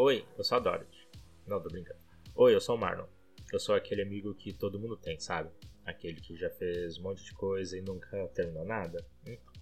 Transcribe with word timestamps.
Oi, 0.00 0.24
eu 0.36 0.44
sou 0.44 0.58
a 0.58 0.60
Dorothy. 0.60 1.08
Não, 1.44 1.60
tô 1.60 1.68
brincando. 1.68 1.98
Oi, 2.36 2.54
eu 2.54 2.60
sou 2.60 2.76
o 2.76 2.78
Marlon. 2.78 3.08
Eu 3.52 3.58
sou 3.58 3.74
aquele 3.74 4.00
amigo 4.00 4.32
que 4.32 4.52
todo 4.52 4.78
mundo 4.78 4.96
tem, 4.96 5.18
sabe? 5.18 5.50
Aquele 5.84 6.20
que 6.20 6.36
já 6.36 6.48
fez 6.50 6.98
um 6.98 7.02
monte 7.02 7.24
de 7.24 7.34
coisa 7.34 7.76
e 7.76 7.80
nunca 7.80 8.28
terminou 8.28 8.64
nada. 8.64 9.04
Então, 9.26 9.52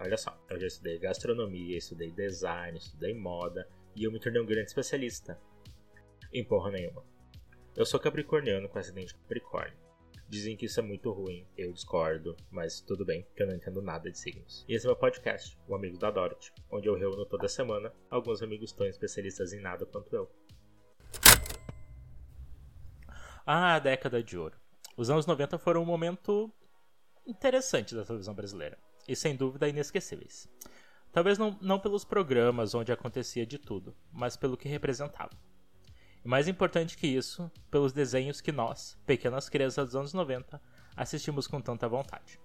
olha 0.00 0.16
só, 0.16 0.34
eu 0.48 0.58
já 0.58 0.66
estudei 0.66 0.98
gastronomia, 0.98 1.76
estudei 1.76 2.10
design, 2.10 2.78
estudei 2.78 3.12
moda 3.12 3.68
e 3.94 4.04
eu 4.04 4.10
me 4.10 4.18
tornei 4.18 4.40
um 4.40 4.46
grande 4.46 4.68
especialista. 4.68 5.38
Em 6.32 6.42
porra 6.42 6.70
nenhuma. 6.70 7.04
Eu 7.76 7.84
sou 7.84 8.00
capricorniano 8.00 8.70
com 8.70 8.78
acidente 8.78 9.08
de 9.08 9.20
Capricórnio. 9.20 9.76
Dizem 10.32 10.56
que 10.56 10.64
isso 10.64 10.80
é 10.80 10.82
muito 10.82 11.10
ruim, 11.10 11.46
eu 11.58 11.70
discordo, 11.74 12.34
mas 12.50 12.80
tudo 12.80 13.04
bem, 13.04 13.26
que 13.36 13.42
eu 13.42 13.46
não 13.46 13.54
entendo 13.54 13.82
nada 13.82 14.10
de 14.10 14.18
signos. 14.18 14.64
E 14.66 14.74
esse 14.74 14.86
é 14.86 14.88
meu 14.88 14.96
podcast, 14.96 15.58
o 15.68 15.74
Amigo 15.74 15.98
da 15.98 16.10
Dorothy, 16.10 16.50
onde 16.70 16.88
eu 16.88 16.94
reúno 16.94 17.26
toda 17.26 17.46
semana 17.48 17.92
alguns 18.08 18.42
amigos 18.42 18.72
tão 18.72 18.86
especialistas 18.86 19.52
em 19.52 19.60
nada 19.60 19.84
quanto 19.84 20.16
eu. 20.16 20.30
Ah, 23.44 23.74
a 23.74 23.78
década 23.78 24.22
de 24.22 24.38
ouro. 24.38 24.56
Os 24.96 25.10
anos 25.10 25.26
90 25.26 25.58
foram 25.58 25.82
um 25.82 25.84
momento 25.84 26.50
interessante 27.26 27.94
da 27.94 28.02
televisão 28.02 28.32
brasileira, 28.32 28.78
e 29.06 29.14
sem 29.14 29.36
dúvida 29.36 29.68
inesquecíveis. 29.68 30.48
Talvez 31.12 31.36
não, 31.36 31.58
não 31.60 31.78
pelos 31.78 32.06
programas 32.06 32.74
onde 32.74 32.90
acontecia 32.90 33.44
de 33.44 33.58
tudo, 33.58 33.94
mas 34.10 34.34
pelo 34.34 34.56
que 34.56 34.66
representava. 34.66 35.36
E 36.24 36.28
mais 36.28 36.46
importante 36.46 36.96
que 36.96 37.06
isso, 37.08 37.50
pelos 37.68 37.92
desenhos 37.92 38.40
que 38.40 38.52
nós, 38.52 38.96
pequenas 39.04 39.48
crianças 39.48 39.86
dos 39.86 39.96
anos 39.96 40.14
90, 40.14 40.62
assistimos 40.96 41.48
com 41.48 41.60
tanta 41.60 41.88
vontade. 41.88 42.40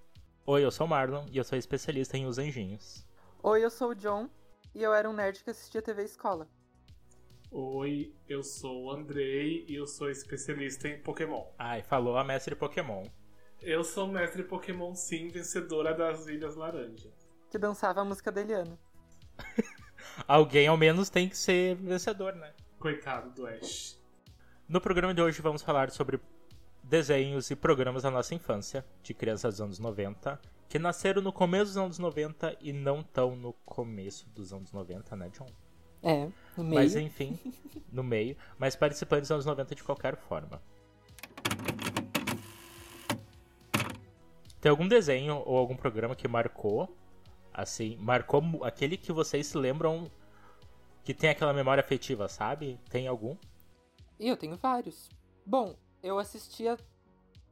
Oi, 0.47 0.65
eu 0.65 0.71
sou 0.71 0.87
o 0.87 0.89
Marlon 0.89 1.27
e 1.31 1.37
eu 1.37 1.43
sou 1.43 1.55
especialista 1.55 2.17
em 2.17 2.25
Os 2.25 2.39
Anjinhos. 2.39 3.05
Oi, 3.43 3.63
eu 3.63 3.69
sou 3.69 3.91
o 3.91 3.95
John 3.95 4.29
e 4.73 4.81
eu 4.81 4.95
era 4.95 5.07
um 5.07 5.13
nerd 5.13 5.43
que 5.43 5.51
assistia 5.51 5.79
TV 5.79 6.03
Escola. 6.03 6.47
Oi, 7.51 8.15
eu 8.27 8.41
sou 8.41 8.85
o 8.85 8.91
Andrei 8.91 9.63
e 9.67 9.75
eu 9.75 9.85
sou 9.85 10.09
especialista 10.09 10.87
em 10.87 10.99
Pokémon. 10.99 11.45
Ai, 11.59 11.83
falou 11.83 12.17
a 12.17 12.23
mestre 12.23 12.55
Pokémon. 12.55 13.05
Eu 13.61 13.83
sou 13.83 14.07
mestre 14.07 14.43
Pokémon 14.43 14.95
sim, 14.95 15.27
vencedora 15.27 15.93
das 15.93 16.25
Ilhas 16.25 16.55
Laranja. 16.55 17.11
Que 17.51 17.59
dançava 17.59 18.01
a 18.01 18.05
música 18.05 18.31
da 18.31 18.41
Eliana. 18.41 18.77
Alguém 20.27 20.67
ao 20.67 20.77
menos 20.77 21.11
tem 21.11 21.29
que 21.29 21.37
ser 21.37 21.75
vencedor, 21.75 22.35
né? 22.35 22.53
Coitado 22.87 23.29
do 23.31 23.45
Ash. 23.45 23.99
No 24.65 24.79
programa 24.79 25.13
de 25.13 25.21
hoje 25.21 25.41
vamos 25.41 25.61
falar 25.61 25.91
sobre 25.91 26.21
desenhos 26.81 27.51
e 27.51 27.55
programas 27.55 28.03
da 28.03 28.09
nossa 28.09 28.33
infância, 28.33 28.85
de 29.03 29.13
crianças 29.13 29.55
dos 29.55 29.61
anos 29.61 29.77
90, 29.77 30.39
que 30.69 30.79
nasceram 30.79 31.21
no 31.21 31.33
começo 31.33 31.65
dos 31.65 31.77
anos 31.77 31.99
90 31.99 32.55
e 32.61 32.71
não 32.71 33.03
tão 33.03 33.35
no 33.35 33.51
começo 33.65 34.25
dos 34.29 34.53
anos 34.53 34.71
90, 34.71 35.17
né, 35.17 35.29
John? 35.37 35.47
É, 36.01 36.29
no 36.55 36.63
meio. 36.63 36.75
Mas 36.75 36.95
enfim, 36.95 37.37
no 37.91 38.05
meio, 38.05 38.37
mas 38.57 38.73
participantes 38.73 39.27
dos 39.27 39.31
anos 39.31 39.45
90 39.45 39.75
de 39.75 39.83
qualquer 39.83 40.15
forma. 40.15 40.61
Tem 44.61 44.69
algum 44.69 44.87
desenho 44.87 45.43
ou 45.45 45.57
algum 45.57 45.75
programa 45.75 46.15
que 46.15 46.25
marcou, 46.25 46.95
assim, 47.53 47.97
marcou 47.97 48.63
aquele 48.63 48.95
que 48.95 49.11
vocês 49.11 49.47
se 49.47 49.57
lembram 49.57 50.09
que 51.07 51.13
tem 51.13 51.29
aquela 51.29 51.53
memória 51.53 51.79
afetiva, 51.79 52.27
sabe? 52.27 52.77
Tem 52.89 53.07
algum? 53.07 53.37
Eu 54.19 54.35
tenho 54.35 54.57
vários. 54.57 55.09
Bom, 55.45 55.73
eu 56.03 56.19
assistia 56.19 56.77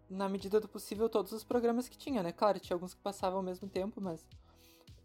na 0.09 0.27
medida 0.27 0.59
do 0.59 0.67
possível 0.67 1.07
todos 1.07 1.31
os 1.31 1.41
programas 1.41 1.87
que 1.87 1.97
tinha, 1.97 2.21
né? 2.21 2.33
Claro, 2.33 2.59
tinha 2.59 2.75
alguns 2.75 2.93
que 2.93 2.99
passavam 2.99 3.37
ao 3.37 3.43
mesmo 3.43 3.69
tempo, 3.69 4.01
mas 4.01 4.27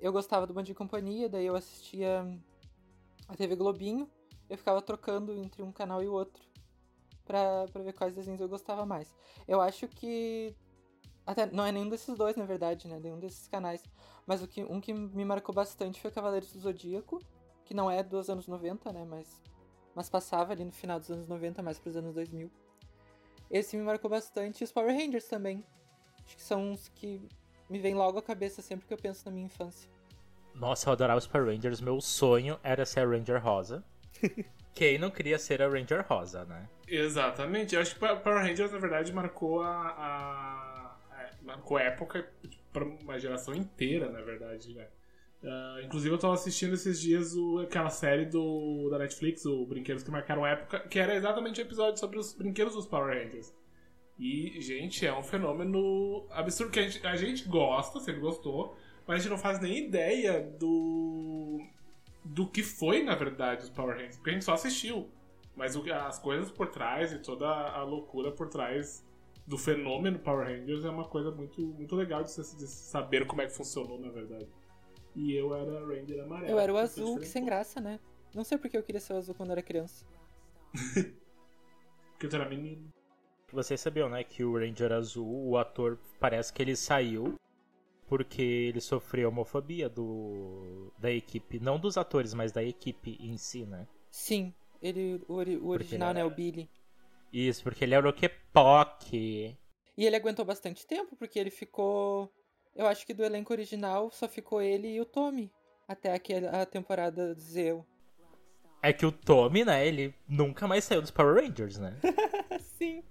eu 0.00 0.12
gostava 0.12 0.48
do 0.48 0.52
Band 0.52 0.64
de 0.64 0.74
Companhia, 0.74 1.28
daí 1.28 1.46
eu 1.46 1.54
assistia 1.54 2.26
a 3.28 3.36
TV 3.36 3.54
Globinho, 3.54 4.10
eu 4.48 4.58
ficava 4.58 4.82
trocando 4.82 5.32
entre 5.32 5.62
um 5.62 5.70
canal 5.70 6.02
e 6.02 6.08
o 6.08 6.12
outro 6.12 6.42
pra, 7.24 7.66
pra 7.72 7.84
ver 7.84 7.92
quais 7.92 8.14
desenhos 8.14 8.40
eu 8.40 8.48
gostava 8.48 8.84
mais. 8.84 9.14
Eu 9.46 9.60
acho 9.60 9.86
que 9.86 10.56
até 11.24 11.46
não 11.46 11.64
é 11.64 11.70
nenhum 11.70 11.88
desses 11.88 12.16
dois, 12.16 12.34
na 12.34 12.46
verdade, 12.46 12.89
né? 12.89 12.98
Nenhum 12.98 13.20
desses 13.20 13.46
canais. 13.46 13.80
Mas 14.27 14.42
o 14.42 14.48
que, 14.48 14.64
um 14.64 14.80
que 14.80 14.92
me 14.92 15.24
marcou 15.24 15.55
bastante 15.55 16.00
foi 16.00 16.10
Cavaleiros 16.10 16.52
do 16.52 16.58
Zodíaco, 16.58 17.22
que 17.70 17.75
não 17.77 17.89
é 17.89 18.03
dos 18.03 18.29
anos 18.29 18.48
90, 18.48 18.92
né? 18.92 19.07
Mas, 19.08 19.41
mas 19.95 20.11
passava 20.11 20.53
ali 20.53 20.64
no 20.64 20.73
final 20.73 20.98
dos 20.98 21.08
anos 21.08 21.29
90, 21.29 21.63
mais 21.63 21.79
pros 21.79 21.95
anos 21.97 22.13
2000. 22.13 22.51
Esse 23.48 23.77
me 23.77 23.85
marcou 23.85 24.11
bastante. 24.11 24.61
E 24.61 24.64
os 24.64 24.73
Power 24.73 24.92
Rangers 24.92 25.27
também. 25.27 25.64
Acho 26.27 26.35
que 26.36 26.42
são 26.42 26.73
uns 26.73 26.89
que 26.89 27.29
me 27.69 27.79
vêm 27.79 27.95
logo 27.95 28.19
à 28.19 28.23
cabeça 28.23 28.61
sempre 28.61 28.89
que 28.89 28.92
eu 28.92 28.98
penso 28.98 29.25
na 29.25 29.31
minha 29.31 29.47
infância. 29.47 29.89
Nossa, 30.53 30.89
eu 30.89 30.92
adorava 30.95 31.19
os 31.19 31.29
Power 31.29 31.47
Rangers. 31.47 31.81
Meu 31.81 32.01
sonho 32.01 32.58
era 32.64 32.85
ser 32.85 33.01
a 33.01 33.07
Ranger 33.07 33.41
Rosa. 33.41 33.85
Quem 34.75 34.98
não 34.98 35.11
queria 35.13 35.39
ser 35.39 35.63
a 35.63 35.69
Ranger 35.69 36.05
Rosa, 36.08 36.45
né? 36.47 36.69
Exatamente. 36.89 37.77
Eu 37.77 37.83
acho 37.83 37.95
que 37.95 38.01
Power 38.01 38.20
Rangers, 38.45 38.73
na 38.73 38.79
verdade, 38.79 39.13
marcou 39.13 39.63
a. 39.63 39.69
a- 39.69 40.97
a- 41.13 41.31
marcou 41.42 41.77
a 41.77 41.83
época 41.83 42.29
tipo, 42.48 42.64
pra 42.73 42.85
uma 42.85 43.17
geração 43.19 43.55
inteira, 43.55 44.11
na 44.11 44.20
verdade, 44.23 44.75
né? 44.75 44.89
Ah, 45.42 45.80
inclusive, 45.83 46.14
eu 46.14 46.18
tava 46.18 46.34
assistindo 46.34 46.74
esses 46.74 47.01
dias 47.01 47.34
o- 47.34 47.61
aquela 47.61 47.89
série 47.90 48.27
do, 48.27 48.89
da 48.90 48.98
Netflix, 48.98 49.45
o 49.46 49.64
Brinquedos 49.67 50.02
que 50.02 50.11
Marcaram 50.11 50.46
Época, 50.46 50.80
que 50.89 50.98
era 50.98 51.14
exatamente 51.14 51.61
o 51.61 51.62
episódio 51.62 51.98
sobre 51.98 52.18
os 52.18 52.34
brinquedos 52.34 52.74
dos 52.74 52.86
Power 52.86 53.17
Rangers. 53.17 53.55
E, 54.18 54.61
gente, 54.61 55.06
é 55.06 55.17
um 55.17 55.23
fenômeno 55.23 56.27
absurdo 56.30 56.70
que 56.73 56.78
a 56.78 56.83
gente, 56.86 57.06
a 57.06 57.17
gente 57.17 57.48
gosta, 57.48 57.98
sempre 58.01 58.20
gostou, 58.20 58.77
mas 59.06 59.17
a 59.17 59.18
gente 59.23 59.30
não 59.30 59.39
faz 59.39 59.58
nem 59.61 59.86
ideia 59.86 60.42
do. 60.58 61.58
do 62.22 62.46
que 62.46 62.62
foi, 62.62 63.02
na 63.02 63.14
verdade, 63.14 63.62
os 63.64 63.70
Power 63.70 63.95
Rangers, 63.96 64.17
porque 64.17 64.30
a 64.30 64.33
gente 64.34 64.45
só 64.45 64.52
assistiu. 64.52 65.08
Mas 65.57 65.74
o, 65.74 65.83
as 65.90 66.18
coisas 66.18 66.51
por 66.51 66.68
trás 66.68 67.12
e 67.14 67.18
toda 67.18 67.46
a 67.48 67.83
loucura 67.83 68.30
por 68.30 68.48
trás 68.48 69.02
do 69.46 69.57
fenômeno 69.57 70.18
Power 70.18 70.46
Rangers 70.46 70.84
é 70.84 70.90
uma 70.90 71.05
coisa 71.08 71.30
muito, 71.30 71.61
muito 71.62 71.96
legal 71.96 72.22
de, 72.22 72.30
de 72.30 72.67
saber 72.67 73.27
como 73.27 73.40
é 73.40 73.46
que 73.46 73.55
funcionou, 73.55 73.98
na 73.98 74.11
verdade. 74.11 74.46
E 75.14 75.34
eu 75.34 75.54
era 75.54 75.84
Ranger 75.86 76.22
amarelo. 76.24 76.50
Eu 76.50 76.58
era 76.58 76.72
o 76.72 76.76
azul, 76.76 77.18
que 77.18 77.26
sem 77.26 77.44
graça, 77.44 77.80
né? 77.80 77.98
Não 78.34 78.44
sei 78.44 78.56
porque 78.58 78.76
eu 78.76 78.82
queria 78.82 79.00
ser 79.00 79.12
o 79.12 79.16
azul 79.16 79.34
quando 79.34 79.50
era 79.50 79.62
criança. 79.62 80.04
Porque 82.12 82.28
tu 82.28 82.36
era 82.36 82.48
menino. 82.48 82.88
Vocês 83.52 83.80
sabiam, 83.80 84.08
né, 84.08 84.22
que 84.22 84.44
o 84.44 84.56
Ranger 84.58 84.92
Azul, 84.92 85.26
o 85.48 85.56
ator, 85.56 85.98
parece 86.20 86.52
que 86.52 86.60
ele 86.62 86.76
saiu 86.76 87.34
porque 88.06 88.42
ele 88.42 88.80
sofreu 88.80 89.28
homofobia 89.30 89.88
do 89.88 90.92
da 90.98 91.10
equipe, 91.10 91.58
não 91.58 91.78
dos 91.78 91.96
atores, 91.96 92.34
mas 92.34 92.52
da 92.52 92.62
equipe 92.62 93.16
em 93.20 93.36
si, 93.36 93.64
né? 93.64 93.88
Sim, 94.10 94.52
ele, 94.82 95.22
o, 95.28 95.34
ori- 95.34 95.56
o 95.56 95.68
original, 95.68 96.12
né? 96.12 96.22
O 96.22 96.27
era- 96.27 96.34
Billy. 96.34 96.68
Isso, 97.32 97.62
porque 97.62 97.84
ele 97.84 97.94
era 97.94 98.08
o 98.08 98.12
que 98.12 98.28
POC. 98.28 99.56
E 99.96 100.04
ele 100.06 100.16
aguentou 100.16 100.44
bastante 100.44 100.86
tempo, 100.86 101.16
porque 101.16 101.38
ele 101.38 101.50
ficou. 101.50 102.30
Eu 102.75 102.86
acho 102.86 103.07
que 103.07 103.14
do 103.14 103.25
elenco 103.25 103.53
original 103.53 104.11
só 104.11 104.29
ficou 104.29 104.63
ele 104.63 104.89
e 104.89 105.01
o 105.01 105.05
Tommy. 105.05 105.53
Até 105.89 106.13
aquela 106.13 106.63
a 106.63 106.67
temporada 106.67 107.35
Zeu. 107.35 107.85
É 108.83 108.92
que 108.92 109.05
o 109.05 109.13
Tommy, 109.13 109.64
né, 109.64 109.86
ele 109.86 110.14
nunca 110.27 110.67
mais 110.67 110.85
saiu 110.85 111.03
dos 111.03 111.11
Power 111.11 111.35
Rangers, 111.35 111.79
né? 111.79 111.95
Sim. 112.79 113.03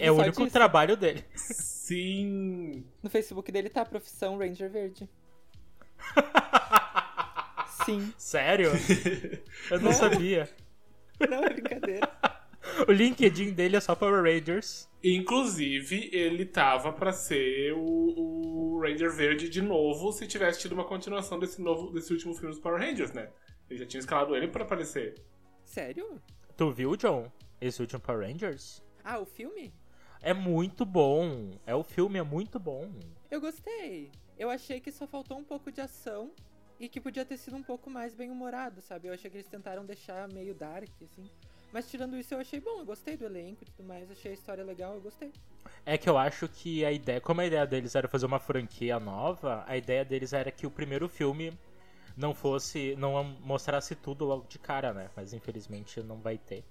É 0.00 0.12
o 0.12 0.16
único 0.16 0.42
disso. 0.42 0.52
trabalho 0.52 0.96
dele. 0.96 1.24
Sim! 1.34 2.84
No 3.02 3.10
Facebook 3.10 3.50
dele 3.50 3.68
tá 3.68 3.84
profissão 3.84 4.38
Ranger 4.38 4.70
Verde. 4.70 5.10
Sim. 7.84 8.14
Sério? 8.16 8.70
Eu 9.70 9.80
não 9.80 9.92
sabia. 9.92 10.48
Não, 11.28 11.42
é 11.42 11.50
brincadeira. 11.50 12.08
O 12.88 12.92
LinkedIn 12.92 13.52
dele 13.52 13.76
é 13.76 13.80
só 13.80 13.94
Power 13.94 14.22
Rangers. 14.22 14.88
Inclusive, 15.02 16.10
ele 16.12 16.44
tava 16.46 16.92
pra 16.92 17.12
ser 17.12 17.72
o, 17.72 17.80
o 17.80 18.80
Ranger 18.80 19.12
Verde 19.12 19.48
de 19.48 19.60
novo 19.60 20.12
se 20.12 20.26
tivesse 20.26 20.60
tido 20.60 20.72
uma 20.72 20.84
continuação 20.84 21.38
desse, 21.38 21.60
novo, 21.60 21.90
desse 21.92 22.12
último 22.12 22.34
filme 22.34 22.50
dos 22.50 22.60
Power 22.60 22.80
Rangers, 22.80 23.12
né? 23.12 23.30
Ele 23.68 23.78
já 23.78 23.86
tinha 23.86 24.00
escalado 24.00 24.36
ele 24.36 24.48
pra 24.48 24.64
aparecer. 24.64 25.14
Sério? 25.64 26.20
Tu 26.56 26.70
viu, 26.70 26.96
John? 26.96 27.30
Esse 27.60 27.80
último 27.80 28.00
Power 28.00 28.28
Rangers? 28.28 28.82
Ah, 29.04 29.18
o 29.18 29.24
filme? 29.24 29.72
É 30.20 30.32
muito 30.32 30.84
bom. 30.84 31.50
É 31.66 31.74
o 31.74 31.82
filme, 31.82 32.18
é 32.18 32.22
muito 32.22 32.58
bom. 32.58 32.92
Eu 33.30 33.40
gostei. 33.40 34.10
Eu 34.38 34.50
achei 34.50 34.80
que 34.80 34.92
só 34.92 35.06
faltou 35.06 35.38
um 35.38 35.44
pouco 35.44 35.70
de 35.72 35.80
ação 35.80 36.32
e 36.78 36.88
que 36.88 37.00
podia 37.00 37.24
ter 37.24 37.36
sido 37.36 37.56
um 37.56 37.62
pouco 37.62 37.90
mais 37.90 38.14
bem 38.14 38.30
humorado, 38.30 38.80
sabe? 38.80 39.08
Eu 39.08 39.14
achei 39.14 39.30
que 39.30 39.36
eles 39.36 39.48
tentaram 39.48 39.84
deixar 39.84 40.28
meio 40.32 40.54
dark, 40.54 40.90
assim. 41.02 41.24
Mas 41.72 41.90
tirando 41.90 42.16
isso, 42.16 42.34
eu 42.34 42.38
achei 42.38 42.60
bom. 42.60 42.80
Eu 42.80 42.84
gostei 42.84 43.16
do 43.16 43.24
elenco 43.24 43.62
e 43.62 43.64
tudo 43.64 43.86
mais. 43.86 44.10
Achei 44.10 44.32
a 44.32 44.34
história 44.34 44.62
legal, 44.62 44.94
eu 44.94 45.00
gostei. 45.00 45.32
É 45.86 45.96
que 45.96 46.08
eu 46.08 46.18
acho 46.18 46.46
que 46.48 46.84
a 46.84 46.92
ideia, 46.92 47.20
como 47.20 47.40
a 47.40 47.46
ideia 47.46 47.66
deles 47.66 47.94
era 47.94 48.06
fazer 48.06 48.26
uma 48.26 48.38
franquia 48.38 49.00
nova, 49.00 49.64
a 49.66 49.76
ideia 49.76 50.04
deles 50.04 50.32
era 50.32 50.50
que 50.50 50.66
o 50.66 50.70
primeiro 50.70 51.08
filme 51.08 51.52
não 52.16 52.34
fosse, 52.34 52.94
não 52.96 53.24
mostrasse 53.24 53.94
tudo 53.94 54.24
logo 54.24 54.46
de 54.46 54.58
cara, 54.58 54.92
né? 54.92 55.10
Mas 55.16 55.32
infelizmente 55.32 56.02
não 56.02 56.20
vai 56.20 56.36
ter. 56.36 56.62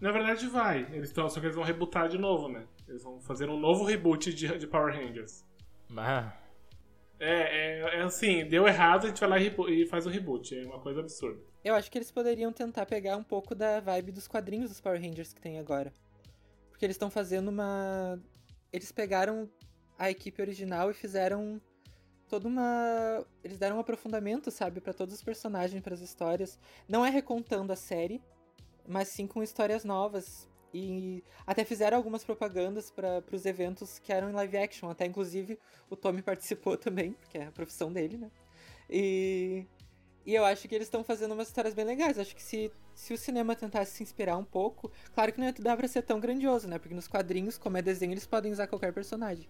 Na 0.00 0.12
verdade, 0.12 0.46
vai. 0.48 0.88
Eles 0.92 1.12
tão, 1.12 1.28
só 1.28 1.40
que 1.40 1.46
eles 1.46 1.56
vão 1.56 1.64
rebootar 1.64 2.08
de 2.08 2.18
novo, 2.18 2.48
né? 2.48 2.66
Eles 2.88 3.02
vão 3.02 3.20
fazer 3.20 3.48
um 3.48 3.58
novo 3.58 3.84
reboot 3.84 4.32
de, 4.32 4.58
de 4.58 4.66
Power 4.66 4.94
Rangers. 4.94 5.44
Mas 5.88 6.32
É, 7.20 7.80
é, 7.80 7.96
é 7.96 8.02
assim, 8.02 8.46
deu 8.46 8.66
errado, 8.66 9.06
a 9.06 9.08
gente 9.08 9.20
vai 9.20 9.28
lá 9.28 9.38
e, 9.40 9.82
e 9.82 9.86
faz 9.86 10.06
um 10.06 10.10
reboot. 10.10 10.56
É 10.56 10.64
uma 10.64 10.80
coisa 10.80 11.00
absurda. 11.00 11.40
Eu 11.64 11.74
acho 11.74 11.90
que 11.90 11.98
eles 11.98 12.10
poderiam 12.10 12.52
tentar 12.52 12.86
pegar 12.86 13.16
um 13.16 13.22
pouco 13.22 13.54
da 13.54 13.80
vibe 13.80 14.12
dos 14.12 14.28
quadrinhos 14.28 14.70
dos 14.70 14.80
Power 14.80 15.00
Rangers 15.00 15.32
que 15.32 15.40
tem 15.40 15.58
agora. 15.58 15.92
Porque 16.70 16.84
eles 16.84 16.94
estão 16.94 17.10
fazendo 17.10 17.48
uma. 17.48 18.20
Eles 18.72 18.92
pegaram 18.92 19.50
a 19.98 20.10
equipe 20.10 20.40
original 20.40 20.90
e 20.90 20.94
fizeram 20.94 21.60
toda 22.28 22.46
uma. 22.46 23.26
Eles 23.42 23.58
deram 23.58 23.76
um 23.76 23.80
aprofundamento, 23.80 24.50
sabe, 24.50 24.80
para 24.80 24.92
todos 24.92 25.14
os 25.14 25.22
personagens, 25.22 25.82
para 25.82 25.94
as 25.94 26.00
histórias. 26.00 26.58
Não 26.88 27.04
é 27.04 27.10
recontando 27.10 27.72
a 27.72 27.76
série, 27.76 28.22
mas 28.86 29.08
sim 29.08 29.26
com 29.26 29.42
histórias 29.42 29.84
novas. 29.84 30.48
E 30.72 31.24
até 31.46 31.64
fizeram 31.64 31.96
algumas 31.96 32.24
propagandas 32.24 32.90
para 32.90 33.22
os 33.32 33.46
eventos 33.46 33.98
que 33.98 34.12
eram 34.12 34.30
em 34.30 34.32
live 34.32 34.56
action. 34.58 34.90
Até 34.90 35.06
inclusive 35.06 35.58
o 35.88 35.96
Tommy 35.96 36.20
participou 36.22 36.76
também, 36.76 37.12
porque 37.12 37.38
é 37.38 37.46
a 37.46 37.52
profissão 37.52 37.92
dele, 37.92 38.18
né? 38.18 38.30
E, 38.90 39.66
e 40.26 40.34
eu 40.34 40.44
acho 40.44 40.68
que 40.68 40.74
eles 40.74 40.86
estão 40.86 41.02
fazendo 41.02 41.32
umas 41.32 41.48
histórias 41.48 41.74
bem 41.74 41.84
legais. 41.84 42.18
Acho 42.18 42.34
que 42.34 42.42
se, 42.42 42.70
se 42.94 43.14
o 43.14 43.18
cinema 43.18 43.56
tentasse 43.56 43.92
se 43.92 44.02
inspirar 44.02 44.36
um 44.36 44.44
pouco, 44.44 44.90
claro 45.14 45.32
que 45.32 45.38
não 45.38 45.46
ia 45.46 45.52
dar 45.52 45.76
pra 45.76 45.88
ser 45.88 46.02
tão 46.02 46.20
grandioso, 46.20 46.68
né? 46.68 46.78
Porque 46.78 46.94
nos 46.94 47.08
quadrinhos, 47.08 47.56
como 47.56 47.76
é 47.78 47.82
desenho, 47.82 48.12
eles 48.12 48.26
podem 48.26 48.52
usar 48.52 48.66
qualquer 48.66 48.92
personagem. 48.92 49.48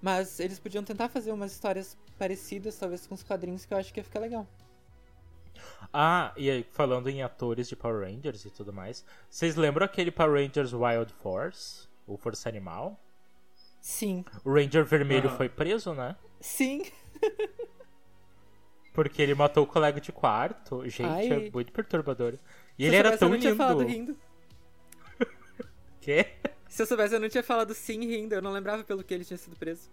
Mas 0.00 0.40
eles 0.40 0.58
podiam 0.58 0.82
tentar 0.82 1.08
fazer 1.08 1.32
umas 1.32 1.52
histórias 1.52 1.96
parecidas, 2.18 2.76
talvez 2.76 3.06
com 3.06 3.14
os 3.14 3.22
quadrinhos, 3.22 3.64
que 3.64 3.72
eu 3.72 3.78
acho 3.78 3.92
que 3.92 4.00
ia 4.00 4.04
ficar 4.04 4.20
legal. 4.20 4.46
Ah, 5.92 6.32
e 6.36 6.50
aí, 6.50 6.66
falando 6.72 7.08
em 7.08 7.22
atores 7.22 7.68
de 7.68 7.76
Power 7.76 8.06
Rangers 8.06 8.44
e 8.44 8.50
tudo 8.50 8.72
mais, 8.72 9.04
vocês 9.28 9.56
lembram 9.56 9.84
aquele 9.84 10.10
Power 10.10 10.42
Rangers 10.42 10.72
Wild 10.72 11.12
Force? 11.22 11.88
O 12.06 12.16
Força 12.16 12.48
Animal? 12.48 12.98
Sim. 13.80 14.24
O 14.44 14.52
Ranger 14.54 14.84
Vermelho 14.84 15.28
foi 15.30 15.48
preso, 15.48 15.92
né? 15.92 16.16
Sim. 16.40 16.84
Porque 18.92 19.22
ele 19.22 19.34
matou 19.34 19.64
o 19.64 19.66
colega 19.66 20.00
de 20.00 20.12
quarto. 20.12 20.86
Gente, 20.88 21.04
Ai. 21.08 21.46
é 21.46 21.50
muito 21.50 21.72
perturbador. 21.72 22.34
E 22.78 22.82
Se 22.82 22.88
ele 22.88 22.96
era 22.96 23.16
tão 23.16 23.28
eu 23.28 23.32
não 23.32 23.40
tinha 23.40 23.56
falado 23.56 23.82
lindo. 23.82 24.12
rindo. 24.12 24.18
Quê? 26.00 26.26
Se 26.68 26.82
eu 26.82 26.86
soubesse, 26.86 27.14
eu 27.14 27.20
não 27.20 27.28
tinha 27.28 27.42
falado 27.42 27.74
sim 27.74 28.00
rindo. 28.00 28.34
Eu 28.34 28.42
não 28.42 28.52
lembrava 28.52 28.84
pelo 28.84 29.02
que 29.02 29.12
ele 29.12 29.24
tinha 29.24 29.36
sido 29.38 29.56
preso. 29.56 29.90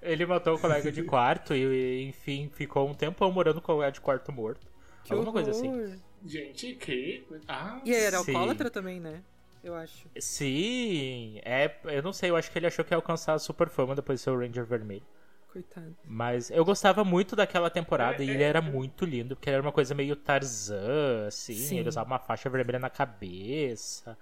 Ele 0.00 0.24
matou 0.24 0.54
o 0.54 0.58
colega 0.58 0.90
de 0.92 1.02
quarto 1.04 1.54
e, 1.54 2.04
enfim, 2.08 2.48
ficou 2.54 2.88
um 2.88 2.94
tempão 2.94 3.30
morando 3.32 3.60
com 3.60 3.72
o 3.72 3.76
colega 3.76 3.92
de 3.92 4.00
quarto 4.00 4.32
morto. 4.32 4.66
Que 5.08 5.14
Alguma 5.14 5.32
coisa 5.32 5.50
assim. 5.50 5.68
horror. 5.68 5.98
Gente, 6.24 6.74
que. 6.74 7.26
Ah, 7.48 7.80
E 7.84 7.94
aí, 7.94 8.02
era 8.02 8.18
Sim. 8.18 8.32
alcoólatra 8.32 8.70
também, 8.70 9.00
né? 9.00 9.22
Eu 9.62 9.74
acho. 9.74 10.08
Sim, 10.18 11.40
é. 11.44 11.78
Eu 11.84 12.02
não 12.02 12.12
sei, 12.12 12.30
eu 12.30 12.36
acho 12.36 12.50
que 12.50 12.58
ele 12.58 12.66
achou 12.66 12.84
que 12.84 12.92
ia 12.92 12.96
alcançar 12.96 13.34
a 13.34 13.38
super 13.38 13.68
fama 13.68 13.94
depois 13.94 14.20
de 14.20 14.24
ser 14.24 14.30
o 14.30 14.38
Ranger 14.38 14.64
Vermelho. 14.64 15.06
Coitado. 15.52 15.96
Mas 16.04 16.50
eu 16.50 16.64
gostava 16.64 17.04
muito 17.04 17.34
daquela 17.34 17.70
temporada 17.70 18.22
É, 18.22 18.26
e 18.26 18.30
é, 18.30 18.32
ele 18.34 18.42
era 18.42 18.58
é. 18.58 18.62
muito 18.62 19.04
lindo, 19.04 19.34
porque 19.36 19.48
ele 19.48 19.56
era 19.56 19.62
uma 19.62 19.72
coisa 19.72 19.94
meio 19.94 20.14
Tarzan, 20.16 21.26
assim. 21.26 21.54
Sim. 21.54 21.78
Ele 21.78 21.88
usava 21.88 22.08
uma 22.08 22.18
faixa 22.18 22.48
vermelha 22.50 22.78
na 22.78 22.90
cabeça. 22.90 24.16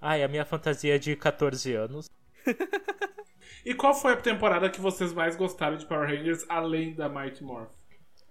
Ai, 0.00 0.22
a 0.22 0.28
minha 0.28 0.44
fantasia 0.44 0.98
de 0.98 1.14
14 1.16 1.72
anos. 1.74 2.06
E 3.64 3.74
qual 3.74 3.94
foi 3.94 4.12
a 4.12 4.16
temporada 4.16 4.68
que 4.70 4.80
vocês 4.80 5.12
mais 5.12 5.36
gostaram 5.36 5.76
de 5.76 5.86
Power 5.86 6.08
Rangers, 6.08 6.44
além 6.48 6.94
da 6.94 7.08
Mighty 7.08 7.42
Morph? 7.44 7.72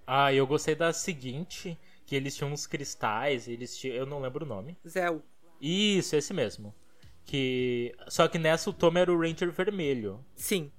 Ah, 0.05 0.33
eu 0.33 0.45
gostei 0.45 0.75
da 0.75 0.91
seguinte, 0.93 1.77
que 2.11 2.15
eles 2.17 2.35
tinham 2.35 2.51
uns 2.51 2.67
cristais, 2.67 3.47
eles 3.47 3.77
tinham. 3.77 3.95
Eu 3.95 4.05
não 4.05 4.19
lembro 4.19 4.43
o 4.43 4.47
nome. 4.47 4.77
Zéu. 4.85 5.21
Isso, 5.61 6.13
esse 6.13 6.33
mesmo. 6.33 6.75
Que. 7.23 7.95
Só 8.09 8.27
que 8.27 8.37
nessa 8.37 8.69
o 8.69 8.73
Tom 8.73 8.97
era 8.97 9.09
o 9.09 9.17
Ranger 9.17 9.49
Vermelho. 9.49 10.19
Sim. 10.35 10.69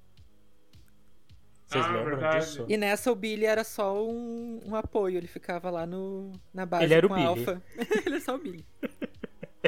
Vocês 1.65 1.83
Ah, 1.83 1.87
lembram 1.87 2.17
verdade. 2.17 2.45
disso? 2.45 2.65
E 2.69 2.77
nessa 2.77 3.11
o 3.11 3.15
Billy 3.15 3.47
era 3.47 3.63
só 3.63 3.99
um, 3.99 4.59
um 4.63 4.75
apoio. 4.75 5.17
Ele 5.17 5.25
ficava 5.25 5.71
lá 5.71 5.87
no, 5.87 6.31
na 6.53 6.67
base 6.67 6.83
Ele 6.83 6.93
era 6.93 7.07
o 7.07 7.09
com 7.09 7.15
a 7.15 7.17
Billy. 7.17 7.29
Alpha. 7.29 7.63
ele 8.05 8.15
é 8.17 8.19
só 8.19 8.35
o 8.35 8.37
Billy. 8.37 8.63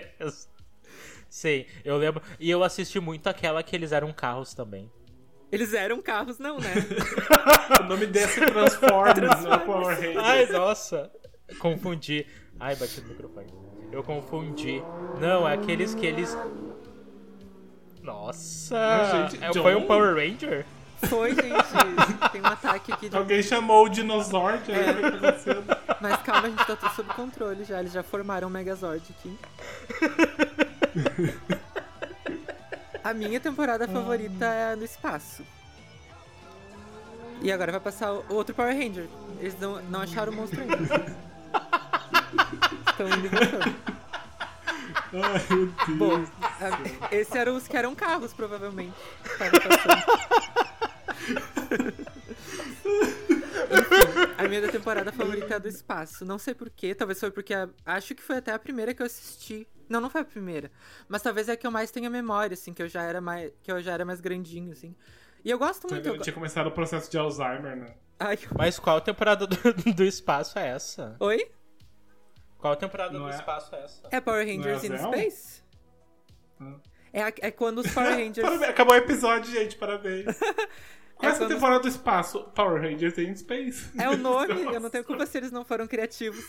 Sim, 1.27 1.65
eu 1.83 1.97
lembro. 1.97 2.21
E 2.39 2.47
eu 2.47 2.63
assisti 2.63 3.00
muito 3.00 3.25
aquela 3.25 3.63
que 3.63 3.75
eles 3.75 3.91
eram 3.91 4.13
carros 4.13 4.53
também. 4.53 4.91
Eles 5.51 5.73
eram 5.73 6.00
carros, 6.00 6.38
não, 6.38 6.59
né? 6.59 6.73
O 7.79 7.83
nome 7.85 8.06
desse 8.06 8.39
Transformers, 8.39 9.44
não 9.44 9.53
é 9.53 9.57
Power 9.57 9.95
Rangers. 9.95 10.18
Ai, 10.18 10.45
nossa. 10.51 11.11
Confundi. 11.59 12.25
Ai, 12.59 12.75
bati 12.75 13.01
no 13.01 13.07
microfone. 13.09 13.47
Eu 13.92 14.03
confundi. 14.03 14.81
Não, 15.19 15.47
é 15.47 15.53
aqueles 15.53 15.94
que 15.94 16.06
eles. 16.06 16.36
Nossa! 18.01 19.30
Gente, 19.30 19.44
É- 19.44 19.53
foi 19.53 19.75
um? 19.75 19.86
Power 19.88 20.15
Ranger? 20.15 20.65
Foi, 21.07 21.30
gente. 21.36 22.31
Tem 22.31 22.42
um 22.42 22.45
ataque 22.45 22.92
aqui 22.92 23.09
de. 23.09 23.15
Alguém 23.18 23.44
chamou 23.44 23.86
o 23.86 23.89
o 23.89 23.89
tá 25.01 25.07
acontecendo? 25.07 25.77
Mas 26.01 26.21
calma, 26.21 26.47
a 26.47 26.50
gente 26.50 26.65
tá 26.65 26.75
tudo 26.75 26.95
sob 26.95 27.13
controle 27.13 27.63
já. 27.63 27.80
Eles 27.80 27.92
já 27.94 28.01
formaram 28.03 28.47
um 28.47 28.51
Megazord 28.51 29.03
aqui. 29.18 29.38
A 33.03 33.13
minha 33.13 33.39
temporada 33.39 33.88
favorita 33.88 34.45
é 34.45 34.75
no 34.75 34.83
espaço. 34.83 35.44
E 37.42 37.51
agora 37.51 37.71
vai 37.71 37.81
passar 37.81 38.12
o 38.13 38.33
outro 38.33 38.56
Power 38.56 38.75
Ranger. 38.75 39.07
Eles 39.39 39.59
não, 39.59 39.81
não 39.83 40.01
acharam 40.01 40.31
o 40.31 40.36
monstro 40.36 40.62
ainda. 40.62 41.15
Estão 42.95 43.07
indo 43.09 43.25
e 43.25 43.30
voltando. 43.30 43.75
Ai, 45.13 45.45
meu 45.50 45.65
Deus. 45.68 45.97
Bom, 45.97 46.25
a- 46.42 47.15
esses 47.15 47.36
eram 47.36 47.56
os 47.57 47.68
que 47.68 47.75
eram 47.75 47.94
carros, 47.94 48.33
provavelmente. 48.33 48.94
Enfim, 53.71 54.33
a 54.38 54.47
minha 54.47 54.69
temporada 54.71 55.12
favorita 55.12 55.53
é 55.53 55.56
a 55.56 55.59
do 55.59 55.68
espaço. 55.68 56.25
Não 56.25 56.38
sei 56.38 56.53
porquê, 56.53 56.94
talvez 56.95 57.19
foi 57.19 57.31
porque 57.31 57.53
a- 57.53 57.69
acho 57.86 58.13
que 58.15 58.21
foi 58.24 58.38
até 58.38 58.53
a 58.53 58.59
primeira 58.59 58.94
que 58.94 59.01
eu 59.01 59.06
assisti. 59.06 59.68
Não, 59.89 60.00
não 60.01 60.09
foi 60.09 60.21
a 60.21 60.25
primeira. 60.25 60.71
Mas 61.07 61.21
talvez 61.21 61.50
é 61.50 61.53
a 61.53 61.57
que 61.57 61.65
eu 61.68 61.71
mais 61.71 61.92
tenha 61.92 62.09
memória, 62.09 62.53
assim, 62.53 62.74
que 62.74 62.81
eu 62.81 62.88
já 62.88 63.03
era 63.03 63.21
mais, 63.21 63.51
que 63.63 63.71
eu 63.71 63.81
já 63.81 63.92
era 63.94 64.06
mais 64.06 64.19
grandinho, 64.21 64.71
assim. 64.71 64.95
E 65.44 65.50
eu 65.51 65.57
gosto 65.59 65.88
muito. 65.89 66.07
Eu... 66.07 66.18
Tinha 66.19 66.33
começado 66.33 66.68
o 66.68 66.71
processo 66.71 67.09
de 67.12 67.18
Alzheimer, 67.18 67.75
né? 67.75 67.94
Ai, 68.19 68.39
Mas 68.57 68.80
qual 68.80 69.01
temporada 69.01 69.45
do, 69.45 69.57
do 69.94 70.03
espaço 70.03 70.57
é 70.57 70.68
essa? 70.69 71.15
Oi? 71.19 71.47
Qual 72.65 72.75
temporada 72.75 73.13
Não 73.13 73.25
do 73.27 73.31
é- 73.31 73.35
espaço 73.35 73.75
é 73.75 73.83
essa? 73.83 74.01
É 74.09 74.19
Power 74.19 74.44
Rangers 74.47 74.81
Não 74.83 74.95
é 74.95 74.95
in 74.95 74.97
Zell? 75.00 75.12
Space? 75.12 75.62
Hum. 76.59 76.79
É, 77.13 77.21
a- 77.23 77.33
é 77.41 77.51
quando 77.51 77.77
os 77.77 77.91
Power 77.94 78.09
Rangers. 78.17 78.62
Acabou 78.63 78.95
o 78.95 78.97
episódio, 78.97 79.51
gente, 79.53 79.75
parabéns. 79.75 80.25
Qual 81.15 81.29
é 81.29 81.33
essa 81.33 81.38
quando- 81.45 81.53
temporada 81.53 81.79
do 81.81 81.88
espaço? 81.88 82.39
Power 82.56 82.81
Rangers 82.81 83.17
in 83.19 83.35
Space. 83.35 83.91
É 84.00 84.09
o 84.09 84.17
nome, 84.17 84.63
eu 84.73 84.79
não 84.79 84.89
tenho 84.89 85.03
culpa 85.03 85.25
se 85.27 85.38
eles 85.38 85.51
não 85.51 85.63
foram 85.63 85.85
criativos. 85.88 86.44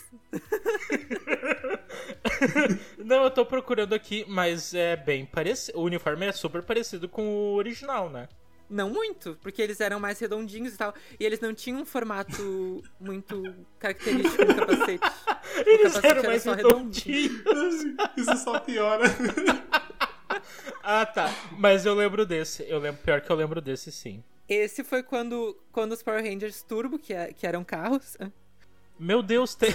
Não, 2.99 3.25
eu 3.25 3.31
tô 3.31 3.45
procurando 3.47 3.95
aqui, 3.95 4.25
mas 4.27 4.75
é 4.75 4.97
bem 4.97 5.25
parecido. 5.27 5.79
O 5.79 5.83
uniforme 5.83 6.27
é 6.27 6.33
super 6.33 6.63
parecido 6.63 7.09
com 7.09 7.23
o 7.29 7.55
original, 7.55 8.09
né? 8.11 8.27
Não 8.69 8.91
muito, 8.91 9.39
porque 9.41 9.63
eles 9.63 9.81
eram 9.81 10.01
mais 10.01 10.19
redondinhos 10.19 10.75
e 10.75 10.77
tal. 10.77 10.93
E 11.19 11.25
eles 11.25 11.41
não 11.41 11.55
tinham 11.55 11.81
um 11.81 11.85
formato 11.87 12.83
muito 12.99 13.43
característico 13.79 14.45
do 14.45 14.55
capacete. 14.55 15.05
Eles 15.65 15.95
capacete 15.95 16.07
eram 16.07 16.19
era 16.21 16.29
mais 16.29 16.43
só 16.43 16.53
redondinhos. 16.53 17.43
Isso 18.17 18.37
só 18.39 18.59
piora. 18.61 19.05
Ah, 20.89 21.05
tá. 21.05 21.29
Mas 21.59 21.85
eu 21.85 21.95
lembro 21.95 22.25
desse. 22.25 22.65
Eu 22.69 22.79
lembro, 22.79 23.03
pior 23.03 23.21
que 23.21 23.29
eu 23.31 23.35
lembro 23.35 23.61
desse, 23.61 23.91
sim. 23.91 24.23
Esse 24.49 24.85
foi 24.85 25.03
quando, 25.03 25.57
quando 25.73 25.91
os 25.91 26.03
Power 26.03 26.23
Rangers 26.23 26.63
Turbo, 26.63 26.97
que, 26.97 27.13
é- 27.13 27.33
que 27.33 27.45
eram 27.45 27.65
carros. 27.65 28.17
Meu 28.97 29.21
Deus, 29.21 29.57
tem. 29.57 29.71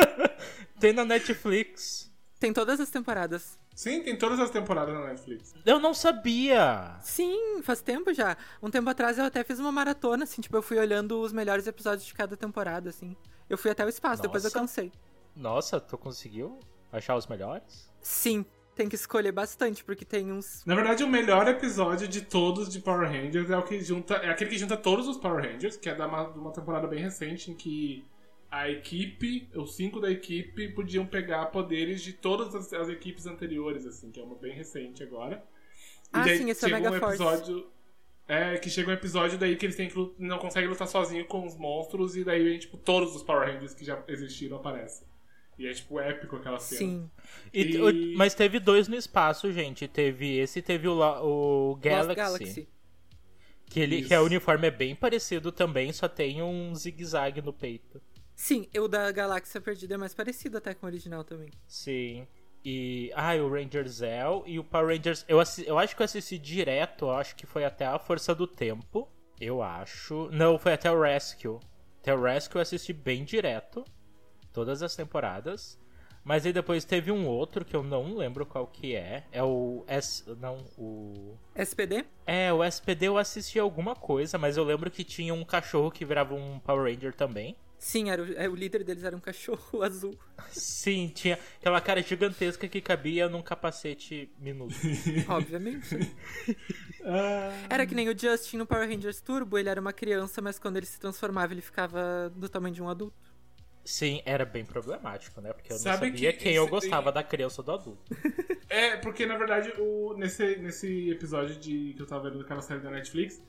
tem 0.80 0.94
na 0.94 1.04
Netflix. 1.04 2.10
Tem 2.40 2.50
todas 2.52 2.80
as 2.80 2.88
temporadas. 2.88 3.58
Sim, 3.78 4.02
tem 4.02 4.18
todas 4.18 4.40
as 4.40 4.50
temporadas 4.50 4.92
na 4.92 5.06
Netflix. 5.06 5.54
Eu 5.64 5.78
não 5.78 5.94
sabia. 5.94 6.96
Sim, 7.00 7.62
faz 7.62 7.80
tempo 7.80 8.12
já. 8.12 8.36
Um 8.60 8.70
tempo 8.70 8.90
atrás 8.90 9.18
eu 9.18 9.24
até 9.24 9.44
fiz 9.44 9.60
uma 9.60 9.70
maratona, 9.70 10.24
assim, 10.24 10.42
tipo, 10.42 10.56
eu 10.56 10.62
fui 10.62 10.76
olhando 10.78 11.20
os 11.20 11.32
melhores 11.32 11.64
episódios 11.64 12.04
de 12.04 12.12
cada 12.12 12.36
temporada, 12.36 12.90
assim. 12.90 13.16
Eu 13.48 13.56
fui 13.56 13.70
até 13.70 13.84
o 13.84 13.88
espaço, 13.88 14.20
depois 14.20 14.42
eu 14.42 14.48
Nossa. 14.48 14.58
cansei. 14.58 14.92
Nossa, 15.36 15.78
tu 15.80 15.96
conseguiu 15.96 16.58
achar 16.90 17.14
os 17.14 17.28
melhores? 17.28 17.88
Sim, 18.02 18.44
tem 18.74 18.88
que 18.88 18.96
escolher 18.96 19.30
bastante, 19.30 19.84
porque 19.84 20.04
tem 20.04 20.32
uns. 20.32 20.64
Na 20.66 20.74
verdade, 20.74 21.04
o 21.04 21.08
melhor 21.08 21.46
episódio 21.46 22.08
de 22.08 22.22
todos 22.22 22.68
de 22.68 22.80
Power 22.80 23.08
Rangers 23.08 23.48
é 23.48 23.56
o 23.56 23.62
que 23.62 23.80
junta. 23.80 24.14
É 24.14 24.30
aquele 24.30 24.50
que 24.50 24.58
junta 24.58 24.76
todos 24.76 25.06
os 25.06 25.16
Power 25.18 25.52
Rangers, 25.52 25.76
que 25.76 25.88
é 25.88 25.94
da 25.94 26.08
uma, 26.08 26.24
de 26.24 26.36
uma 26.36 26.50
temporada 26.50 26.88
bem 26.88 26.98
recente 26.98 27.52
em 27.52 27.54
que 27.54 28.04
a 28.50 28.68
equipe, 28.70 29.48
os 29.54 29.74
cinco 29.76 30.00
da 30.00 30.10
equipe, 30.10 30.68
podiam 30.70 31.04
pegar 31.06 31.46
poderes 31.46 32.00
de 32.02 32.12
todas 32.12 32.54
as, 32.54 32.72
as 32.72 32.88
equipes 32.88 33.26
anteriores, 33.26 33.86
assim, 33.86 34.10
que 34.10 34.18
é 34.20 34.22
uma 34.22 34.36
bem 34.36 34.52
recente 34.54 35.02
agora. 35.02 35.44
Ah, 36.12 36.24
sim, 36.24 36.48
esse 36.48 36.64
é 36.64 36.68
o 36.68 36.70
chega 36.70 36.88
um 36.88 36.92
Mega 36.92 36.98
Force. 37.06 37.22
episódio. 37.22 37.70
É, 38.26 38.58
que 38.58 38.68
chega 38.68 38.90
um 38.90 38.94
episódio 38.94 39.38
daí 39.38 39.56
que 39.56 39.64
eles 39.64 39.74
têm 39.76 39.88
que 39.88 40.14
não 40.18 40.38
conseguem 40.38 40.68
lutar 40.68 40.86
sozinho 40.86 41.24
com 41.26 41.46
os 41.46 41.56
monstros, 41.56 42.14
e 42.16 42.24
daí, 42.24 42.58
tipo, 42.58 42.76
todos 42.76 43.14
os 43.16 43.22
Power 43.22 43.46
Rangers 43.54 43.74
que 43.74 43.84
já 43.84 44.02
existiram 44.08 44.56
aparecem. 44.58 45.06
E 45.58 45.66
é, 45.66 45.72
tipo, 45.72 45.98
épico 45.98 46.36
aquela 46.36 46.58
cena. 46.58 46.78
Sim. 46.78 47.10
E- 47.52 47.62
E- 47.76 47.80
o- 48.14 48.16
mas 48.18 48.34
teve 48.34 48.60
dois 48.60 48.86
no 48.86 48.94
espaço, 48.96 49.50
gente. 49.52 49.88
Teve 49.88 50.36
esse 50.38 50.58
e 50.60 50.62
teve 50.62 50.86
o, 50.88 51.00
o 51.00 51.76
Galaxy. 51.76 52.14
Galaxy. 52.14 52.68
Que, 53.66 53.80
ele, 53.80 53.96
Isso. 53.96 54.08
que 54.08 54.14
a 54.14 54.22
uniforme 54.22 54.68
é 54.68 54.70
bem 54.70 54.94
parecido 54.94 55.50
também, 55.52 55.92
só 55.92 56.08
tem 56.08 56.40
um 56.42 56.74
zigue-zague 56.74 57.42
no 57.42 57.52
peito. 57.52 58.00
Sim, 58.40 58.68
o 58.78 58.86
da 58.86 59.10
Galáxia 59.10 59.60
Perdida 59.60 59.94
é 59.94 59.98
mais 59.98 60.14
parecido 60.14 60.58
até 60.58 60.72
com 60.72 60.86
o 60.86 60.88
original 60.88 61.24
também. 61.24 61.48
Sim. 61.66 62.24
E. 62.64 63.10
Ah, 63.16 63.34
e 63.36 63.40
o 63.40 63.50
Ranger 63.52 63.88
Zell 63.88 64.44
e 64.46 64.60
o 64.60 64.64
Power 64.64 64.96
Rangers. 64.96 65.24
Eu, 65.26 65.40
assi- 65.40 65.66
eu 65.66 65.76
acho 65.76 65.96
que 65.96 66.02
eu 66.02 66.04
assisti 66.04 66.38
direto, 66.38 67.06
eu 67.06 67.10
acho 67.10 67.34
que 67.34 67.46
foi 67.46 67.64
até 67.64 67.84
a 67.84 67.98
Força 67.98 68.32
do 68.36 68.46
Tempo. 68.46 69.08
Eu 69.40 69.60
acho. 69.60 70.28
Não, 70.30 70.56
foi 70.56 70.72
até 70.74 70.88
o 70.88 71.00
Rescue. 71.02 71.58
Até 72.00 72.14
o 72.14 72.22
Rescue 72.22 72.58
eu 72.58 72.62
assisti 72.62 72.92
bem 72.92 73.24
direto. 73.24 73.84
Todas 74.52 74.82
as 74.84 74.94
temporadas. 74.94 75.76
Mas 76.22 76.46
aí 76.46 76.52
depois 76.52 76.84
teve 76.84 77.10
um 77.10 77.26
outro 77.26 77.64
que 77.64 77.74
eu 77.74 77.82
não 77.82 78.14
lembro 78.16 78.46
qual 78.46 78.68
que 78.68 78.94
é. 78.94 79.24
É 79.32 79.42
o 79.42 79.84
S. 79.88 80.22
Não, 80.38 80.58
o. 80.76 81.36
SPD? 81.56 82.04
É, 82.24 82.52
o 82.52 82.62
SPD 82.62 83.06
eu 83.08 83.18
assisti 83.18 83.58
alguma 83.58 83.96
coisa, 83.96 84.38
mas 84.38 84.56
eu 84.56 84.62
lembro 84.62 84.90
que 84.92 85.02
tinha 85.02 85.34
um 85.34 85.44
cachorro 85.44 85.90
que 85.90 86.04
virava 86.04 86.34
um 86.34 86.60
Power 86.60 86.84
Ranger 86.92 87.14
também. 87.14 87.56
Sim, 87.78 88.10
era 88.10 88.22
o, 88.22 88.32
é, 88.34 88.48
o 88.48 88.54
líder 88.54 88.84
deles 88.84 89.04
era 89.04 89.16
um 89.16 89.20
cachorro 89.20 89.82
azul. 89.82 90.18
Sim, 90.50 91.08
tinha 91.14 91.38
aquela 91.60 91.80
cara 91.80 92.02
gigantesca 92.02 92.68
que 92.68 92.80
cabia 92.80 93.28
num 93.28 93.42
capacete 93.42 94.32
minúsculo. 94.38 95.00
Obviamente. 95.28 95.96
Ah, 97.10 97.66
Era 97.70 97.86
que 97.86 97.94
nem 97.94 98.08
o 98.08 98.18
Justin 98.18 98.58
no 98.58 98.66
Power 98.66 98.86
Rangers 98.86 99.20
Turbo, 99.20 99.56
ele 99.56 99.68
era 99.68 99.80
uma 99.80 99.92
criança, 99.92 100.42
mas 100.42 100.58
quando 100.58 100.76
ele 100.76 100.84
se 100.84 100.98
transformava, 100.98 101.54
ele 101.54 101.62
ficava 101.62 102.28
do 102.34 102.48
tamanho 102.48 102.74
de 102.74 102.82
um 102.82 102.88
adulto. 102.88 103.16
Sim, 103.84 104.20
era 104.26 104.44
bem 104.44 104.64
problemático, 104.64 105.40
né? 105.40 105.52
Porque 105.52 105.72
eu 105.72 105.78
Sabe 105.78 106.10
não 106.10 106.18
sabia 106.18 106.32
que 106.32 106.40
quem 106.40 106.54
eu 106.54 106.68
gostava 106.68 107.10
da 107.10 107.22
criança 107.22 107.62
ou 107.62 107.64
do 107.64 107.72
adulto. 107.72 108.12
É, 108.68 108.96
porque 108.98 109.24
na 109.24 109.36
verdade, 109.38 109.72
o, 109.78 110.14
nesse, 110.18 110.56
nesse 110.56 111.10
episódio 111.10 111.56
de, 111.56 111.94
que 111.94 112.02
eu 112.02 112.06
tava 112.06 112.28
vendo 112.28 112.38
daquela 112.38 112.60
série 112.60 112.80
da 112.80 112.90
Netflix, 112.90 113.40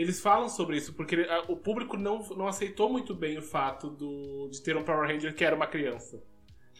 eles 0.00 0.20
falam 0.20 0.48
sobre 0.48 0.76
isso, 0.76 0.92
porque 0.94 1.16
a- 1.28 1.44
o 1.48 1.56
público 1.56 1.96
não, 1.96 2.18
não 2.36 2.46
aceitou 2.46 2.90
muito 2.90 3.14
bem 3.14 3.38
o 3.38 3.42
fato 3.42 3.88
do, 3.90 4.48
de 4.50 4.62
ter 4.62 4.76
um 4.76 4.82
Power 4.84 5.08
Ranger 5.08 5.34
que 5.34 5.44
era 5.44 5.54
uma 5.56 5.66
criança. 5.66 6.22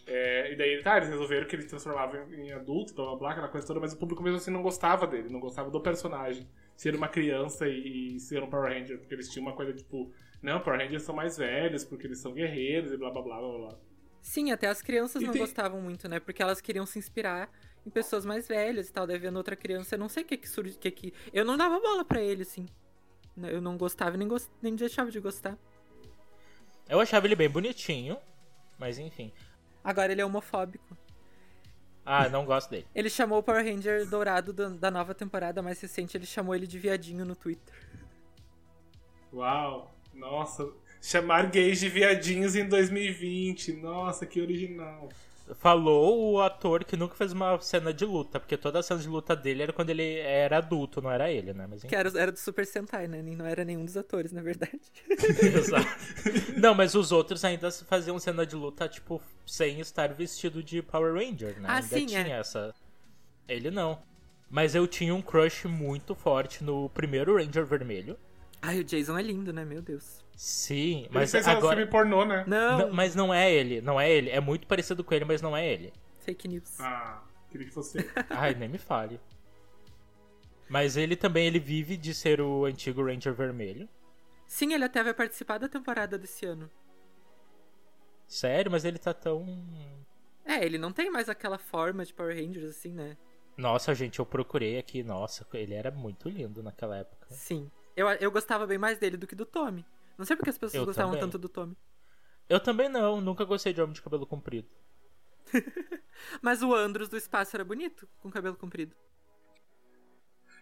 É, 0.07 0.53
e 0.53 0.57
daí, 0.57 0.81
tá, 0.83 0.99
eles 0.99 1.09
resolveram 1.09 1.47
que 1.49 1.57
ele 1.57 1.63
se 1.63 1.69
transformava 1.69 2.17
em, 2.31 2.47
em 2.49 2.53
adulto, 2.53 2.95
blá 2.95 3.07
blá 3.07 3.17
blá, 3.17 3.31
aquela 3.33 3.49
coisa 3.49 3.67
toda, 3.67 3.81
mas 3.81 3.93
o 3.93 3.97
público 3.99 4.23
mesmo 4.23 4.37
assim 4.37 4.53
não 4.53 4.63
gostava 4.63 5.05
dele, 5.07 5.29
não 5.29 5.41
gostava 5.41 5.69
do 5.71 5.81
personagem. 5.81 6.47
Ser 6.77 6.95
uma 6.95 7.09
criança 7.09 7.67
e, 7.67 8.15
e 8.17 8.21
ser 8.21 8.43
um 8.43 8.49
Power 8.51 8.73
Ranger, 8.73 8.99
porque 8.99 9.15
eles 9.15 9.29
tinham 9.31 9.47
uma 9.47 9.57
coisa 9.57 9.73
tipo, 9.73 10.13
não, 10.43 10.61
Power 10.61 10.79
Rangers 10.81 11.03
são 11.03 11.15
mais 11.15 11.37
velhos, 11.39 11.85
porque 11.85 12.07
eles 12.07 12.19
são 12.21 12.33
guerreiros 12.33 12.93
e 12.93 12.97
blá 12.97 13.11
blá 13.11 13.23
blá 13.23 13.39
blá 13.41 13.59
blá. 13.59 13.79
Sim, 14.23 14.53
até 14.53 14.69
as 14.69 14.83
crianças 14.83 15.23
E 15.23 15.25
não 15.25 15.33
tem- 15.33 15.41
gostavam 15.43 15.81
muito, 15.81 16.09
né? 16.09 16.21
Porque 16.21 16.43
elas 16.43 16.61
queriam 16.61 16.85
se 16.87 16.99
inspirar 16.99 17.51
em 17.85 17.91
pessoas 17.91 18.25
mais 18.27 18.47
velhas 18.47 18.89
e 18.89 18.93
tal. 18.93 19.07
Daí 19.07 19.19
vendo 19.19 19.37
outra 19.37 19.57
criança, 19.57 19.95
eu 19.95 19.99
não 19.99 20.09
sei 20.09 20.23
o 20.23 20.27
que 20.27 20.37
que 20.37 20.49
surge. 20.49 20.77
Que 20.79 20.91
que... 20.91 21.15
Eu 21.33 21.45
não 21.45 21.57
dava 21.57 21.79
bola 21.81 22.05
pra 22.05 22.21
ele, 22.21 22.43
assim. 22.43 22.67
Eu 23.43 23.61
não 23.61 23.77
gostava 23.77 24.17
e 24.17 24.19
nem, 24.19 24.29
gost... 24.29 24.49
nem 24.63 24.75
deixava 24.75 25.11
de 25.11 25.21
gostar. 25.21 25.59
Eu 26.89 27.01
achava 27.01 27.27
ele 27.27 27.35
bem 27.35 27.49
bonitinho, 27.49 28.17
mas 28.79 28.99
enfim. 28.99 29.33
Agora 29.83 30.13
ele 30.13 30.21
é 30.21 30.27
homofóbico. 30.27 30.97
Ah, 32.05 32.29
não 32.29 32.45
gosto 32.45 32.71
dele. 32.71 32.87
Ele 32.95 33.11
chamou 33.11 33.39
o 33.39 33.43
Power 33.43 33.65
Ranger 33.65 34.09
dourado 34.09 34.53
da, 34.53 34.69
da 34.69 34.91
nova 34.91 35.13
temporada 35.13 35.61
mais 35.61 35.81
recente, 35.81 36.17
ele 36.17 36.27
chamou 36.27 36.55
ele 36.55 36.67
de 36.67 36.79
viadinho 36.79 37.25
no 37.25 37.35
Twitter. 37.35 37.75
Uau, 39.33 39.93
nossa. 40.15 40.73
Chamar 41.03 41.51
gays 41.51 41.81
de 41.81 41.89
viadinhos 41.89 42.55
em 42.55 42.69
2020. 42.69 43.75
Nossa, 43.75 44.25
que 44.25 44.41
original. 44.41 45.09
Falou 45.55 46.33
o 46.33 46.41
ator 46.41 46.85
que 46.85 46.97
nunca 46.97 47.15
fez 47.15 47.33
uma 47.33 47.61
cena 47.61 47.93
de 47.93 48.05
luta, 48.05 48.41
porque 48.41 48.57
toda 48.57 48.81
a 48.81 48.83
cena 48.83 49.01
de 49.01 49.09
luta 49.09 49.37
dele 49.37 49.63
era 49.63 49.73
quando 49.73 49.91
ele 49.91 50.19
era 50.19 50.59
adulto, 50.59 51.01
não 51.01 51.11
era 51.11 51.31
ele, 51.31 51.53
né? 51.53 51.67
Mas 51.69 51.79
enfim. 51.79 51.89
Que 51.89 51.95
era, 51.95 52.11
era 52.19 52.33
do 52.33 52.39
Super 52.39 52.67
Sentai, 52.67 53.07
né? 53.07 53.23
Não 53.23 53.47
era 53.47 53.65
nenhum 53.65 53.85
dos 53.85 53.97
atores, 53.97 54.33
na 54.33 54.43
verdade. 54.43 54.81
Exato. 55.09 55.87
Não, 56.57 56.75
mas 56.75 56.95
os 56.95 57.13
outros 57.13 57.45
ainda 57.45 57.71
faziam 57.71 58.19
cena 58.19 58.45
de 58.45 58.57
luta, 58.57 58.89
tipo, 58.89 59.23
sem 59.47 59.79
estar 59.79 60.13
vestido 60.15 60.63
de 60.63 60.83
Power 60.83 61.15
Ranger, 61.15 61.61
né? 61.61 61.69
Ah, 61.69 61.77
ainda 61.77 61.87
sim, 61.87 62.07
tinha 62.07 62.27
é. 62.27 62.41
essa. 62.41 62.75
Ele 63.49 63.71
não. 63.71 64.03
Mas 64.51 64.75
eu 64.75 64.87
tinha 64.87 65.15
um 65.15 65.23
crush 65.23 65.67
muito 65.67 66.15
forte 66.15 66.65
no 66.65 66.89
primeiro 66.91 67.37
Ranger 67.37 67.65
vermelho. 67.65 68.17
Ai, 68.61 68.81
o 68.81 68.85
Jason 68.85 69.17
é 69.17 69.23
lindo, 69.23 69.53
né? 69.53 69.65
Meu 69.65 69.81
Deus. 69.81 70.26
Sim, 70.37 71.09
Mas 71.11 71.33
Ele 71.33 71.43
fez 71.43 71.55
um 71.55 71.59
agora. 71.59 71.77
filme 71.77 71.91
pornô, 71.91 72.25
né? 72.27 72.45
Não, 72.47 72.79
Não, 72.79 72.93
mas 72.93 73.15
não 73.15 73.33
é 73.33 73.51
ele, 73.51 73.81
não 73.81 73.99
é 73.99 74.11
ele. 74.11 74.29
É 74.31 74.39
muito 74.39 74.67
parecido 74.67 75.03
com 75.03 75.15
ele, 75.15 75.25
mas 75.25 75.41
não 75.41 75.57
é 75.57 75.67
ele. 75.67 75.93
fake 76.21 76.47
news. 76.47 76.79
Ah, 76.79 77.23
queria 77.51 77.67
que 77.67 77.73
fosse. 77.73 77.99
ele. 77.99 78.11
Ai, 78.29 78.55
nem 78.55 78.69
me 78.69 78.77
fale. 78.77 79.19
Mas 80.69 80.97
ele 80.97 81.17
também, 81.17 81.47
ele 81.47 81.59
vive 81.59 81.97
de 81.97 82.13
ser 82.13 82.41
o 82.41 82.67
antigo 82.67 83.03
Ranger 83.05 83.33
vermelho. 83.33 83.89
Sim, 84.47 84.75
ele 84.75 84.85
até 84.85 85.03
vai 85.03 85.15
participar 85.15 85.59
da 85.59 85.69
temporada 85.69 86.19
desse 86.19 86.45
ano. 86.45 86.71
Sério, 88.29 88.71
mas 88.71 88.85
ele 88.85 88.99
tá 88.99 89.15
tão. 89.15 89.47
É, 90.45 90.65
ele 90.65 90.77
não 90.79 90.93
tem 90.93 91.11
mais 91.11 91.29
aquela 91.29 91.59
forma 91.59 92.05
de 92.05 92.13
Power 92.13 92.37
Rangers 92.37 92.77
assim, 92.77 92.93
né? 92.93 93.17
Nossa, 93.57 93.95
gente, 93.95 94.19
eu 94.19 94.27
procurei 94.27 94.79
aqui. 94.79 95.03
Nossa, 95.03 95.47
ele 95.55 95.73
era 95.75 95.91
muito 95.91 96.29
lindo 96.29 96.63
naquela 96.63 96.99
época. 96.99 97.27
Sim. 97.31 97.71
Eu, 97.97 98.07
eu 98.09 98.31
gostava 98.31 98.67
bem 98.67 98.77
mais 98.77 98.99
dele 98.99 99.17
do 99.17 99.27
que 99.27 99.35
do 99.35 99.47
Tommy. 99.47 99.85
Não 100.17 100.25
sei 100.25 100.37
porque 100.37 100.51
as 100.51 100.59
pessoas 100.59 100.81
Eu 100.81 100.87
gostavam 100.87 101.13
também. 101.13 101.21
tanto 101.21 101.39
do 101.39 101.49
Tommy. 101.49 101.77
Eu 102.49 102.61
também 102.61 102.89
não, 102.89 103.21
nunca 103.21 103.45
gostei 103.45 103.73
de 103.73 103.81
homem 103.81 103.93
de 103.93 104.03
cabelo 104.03 104.27
comprido. 104.27 104.69
Mas 106.41 106.63
o 106.63 106.75
Andros 106.75 107.09
do 107.09 107.17
espaço 107.17 107.57
era 107.57 107.65
bonito, 107.65 108.09
com 108.19 108.31
cabelo 108.31 108.57
comprido. 108.57 108.95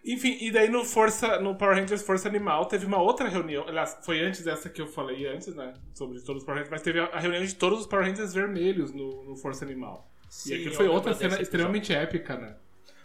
Enfim, 0.04 0.36
e 0.38 0.50
daí 0.50 0.68
no 0.68 0.84
Força, 0.84 1.40
no 1.40 1.56
Power 1.56 1.76
Rangers 1.76 2.02
Força 2.02 2.28
Animal 2.28 2.66
teve 2.66 2.84
uma 2.84 3.00
outra 3.00 3.26
reunião. 3.26 3.66
Aliás, 3.66 3.98
foi 4.02 4.20
antes 4.20 4.42
dessa 4.42 4.68
que 4.68 4.82
eu 4.82 4.86
falei 4.86 5.26
antes, 5.26 5.54
né? 5.54 5.72
Sobre 5.94 6.20
todos 6.20 6.42
os 6.42 6.46
Power 6.46 6.58
Rangers, 6.58 6.70
mas 6.70 6.82
teve 6.82 7.00
a, 7.00 7.18
reunião 7.18 7.42
de 7.42 7.54
todos 7.54 7.80
os 7.80 7.86
Power 7.86 8.04
Rangers 8.06 8.34
vermelhos 8.34 8.92
no, 8.92 9.24
no 9.24 9.36
Força 9.36 9.64
Animal. 9.64 10.10
Sim, 10.28 10.50
e 10.50 10.54
aquilo 10.56 10.70
eu 10.70 10.76
foi 10.76 10.88
outra 10.88 11.14
cena 11.14 11.40
extremamente 11.40 11.94
épica, 11.94 12.36
né? 12.36 12.56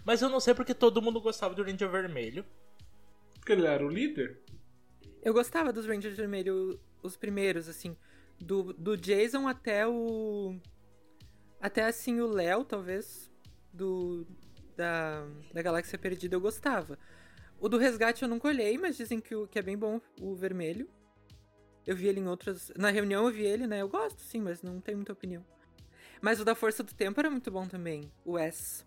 Mas 0.03 0.21
eu 0.21 0.29
não 0.29 0.41
sei 0.41 0.53
porque 0.53 0.73
todo 0.73 1.01
mundo 1.01 1.21
gostava 1.21 1.53
do 1.53 1.63
Ranger 1.63 1.89
vermelho. 1.89 2.45
Porque 3.35 3.53
ele 3.53 3.65
era 3.65 3.85
o 3.85 3.89
líder. 3.89 4.41
Eu 5.21 5.33
gostava 5.33 5.73
dos 5.73 5.85
Rangers 5.85 6.15
Vermelhos, 6.15 6.77
os 7.03 7.17
primeiros, 7.17 7.67
assim. 7.67 7.95
Do, 8.39 8.73
do 8.73 8.95
Jason 8.95 9.47
até 9.47 9.85
o. 9.88 10.55
Até 11.59 11.85
assim 11.85 12.19
o 12.21 12.27
Léo, 12.27 12.63
talvez. 12.63 13.29
Do. 13.73 14.25
Da, 14.75 15.27
da 15.53 15.61
Galáxia 15.61 15.97
Perdida 15.97 16.35
eu 16.35 16.41
gostava. 16.41 16.97
O 17.59 17.67
do 17.67 17.77
Resgate 17.77 18.23
eu 18.23 18.29
nunca 18.29 18.47
olhei, 18.47 18.77
mas 18.77 18.95
dizem 18.95 19.19
que, 19.19 19.35
o, 19.35 19.45
que 19.45 19.59
é 19.59 19.61
bem 19.61 19.77
bom 19.77 19.99
o 20.21 20.33
vermelho. 20.33 20.88
Eu 21.85 21.95
vi 21.95 22.07
ele 22.07 22.21
em 22.21 22.27
outras. 22.27 22.71
Na 22.77 22.89
reunião 22.89 23.25
eu 23.25 23.31
vi 23.31 23.43
ele, 23.43 23.67
né? 23.67 23.81
Eu 23.81 23.89
gosto, 23.89 24.21
sim, 24.21 24.39
mas 24.39 24.61
não 24.61 24.79
tenho 24.79 24.97
muita 24.97 25.11
opinião. 25.11 25.45
Mas 26.21 26.39
o 26.39 26.45
da 26.45 26.55
Força 26.55 26.83
do 26.83 26.93
Tempo 26.93 27.19
era 27.19 27.29
muito 27.29 27.51
bom 27.51 27.67
também, 27.67 28.11
o 28.23 28.38
S. 28.38 28.85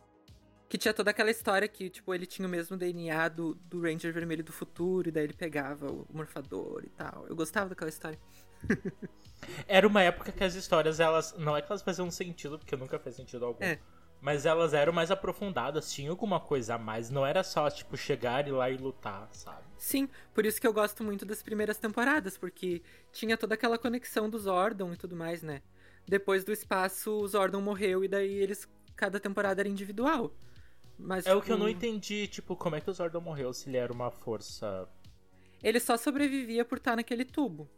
Que 0.73 0.79
tinha 0.79 0.95
toda 0.95 1.11
aquela 1.11 1.31
história 1.31 1.69
que, 1.69 1.91
tipo, 1.91 2.14
ele 2.14 2.25
tinha 2.25 2.49
o 2.49 2.50
mesmo 2.50 2.79
DNA 2.79 3.29
do, 3.29 3.55
do 3.57 3.83
Ranger 3.83 4.11
Vermelho 4.11 4.43
do 4.43 4.55
futuro, 4.55 5.07
e 5.07 5.12
daí 5.12 5.25
ele 5.25 5.35
pegava 5.35 5.87
o 5.93 6.07
morfador 6.11 6.83
e 6.83 6.88
tal. 6.88 7.26
Eu 7.29 7.37
gostava 7.37 7.69
daquela 7.69 7.91
história. 7.91 8.19
Era 9.69 9.87
uma 9.87 10.02
época 10.02 10.33
que 10.33 10.43
as 10.43 10.55
histórias, 10.55 10.99
elas. 10.99 11.35
Não 11.37 11.55
é 11.55 11.61
que 11.61 11.71
elas 11.71 11.83
faziam 11.83 12.11
sentido, 12.11 12.59
porque 12.59 12.75
nunca 12.75 12.99
fez 12.99 13.17
sentido 13.17 13.45
algum. 13.45 13.62
É. 13.62 13.79
Mas 14.19 14.47
elas 14.47 14.73
eram 14.73 14.95
mais 14.95 15.11
aprofundadas, 15.11 15.93
tinha 15.93 16.09
alguma 16.09 16.41
coisa 16.41 16.76
a 16.76 16.79
mais. 16.79 17.11
Não 17.11 17.26
era 17.26 17.45
só, 17.45 17.69
tipo, 17.69 17.95
chegar 17.95 18.49
e 18.49 18.50
lá 18.50 18.71
e 18.71 18.79
lutar, 18.79 19.29
sabe? 19.33 19.67
Sim, 19.76 20.09
por 20.33 20.47
isso 20.47 20.59
que 20.59 20.67
eu 20.67 20.73
gosto 20.73 21.05
muito 21.05 21.26
das 21.26 21.43
primeiras 21.43 21.76
temporadas, 21.76 22.38
porque 22.38 22.81
tinha 23.12 23.37
toda 23.37 23.52
aquela 23.57 23.76
conexão 23.76 24.31
do 24.31 24.38
Zordon 24.38 24.95
e 24.95 24.97
tudo 24.97 25.14
mais, 25.14 25.43
né? 25.43 25.61
Depois 26.09 26.45
do 26.45 26.50
espaço, 26.50 27.12
o 27.12 27.29
Zordon 27.29 27.61
morreu 27.61 28.02
e 28.02 28.09
daí 28.09 28.33
eles. 28.33 28.67
Cada 28.97 29.21
temporada 29.21 29.61
era 29.61 29.69
individual. 29.69 30.33
Mas, 30.99 31.27
É 31.27 31.35
o 31.35 31.43
que 31.43 31.51
eu 31.51 31.59
não 31.59 31.69
entendi, 31.69 32.27
tipo, 32.29 32.55
como 32.57 32.77
é 32.77 32.81
que 32.81 32.89
o 32.89 32.93
Zordon 32.93 33.21
morreu 33.21 33.53
se 33.53 33.69
ele 33.69 33.77
era 33.77 33.93
uma 33.93 34.11
força. 34.11 34.89
Ele 35.63 35.81
só 35.81 35.97
sobrevivia 35.97 36.65
por 36.65 36.79
estar 36.79 36.97
naquele 36.97 37.25
tubo. 37.25 37.69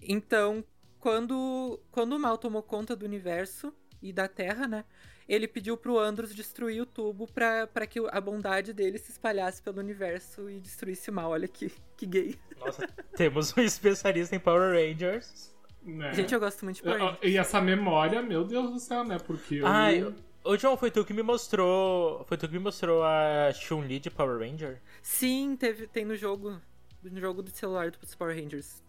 Então, 0.00 0.64
quando, 0.98 1.80
quando 1.90 2.14
o 2.14 2.18
mal 2.18 2.38
tomou 2.38 2.62
conta 2.62 2.94
do 2.94 3.04
universo 3.04 3.72
e 4.02 4.12
da 4.12 4.28
Terra, 4.28 4.66
né? 4.66 4.84
Ele 5.26 5.48
pediu 5.48 5.76
pro 5.76 5.98
Andros 5.98 6.34
destruir 6.34 6.82
o 6.82 6.86
tubo 6.86 7.26
pra, 7.26 7.66
pra 7.66 7.86
que 7.86 7.98
a 8.10 8.20
bondade 8.20 8.74
dele 8.74 8.98
se 8.98 9.10
espalhasse 9.10 9.62
pelo 9.62 9.78
universo 9.80 10.50
e 10.50 10.60
destruísse 10.60 11.10
o 11.10 11.12
mal. 11.14 11.30
Olha 11.30 11.48
que, 11.48 11.72
que 11.96 12.04
gay. 12.04 12.38
Nossa, 12.58 12.86
temos 13.16 13.56
um 13.56 13.60
especialista 13.62 14.36
em 14.36 14.38
Power 14.38 14.72
Rangers. 14.72 15.54
Né? 15.82 16.12
Gente, 16.12 16.34
eu 16.34 16.40
gosto 16.40 16.64
muito 16.64 16.76
de 16.76 16.82
Power 16.82 16.98
Rangers. 16.98 17.18
E 17.22 17.38
essa 17.38 17.60
memória, 17.60 18.22
meu 18.22 18.44
Deus 18.44 18.70
do 18.70 18.78
céu, 18.78 19.02
né? 19.02 19.18
Porque 19.18 19.56
eu. 19.56 19.66
Ai, 19.66 20.14
ô 20.44 20.56
João, 20.56 20.76
foi 20.76 20.90
tu 20.90 21.04
que 21.04 21.12
me 21.12 21.22
mostrou. 21.22 22.24
Foi 22.26 22.36
tu 22.36 22.46
que 22.46 22.54
me 22.54 22.60
mostrou 22.60 23.02
a 23.02 23.50
Chun-Li 23.52 23.98
de 23.98 24.10
Power 24.10 24.38
Ranger? 24.38 24.80
Sim, 25.02 25.56
teve, 25.56 25.86
tem 25.86 26.04
no 26.04 26.14
jogo. 26.14 26.60
No 27.02 27.20
jogo 27.20 27.42
do 27.42 27.50
celular 27.50 27.90
dos 27.90 28.14
Power 28.14 28.36
Rangers. 28.36 28.82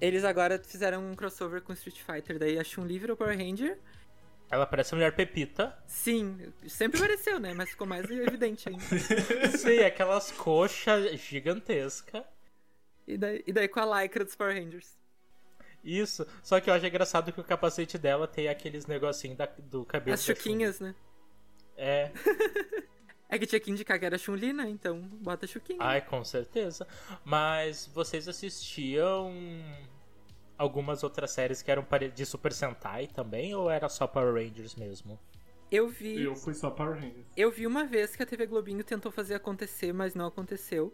Eles 0.00 0.24
agora 0.24 0.60
fizeram 0.62 1.10
um 1.10 1.14
crossover 1.14 1.62
com 1.62 1.72
Street 1.72 2.00
Fighter. 2.00 2.38
Daí 2.38 2.58
a 2.58 2.64
Chun-Li 2.64 2.98
virou 2.98 3.16
Power 3.16 3.36
Ranger. 3.36 3.78
Ela 4.50 4.66
parece 4.66 4.94
a 4.94 4.96
mulher 4.96 5.14
Pepita. 5.14 5.76
Sim, 5.86 6.52
sempre 6.68 7.00
pareceu, 7.00 7.40
né? 7.40 7.54
Mas 7.54 7.70
ficou 7.70 7.86
mais 7.86 8.08
evidente 8.10 8.68
ainda. 8.68 8.84
Sim, 9.56 9.80
aquelas 9.80 10.30
coxas 10.30 11.18
gigantescas. 11.18 12.22
E 13.06 13.18
daí, 13.18 13.42
e 13.46 13.52
daí 13.52 13.68
com 13.68 13.80
a 13.80 14.02
lycra 14.02 14.24
dos 14.24 14.36
Power 14.36 14.54
Rangers. 14.54 14.96
Isso, 15.84 16.26
só 16.42 16.60
que 16.60 16.70
eu 16.70 16.74
acho 16.74 16.86
engraçado 16.86 17.32
que 17.32 17.40
o 17.40 17.44
capacete 17.44 17.98
dela 17.98 18.26
tem 18.26 18.48
aqueles 18.48 18.86
negocinhos 18.86 19.36
da, 19.36 19.46
do 19.46 19.84
cabelo. 19.84 20.14
As 20.14 20.24
chuquinhas, 20.24 20.80
né? 20.80 20.94
É, 21.76 22.10
É 23.34 23.38
que 23.38 23.46
tinha 23.46 23.58
que 23.58 23.70
indicar 23.70 23.98
que 23.98 24.04
era 24.04 24.16
Chun-Li, 24.16 24.52
né? 24.52 24.68
Então 24.68 25.00
bota 25.00 25.44
chuquinha. 25.44 25.78
ai, 25.80 26.00
com 26.00 26.22
certeza. 26.24 26.86
Mas 27.24 27.90
vocês 27.92 28.28
assistiam 28.28 29.32
algumas 30.56 31.02
outras 31.02 31.32
séries 31.32 31.60
que 31.60 31.68
eram 31.68 31.84
de 32.14 32.24
Super 32.24 32.52
Sentai 32.52 33.08
também, 33.08 33.52
ou 33.52 33.68
era 33.68 33.88
só 33.88 34.06
Power 34.06 34.34
Rangers 34.34 34.76
mesmo? 34.76 35.18
Eu 35.68 35.88
vi. 35.88 36.22
Eu 36.22 36.36
fui 36.36 36.54
só 36.54 36.70
Power 36.70 36.94
Rangers. 36.94 37.26
Eu 37.36 37.50
vi 37.50 37.66
uma 37.66 37.84
vez 37.84 38.14
que 38.14 38.22
a 38.22 38.26
TV 38.26 38.46
Globinho 38.46 38.84
tentou 38.84 39.10
fazer 39.10 39.34
acontecer, 39.34 39.92
mas 39.92 40.14
não 40.14 40.26
aconteceu. 40.26 40.92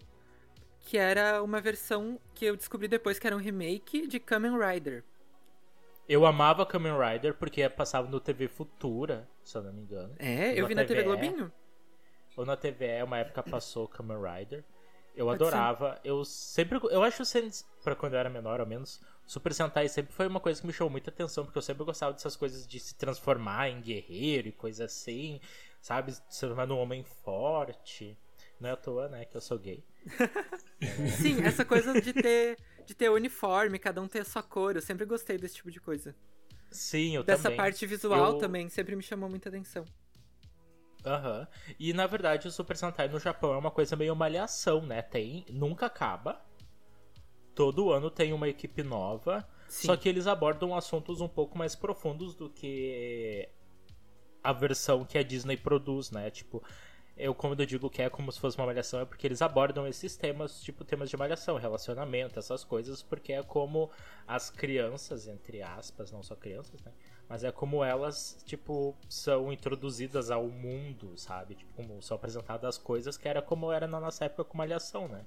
Que 0.82 0.98
era 0.98 1.42
uma 1.42 1.60
versão 1.60 2.18
que 2.34 2.44
eu 2.44 2.56
descobri 2.56 2.88
depois 2.88 3.18
que 3.18 3.26
era 3.26 3.36
um 3.36 3.40
remake 3.40 4.06
de 4.06 4.18
Kamen 4.18 4.58
Rider. 4.58 5.04
Eu 6.08 6.26
amava 6.26 6.66
Kamen 6.66 6.94
Rider 6.98 7.34
porque 7.34 7.68
passava 7.68 8.08
no 8.08 8.18
TV 8.18 8.48
Futura, 8.48 9.28
se 9.44 9.56
eu 9.56 9.62
não 9.62 9.72
me 9.72 9.82
engano. 9.82 10.14
É, 10.18 10.58
eu 10.58 10.66
vi 10.66 10.74
na 10.74 10.84
TV 10.84 11.02
TVE. 11.02 11.04
Globinho. 11.04 11.52
Ou 12.36 12.44
na 12.44 12.56
TVE, 12.56 13.02
uma 13.04 13.18
época 13.18 13.42
passou 13.42 13.86
Kamen 13.86 14.18
Rider. 14.20 14.64
Eu 15.14 15.26
Pode 15.26 15.42
adorava. 15.42 16.00
Eu 16.02 16.24
sempre. 16.24 16.80
Eu 16.90 17.02
acho 17.02 17.24
que 17.24 17.50
pra 17.82 17.94
quando 17.94 18.14
eu 18.14 18.18
era 18.18 18.30
menor, 18.30 18.60
ao 18.60 18.66
menos, 18.66 19.00
Super 19.26 19.52
Sentai 19.54 19.88
sempre 19.88 20.12
foi 20.12 20.26
uma 20.26 20.40
coisa 20.40 20.60
que 20.60 20.66
me 20.66 20.72
chamou 20.72 20.90
muita 20.90 21.10
atenção, 21.10 21.44
porque 21.44 21.58
eu 21.58 21.62
sempre 21.62 21.84
gostava 21.84 22.12
dessas 22.12 22.34
coisas 22.34 22.66
de 22.66 22.80
se 22.80 22.96
transformar 22.96 23.68
em 23.68 23.80
guerreiro 23.80 24.48
e 24.48 24.52
coisa 24.52 24.86
assim, 24.86 25.40
sabe? 25.80 26.12
Se 26.12 26.20
transformar 26.22 26.66
num 26.66 26.78
homem 26.78 27.04
forte. 27.04 28.18
Não 28.60 28.68
é 28.68 28.72
à 28.72 28.76
toa, 28.76 29.08
né, 29.08 29.24
que 29.24 29.36
eu 29.36 29.40
sou 29.40 29.58
gay. 29.58 29.82
Sim, 31.20 31.42
essa 31.42 31.64
coisa 31.64 31.98
de 32.00 32.12
ter, 32.12 32.58
de 32.86 32.94
ter 32.94 33.08
uniforme, 33.10 33.78
cada 33.78 34.00
um 34.02 34.06
ter 34.08 34.20
a 34.20 34.24
sua 34.24 34.42
cor. 34.42 34.76
Eu 34.76 34.82
sempre 34.82 35.06
gostei 35.06 35.38
desse 35.38 35.56
tipo 35.56 35.70
de 35.70 35.80
coisa. 35.80 36.14
Sim, 36.70 37.16
eu 37.16 37.22
Dessa 37.24 37.44
também. 37.44 37.56
parte 37.56 37.86
visual 37.86 38.32
Eu- 38.34 38.38
também, 38.38 38.68
sempre 38.68 38.94
me 38.94 39.02
chamou 39.02 39.28
muita 39.30 39.48
atenção. 39.48 39.84
Aham. 41.04 41.48
E 41.78 41.92
na 41.94 42.06
verdade 42.06 42.46
o 42.46 42.50
Super 42.50 42.76
Sentai 42.76 43.08
no 43.08 43.18
Japão 43.18 43.54
é 43.54 43.56
uma 43.56 43.70
coisa 43.70 43.96
meio 43.96 44.14
malhação, 44.14 44.82
né? 44.84 45.00
Tem. 45.00 45.46
Nunca 45.48 45.86
acaba. 45.86 46.44
Todo 47.54 47.90
ano 47.90 48.10
tem 48.10 48.32
uma 48.34 48.48
equipe 48.48 48.82
nova. 48.82 49.48
Sim. 49.68 49.86
Só 49.86 49.96
que 49.96 50.08
eles 50.08 50.26
abordam 50.26 50.76
assuntos 50.76 51.20
um 51.22 51.28
pouco 51.28 51.56
mais 51.56 51.74
profundos 51.74 52.34
do 52.34 52.50
que 52.50 53.48
a 54.44 54.52
versão 54.52 55.04
que 55.04 55.16
a 55.16 55.22
Disney 55.22 55.56
produz, 55.56 56.10
né? 56.10 56.30
Tipo, 56.30 56.62
eu 57.20 57.34
como 57.34 57.54
eu 57.54 57.66
digo 57.66 57.90
que 57.90 58.02
é 58.02 58.08
como 58.08 58.32
se 58.32 58.40
fosse 58.40 58.56
uma 58.56 58.66
malhação, 58.66 59.00
é 59.00 59.04
porque 59.04 59.26
eles 59.26 59.42
abordam 59.42 59.86
esses 59.86 60.16
temas, 60.16 60.60
tipo 60.62 60.84
temas 60.84 61.10
de 61.10 61.16
malhação, 61.16 61.56
relacionamento, 61.56 62.38
essas 62.38 62.64
coisas, 62.64 63.02
porque 63.02 63.32
é 63.32 63.42
como 63.42 63.90
as 64.26 64.50
crianças, 64.50 65.28
entre 65.28 65.62
aspas, 65.62 66.10
não 66.10 66.22
só 66.22 66.34
crianças, 66.34 66.80
né? 66.82 66.92
Mas 67.28 67.44
é 67.44 67.52
como 67.52 67.84
elas, 67.84 68.42
tipo, 68.44 68.96
são 69.08 69.52
introduzidas 69.52 70.30
ao 70.30 70.48
mundo, 70.48 71.12
sabe? 71.16 71.54
Tipo, 71.54 71.72
como 71.74 72.02
são 72.02 72.16
apresentadas 72.16 72.76
as 72.76 72.78
coisas, 72.78 73.16
que 73.16 73.28
era 73.28 73.40
como 73.40 73.70
era 73.70 73.86
na 73.86 74.00
nossa 74.00 74.24
época 74.24 74.44
com 74.44 74.58
malhação, 74.58 75.06
né? 75.06 75.24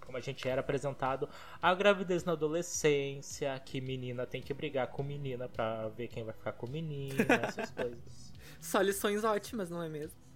Como 0.00 0.16
a 0.16 0.20
gente 0.20 0.46
era 0.48 0.60
apresentado 0.60 1.28
a 1.62 1.74
gravidez 1.74 2.24
na 2.24 2.32
adolescência, 2.32 3.58
que 3.64 3.80
menina 3.80 4.26
tem 4.26 4.42
que 4.42 4.52
brigar 4.52 4.88
com 4.88 5.02
menina 5.02 5.48
pra 5.48 5.88
ver 5.88 6.08
quem 6.08 6.24
vai 6.24 6.34
ficar 6.34 6.52
com 6.52 6.66
menina, 6.66 7.24
essas 7.44 7.70
coisas. 7.72 8.32
Só 8.60 8.80
lições 8.80 9.24
ótimas, 9.24 9.70
não 9.70 9.82
é 9.82 9.88
mesmo? 9.88 10.27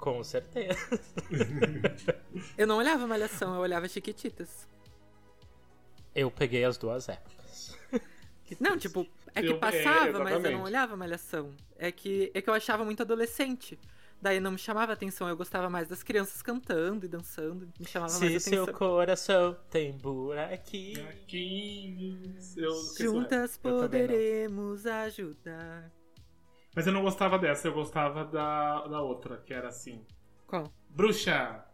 Com 0.00 0.24
certeza. 0.24 0.78
Eu 2.56 2.66
não 2.66 2.76
olhava 2.78 3.06
Malhação, 3.06 3.54
eu 3.54 3.60
olhava 3.60 3.86
Chiquititas. 3.88 4.66
Eu 6.14 6.30
peguei 6.30 6.64
as 6.64 6.76
duas 6.78 7.08
épocas. 7.08 7.76
Não, 8.58 8.76
tipo, 8.78 9.06
é 9.34 9.42
que 9.42 9.48
Eu- 9.48 9.56
é, 9.56 9.58
passava, 9.58 10.18
mas 10.24 10.44
eu 10.44 10.50
não 10.52 10.62
olhava 10.62 10.96
Malhação. 10.96 11.52
É 11.78 11.92
que, 11.92 12.30
é 12.34 12.40
que 12.42 12.48
eu 12.50 12.54
achava 12.54 12.84
muito 12.84 13.02
adolescente. 13.02 13.78
Daí 14.22 14.38
não 14.40 14.50
me 14.52 14.58
chamava 14.58 14.92
atenção, 14.92 15.28
eu 15.28 15.36
gostava 15.36 15.70
mais 15.70 15.88
das 15.88 16.02
crianças 16.02 16.42
cantando 16.42 17.06
e 17.06 17.08
dançando. 17.08 17.70
Me 17.78 17.86
chamava 17.86 18.12
Se 18.12 18.28
mais 18.28 18.42
seu 18.42 18.64
atenção. 18.64 18.78
coração 18.78 19.56
tem 19.70 19.92
buraquinho. 19.92 21.04
Gatinhos. 21.04 22.56
Eu 22.56 22.70
esqueci 22.70 23.08
o 23.08 23.12
resto. 23.18 23.22
Juntas 23.22 23.56
poderemos 23.56 24.84
ajudar. 24.86 25.90
Mas 26.74 26.86
eu 26.86 26.92
não 26.92 27.02
gostava 27.02 27.38
dessa, 27.38 27.68
eu 27.68 27.72
gostava 27.72 28.24
da, 28.24 28.86
da 28.86 29.00
outra, 29.00 29.38
que 29.38 29.52
era 29.52 29.68
assim. 29.68 30.04
Qual? 30.46 30.72
Bruxa. 30.88 31.64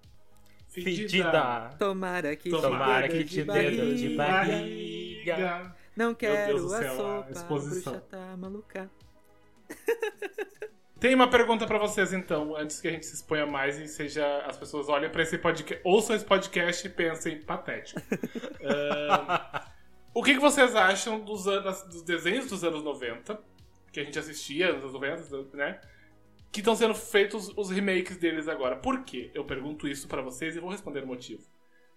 Fedida. 0.69 1.71
Tomara 1.79 2.37
que 2.37 2.51
Tomara 2.51 3.09
te 3.09 3.25
que 3.25 3.45
dê 3.45 3.71
te 3.71 3.77
dê 3.77 3.95
de 3.95 4.17
barriga. 4.17 5.75
Não 5.97 6.15
quero 6.15 6.67
a 6.67 6.69
céu, 6.69 6.93
a 6.93 6.97
sopa, 6.97 7.29
a 7.29 7.31
exposição. 7.31 7.93
bruxa 7.93 8.07
tá 8.11 8.37
maluca. 8.37 8.91
Tem 10.99 11.15
uma 11.15 11.29
pergunta 11.29 11.67
pra 11.67 11.79
vocês 11.79 12.13
então, 12.13 12.57
antes 12.57 12.81
que 12.81 12.89
a 12.89 12.91
gente 12.91 13.05
se 13.05 13.15
exponha 13.15 13.47
mais 13.47 13.79
e 13.79 13.87
seja 13.87 14.39
as 14.47 14.57
pessoas 14.57 14.89
olhem 14.89 15.11
pra 15.11 15.23
esse 15.23 15.37
podcast, 15.37 15.81
ouçam 15.85 16.17
esse 16.17 16.25
podcast 16.25 16.87
e 16.87 16.91
pensem 16.91 17.43
patético. 17.43 18.01
O 20.17 20.23
que, 20.23 20.33
que 20.33 20.41
vocês 20.41 20.75
acham 20.75 21.21
dos, 21.21 21.47
anos, 21.47 21.83
dos 21.83 22.01
desenhos 22.01 22.49
dos 22.49 22.65
anos 22.65 22.83
90, 22.83 23.39
que 23.97 24.01
a 24.01 24.05
gente 24.05 24.19
assistia 24.19 24.75
nos 24.75 24.83
anos 24.83 24.93
90, 24.93 25.57
né? 25.57 25.81
Que 26.53 26.61
estão 26.61 26.77
sendo 26.77 26.95
feitos 26.95 27.49
os 27.57 27.71
remakes 27.71 28.19
deles 28.19 28.47
agora. 28.47 28.77
Por 28.77 29.05
quê? 29.05 29.31
Eu 29.35 29.45
pergunto 29.45 29.89
isso 29.89 30.07
pra 30.07 30.21
vocês 30.21 30.55
e 30.55 30.61
vou 30.61 30.71
responder 30.71 31.03
o 31.03 31.07
motivo. 31.07 31.43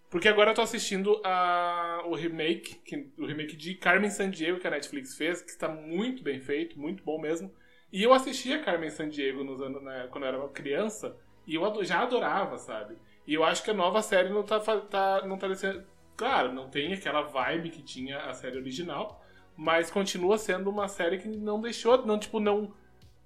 Porque 0.09 0.29
agora 0.29 0.51
eu 0.51 0.55
tô 0.55 0.61
assistindo 0.61 1.21
a, 1.25 2.03
o 2.05 2.15
remake, 2.15 2.75
que, 2.85 3.11
o 3.17 3.25
remake 3.25 3.55
de 3.55 3.75
Carmen 3.75 4.09
Sandiego 4.09 4.59
que 4.59 4.67
a 4.67 4.71
Netflix 4.71 5.15
fez, 5.15 5.41
que 5.41 5.49
está 5.49 5.67
muito 5.67 6.23
bem 6.23 6.39
feito, 6.39 6.79
muito 6.79 7.03
bom 7.03 7.19
mesmo. 7.19 7.53
E 7.91 8.01
eu 8.01 8.13
assistia 8.13 8.63
Carmen 8.63 8.89
Sandiego 8.89 9.43
nos 9.43 9.61
anos, 9.61 9.83
né, 9.83 10.07
quando 10.09 10.23
eu 10.23 10.29
era 10.29 10.49
criança, 10.49 11.15
e 11.45 11.55
eu 11.55 11.83
já 11.83 12.01
adorava, 12.01 12.57
sabe? 12.57 12.95
E 13.27 13.33
eu 13.33 13.43
acho 13.43 13.61
que 13.61 13.71
a 13.71 13.73
nova 13.73 14.01
série 14.01 14.29
não 14.29 14.43
tá, 14.43 14.59
tá, 14.59 15.27
não 15.27 15.37
tá 15.37 15.47
descendo. 15.47 15.83
Claro, 16.15 16.53
não 16.53 16.69
tem 16.69 16.93
aquela 16.93 17.21
vibe 17.23 17.69
que 17.69 17.83
tinha 17.83 18.19
a 18.19 18.33
série 18.33 18.57
original, 18.57 19.23
mas 19.59 19.91
continua 19.91 20.37
sendo 20.37 20.69
uma 20.69 20.87
série 20.87 21.17
que 21.17 21.27
não 21.27 21.59
deixou, 21.59 22.05
não, 22.05 22.17
tipo, 22.17 22.39
não. 22.39 22.73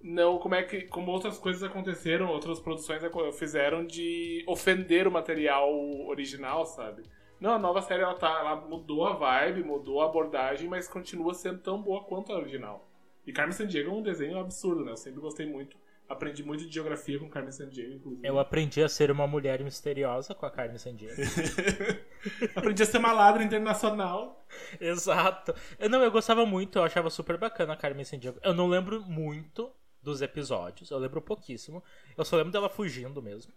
Não, 0.01 0.39
como 0.39 0.55
é 0.55 0.63
que. 0.63 0.81
Como 0.81 1.11
outras 1.11 1.37
coisas 1.37 1.61
aconteceram, 1.61 2.27
outras 2.27 2.59
produções 2.59 3.03
fizeram 3.37 3.85
de 3.85 4.43
ofender 4.47 5.07
o 5.07 5.11
material 5.11 5.71
original, 6.07 6.65
sabe? 6.65 7.03
Não, 7.39 7.51
a 7.51 7.59
nova 7.59 7.83
série 7.83 8.01
ela 8.01 8.15
tá. 8.15 8.39
Ela 8.39 8.55
mudou 8.55 9.05
a 9.05 9.13
vibe, 9.13 9.63
mudou 9.63 10.01
a 10.01 10.05
abordagem, 10.05 10.67
mas 10.67 10.87
continua 10.87 11.35
sendo 11.35 11.59
tão 11.59 11.79
boa 11.79 12.03
quanto 12.03 12.33
a 12.33 12.35
original. 12.35 12.89
E 13.27 13.31
Carmen 13.31 13.53
Sandiego 13.53 13.91
é 13.91 13.93
um 13.93 14.01
desenho 14.01 14.39
absurdo, 14.39 14.83
né? 14.83 14.93
Eu 14.93 14.97
sempre 14.97 15.21
gostei 15.21 15.45
muito. 15.45 15.77
Aprendi 16.07 16.43
muito 16.43 16.65
de 16.65 16.73
geografia 16.73 17.17
com 17.17 17.29
Carmen 17.29 17.51
Sandiego, 17.51 17.93
inclusive. 17.93 18.27
Eu 18.27 18.37
aprendi 18.37 18.83
a 18.83 18.89
ser 18.89 19.09
uma 19.09 19.25
mulher 19.25 19.63
misteriosa 19.63 20.35
com 20.35 20.45
a 20.45 20.51
Carmen 20.51 20.77
Sandiego. 20.77 21.15
Aprendi 22.55 22.83
a 22.83 22.85
ser 22.85 22.99
maladra 22.99 23.43
internacional. 23.43 24.45
Exato. 24.79 25.55
Eu, 25.79 25.89
não, 25.89 26.03
eu 26.03 26.11
gostava 26.11 26.45
muito, 26.45 26.77
eu 26.77 26.83
achava 26.83 27.09
super 27.09 27.37
bacana 27.37 27.73
a 27.73 27.77
Carmen 27.77 28.05
Sandiego. 28.05 28.37
Eu 28.43 28.53
não 28.53 28.67
lembro 28.67 29.01
muito 29.01 29.71
dos 30.01 30.21
episódios, 30.21 30.91
eu 30.91 30.99
lembro 30.99 31.21
pouquíssimo. 31.21 31.81
Eu 32.17 32.25
só 32.25 32.35
lembro 32.35 32.51
dela 32.51 32.69
fugindo 32.69 33.21
mesmo. 33.21 33.53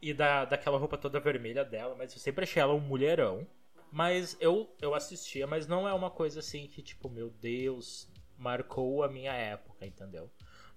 E 0.00 0.14
da, 0.14 0.46
daquela 0.46 0.78
roupa 0.78 0.96
toda 0.96 1.20
vermelha 1.20 1.62
dela, 1.62 1.94
mas 1.94 2.12
eu 2.14 2.18
sempre 2.18 2.44
achei 2.44 2.62
ela 2.62 2.72
um 2.72 2.80
mulherão. 2.80 3.46
Mas 3.92 4.36
eu, 4.40 4.74
eu 4.80 4.94
assistia, 4.94 5.46
mas 5.46 5.66
não 5.66 5.86
é 5.86 5.92
uma 5.92 6.10
coisa 6.10 6.40
assim 6.40 6.66
que, 6.66 6.80
tipo, 6.80 7.10
meu 7.10 7.28
Deus, 7.28 8.08
marcou 8.38 9.02
a 9.02 9.08
minha 9.08 9.32
época, 9.32 9.84
entendeu? 9.84 10.30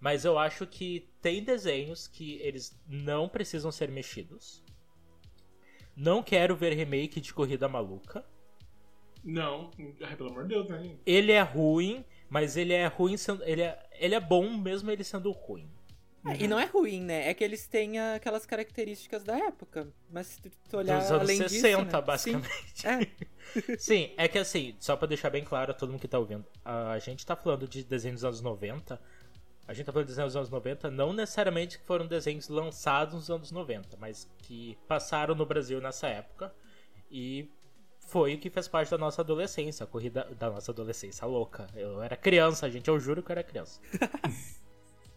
Mas 0.03 0.25
eu 0.25 0.37
acho 0.37 0.67
que 0.67 1.07
tem 1.21 1.41
desenhos 1.41 2.09
que 2.09 2.37
eles 2.41 2.77
não 2.85 3.29
precisam 3.29 3.71
ser 3.71 3.89
mexidos. 3.89 4.61
Não 5.95 6.21
quero 6.21 6.57
ver 6.57 6.73
remake 6.73 7.21
de 7.21 7.33
Corrida 7.33 7.69
Maluca. 7.69 8.25
Não, 9.23 9.71
ai, 10.01 10.13
pelo 10.17 10.31
amor 10.31 10.43
de 10.43 10.49
Deus, 10.49 10.67
né? 10.67 10.97
Ele 11.05 11.31
é 11.31 11.41
ruim, 11.41 12.03
mas 12.29 12.57
ele 12.57 12.73
é 12.73 12.85
ruim 12.85 13.15
sendo. 13.15 13.45
Ele 13.45 13.61
é, 13.61 13.81
ele 13.93 14.13
é 14.13 14.19
bom 14.19 14.49
mesmo 14.57 14.91
ele 14.91 15.05
sendo 15.05 15.31
ruim. 15.31 15.71
É, 16.25 16.43
e 16.43 16.47
não 16.49 16.59
é 16.59 16.65
ruim, 16.65 17.01
né? 17.01 17.29
É 17.29 17.33
que 17.33 17.41
eles 17.41 17.65
têm 17.65 17.97
aquelas 17.97 18.45
características 18.45 19.23
da 19.23 19.37
época. 19.37 19.87
Mas 20.11 20.27
se 20.27 20.41
tu, 20.41 20.51
tu 20.69 20.77
olhar 20.79 20.99
Dos 20.99 21.11
anos 21.11 21.21
além 21.21 21.37
60, 21.37 21.47
disso, 21.47 21.95
né? 21.95 22.01
basicamente. 22.01 22.73
Sim, 22.75 22.87
é. 22.89 23.77
Sim, 23.79 24.13
é 24.17 24.27
que 24.27 24.37
assim, 24.37 24.75
só 24.81 24.97
pra 24.97 25.07
deixar 25.07 25.29
bem 25.29 25.45
claro 25.45 25.71
a 25.71 25.73
todo 25.73 25.91
mundo 25.91 26.01
que 26.01 26.09
tá 26.09 26.19
ouvindo, 26.19 26.45
a 26.65 26.99
gente 26.99 27.25
tá 27.25 27.37
falando 27.37 27.69
de 27.69 27.85
desenhos 27.85 28.19
dos 28.21 28.25
anos 28.25 28.41
90. 28.41 28.99
A 29.67 29.73
gente 29.73 29.85
tá 29.85 29.93
falando 29.93 30.07
de 30.07 30.11
desenhos 30.11 30.33
dos 30.33 30.37
anos 30.37 30.49
90, 30.49 30.91
não 30.91 31.13
necessariamente 31.13 31.77
que 31.79 31.85
foram 31.85 32.05
desenhos 32.05 32.49
lançados 32.49 33.13
nos 33.15 33.29
anos 33.29 33.51
90, 33.51 33.97
mas 33.97 34.29
que 34.39 34.77
passaram 34.87 35.33
no 35.35 35.45
Brasil 35.45 35.79
nessa 35.79 36.07
época 36.07 36.53
e 37.09 37.49
foi 37.99 38.35
o 38.35 38.39
que 38.39 38.49
fez 38.49 38.67
parte 38.67 38.91
da 38.91 38.97
nossa 38.97 39.21
adolescência, 39.21 39.85
a 39.85 39.87
corrida 39.87 40.27
da 40.37 40.49
nossa 40.49 40.71
adolescência 40.71 41.25
louca. 41.25 41.67
Eu 41.73 42.03
era 42.03 42.17
criança, 42.17 42.69
gente, 42.69 42.89
eu 42.89 42.99
juro 42.99 43.23
que 43.23 43.31
eu 43.31 43.33
era 43.33 43.43
criança. 43.43 43.79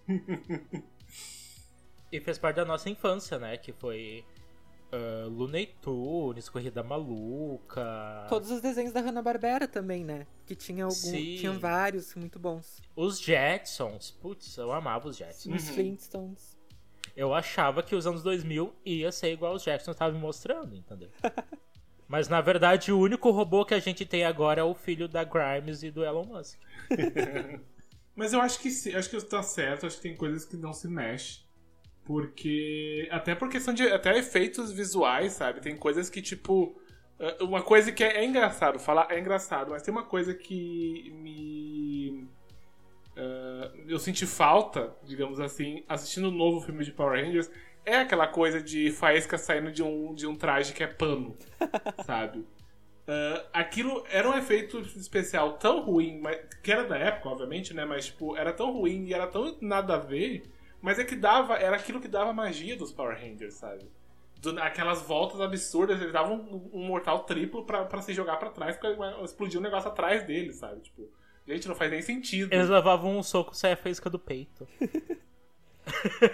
e 2.12 2.20
fez 2.20 2.38
parte 2.38 2.56
da 2.56 2.64
nossa 2.64 2.88
infância, 2.88 3.38
né? 3.38 3.56
Que 3.56 3.72
foi 3.72 4.24
uh, 4.92 5.28
Looney 5.28 5.74
Tunes, 5.80 6.48
Corrida 6.48 6.82
Maluca. 6.82 8.26
Todos 8.28 8.50
os 8.50 8.60
desenhos 8.60 8.92
da 8.92 9.00
Hanna-Barbera 9.00 9.66
também, 9.66 10.04
né? 10.04 10.26
Que 10.44 10.54
tinha 10.54 10.84
algum, 10.84 10.94
Sim. 10.94 11.36
tinham 11.38 11.58
vários 11.58 12.14
muito 12.14 12.38
bons. 12.38 12.80
Os 12.94 13.20
Jetsons. 13.20 14.10
Putz, 14.10 14.56
eu 14.56 14.72
amava 14.72 15.08
os 15.08 15.16
Jetsons. 15.16 15.62
Os 15.62 15.68
Flintstones. 15.70 16.56
Eu 17.16 17.32
achava 17.32 17.82
que 17.82 17.94
os 17.94 18.06
anos 18.06 18.22
2000 18.22 18.74
ia 18.84 19.10
ser 19.10 19.32
igual 19.32 19.54
os 19.54 19.62
Jetsons 19.62 19.94
estavam 19.94 20.14
me 20.14 20.20
mostrando, 20.20 20.74
entendeu? 20.74 21.10
Mas 22.08 22.28
na 22.28 22.40
verdade 22.40 22.92
o 22.92 23.00
único 23.00 23.30
robô 23.30 23.64
que 23.64 23.74
a 23.74 23.80
gente 23.80 24.04
tem 24.04 24.24
agora 24.24 24.60
é 24.60 24.64
o 24.64 24.74
filho 24.74 25.08
da 25.08 25.24
Grimes 25.24 25.82
e 25.82 25.90
do 25.90 26.04
Elon 26.04 26.24
Musk. 26.24 26.58
Mas 28.14 28.32
eu 28.32 28.40
acho 28.40 28.60
que 28.60 28.70
sim, 28.70 28.94
acho 28.94 29.10
que 29.10 29.20
tá 29.22 29.42
certo, 29.42 29.86
acho 29.86 29.96
que 29.96 30.02
tem 30.02 30.16
coisas 30.16 30.44
que 30.44 30.56
não 30.56 30.72
se 30.72 30.88
mexe. 30.88 31.45
Porque. 32.06 33.08
Até 33.12 33.36
por 33.36 33.50
questão 33.50 33.74
de. 33.74 33.84
Até 33.90 34.18
efeitos 34.18 34.72
visuais, 34.72 35.34
sabe? 35.34 35.60
Tem 35.62 35.76
coisas 35.76 36.10
que, 36.10 36.22
tipo. 36.22 36.80
eh, 37.20 37.38
Uma 37.42 37.62
coisa 37.62 37.92
que 37.92 38.04
é, 38.04 38.18
é 38.18 38.26
engraçado, 38.26 38.80
falar 38.80 39.08
é 39.10 39.20
engraçado, 39.20 39.72
mas 39.72 39.82
tem 39.82 39.92
uma 39.92 40.04
coisa 40.04 40.34
que 40.34 41.12
me. 41.14 42.28
eh, 43.16 43.72
eu 43.88 43.98
senti 43.98 44.26
falta, 44.26 44.96
digamos 45.04 45.40
assim, 45.40 45.84
assistindo 45.88 46.28
o 46.28 46.32
novo 46.32 46.60
filme 46.60 46.84
de 46.84 46.92
Power 46.92 47.24
Rangers. 47.24 47.50
É 47.84 47.98
aquela 47.98 48.26
coisa 48.28 48.60
de 48.62 48.90
faísca 48.92 49.38
saindo 49.38 49.72
de 49.72 49.82
um, 49.82 50.14
de 50.14 50.26
um 50.26 50.36
traje 50.36 50.72
que 50.74 50.82
é 50.82 50.88
pano, 50.88 51.36
sabe? 52.06 52.40
Uh, 53.08 53.40
aquilo 53.52 54.04
era 54.10 54.28
um 54.28 54.36
efeito 54.36 54.80
especial 54.80 55.58
tão 55.58 55.80
ruim, 55.80 56.20
mas, 56.20 56.40
que 56.62 56.72
era 56.72 56.84
da 56.84 56.98
época, 56.98 57.28
obviamente, 57.28 57.72
né? 57.74 57.84
Mas, 57.84 58.06
tipo, 58.06 58.36
era 58.36 58.52
tão 58.52 58.72
ruim 58.72 59.04
e 59.06 59.14
era 59.14 59.26
tão 59.28 59.56
nada 59.60 59.94
a 59.94 59.98
ver, 59.98 60.50
mas 60.86 61.00
é 61.00 61.04
que 61.04 61.16
dava, 61.16 61.54
era 61.56 61.74
aquilo 61.74 62.00
que 62.00 62.06
dava 62.06 62.30
a 62.30 62.32
magia 62.32 62.76
dos 62.76 62.92
Power 62.92 63.18
Rangers, 63.20 63.54
sabe? 63.54 63.90
Do- 64.40 64.60
aquelas 64.60 65.02
voltas 65.02 65.40
absurdas, 65.40 66.00
eles 66.00 66.12
davam 66.12 66.36
um, 66.36 66.70
um 66.80 66.86
mortal 66.86 67.24
triplo 67.24 67.64
pra, 67.64 67.84
pra 67.84 68.00
se 68.00 68.14
jogar 68.14 68.36
pra 68.36 68.50
trás, 68.50 68.76
porque 68.76 68.96
explodia 69.24 69.58
um 69.58 69.62
negócio 69.64 69.88
atrás 69.90 70.24
deles, 70.24 70.56
sabe? 70.56 70.80
Tipo, 70.82 71.10
gente, 71.44 71.66
não 71.66 71.74
faz 71.74 71.90
nem 71.90 72.02
sentido. 72.02 72.52
Eles 72.52 72.68
levavam 72.68 73.18
um 73.18 73.22
soco 73.22 73.52
e 73.52 73.56
saia 73.58 73.76
faísca 73.76 74.08
do 74.08 74.18
peito. 74.18 74.64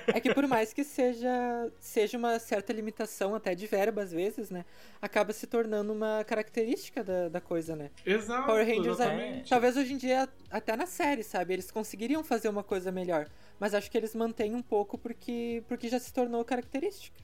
É 0.06 0.18
que 0.18 0.32
por 0.32 0.46
mais 0.46 0.72
que 0.72 0.82
seja, 0.82 1.70
seja 1.78 2.16
uma 2.16 2.38
certa 2.38 2.72
limitação 2.72 3.34
até 3.34 3.54
de 3.54 3.66
verba 3.66 4.02
às 4.02 4.10
vezes, 4.10 4.50
né? 4.50 4.64
Acaba 5.00 5.32
se 5.32 5.46
tornando 5.46 5.92
uma 5.92 6.24
característica 6.24 7.04
da, 7.04 7.28
da 7.28 7.40
coisa, 7.40 7.76
né? 7.76 7.90
Exato, 8.04 8.46
Power 8.46 8.66
Rangers 8.66 8.98
é, 9.00 9.04
exatamente. 9.04 9.50
talvez 9.50 9.76
hoje 9.76 9.92
em 9.92 9.96
dia, 9.98 10.28
até 10.50 10.74
na 10.76 10.86
série, 10.86 11.22
sabe? 11.22 11.52
Eles 11.52 11.70
conseguiriam 11.70 12.24
fazer 12.24 12.48
uma 12.48 12.62
coisa 12.62 12.90
melhor. 12.90 13.28
Mas 13.58 13.74
acho 13.74 13.90
que 13.90 13.96
eles 13.96 14.14
mantêm 14.14 14.54
um 14.54 14.62
pouco 14.62 14.98
porque, 14.98 15.62
porque 15.68 15.88
já 15.88 15.98
se 15.98 16.12
tornou 16.12 16.44
característica. 16.44 17.20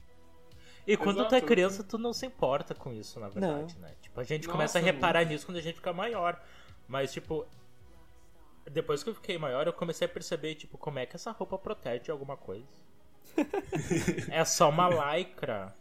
E 0.87 0.95
quando 0.97 1.17
tu 1.27 1.35
é 1.35 1.37
Exato. 1.37 1.45
criança, 1.45 1.83
tu 1.83 1.97
não 1.97 2.13
se 2.13 2.25
importa 2.25 2.73
com 2.73 2.91
isso, 2.93 3.19
na 3.19 3.29
verdade, 3.29 3.77
né? 3.79 3.93
Tipo, 4.01 4.19
a 4.19 4.23
gente 4.23 4.43
Nossa, 4.47 4.51
começa 4.57 4.79
a 4.79 4.81
reparar 4.81 5.23
nisso 5.25 5.45
quando 5.45 5.57
a 5.57 5.61
gente 5.61 5.75
fica 5.75 5.93
maior. 5.93 6.41
Mas, 6.87 7.11
tipo, 7.11 7.45
depois 8.71 9.03
que 9.03 9.09
eu 9.09 9.15
fiquei 9.15 9.37
maior, 9.37 9.67
eu 9.67 9.73
comecei 9.73 10.05
a 10.05 10.09
perceber, 10.09 10.55
tipo, 10.55 10.77
como 10.77 10.97
é 10.99 11.05
que 11.05 11.15
essa 11.15 11.31
roupa 11.31 11.57
protege 11.57 12.11
alguma 12.11 12.35
coisa. 12.37 12.67
é 14.31 14.43
só 14.45 14.69
uma 14.69 14.87
lycra. 15.17 15.75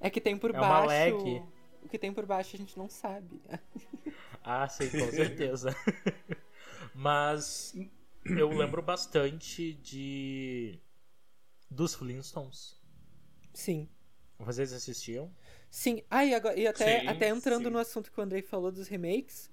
É 0.00 0.08
que 0.08 0.20
tem 0.20 0.36
por 0.38 0.54
É 0.54 0.58
uma 0.60 0.86
baixo. 0.86 0.88
leg. 0.88 1.42
O 1.82 1.88
que 1.88 1.98
tem 1.98 2.12
por 2.12 2.24
baixo 2.24 2.54
a 2.56 2.58
gente 2.58 2.78
não 2.78 2.88
sabe. 2.88 3.42
Ah, 4.42 4.66
sim, 4.68 4.88
com 4.88 4.98
certeza. 5.10 5.74
Mas 6.94 7.74
eu 8.24 8.48
lembro 8.50 8.82
bastante 8.82 9.74
de. 9.74 10.78
dos 11.70 11.94
Flintstones. 11.94 12.80
Sim. 13.54 13.88
Vocês 14.38 14.72
assistiam? 14.72 15.32
Sim. 15.70 16.02
Ah, 16.10 16.24
e, 16.24 16.34
agora, 16.34 16.58
e 16.58 16.66
até, 16.66 17.00
Sim, 17.00 17.06
até 17.08 17.28
entrando 17.28 17.64
sim. 17.64 17.70
no 17.70 17.78
assunto 17.78 18.10
que 18.10 18.18
o 18.18 18.22
Andrei 18.22 18.42
falou 18.42 18.70
dos 18.72 18.88
remakes. 18.88 19.50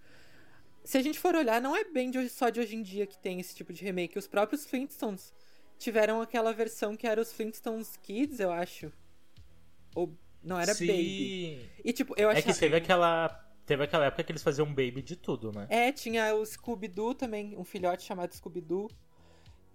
Se 0.84 0.98
a 0.98 1.02
gente 1.02 1.20
for 1.20 1.36
olhar, 1.36 1.62
não 1.62 1.76
é 1.76 1.84
bem 1.84 2.10
de 2.10 2.18
hoje- 2.18 2.30
só 2.30 2.50
de 2.50 2.60
hoje 2.60 2.76
em 2.76 2.82
dia 2.82 3.06
que 3.06 3.18
tem 3.20 3.40
esse 3.40 3.54
tipo 3.56 3.72
de 3.72 3.84
remake. 3.84 4.18
Os 4.18 4.28
próprios 4.28 4.66
Flintstones 4.66 5.32
tiveram 5.78 6.22
aquela 6.22 6.52
versão 6.52 6.96
que 6.98 7.06
era 7.06 7.22
os 7.22 7.32
Flintstones 7.32 7.96
Kids, 7.98 8.40
eu 8.40 8.52
acho. 8.52 8.92
Ou 9.96 10.18
não 10.42 10.60
era 10.60 10.74
Sim. 10.74 10.88
Baby. 10.88 11.70
E 11.84 11.94
tipo, 11.94 12.14
eu 12.18 12.32
É 12.32 12.42
que 12.42 12.54
teve 12.58 12.76
aquela. 12.78 13.46
Teve 13.70 13.84
aquela 13.84 14.06
época 14.06 14.24
que 14.24 14.32
eles 14.32 14.42
faziam 14.42 14.66
baby 14.66 15.04
de 15.04 15.16
tudo, 15.16 15.52
né? 15.52 15.68
É, 15.70 15.92
tinha 15.92 16.34
o 16.34 16.44
Scooby-Doo 16.44 17.14
também, 17.14 17.56
um 17.56 17.64
filhote 17.64 18.02
chamado 18.02 18.34
Scooby-Doo. 18.34 18.90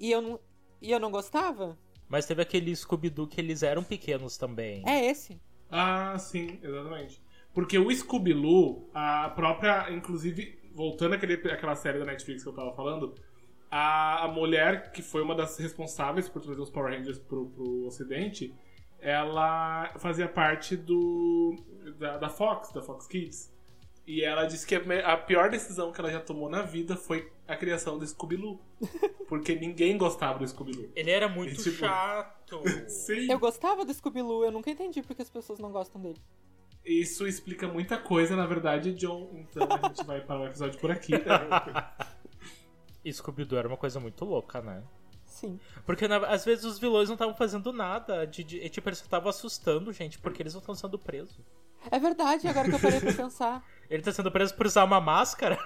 E 0.00 0.10
eu 0.10 0.20
não. 0.20 0.40
E 0.82 0.90
eu 0.90 0.98
não 0.98 1.12
gostava? 1.12 1.78
Mas 2.08 2.26
teve 2.26 2.42
aquele 2.42 2.74
Scooby-Doo 2.74 3.28
que 3.28 3.40
eles 3.40 3.62
eram 3.62 3.84
pequenos 3.84 4.36
também. 4.36 4.82
É 4.84 5.06
esse. 5.06 5.40
Ah, 5.70 6.18
sim, 6.18 6.58
exatamente. 6.60 7.22
Porque 7.52 7.78
o 7.78 7.88
Scooby-Doo, 7.88 8.90
a 8.92 9.30
própria, 9.30 9.88
inclusive, 9.92 10.58
voltando 10.74 11.14
àquele, 11.14 11.34
àquela 11.34 11.76
série 11.76 12.00
da 12.00 12.04
Netflix 12.04 12.42
que 12.42 12.48
eu 12.48 12.52
tava 12.52 12.74
falando, 12.74 13.14
a, 13.70 14.24
a 14.24 14.28
mulher 14.28 14.90
que 14.90 15.02
foi 15.02 15.22
uma 15.22 15.36
das 15.36 15.56
responsáveis 15.56 16.28
por 16.28 16.42
trazer 16.42 16.60
os 16.60 16.68
Power 16.68 16.92
Rangers 16.92 17.20
pro, 17.20 17.46
pro 17.46 17.86
ocidente, 17.86 18.52
ela 18.98 19.94
fazia 19.98 20.26
parte 20.26 20.76
do 20.76 21.54
da, 21.96 22.18
da 22.18 22.28
Fox, 22.28 22.72
da 22.72 22.82
Fox 22.82 23.06
Kids. 23.06 23.53
E 24.06 24.22
ela 24.22 24.44
disse 24.44 24.66
que 24.66 24.74
a, 24.74 25.16
pior 25.16 25.48
decisão 25.50 25.90
que 25.90 25.98
ela 25.98 26.10
já 26.10 26.20
tomou 26.20 26.50
na 26.50 26.60
vida 26.60 26.94
foi 26.94 27.32
a 27.48 27.56
criação 27.56 27.98
do 27.98 28.06
Scooby-Doo. 28.06 28.60
Porque 29.28 29.54
ninguém 29.54 29.96
gostava 29.96 30.38
do 30.38 30.46
Scooby-Doo. 30.46 30.90
Ele 30.94 31.10
era 31.10 31.26
muito 31.28 31.62
Tipo- 31.62 31.76
chato. 31.78 32.60
Sim. 32.88 33.30
Eu 33.32 33.38
gostava 33.38 33.84
do 33.84 33.92
Scooby-Doo, 33.94 34.44
eu 34.44 34.52
nunca 34.52 34.70
entendi 34.70 35.02
porque 35.02 35.22
as 35.22 35.30
pessoas 35.30 35.58
não 35.58 35.72
gostam 35.72 36.00
dele. 36.02 36.20
Isso 36.84 37.26
explica 37.26 37.66
muita 37.66 37.96
coisa, 37.96 38.36
na 38.36 38.46
verdade, 38.46 38.92
John. 38.92 39.30
Então 39.32 39.66
a 39.70 39.88
gente 39.88 40.04
vai 40.04 40.20
parar 40.20 40.40
o 40.42 40.46
episódio 40.46 40.78
por 40.78 40.90
aqui. 40.90 41.12
E 43.02 43.10
Scooby-Doo 43.12 43.58
era 43.58 43.68
uma 43.68 43.78
coisa 43.78 43.98
muito 43.98 44.22
louca, 44.26 44.60
né? 44.60 44.82
Sim. 45.24 45.58
Porque 45.86 46.06
na- 46.06 46.26
às 46.28 46.44
vezes 46.44 46.64
os 46.66 46.78
vilões 46.78 47.08
não 47.08 47.14
estavam 47.14 47.34
fazendo 47.34 47.72
nada. 47.72 48.26
De, 48.26 48.44
de- 48.44 48.68
tipo, 48.68 48.86
eles 48.88 49.00
estavam 49.00 49.30
assustando, 49.30 49.90
gente, 49.92 50.18
porque 50.18 50.42
eles 50.42 50.52
não 50.52 50.60
estão 50.60 50.74
sendo 50.74 50.98
presos. 50.98 51.40
É 51.90 51.98
verdade, 51.98 52.48
agora 52.48 52.68
que 52.68 52.74
eu 52.74 52.80
parei 52.80 53.00
pra 53.00 53.12
pensar. 53.12 53.64
Ele 53.90 54.02
tá 54.02 54.12
sendo 54.12 54.30
preso 54.30 54.54
por 54.54 54.66
usar 54.66 54.84
uma 54.84 55.00
máscara. 55.00 55.58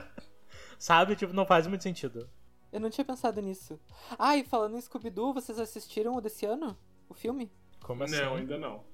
Sabe? 0.78 1.16
Tipo, 1.16 1.32
não 1.32 1.46
faz 1.46 1.66
muito 1.66 1.82
sentido. 1.82 2.28
Eu 2.72 2.80
não 2.80 2.90
tinha 2.90 3.04
pensado 3.04 3.40
nisso. 3.40 3.80
Ah, 4.18 4.36
e 4.36 4.44
falando 4.44 4.76
em 4.76 4.80
Scooby-Doo, 4.80 5.32
vocês 5.32 5.58
assistiram 5.58 6.16
o 6.16 6.20
desse 6.20 6.44
ano? 6.44 6.76
O 7.08 7.14
filme? 7.14 7.50
Como 7.82 8.02
assim? 8.04 8.16
Não, 8.16 8.34
ainda 8.34 8.58
não. 8.58 8.84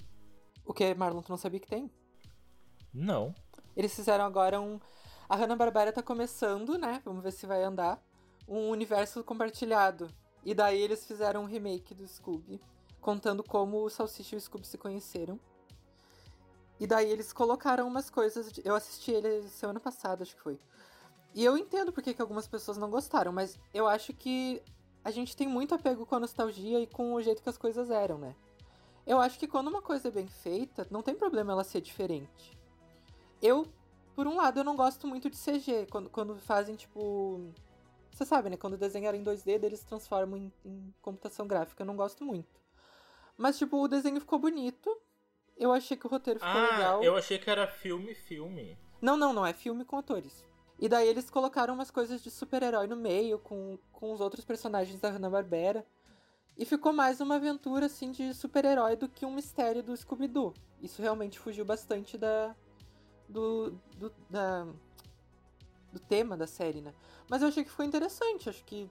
O 0.64 0.72
que, 0.72 0.94
Marlon, 0.94 1.22
tu 1.22 1.30
não 1.30 1.36
sabia 1.36 1.58
que 1.58 1.66
tem? 1.66 1.90
Não. 2.92 3.34
Eles 3.76 3.94
fizeram 3.94 4.24
agora 4.24 4.60
um. 4.60 4.78
A 5.28 5.34
Hanna-Barbera 5.34 5.92
tá 5.92 6.02
começando, 6.02 6.76
né? 6.76 7.00
Vamos 7.04 7.22
ver 7.22 7.32
se 7.32 7.46
vai 7.46 7.62
andar. 7.64 8.00
Um 8.46 8.68
universo 8.68 9.24
compartilhado. 9.24 10.08
E 10.44 10.54
daí 10.54 10.80
eles 10.80 11.06
fizeram 11.06 11.42
um 11.42 11.46
remake 11.46 11.94
do 11.94 12.06
Scooby, 12.06 12.60
contando 13.00 13.42
como 13.42 13.82
o 13.82 13.88
Salsicha 13.88 14.34
e 14.34 14.38
o 14.38 14.40
Scooby 14.40 14.66
se 14.66 14.76
conheceram. 14.76 15.40
E 16.82 16.86
daí 16.86 17.08
eles 17.08 17.32
colocaram 17.32 17.86
umas 17.86 18.10
coisas. 18.10 18.50
de- 18.50 18.60
Eu 18.64 18.74
assisti 18.74 19.12
ele 19.12 19.46
semana 19.48 19.78
passada, 19.78 20.24
acho 20.24 20.34
que 20.34 20.42
foi. 20.42 20.58
E 21.32 21.44
eu 21.44 21.56
entendo 21.56 21.92
porque 21.92 22.12
que 22.12 22.20
algumas 22.20 22.48
pessoas 22.48 22.76
não 22.76 22.90
gostaram, 22.90 23.30
mas 23.30 23.56
eu 23.72 23.86
acho 23.86 24.12
que 24.12 24.60
a 25.04 25.12
gente 25.12 25.36
tem 25.36 25.46
muito 25.46 25.76
apego 25.76 26.04
com 26.04 26.16
a 26.16 26.20
nostalgia 26.20 26.80
e 26.80 26.86
com 26.88 27.14
o 27.14 27.22
jeito 27.22 27.40
que 27.40 27.48
as 27.48 27.56
coisas 27.56 27.88
eram, 27.88 28.18
né? 28.18 28.34
Eu 29.06 29.20
acho 29.20 29.38
que 29.38 29.46
quando 29.46 29.68
uma 29.68 29.80
coisa 29.80 30.08
é 30.08 30.10
bem 30.10 30.26
feita, 30.26 30.84
não 30.90 31.02
tem 31.02 31.14
problema 31.14 31.52
ela 31.52 31.62
ser 31.62 31.80
diferente. 31.80 32.58
Eu, 33.40 33.64
por 34.16 34.26
um 34.26 34.34
lado, 34.36 34.58
eu 34.58 34.64
não 34.64 34.74
gosto 34.74 35.06
muito 35.06 35.30
de 35.30 35.36
CG, 35.36 35.86
quando, 35.88 36.10
quando 36.10 36.34
fazem, 36.40 36.74
tipo. 36.74 37.48
Você 38.10 38.24
sabe, 38.26 38.50
né? 38.50 38.56
Quando 38.56 38.76
desenham 38.76 39.14
em 39.14 39.22
2D, 39.22 39.56
daí 39.58 39.68
eles 39.70 39.84
transformam 39.84 40.36
em, 40.36 40.52
em 40.64 40.94
computação 41.00 41.46
gráfica. 41.46 41.82
Eu 41.82 41.86
não 41.86 41.96
gosto 41.96 42.24
muito. 42.24 42.60
Mas, 43.38 43.56
tipo, 43.56 43.80
o 43.80 43.86
desenho 43.88 44.20
ficou 44.20 44.38
bonito. 44.40 44.96
Eu 45.56 45.72
achei 45.72 45.96
que 45.96 46.06
o 46.06 46.10
roteiro 46.10 46.40
ficou 46.40 46.52
Ah, 46.60 46.70
legal. 46.76 47.02
eu 47.02 47.16
achei 47.16 47.38
que 47.38 47.48
era 47.48 47.66
filme, 47.66 48.14
filme. 48.14 48.78
Não, 49.00 49.16
não, 49.16 49.32
não. 49.32 49.44
É 49.46 49.52
filme 49.52 49.84
com 49.84 49.96
atores. 49.98 50.44
E 50.78 50.88
daí 50.88 51.06
eles 51.08 51.30
colocaram 51.30 51.74
umas 51.74 51.90
coisas 51.90 52.22
de 52.22 52.30
super-herói 52.30 52.86
no 52.86 52.96
meio, 52.96 53.38
com, 53.38 53.78
com 53.92 54.12
os 54.12 54.20
outros 54.20 54.44
personagens 54.44 54.98
da 55.00 55.10
Hanna-Barbera. 55.10 55.86
E 56.56 56.64
ficou 56.64 56.92
mais 56.92 57.20
uma 57.20 57.36
aventura, 57.36 57.86
assim, 57.86 58.10
de 58.10 58.34
super-herói 58.34 58.96
do 58.96 59.08
que 59.08 59.24
um 59.24 59.32
mistério 59.32 59.82
do 59.82 59.96
Scooby-Doo. 59.96 60.52
Isso 60.80 61.00
realmente 61.00 61.38
fugiu 61.38 61.64
bastante 61.64 62.18
da... 62.18 62.54
Do, 63.28 63.70
do, 63.96 64.12
da, 64.28 64.66
do 65.92 65.98
tema 66.00 66.36
da 66.36 66.46
série, 66.46 66.80
né? 66.82 66.92
Mas 67.30 67.40
eu 67.40 67.48
achei 67.48 67.64
que 67.64 67.70
ficou 67.70 67.84
interessante. 67.84 68.48
Acho 68.50 68.62
que, 68.64 68.90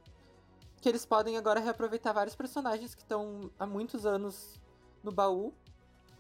que 0.82 0.90
eles 0.90 1.06
podem 1.06 1.38
agora 1.38 1.60
reaproveitar 1.60 2.12
vários 2.14 2.36
personagens 2.36 2.96
que 2.96 3.02
estão 3.04 3.52
há 3.60 3.66
muitos 3.68 4.06
anos 4.06 4.60
no 5.04 5.12
baú 5.12 5.54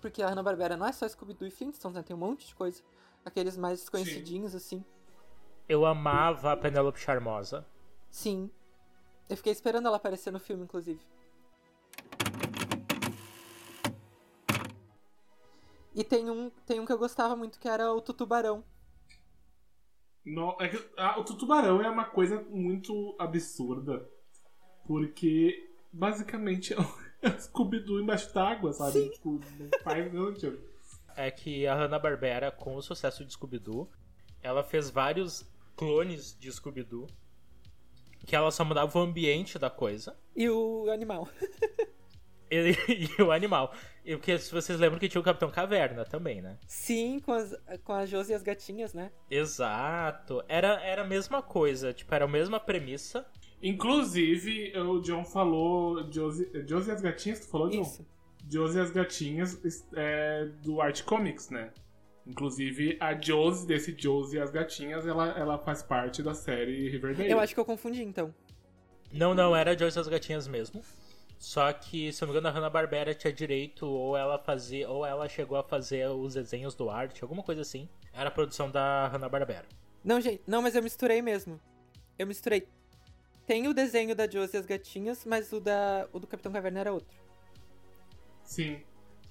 porque 0.01 0.21
a 0.23 0.27
Hanna-Barbera 0.27 0.75
não 0.75 0.87
é 0.87 0.91
só 0.91 1.07
Scooby-Doo 1.07 1.47
e 1.47 1.51
Flintstones, 1.51 1.95
né? 1.95 2.03
Tem 2.03 2.15
um 2.15 2.19
monte 2.19 2.47
de 2.47 2.55
coisa. 2.55 2.81
Aqueles 3.23 3.55
mais 3.55 3.79
desconhecidinhos, 3.79 4.55
assim. 4.55 4.83
Eu 5.69 5.85
amava 5.85 6.51
a 6.51 6.57
Penélope 6.57 6.99
Charmosa. 6.99 7.65
Sim. 8.09 8.49
Eu 9.29 9.37
fiquei 9.37 9.51
esperando 9.51 9.87
ela 9.87 9.97
aparecer 9.97 10.31
no 10.31 10.39
filme, 10.39 10.63
inclusive. 10.63 10.99
E 15.93 16.03
tem 16.03 16.29
um, 16.29 16.49
tem 16.65 16.79
um 16.79 16.85
que 16.85 16.91
eu 16.91 16.97
gostava 16.97 17.35
muito, 17.35 17.59
que 17.59 17.67
era 17.67 17.93
o 17.93 18.01
Tutubarão. 18.01 18.63
No, 20.25 20.55
é 20.59 20.69
que, 20.69 20.91
ah, 20.97 21.19
o 21.19 21.23
tubarão 21.23 21.81
é 21.81 21.89
uma 21.89 22.05
coisa 22.05 22.41
muito 22.49 23.15
absurda. 23.19 24.07
Porque 24.85 25.71
basicamente 25.91 26.73
é 26.73 26.79
o 26.79 27.10
Scooby-Doo 27.39 27.99
embaixo 27.99 28.33
d'água, 28.33 28.73
sabe? 28.73 28.93
Sim. 28.93 29.09
Tipo, 29.09 29.39
não 29.59 29.69
faz 29.83 30.13
não, 30.13 30.33
tipo. 30.33 30.57
É 31.15 31.29
que 31.29 31.67
a 31.67 31.75
Hanna-Barbera, 31.75 32.51
com 32.51 32.75
o 32.75 32.81
sucesso 32.81 33.25
de 33.25 33.33
Scooby-Doo, 33.33 33.89
ela 34.41 34.63
fez 34.63 34.89
vários 34.89 35.45
clones 35.75 36.37
de 36.39 36.51
Scooby-Doo. 36.51 37.07
Que 38.25 38.35
ela 38.35 38.51
só 38.51 38.63
mudava 38.63 38.97
o 38.97 39.01
ambiente 39.01 39.57
da 39.57 39.69
coisa. 39.69 40.15
E 40.35 40.47
o 40.47 40.89
animal. 40.91 41.27
E, 42.51 42.75
e 43.17 43.21
o 43.21 43.31
animal. 43.31 43.73
E 44.03 44.15
porque 44.15 44.37
se 44.37 44.51
vocês 44.51 44.77
lembram 44.77 44.99
que 44.99 45.07
tinha 45.07 45.21
o 45.21 45.23
Capitão 45.23 45.49
Caverna 45.49 46.03
também, 46.03 46.41
né? 46.41 46.57
Sim, 46.67 47.19
com 47.21 47.31
as, 47.31 47.55
com 47.83 47.93
a 47.93 48.05
Josi 48.05 48.33
e 48.33 48.35
as 48.35 48.43
gatinhas, 48.43 48.93
né? 48.93 49.09
Exato. 49.29 50.43
Era, 50.49 50.81
era 50.81 51.03
a 51.03 51.07
mesma 51.07 51.41
coisa, 51.41 51.93
tipo, 51.93 52.13
era 52.13 52.25
a 52.25 52.27
mesma 52.27 52.59
premissa. 52.59 53.25
Inclusive, 53.61 54.77
o 54.79 54.99
John 55.01 55.23
falou. 55.23 56.11
Josie, 56.11 56.49
Josie 56.67 56.91
e 56.91 56.95
as 56.95 57.01
Gatinhas, 57.01 57.39
tu 57.41 57.47
falou, 57.47 57.69
John? 57.69 57.81
Isso. 57.81 58.05
Josie 58.49 58.79
e 58.79 58.81
as 58.81 58.91
Gatinhas 58.91 59.85
é 59.93 60.45
do 60.63 60.81
Art 60.81 61.03
Comics, 61.03 61.49
né? 61.49 61.71
Inclusive, 62.25 62.97
a 62.99 63.19
Josie, 63.19 63.67
desse 63.67 63.95
Josie 63.97 64.37
e 64.37 64.41
as 64.41 64.51
Gatinhas, 64.51 65.05
ela, 65.05 65.29
ela 65.37 65.57
faz 65.57 65.81
parte 65.81 66.21
da 66.21 66.33
série 66.33 66.89
Riverdale. 66.89 67.29
Eu 67.29 67.39
acho 67.39 67.53
que 67.53 67.59
eu 67.59 67.65
confundi, 67.65 68.03
então. 68.03 68.33
Não, 69.11 69.33
não, 69.33 69.55
era 69.55 69.77
Joyce 69.77 69.97
e 69.97 70.01
as 70.01 70.07
Gatinhas 70.07 70.47
mesmo. 70.47 70.81
Só 71.37 71.73
que, 71.73 72.13
se 72.13 72.23
eu 72.23 72.27
não 72.27 72.33
me 72.33 72.39
engano, 72.39 72.55
a 72.55 72.59
Hanna-Barbera 72.59 73.15
tinha 73.15 73.33
direito, 73.33 73.87
ou 73.87 74.15
ela 74.15 74.37
fazia, 74.37 74.87
ou 74.87 75.03
ela 75.03 75.27
chegou 75.27 75.57
a 75.57 75.63
fazer 75.63 76.07
os 76.07 76.35
desenhos 76.35 76.75
do 76.75 76.89
arte, 76.89 77.23
alguma 77.23 77.41
coisa 77.41 77.61
assim. 77.61 77.89
Era 78.13 78.29
a 78.29 78.31
produção 78.31 78.69
da 78.69 79.07
Hanna-Barbera. 79.07 79.65
Não, 80.03 80.21
gente, 80.21 80.43
não, 80.45 80.61
mas 80.61 80.75
eu 80.75 80.83
misturei 80.83 81.21
mesmo. 81.21 81.59
Eu 82.17 82.27
misturei. 82.27 82.67
Tem 83.51 83.67
o 83.67 83.73
desenho 83.73 84.15
da 84.15 84.29
Josi 84.29 84.55
e 84.55 84.59
as 84.59 84.65
gatinhas, 84.65 85.25
mas 85.25 85.51
o, 85.51 85.59
da, 85.59 86.07
o 86.13 86.19
do 86.19 86.25
Capitão 86.25 86.53
Caverna 86.53 86.79
era 86.79 86.93
outro. 86.93 87.17
Sim. 88.45 88.79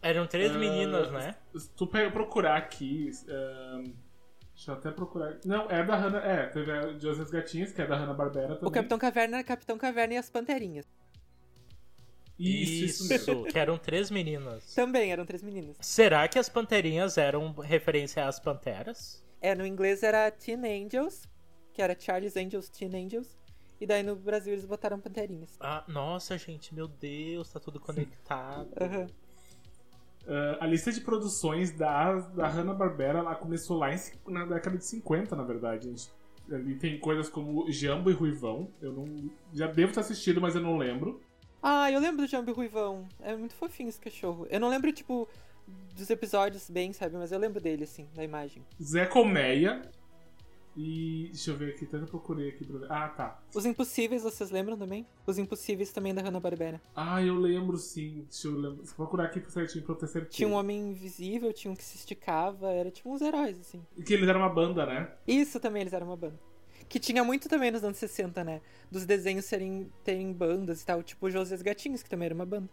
Eram 0.03 0.27
três 0.27 0.55
Ah, 0.55 0.59
meninas, 0.59 1.11
né? 1.11 1.37
Se 1.57 1.71
tu 1.71 1.87
pe- 1.87 2.11
procurar 2.11 2.59
aqui. 2.59 3.11
ahn, 3.27 3.95
deixa 4.55 4.73
eu 4.73 4.75
até 4.75 4.91
procurar. 4.91 5.39
Não, 5.47 5.71
é 5.71 5.83
da 5.83 5.97
Hanna. 5.97 6.19
É, 6.19 6.47
teve 6.49 6.71
a 6.71 6.99
Josie 6.99 7.23
e 7.23 7.25
as 7.25 7.31
Gatinhas, 7.31 7.73
que 7.73 7.81
é 7.81 7.87
da 7.87 7.97
Hanna-Barbera 7.97 8.57
também. 8.57 8.69
O 8.69 8.71
Capitão 8.71 8.99
Caverna 8.99 9.39
era 9.39 9.45
Capitão 9.45 9.79
Caverna 9.79 10.13
e 10.13 10.17
as 10.19 10.29
Panterinhas. 10.29 10.85
Isso, 12.39 12.85
isso 12.85 13.09
mesmo. 13.09 13.45
que 13.47 13.59
eram 13.59 13.79
três 13.79 14.11
meninas. 14.11 14.75
Também 14.75 15.13
eram 15.13 15.25
três 15.25 15.43
meninas. 15.43 15.79
Será 15.81 16.29
que 16.29 16.39
as 16.39 16.51
panterinhas 16.51 17.17
eram 17.17 17.55
referência 17.55 18.27
às 18.29 18.39
panteras? 18.39 19.25
É, 19.41 19.55
no 19.55 19.65
inglês 19.67 20.03
era 20.03 20.31
Teen 20.31 20.61
Angels, 20.85 21.27
que 21.73 21.81
era 21.81 21.97
Charlie's 21.99 22.37
Angels, 22.37 22.69
Teen 22.69 22.95
Angels. 22.95 23.40
E 23.81 23.87
daí 23.87 24.03
no 24.03 24.15
Brasil 24.15 24.53
eles 24.53 24.67
botaram 24.67 25.01
Panterinhas. 25.01 25.57
Ah, 25.59 25.85
nossa, 25.89 26.37
gente, 26.37 26.75
meu 26.75 26.87
Deus, 26.87 27.51
tá 27.51 27.59
tudo 27.59 27.81
conectado. 27.81 28.69
Aham. 28.81 29.07
Ah, 30.29 30.59
a 30.61 30.67
lista 30.67 30.93
de 30.93 31.01
produções 31.01 31.71
da, 31.73 32.13
da 32.13 32.47
Hanna-Barbera 32.47 33.21
ela 33.21 33.35
começou 33.35 33.79
lá 33.79 33.93
em 33.95 33.99
na 34.29 34.45
década 34.45 34.77
de 34.77 34.85
50, 34.85 35.35
na 35.35 35.43
verdade. 35.43 35.89
gente. 35.89 36.11
Ali 36.53 36.75
tem 36.75 36.99
coisas 36.99 37.29
como 37.29 37.71
Jambo 37.71 38.11
e 38.11 38.13
Ruivão. 38.13 38.69
Eu 38.83 38.93
não. 38.93 39.31
Já 39.53 39.67
devo 39.67 39.93
ter 39.93 40.01
assistido, 40.01 40.41
mas 40.41 40.55
eu 40.55 40.61
não 40.61 40.77
lembro. 40.77 41.21
Ah, 41.63 41.91
eu 41.91 42.01
lembro 42.01 42.23
do 42.23 42.27
Jambi 42.27 42.53
Ruivão. 42.53 43.07
É 43.21 43.37
muito 43.37 43.55
fofinho 43.55 43.89
esse 43.89 44.01
cachorro. 44.01 44.47
Eu 44.51 44.59
não 44.59 44.69
lembro, 44.69 44.91
tipo, 44.93 45.29
dos 45.95 46.11
episódios 46.11 46.69
bem, 46.69 46.93
sabe? 46.93 47.17
Mas 47.17 47.31
eu 47.31 47.39
lembro 47.39 47.61
dele, 47.61 47.85
assim, 47.85 48.09
da 48.15 48.25
imagem. 48.25 48.65
Zé 48.83 49.07
Colmeia. 49.07 49.83
E. 50.77 51.29
Deixa 51.31 51.51
eu 51.51 51.57
ver 51.57 51.75
aqui, 51.75 51.89
eu 51.91 52.07
procurei 52.07 52.51
aqui 52.51 52.65
pra 52.65 52.79
ver. 52.79 52.93
Ah, 52.93 53.09
tá. 53.09 53.43
Os 53.55 53.67
Impossíveis, 53.67 54.23
vocês 54.23 54.51
lembram 54.51 54.77
também? 54.77 55.07
Os 55.27 55.39
Impossíveis 55.39 55.93
também 55.93 56.15
da 56.15 56.23
Hanna-Barbera. 56.23 56.81
Ah, 56.95 57.23
eu 57.23 57.35
lembro 57.35 57.77
sim. 57.77 58.27
Deixa 58.29 58.49
eu 58.49 58.55
lembrar. 58.55 58.85
Vou 58.85 58.95
procurar 58.97 59.25
aqui 59.25 59.41
pra 59.41 59.51
certinho 59.51 59.85
pra 59.85 59.95
eu 59.95 59.99
ter 59.99 60.07
certeza. 60.07 60.33
Tinha 60.33 60.49
um 60.49 60.53
homem 60.53 60.91
invisível, 60.91 61.53
tinha 61.53 61.71
um 61.71 61.77
que 61.77 61.85
se 61.85 61.97
esticava, 61.97 62.71
era 62.71 62.91
tipo 62.91 63.13
uns 63.13 63.21
heróis, 63.21 63.59
assim. 63.61 63.85
Que 64.05 64.15
eles 64.15 64.29
eram 64.29 64.41
uma 64.41 64.49
banda, 64.49 64.87
né? 64.87 65.13
Isso 65.27 65.59
também, 65.59 65.83
eles 65.83 65.93
eram 65.93 66.07
uma 66.07 66.17
banda. 66.17 66.39
Que 66.89 66.99
tinha 66.99 67.23
muito 67.23 67.49
também 67.49 67.71
nos 67.71 67.85
anos 67.85 67.99
60, 67.99 68.43
né? 68.43 68.61
Dos 68.91 69.07
desenhos 69.07 69.45
serem, 69.45 69.91
terem 70.03 70.33
bandas 70.33 70.83
e 70.83 70.87
tal. 70.87 71.03
Tipo 71.03 71.31
José 71.31 71.55
e 71.55 71.57
os 71.57 71.63
Gatinhos, 71.63 72.03
que 72.03 72.11
também 72.11 72.27
era 72.27 72.35
uma 72.35 72.47
banda. 72.47 72.69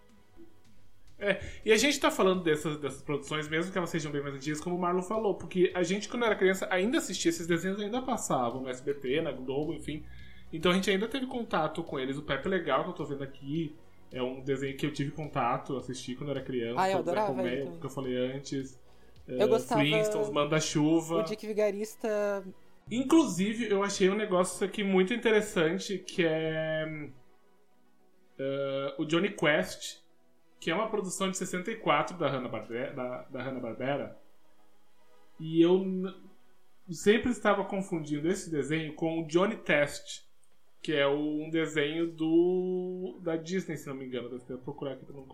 É, 1.19 1.39
e 1.65 1.71
a 1.71 1.77
gente 1.77 1.99
tá 1.99 2.11
falando 2.11 2.43
dessas, 2.43 2.77
dessas 2.77 3.01
produções, 3.01 3.47
mesmo 3.47 3.71
que 3.71 3.77
elas 3.77 3.89
sejam 3.89 4.11
bem 4.11 4.21
mais 4.21 4.35
antigas, 4.35 4.61
como 4.61 4.75
o 4.75 4.79
Marlon 4.79 5.01
falou, 5.01 5.33
porque 5.35 5.71
a 5.73 5.81
gente, 5.81 6.07
quando 6.07 6.25
era 6.25 6.35
criança, 6.35 6.67
ainda 6.69 6.99
assistia 6.99 7.29
esses 7.29 7.47
desenhos, 7.47 7.79
ainda 7.81 8.01
passavam 8.01 8.61
no 8.61 8.69
SBT, 8.69 9.21
na 9.21 9.31
Globo, 9.31 9.73
enfim. 9.73 10.03
Então 10.53 10.71
a 10.71 10.75
gente 10.75 10.89
ainda 10.89 11.07
teve 11.07 11.25
contato 11.25 11.83
com 11.83 11.99
eles. 11.99 12.17
O 12.17 12.21
Pepe 12.21 12.47
Legal, 12.47 12.83
que 12.83 12.89
eu 12.91 12.93
tô 12.93 13.03
vendo 13.05 13.23
aqui, 13.23 13.75
é 14.11 14.21
um 14.21 14.41
desenho 14.41 14.77
que 14.77 14.85
eu 14.85 14.93
tive 14.93 15.11
contato, 15.11 15.75
assisti 15.75 16.15
quando 16.15 16.29
era 16.29 16.41
criança. 16.41 16.79
Ah, 16.79 16.89
eu 16.89 16.99
adorava 16.99 17.33
Colmeia, 17.33 17.65
também. 17.65 17.79
que 17.79 17.85
eu 17.85 17.89
falei 17.89 18.15
antes. 18.15 18.79
Eu 19.27 19.41
eh, 19.41 19.47
gostava- 19.47 19.81
Flintstones, 19.81 20.29
Manda-Chuva. 20.29 21.15
O 21.17 21.23
Dick 21.23 21.45
Vigarista. 21.45 22.45
Inclusive, 22.89 23.69
eu 23.69 23.83
achei 23.83 24.09
um 24.09 24.15
negócio 24.15 24.65
aqui 24.65 24.83
muito 24.83 25.13
interessante 25.13 25.97
que 25.97 26.23
é 26.25 27.09
eh, 28.39 28.95
o 28.97 29.05
Johnny 29.05 29.31
Quest, 29.31 29.97
que 30.59 30.71
é 30.71 30.75
uma 30.75 30.89
produção 30.89 31.29
de 31.29 31.37
64 31.37 32.17
da 32.17 32.29
Hanna-Barbera. 32.29 32.93
Da, 32.93 33.21
da 33.23 33.43
Hanna-Barbera. 33.43 34.17
e 35.39 35.61
eu 35.61 35.85
sempre 36.89 37.31
estava 37.31 37.63
confundindo 37.65 38.27
esse 38.29 38.49
desenho 38.49 38.93
com 38.95 39.21
o 39.21 39.27
Johnny 39.27 39.55
Test, 39.57 40.23
que 40.81 40.93
é 40.93 41.07
um 41.07 41.49
desenho 41.49 42.07
do 42.11 43.19
da 43.21 43.35
Disney, 43.35 43.75
se 43.77 43.87
não 43.87 43.95
me 43.95 44.05
engano. 44.05 44.29
Deixa 44.29 44.53
eu 44.53 44.57
procurar 44.57 44.93
aqui 44.93 45.05
pra 45.05 45.15
não... 45.15 45.27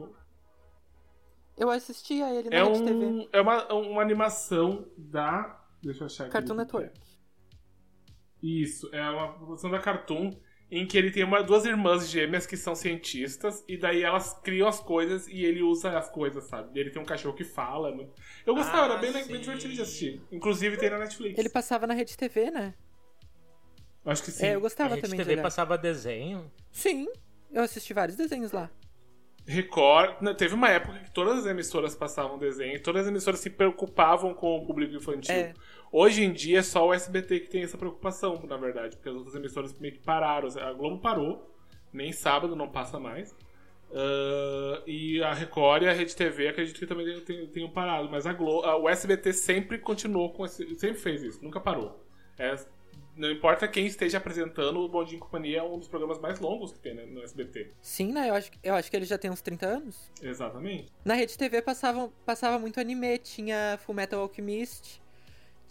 Eu 1.56 1.70
assistia 1.70 2.34
ele 2.34 2.50
na 2.50 2.56
É, 2.56 2.64
Rede 2.64 2.84
TV. 2.84 3.06
um, 3.06 3.28
é 3.32 3.40
uma, 3.40 3.72
uma 3.74 4.02
animação 4.02 4.88
da... 4.98 5.64
Deixa 5.82 6.02
eu 6.02 6.06
achar 6.08 6.24
aqui. 6.24 6.34
Cartoon 6.34 6.54
é. 6.54 6.58
Network. 6.58 7.00
Isso, 8.42 8.90
é 8.94 9.08
uma 9.10 9.34
produção 9.34 9.70
da 9.70 9.80
Cartoon 9.80 10.32
em 10.76 10.88
que 10.88 10.98
ele 10.98 11.12
tem 11.12 11.24
uma, 11.24 11.44
duas 11.44 11.66
irmãs 11.66 12.10
gêmeas 12.10 12.46
que 12.48 12.58
são 12.58 12.74
cientistas 12.74 13.64
e 13.68 13.78
daí 13.78 14.02
elas 14.04 14.34
criam 14.44 14.68
as 14.68 14.80
coisas 14.80 15.28
e 15.28 15.44
ele 15.46 15.62
usa 15.62 15.98
as 15.98 16.10
coisas, 16.10 16.44
sabe? 16.46 16.80
Ele 16.80 16.90
tem 16.90 17.02
um 17.02 17.06
cachorro 17.06 17.36
que 17.36 17.44
fala. 17.44 17.90
é 17.90 17.92
muito- 17.94 18.14
Eu 18.46 18.56
gostava, 18.56 18.82
Ah, 18.82 18.86
era 18.86 18.98
bem, 18.98 19.12
bem 19.12 19.40
divertido 19.42 19.74
de 19.74 19.82
assistir. 19.82 20.22
Inclusive 20.32 20.78
tem 20.78 20.90
na 20.90 20.98
Netflix. 21.00 21.38
Ele 21.38 21.50
passava 21.50 21.86
na 21.86 21.94
Rede 21.94 22.18
TV, 22.18 22.50
né? 22.50 22.74
Acho 24.06 24.24
que 24.24 24.32
sim. 24.32 24.46
É, 24.46 24.56
eu 24.56 24.58
A 24.58 24.62
gostava 24.62 24.96
Rede 24.96 25.02
também 25.08 25.20
de 25.20 25.26
TV 25.26 25.42
passava 25.42 25.78
desenho. 25.78 26.52
Sim, 26.72 27.08
eu 27.52 27.62
assisti 27.64 27.94
vários 27.94 28.18
desenhos 28.18 28.52
lá. 28.52 28.70
Record. 29.46 30.22
né, 30.22 30.34
Teve 30.34 30.56
uma 30.56 30.70
época 30.70 31.00
que 31.00 31.12
todas 31.12 31.40
as 31.40 31.46
emissoras 31.46 31.94
passavam 31.96 32.38
desenho, 32.38 32.82
todas 32.82 33.04
as 33.04 33.08
emissoras 33.10 33.40
se 33.40 33.50
preocupavam 33.50 34.34
com 34.34 34.56
o 34.58 34.66
público 34.66 34.96
infantil. 34.96 35.36
É. 35.36 35.54
Hoje 35.96 36.24
em 36.24 36.34
dia 36.34 36.60
é 36.60 36.64
só 36.64 36.88
o 36.88 36.94
SBT 36.94 37.42
que 37.42 37.50
tem 37.50 37.62
essa 37.64 37.78
preocupação, 37.78 38.42
na 38.48 38.58
verdade, 38.58 38.96
porque 38.98 39.10
as 39.10 39.16
outras 39.16 39.36
emissoras 39.36 39.78
meio 39.80 39.94
que 39.94 40.00
pararam. 40.00 40.50
A 40.60 40.74
Globo 40.74 40.98
parou, 41.00 41.56
nem 41.94 42.12
sábado 42.12 42.56
não 42.56 42.68
passa 42.68 43.00
mais. 43.00 43.36
Ah, 43.94 44.82
e 44.88 45.22
a 45.22 45.34
Record 45.34 45.84
e 45.84 45.88
a 45.88 45.94
Rede 45.94 46.16
TV 46.16 46.48
acredito 46.48 46.80
que 46.80 46.88
também 46.88 47.20
tenham, 47.22 47.46
tenham 47.48 47.70
parado, 47.70 48.10
mas 48.10 48.26
a 48.26 48.34
Glo 48.34 48.64
a- 48.66 48.76
o 48.76 48.90
SBT 48.90 49.32
sempre 49.34 49.78
continuou 49.78 50.34
com 50.34 50.44
esse, 50.46 50.74
sempre 50.80 50.98
fez 51.00 51.22
isso, 51.22 51.44
nunca 51.44 51.60
parou. 51.60 52.04
É, 52.40 52.56
não 53.16 53.30
importa 53.30 53.68
quem 53.68 53.86
esteja 53.86 54.18
apresentando, 54.18 54.80
o 54.80 54.90
Bom 54.90 55.04
Dia 55.04 55.18
em 55.18 55.20
Companhia 55.20 55.60
é 55.60 55.64
um 55.64 55.78
dos 55.78 55.88
programas 55.88 56.18
mais 56.20 56.40
longos 56.40 56.72
que 56.72 56.80
tem 56.80 56.96
né, 56.96 57.06
no 57.06 57.22
SBT. 57.22 57.70
Sim, 57.84 58.12
né? 58.14 58.32
Eu 58.32 58.34
acho, 58.34 58.50
eu 58.64 58.74
acho 58.74 58.90
que 58.90 58.98
ele 58.98 59.06
já 59.06 59.20
tem 59.20 59.30
uns 59.30 59.42
30 59.44 59.68
anos. 59.68 60.12
Exatamente. 60.20 60.92
Na 61.06 61.14
Rede 61.14 61.38
TV 61.38 61.62
passava, 61.62 62.10
passava 62.26 62.58
muito 62.58 62.80
anime. 62.80 63.20
Tinha 63.20 63.78
Fullmetal 63.86 64.22
Alchemist. 64.22 65.03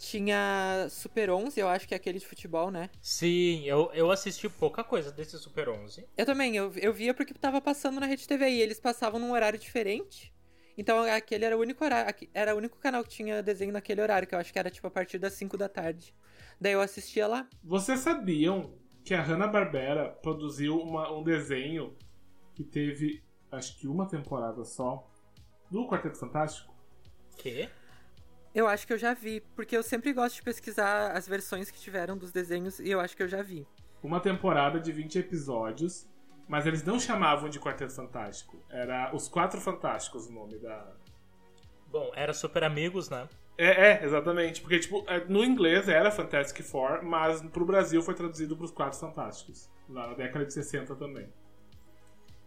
Tinha 0.09 0.87
Super 0.89 1.29
11, 1.29 1.57
eu 1.59 1.67
acho 1.69 1.87
que 1.87 1.93
é 1.93 1.97
aquele 1.97 2.19
de 2.19 2.27
futebol, 2.27 2.69
né? 2.69 2.89
Sim, 3.01 3.63
eu, 3.63 3.89
eu 3.93 4.11
assisti 4.11 4.49
pouca 4.49 4.83
coisa 4.83 5.11
desse 5.11 5.37
Super 5.37 5.69
11. 5.69 6.05
Eu 6.17 6.25
também, 6.25 6.55
eu, 6.57 6.71
eu 6.75 6.93
via 6.93 7.13
porque 7.13 7.33
tava 7.33 7.61
passando 7.61 7.99
na 8.01 8.05
Rede 8.05 8.27
TV 8.27 8.49
e 8.49 8.61
eles 8.61 8.79
passavam 8.81 9.17
num 9.19 9.31
horário 9.31 9.57
diferente. 9.57 10.33
Então 10.77 10.99
aquele 11.03 11.45
era 11.45 11.57
o 11.57 11.61
único 11.61 11.83
horário, 11.85 12.13
era 12.33 12.53
o 12.53 12.57
único 12.57 12.77
canal 12.79 13.01
que 13.03 13.09
tinha 13.09 13.41
desenho 13.41 13.71
naquele 13.71 14.01
horário, 14.01 14.27
que 14.27 14.35
eu 14.35 14.39
acho 14.39 14.51
que 14.51 14.59
era 14.59 14.69
tipo 14.69 14.85
a 14.87 14.91
partir 14.91 15.19
das 15.19 15.33
5 15.33 15.57
da 15.57 15.69
tarde. 15.69 16.13
Daí 16.59 16.73
eu 16.73 16.81
assistia 16.81 17.25
lá. 17.25 17.47
Vocês 17.63 17.99
sabiam 18.01 18.73
que 19.05 19.13
a 19.13 19.21
Hanna-Barbera 19.21 20.09
produziu 20.21 20.77
uma- 20.79 21.11
um 21.11 21.23
desenho 21.23 21.95
que 22.53 22.63
teve, 22.63 23.23
acho 23.51 23.79
que 23.79 23.87
uma 23.87 24.07
temporada 24.07 24.63
só, 24.65 25.09
do 25.71 25.87
Quarteto 25.87 26.17
Fantástico? 26.17 26.73
Que? 27.37 27.69
Eu 28.53 28.67
acho 28.67 28.85
que 28.85 28.93
eu 28.93 28.97
já 28.97 29.13
vi, 29.13 29.41
porque 29.55 29.75
eu 29.75 29.81
sempre 29.81 30.13
gosto 30.13 30.35
de 30.35 30.43
pesquisar 30.43 31.11
as 31.11 31.27
versões 31.27 31.71
que 31.71 31.79
tiveram 31.79 32.15
dos 32.15 32.31
desenhos 32.31 32.79
e 32.79 32.89
eu 32.89 32.99
acho 32.99 33.17
que 33.17 33.23
eu 33.23 33.27
já 33.27 33.41
vi. 33.41 33.67
Uma 34.01 34.19
temporada 34.19 34.79
de 34.79 34.91
20 34.91 35.19
episódios, 35.19 36.07
mas 36.47 36.67
eles 36.67 36.83
não 36.83 36.99
chamavam 36.99 37.49
de 37.49 37.59
Quarteto 37.59 37.93
Fantástico. 37.93 38.63
Era 38.69 39.13
Os 39.15 39.27
Quatro 39.27 39.59
Fantásticos 39.59 40.27
o 40.27 40.31
nome 40.31 40.59
da. 40.59 40.93
Bom, 41.87 42.11
era 42.15 42.33
Super 42.33 42.63
Amigos, 42.63 43.09
né? 43.09 43.27
É, 43.57 43.91
é, 43.91 44.05
exatamente. 44.05 44.61
Porque, 44.61 44.79
tipo, 44.79 45.03
é, 45.07 45.25
no 45.25 45.43
inglês 45.43 45.87
era 45.89 46.11
Fantastic 46.11 46.63
Four, 46.63 47.03
mas 47.03 47.41
pro 47.49 47.65
Brasil 47.65 48.01
foi 48.03 48.13
traduzido 48.13 48.55
pros 48.55 48.71
Quatro 48.71 48.99
Fantásticos. 48.99 49.69
Lá 49.89 50.07
na 50.07 50.13
década 50.13 50.45
de 50.45 50.53
60 50.53 50.95
também. 50.95 51.27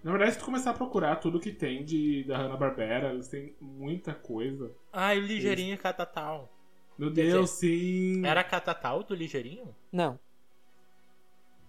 Na 0.02 0.12
verdade, 0.12 0.32
se 0.32 0.38
tu 0.38 0.44
começar 0.44 0.70
a 0.70 0.74
procurar 0.74 1.16
tudo 1.16 1.40
que 1.40 1.50
tem 1.52 1.84
de, 1.84 2.24
da 2.24 2.38
Hanna-Barbera, 2.38 3.12
eles 3.12 3.28
têm 3.28 3.56
muita 3.60 4.14
coisa. 4.14 4.70
Ah, 4.92 5.14
e 5.14 5.18
o 5.18 5.22
Ligeirinho 5.22 5.74
e 5.74 5.78
Catatal. 5.78 6.52
Meu 6.96 7.12
Quer 7.12 7.22
Deus, 7.22 7.50
sim! 7.50 8.24
Era 8.24 8.42
Catatal 8.44 9.02
do 9.02 9.14
Ligeirinho? 9.14 9.74
Não. 9.92 10.18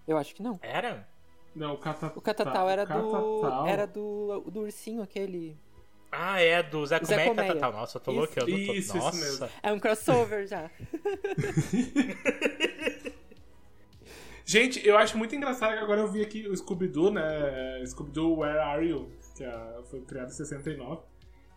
Eu 0.06 0.16
acho 0.16 0.34
que 0.34 0.42
não. 0.42 0.58
Era? 0.62 1.06
Não, 1.54 1.74
o 1.74 1.78
Catatal. 1.78 2.12
O 2.16 2.20
Catatal 2.20 2.70
era 2.70 2.86
do. 2.86 3.66
Era 3.66 3.86
do. 3.86 4.40
do 4.50 4.60
ursinho 4.60 5.02
aquele. 5.02 5.56
Ah, 6.10 6.40
é, 6.40 6.62
do 6.62 6.86
Zé 6.86 6.98
Zé 7.04 7.16
Comé 7.16 7.24
e 7.24 7.26
Colmeia. 7.26 7.48
Catatal. 7.48 7.72
Nossa, 7.72 7.98
eu 7.98 8.00
tô 8.00 8.10
Isso. 8.12 8.20
louco. 8.20 8.40
Eu 8.40 8.48
não 8.48 8.66
tô... 8.66 8.72
Isso, 8.72 8.78
isso 8.78 8.96
Nossa. 8.96 9.18
mesmo. 9.18 9.48
É 9.62 9.72
um 9.72 9.78
crossover 9.78 10.46
já. 10.46 10.70
Gente, 14.48 14.80
eu 14.88 14.96
acho 14.96 15.18
muito 15.18 15.36
engraçado 15.36 15.74
que 15.76 15.84
agora 15.84 16.00
eu 16.00 16.08
vi 16.08 16.22
aqui 16.22 16.48
o 16.48 16.56
Scooby-Doo, 16.56 17.10
né? 17.10 17.84
Scooby-Doo 17.84 18.38
Where 18.38 18.58
Are 18.58 18.88
You? 18.88 19.12
Que 19.36 19.44
é- 19.44 19.82
foi 19.90 20.00
criado 20.00 20.28
em 20.28 20.32
69. 20.32 21.02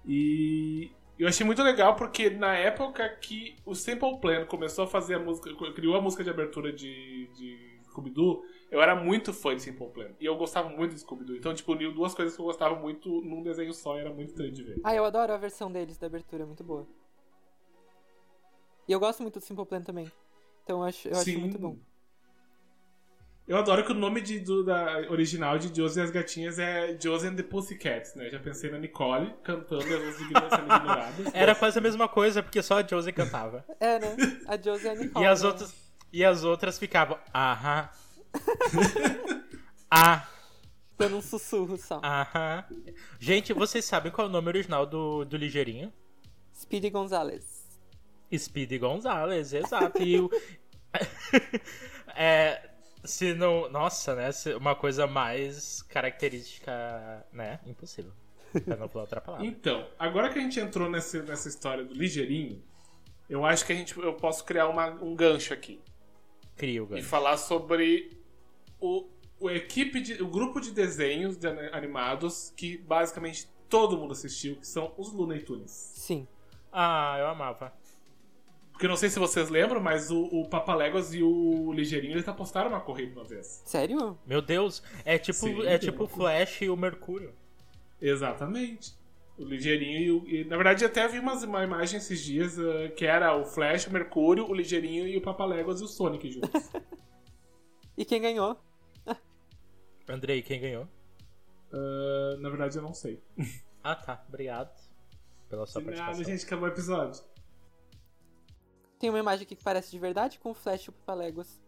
E 0.05 0.91
eu 1.17 1.25
achei 1.25 1.45
muito 1.45 1.63
legal 1.63 1.95
porque 1.95 2.29
na 2.29 2.53
época 2.53 3.07
que 3.21 3.55
o 3.65 3.73
Simple 3.73 4.19
Plan 4.19 4.45
começou 4.45 4.83
a 4.83 4.87
fazer 4.87 5.15
a 5.15 5.19
música, 5.19 5.49
criou 5.73 5.95
a 5.95 6.01
música 6.01 6.21
de 6.21 6.29
abertura 6.31 6.73
de, 6.73 7.27
de 7.27 7.79
Scooby-Doo, 7.85 8.43
eu 8.69 8.81
era 8.81 8.93
muito 8.93 9.31
fã 9.31 9.55
de 9.55 9.61
Simple 9.61 9.87
Plan. 9.87 10.09
E 10.19 10.25
eu 10.25 10.35
gostava 10.35 10.67
muito 10.67 10.93
de 10.93 10.99
Scooby-Doo. 10.99 11.37
Então, 11.37 11.53
tipo, 11.53 11.71
uniu 11.71 11.93
duas 11.93 12.13
coisas 12.13 12.35
que 12.35 12.41
eu 12.41 12.45
gostava 12.45 12.75
muito 12.75 13.21
num 13.21 13.41
desenho 13.41 13.73
só 13.73 13.95
e 13.95 14.01
era 14.01 14.13
muito 14.13 14.33
triste 14.33 14.55
de 14.55 14.63
ver. 14.63 14.81
Ah, 14.83 14.93
eu 14.93 15.05
adoro 15.05 15.31
a 15.31 15.37
versão 15.37 15.71
deles 15.71 15.97
da 15.97 16.07
abertura, 16.07 16.43
é 16.43 16.45
muito 16.45 16.61
boa. 16.65 16.85
E 18.85 18.91
eu 18.91 18.99
gosto 18.99 19.21
muito 19.21 19.39
do 19.39 19.45
Simple 19.45 19.65
Plan 19.65 19.81
também. 19.81 20.11
Então 20.65 20.79
eu 20.79 20.83
acho, 20.83 21.07
eu 21.07 21.17
acho 21.17 21.39
muito 21.39 21.57
bom. 21.57 21.77
Eu 23.47 23.57
adoro 23.57 23.83
que 23.83 23.91
o 23.91 23.95
nome 23.95 24.21
de, 24.21 24.39
do, 24.39 24.63
da 24.63 24.99
original 25.09 25.57
de 25.57 25.75
Josie 25.75 26.01
e 26.01 26.03
as 26.03 26.11
Gatinhas 26.11 26.59
é 26.59 26.97
Josie 26.99 27.29
and 27.29 27.35
the 27.35 27.43
Pussycats, 27.43 28.15
né? 28.15 28.29
Já 28.29 28.39
pensei 28.39 28.71
na 28.71 28.77
Nicole 28.77 29.33
cantando 29.43 29.83
as 29.83 30.15
sendo 30.15 30.31
ignoradas. 30.31 31.27
Era 31.33 31.53
quase 31.55 31.77
a 31.77 31.81
mesma 31.81 32.07
coisa, 32.07 32.41
porque 32.41 32.61
só 32.61 32.79
a 32.79 32.87
Josie 32.87 33.11
cantava. 33.11 33.65
É, 33.79 33.99
né? 33.99 34.15
A 34.47 34.57
Josie 34.57 34.85
e 34.85 34.89
a 34.89 34.95
Nicole. 34.95 35.25
E 35.25 35.27
as 35.27 35.41
né? 35.41 35.47
outras, 35.47 35.75
e 36.13 36.23
as 36.23 36.43
outras 36.43 36.79
ficavam, 36.79 37.17
aham. 37.33 37.89
ah, 39.91 40.27
Dando 40.97 41.17
um 41.17 41.21
sussurro 41.21 41.77
só. 41.77 41.99
aham. 42.03 42.63
Gente, 43.19 43.53
vocês 43.53 43.83
sabem 43.83 44.11
qual 44.11 44.27
é 44.27 44.29
o 44.29 44.31
nome 44.31 44.47
original 44.47 44.85
do, 44.85 45.25
do 45.25 45.35
Ligeirinho? 45.35 45.91
Speedy 46.55 46.89
Gonzalez. 46.89 47.67
Speedy 48.37 48.77
Gonzalez, 48.77 49.51
exato. 49.51 50.01
E 50.01 50.19
o... 50.19 50.29
é, 52.15 52.70
se 53.03 53.33
não. 53.33 53.69
Nossa, 53.69 54.15
né? 54.15 54.31
se- 54.31 54.53
Uma 54.53 54.75
coisa 54.75 55.05
mais 55.07 55.81
característica, 55.83 57.25
né? 57.31 57.59
Impossível. 57.65 58.11
Pra 58.65 58.75
não 58.75 58.89
falar 58.89 59.03
outra 59.03 59.21
palavra. 59.21 59.45
Então, 59.45 59.87
agora 59.97 60.29
que 60.29 60.37
a 60.37 60.41
gente 60.41 60.59
entrou 60.59 60.89
nessa, 60.89 61.21
nessa 61.23 61.47
história 61.47 61.85
do 61.85 61.93
ligeirinho, 61.93 62.61
eu 63.29 63.45
acho 63.45 63.65
que 63.65 63.71
a 63.71 63.75
gente, 63.75 63.97
eu 63.97 64.13
posso 64.15 64.43
criar 64.43 64.67
uma- 64.67 64.89
um 65.01 65.15
gancho 65.15 65.53
aqui 65.53 65.79
Cria 66.57 66.83
o 66.83 66.85
e 66.85 66.89
gancho. 66.89 67.07
falar 67.07 67.37
sobre 67.37 68.17
o, 68.79 69.07
o 69.39 69.49
equipe 69.49 70.01
de, 70.01 70.21
o 70.21 70.27
grupo 70.27 70.59
de 70.59 70.71
desenhos 70.71 71.37
de 71.37 71.47
ani- 71.47 71.69
animados 71.71 72.51
que 72.57 72.77
basicamente 72.77 73.47
todo 73.69 73.97
mundo 73.97 74.11
assistiu, 74.11 74.57
que 74.57 74.67
são 74.67 74.93
os 74.97 75.13
Looney 75.13 75.39
Tunes. 75.43 75.71
Sim. 75.71 76.27
Ah, 76.73 77.15
eu 77.19 77.27
amava. 77.27 77.73
Porque 78.81 78.87
eu 78.87 78.89
não 78.89 78.97
sei 78.97 79.11
se 79.11 79.19
vocês 79.19 79.47
lembram, 79.47 79.79
mas 79.79 80.09
o, 80.09 80.23
o 80.23 80.49
Papaléguas 80.49 81.13
e 81.13 81.21
o 81.21 81.71
Ligeirinho 81.71 82.13
eles 82.13 82.27
apostaram 82.27 82.69
uma 82.69 82.81
corrida 82.81 83.11
uma 83.11 83.23
vez. 83.23 83.61
Sério? 83.63 84.17
Meu 84.25 84.41
Deus, 84.41 84.81
é 85.05 85.19
tipo, 85.19 85.37
Sim, 85.37 85.67
é 85.67 85.77
tipo 85.77 86.05
o. 86.05 86.07
Flash 86.07 86.63
e 86.63 86.69
o 86.71 86.75
Mercúrio. 86.75 87.31
Exatamente. 88.01 88.95
O 89.37 89.43
Ligeirinho 89.45 89.99
e 89.99 90.11
o. 90.11 90.27
E, 90.27 90.45
na 90.45 90.55
verdade, 90.55 90.83
até 90.83 91.07
vi 91.07 91.19
umas, 91.19 91.43
uma 91.43 91.63
imagem 91.63 91.99
esses 91.99 92.23
dias 92.23 92.57
eh, 92.57 92.87
que 92.97 93.05
era 93.05 93.37
o 93.37 93.45
Flash, 93.45 93.85
o 93.85 93.93
Mercúrio, 93.93 94.49
o 94.49 94.55
Ligeirinho 94.55 95.07
e 95.07 95.15
o 95.15 95.21
Papaléguas 95.21 95.79
e 95.79 95.83
o 95.83 95.87
Sonic 95.87 96.31
juntos. 96.31 96.49
E 97.95 98.03
quem 98.03 98.19
ganhou? 98.19 98.57
Andrei, 100.09 100.41
quem 100.41 100.59
ganhou? 100.59 100.87
Ah, 101.71 102.35
na 102.39 102.49
verdade, 102.49 102.77
eu 102.77 102.81
não 102.81 102.95
sei. 102.95 103.21
Ah, 103.83 103.95
tá. 103.95 104.25
Obrigado 104.27 104.75
pela 105.47 105.67
sua 105.67 105.81
De 105.81 105.85
participação. 105.85 106.19
nada, 106.19 106.31
gente, 106.31 106.45
acabou 106.47 106.67
o 106.67 106.71
episódio. 106.71 107.21
Tem 109.01 109.09
uma 109.09 109.19
imagem 109.19 109.43
aqui 109.43 109.55
que 109.55 109.63
parece 109.63 109.91
de 109.91 109.99
verdade 109.99 110.39
com 110.39 110.51
o 110.51 110.53
Flash 110.53 110.85
e 110.85 110.89
o 110.89 110.93
Papaléguas. 110.93 111.59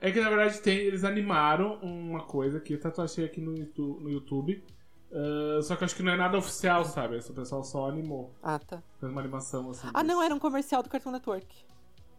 É 0.00 0.10
que 0.10 0.20
na 0.20 0.30
verdade 0.30 0.60
tem, 0.60 0.78
eles 0.78 1.04
animaram 1.04 1.74
uma 1.82 2.24
coisa 2.24 2.58
que 2.58 2.72
eu 2.72 2.80
até 2.82 3.02
achei 3.02 3.24
aqui 3.24 3.40
no 3.40 3.56
YouTube. 3.56 4.02
No 4.02 4.10
YouTube 4.10 4.64
ah, 5.12 5.60
só 5.62 5.76
que 5.76 5.84
acho 5.84 5.96
que 5.96 6.02
não 6.02 6.12
é 6.12 6.16
nada 6.16 6.38
oficial, 6.38 6.84
sabe? 6.84 7.16
Esse 7.16 7.32
pessoal 7.32 7.64
só 7.64 7.88
animou. 7.88 8.34
Ah, 8.42 8.58
tá. 8.58 8.82
Fez 8.98 9.10
uma 9.10 9.20
animação 9.20 9.70
assim. 9.70 9.88
Ah, 9.92 10.02
disso. 10.02 10.14
não, 10.14 10.22
era 10.22 10.34
um 10.34 10.38
comercial 10.38 10.82
do 10.82 10.88
Cartoon 10.88 11.10
Network. 11.10 11.46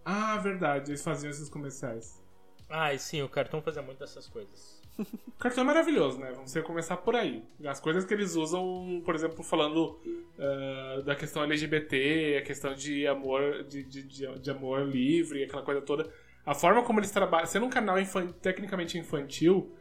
Ah, 0.04 0.38
verdade, 0.38 0.92
eles 0.92 1.04
faziam 1.04 1.30
esses 1.30 1.48
comerciais. 1.48 2.22
Ah, 2.70 2.94
e 2.94 3.00
sim, 3.00 3.22
o 3.22 3.30
cartão 3.30 3.62
fazia 3.62 3.82
muito 3.82 4.00
dessas 4.00 4.28
coisas. 4.28 4.81
O 5.00 5.40
cartão 5.42 5.64
é 5.64 5.68
maravilhoso, 5.68 6.20
né? 6.20 6.32
Vamos 6.34 6.54
começar 6.64 6.98
por 6.98 7.16
aí. 7.16 7.44
As 7.66 7.80
coisas 7.80 8.06
que 8.06 8.14
eles 8.14 8.36
usam, 8.36 9.02
por 9.04 9.16
exemplo, 9.16 9.44
falando 9.44 10.00
ah, 10.38 11.02
da 11.04 11.16
questão 11.16 11.44
LGBT, 11.44 12.38
a 12.40 12.42
questão 12.46 12.74
de 12.76 13.08
amor, 13.08 13.64
de, 13.64 13.84
de, 13.84 14.04
de, 14.04 14.40
de 14.40 14.52
amor 14.52 14.88
livre, 14.88 15.44
aquela 15.44 15.64
coisa 15.64 15.82
toda. 15.82 16.12
A 16.46 16.54
forma 16.54 16.84
como 16.84 17.00
eles 17.00 17.12
trabalham, 17.12 17.48
sendo 17.48 17.66
um 17.66 17.70
canal 17.70 18.00
infan- 18.00 18.28
tecnicamente 18.42 18.98
infantil, 18.98 19.72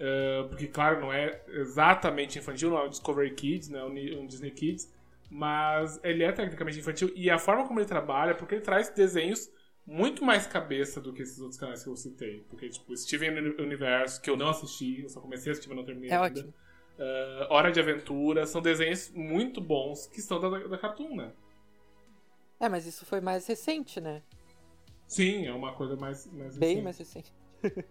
ah, 0.00 0.46
porque 0.48 0.66
claro, 0.66 1.00
não 1.00 1.12
é 1.12 1.40
exatamente 1.48 2.38
infantil, 2.38 2.70
não 2.70 2.78
é 2.78 2.84
um 2.84 2.88
Discovery 2.90 3.34
Kids, 3.34 3.68
não 3.70 3.80
é 3.80 3.84
um 4.18 4.26
Disney 4.26 4.50
Kids, 4.50 4.92
mas 5.30 5.98
ele 6.02 6.22
é 6.24 6.32
tecnicamente 6.32 6.78
infantil 6.78 7.10
e 7.14 7.30
a 7.30 7.38
forma 7.38 7.66
como 7.66 7.80
ele 7.80 7.86
trabalha, 7.86 8.34
porque 8.34 8.54
ele 8.56 8.62
traz 8.62 8.90
desenhos 8.90 9.50
muito 9.90 10.22
mais 10.22 10.46
cabeça 10.46 11.00
do 11.00 11.12
que 11.14 11.22
esses 11.22 11.40
outros 11.40 11.58
canais 11.58 11.82
que 11.82 11.88
eu 11.88 11.96
citei. 11.96 12.44
Porque, 12.50 12.68
tipo, 12.68 12.94
Steven 12.96 13.30
Uni- 13.38 13.60
Universo, 13.62 14.20
que 14.20 14.28
eu 14.28 14.36
não 14.36 14.50
assisti, 14.50 15.00
eu 15.02 15.08
só 15.08 15.18
comecei 15.20 15.50
a 15.50 15.52
assistir, 15.52 15.68
mas 15.68 15.78
não 15.78 15.84
terminei 15.84 16.10
É 16.10 16.14
ainda. 16.16 16.26
ótimo. 16.40 16.54
Ah, 17.00 17.46
Hora 17.50 17.72
de 17.72 17.80
Aventura, 17.80 18.46
são 18.46 18.60
desenhos 18.60 19.10
muito 19.10 19.60
bons 19.60 20.06
que 20.06 20.20
estão 20.20 20.38
da, 20.38 20.48
da 20.66 20.76
Cartoon, 20.76 21.16
né? 21.16 21.32
É, 22.60 22.68
mas 22.68 22.86
isso 22.86 23.06
foi 23.06 23.20
mais 23.20 23.46
recente, 23.46 24.00
né? 24.00 24.22
Sim, 25.06 25.46
é 25.46 25.52
uma 25.54 25.72
coisa 25.72 25.96
mais. 25.96 26.26
mais 26.32 26.58
Bem 26.58 26.68
recente. 26.82 26.84
mais 26.84 26.98
recente. 26.98 27.32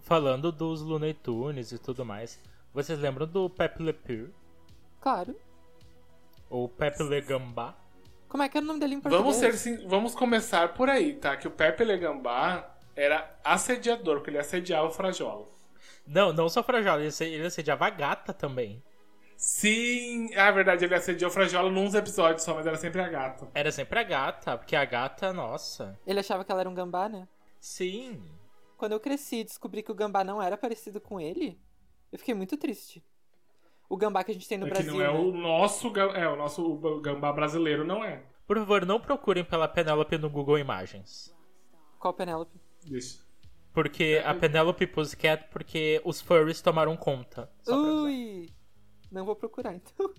Falando 0.00 0.50
dos 0.50 0.80
Looney 0.80 1.14
Tunes 1.14 1.70
e 1.72 1.78
tudo 1.78 2.04
mais, 2.04 2.40
vocês 2.72 2.98
lembram 2.98 3.26
do 3.26 3.48
Pepe 3.50 3.82
Le 3.82 3.92
Pew? 3.92 4.30
Claro. 5.00 5.36
Ou 6.48 6.68
Pepe 6.68 7.02
Le 7.02 7.20
Gambá? 7.20 7.76
Como 8.32 8.42
é 8.42 8.48
que 8.48 8.56
era 8.56 8.64
o 8.64 8.66
nome 8.66 8.80
dele 8.80 8.94
em 8.94 9.00
português? 9.02 9.20
Vamos, 9.22 9.36
ser, 9.36 9.52
sim- 9.58 9.86
vamos 9.86 10.14
começar 10.14 10.72
por 10.72 10.88
aí, 10.88 11.12
tá? 11.16 11.36
Que 11.36 11.46
o 11.46 11.50
Pepe 11.50 11.84
Legambá 11.84 12.74
era 12.96 13.30
assediador, 13.44 14.16
porque 14.16 14.30
ele 14.30 14.38
assediava 14.38 14.88
o 14.88 14.90
Frajola. 14.90 15.46
Não, 16.06 16.32
não 16.32 16.48
só 16.48 16.62
Frajola, 16.62 17.00
ele 17.00 17.08
asse- 17.08 17.24
ele 17.26 17.44
assediava 17.46 17.84
a 17.86 17.90
gata 17.90 18.32
também. 18.32 18.82
Sim, 19.36 20.32
é 20.32 20.50
verdade, 20.50 20.82
ele 20.82 20.94
assediou 20.94 21.30
o 21.30 21.34
Frajola 21.34 21.70
nos 21.70 21.94
episódios 21.94 22.42
só, 22.42 22.54
mas 22.54 22.66
era 22.66 22.78
sempre 22.78 23.02
a 23.02 23.08
gata. 23.10 23.50
Era 23.54 23.70
sempre 23.70 23.98
a 23.98 24.02
gata, 24.02 24.56
porque 24.56 24.74
a 24.74 24.84
gata, 24.86 25.30
nossa. 25.30 26.00
Ele 26.06 26.20
achava 26.20 26.42
que 26.42 26.50
ela 26.50 26.62
era 26.62 26.70
um 26.70 26.74
gambá, 26.74 27.10
né? 27.10 27.28
Sim. 27.60 28.24
Quando 28.78 28.92
eu 28.92 29.00
cresci 29.00 29.40
e 29.40 29.44
descobri 29.44 29.82
que 29.82 29.92
o 29.92 29.94
gambá 29.94 30.24
não 30.24 30.40
era 30.40 30.56
parecido 30.56 31.02
com 31.02 31.20
ele, 31.20 31.60
eu 32.10 32.18
fiquei 32.18 32.32
muito 32.32 32.56
triste. 32.56 33.04
O 33.92 33.96
gambá 33.98 34.24
que 34.24 34.30
a 34.30 34.34
gente 34.34 34.48
tem 34.48 34.56
no 34.56 34.66
é 34.66 34.70
Brasil. 34.70 34.90
que 34.90 34.98
não 34.98 35.04
é 35.04 35.12
né? 35.12 35.18
o 35.18 35.32
nosso, 35.32 35.92
é, 35.98 36.26
o 36.26 36.34
nosso 36.34 36.78
gambá 37.02 37.30
brasileiro 37.30 37.84
não 37.84 38.02
é. 38.02 38.22
Por 38.46 38.56
favor, 38.56 38.86
não 38.86 38.98
procurem 38.98 39.44
pela 39.44 39.68
Penélope 39.68 40.16
no 40.16 40.30
Google 40.30 40.58
Imagens. 40.58 41.30
Qual 41.98 42.14
Penélope? 42.14 42.58
Deixa. 42.86 43.18
Porque 43.70 44.22
a 44.24 44.32
Penélope 44.32 44.86
Pussycat, 44.86 45.46
porque 45.50 46.00
os 46.06 46.22
furries 46.22 46.62
tomaram 46.62 46.96
conta. 46.96 47.50
Ui! 47.68 48.48
Não 49.10 49.26
vou 49.26 49.36
procurar, 49.36 49.74
então. 49.74 50.10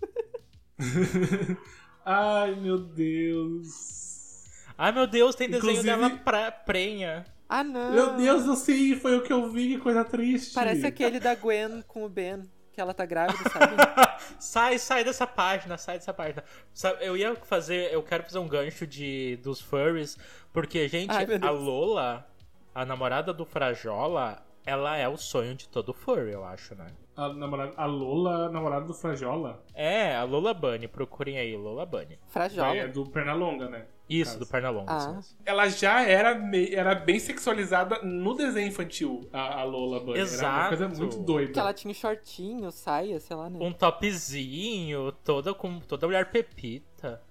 Ai, 2.06 2.54
meu 2.54 2.78
Deus. 2.78 4.44
Ai 4.78 4.92
meu 4.92 5.08
Deus, 5.08 5.34
tem 5.34 5.50
desenho 5.50 5.72
Inclusive- 5.72 5.98
dela 5.98 6.12
pra 6.18 6.52
prenha. 6.52 7.26
Ah, 7.50 7.64
não! 7.64 7.92
Meu 7.92 8.18
Deus, 8.18 8.46
eu 8.46 8.56
sei, 8.56 8.96
foi 8.96 9.18
o 9.18 9.24
que 9.24 9.34
eu 9.34 9.50
vi, 9.50 9.70
que 9.70 9.82
coisa 9.82 10.06
triste. 10.06 10.54
Parece 10.54 10.86
aquele 10.86 11.20
da 11.20 11.34
Gwen 11.34 11.82
com 11.88 12.06
o 12.06 12.10
Ben. 12.10 12.44
Que 12.74 12.82
ela 12.82 12.94
tá 12.94 13.06
grávida, 13.06 13.38
sabe? 13.50 13.76
sai, 14.40 14.80
sai 14.80 15.04
dessa 15.04 15.28
página, 15.28 15.78
sai 15.78 15.98
dessa 16.00 16.14
página. 16.14 16.44
Sabe, 16.74 17.06
eu 17.06 17.16
ia 17.16 17.36
fazer, 17.36 17.94
eu 17.94 18.02
quero 18.02 18.24
fazer 18.24 18.40
um 18.40 18.48
gancho 18.48 18.88
de 18.88 19.38
dos 19.44 19.62
furries, 19.62 20.18
porque 20.52 20.88
gente, 20.88 21.12
Ai, 21.12 21.26
a. 21.42 21.50
Lola, 21.52 22.28
a 22.74 22.84
namorada 22.84 23.32
do 23.32 23.46
Frajola, 23.46 24.44
ela 24.66 24.98
é 24.98 25.08
o 25.08 25.18
sonho 25.18 25.54
de 25.54 25.70
todo 25.70 25.94
furry, 25.94 26.32
eu 26.32 26.44
acho, 26.44 26.74
né? 26.76 26.88
A, 27.16 27.32
namorada, 27.32 27.74
a 27.78 27.86
Lola, 27.86 28.50
namorada 28.50 28.86
do 28.88 28.94
Frajola, 28.94 29.64
É, 29.76 30.16
a 30.16 30.24
Lola 30.24 30.54
Bunny, 30.54 30.88
procurem 30.88 31.38
aí, 31.38 31.56
Lola 31.56 31.86
Bunny. 31.86 32.18
Frajola. 32.28 32.76
é 32.76 32.88
do 32.88 33.06
Pernalonga, 33.06 33.70
né? 33.70 33.86
Isso, 34.10 34.32
Caso. 34.34 34.40
do 34.46 34.48
Pernalonga. 34.52 34.92
Ah. 34.92 35.20
Ela 35.46 35.70
já 35.70 36.02
era, 36.04 36.36
me- 36.36 36.74
era 36.74 36.94
bem 36.96 37.20
sexualizada 37.20 38.00
no 38.04 38.34
desenho 38.34 38.68
infantil, 38.68 39.30
a, 39.32 39.62
a 39.62 39.64
Lola 39.64 40.00
Bunny. 40.00 40.14
Era 40.20 40.28
uma 40.28 40.34
Exato. 40.34 40.68
coisa 40.70 40.90
muito 40.90 41.18
doida. 41.20 41.54
Que 41.54 41.60
ela 41.60 41.74
tinha 41.74 41.92
um 41.92 41.94
shortinho, 41.94 42.72
saia, 42.72 43.20
sei 43.20 43.36
lá, 43.36 43.50
né? 43.50 43.60
Um 43.62 43.72
topzinho, 43.72 45.12
toda 45.24 45.54
com 45.54 45.80
toda 45.80 46.08
mulher 46.08 46.32
pepita. 46.32 47.22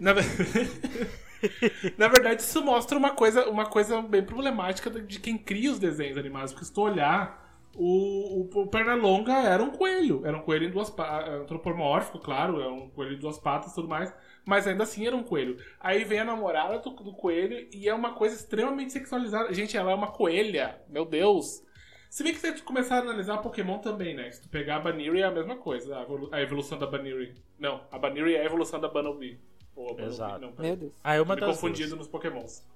Na, 0.00 0.12
Na 1.96 2.08
verdade, 2.08 2.42
isso 2.42 2.62
mostra 2.64 2.98
uma 2.98 3.12
coisa, 3.12 3.48
uma 3.48 3.66
coisa 3.66 4.02
bem 4.02 4.22
problemática 4.22 4.90
de 4.90 5.02
de 5.02 5.20
quem 5.20 5.38
cria 5.38 5.70
os 5.70 5.78
desenhos 5.78 6.18
animados. 6.18 6.52
Porque 6.52 6.66
se 6.66 6.72
tu 6.72 6.82
olhar, 6.82 7.47
o, 7.74 8.48
o, 8.56 8.62
o 8.62 8.66
Pernalonga 8.66 9.32
era 9.34 9.62
um 9.62 9.70
coelho. 9.70 10.22
Era 10.26 10.36
um 10.36 10.42
coelho 10.42 10.66
em 10.66 10.70
duas 10.70 10.90
patas. 10.90 11.28
Antropomórfico, 11.42 12.18
claro, 12.18 12.60
é 12.60 12.68
um 12.68 12.88
coelho 12.90 13.14
em 13.14 13.18
duas 13.18 13.38
patas 13.38 13.72
e 13.72 13.74
tudo 13.74 13.88
mais. 13.88 14.12
Mas 14.44 14.66
ainda 14.66 14.82
assim 14.84 15.06
era 15.06 15.14
um 15.14 15.22
coelho. 15.22 15.58
Aí 15.80 16.04
vem 16.04 16.20
a 16.20 16.24
namorada 16.24 16.78
do, 16.78 16.90
do 16.90 17.12
coelho 17.12 17.68
e 17.72 17.88
é 17.88 17.94
uma 17.94 18.14
coisa 18.14 18.34
extremamente 18.34 18.92
sexualizada. 18.92 19.52
Gente, 19.52 19.76
ela 19.76 19.92
é 19.92 19.94
uma 19.94 20.10
coelha. 20.10 20.80
Meu 20.88 21.04
Deus. 21.04 21.62
Se 22.10 22.22
bem 22.24 22.32
que 22.34 22.52
tu 22.52 22.64
começar 22.64 22.96
a 22.96 23.00
analisar 23.00 23.38
Pokémon 23.38 23.78
também, 23.78 24.14
né? 24.14 24.30
Se 24.30 24.40
tu 24.42 24.48
pegar 24.48 24.76
a 24.76 24.80
Baniri 24.80 25.20
é 25.20 25.24
a 25.24 25.30
mesma 25.30 25.56
coisa. 25.56 25.98
a 25.98 26.02
evolu- 26.02 26.30
A 26.32 26.40
evolução 26.40 26.78
da 26.78 26.86
Baniri. 26.86 27.34
Não, 27.58 27.82
a 27.92 27.98
Baniri 27.98 28.34
é 28.34 28.40
a 28.40 28.44
evolução 28.46 28.80
da 28.80 28.88
Bunnelby. 28.88 29.38
Ou 29.76 29.84
a 29.84 29.92
Bunnelby, 29.92 30.12
Exato. 30.14 30.40
não. 30.40 30.52
Meu 30.58 30.74
Deus. 30.76 30.92
Ah, 31.04 31.14
é 31.16 31.20
uma 31.20 31.34
Me 31.34 31.40
das 31.42 31.50
confundido 31.50 31.90
duas. 31.90 31.98
nos 31.98 32.08
Pokémons. 32.08 32.66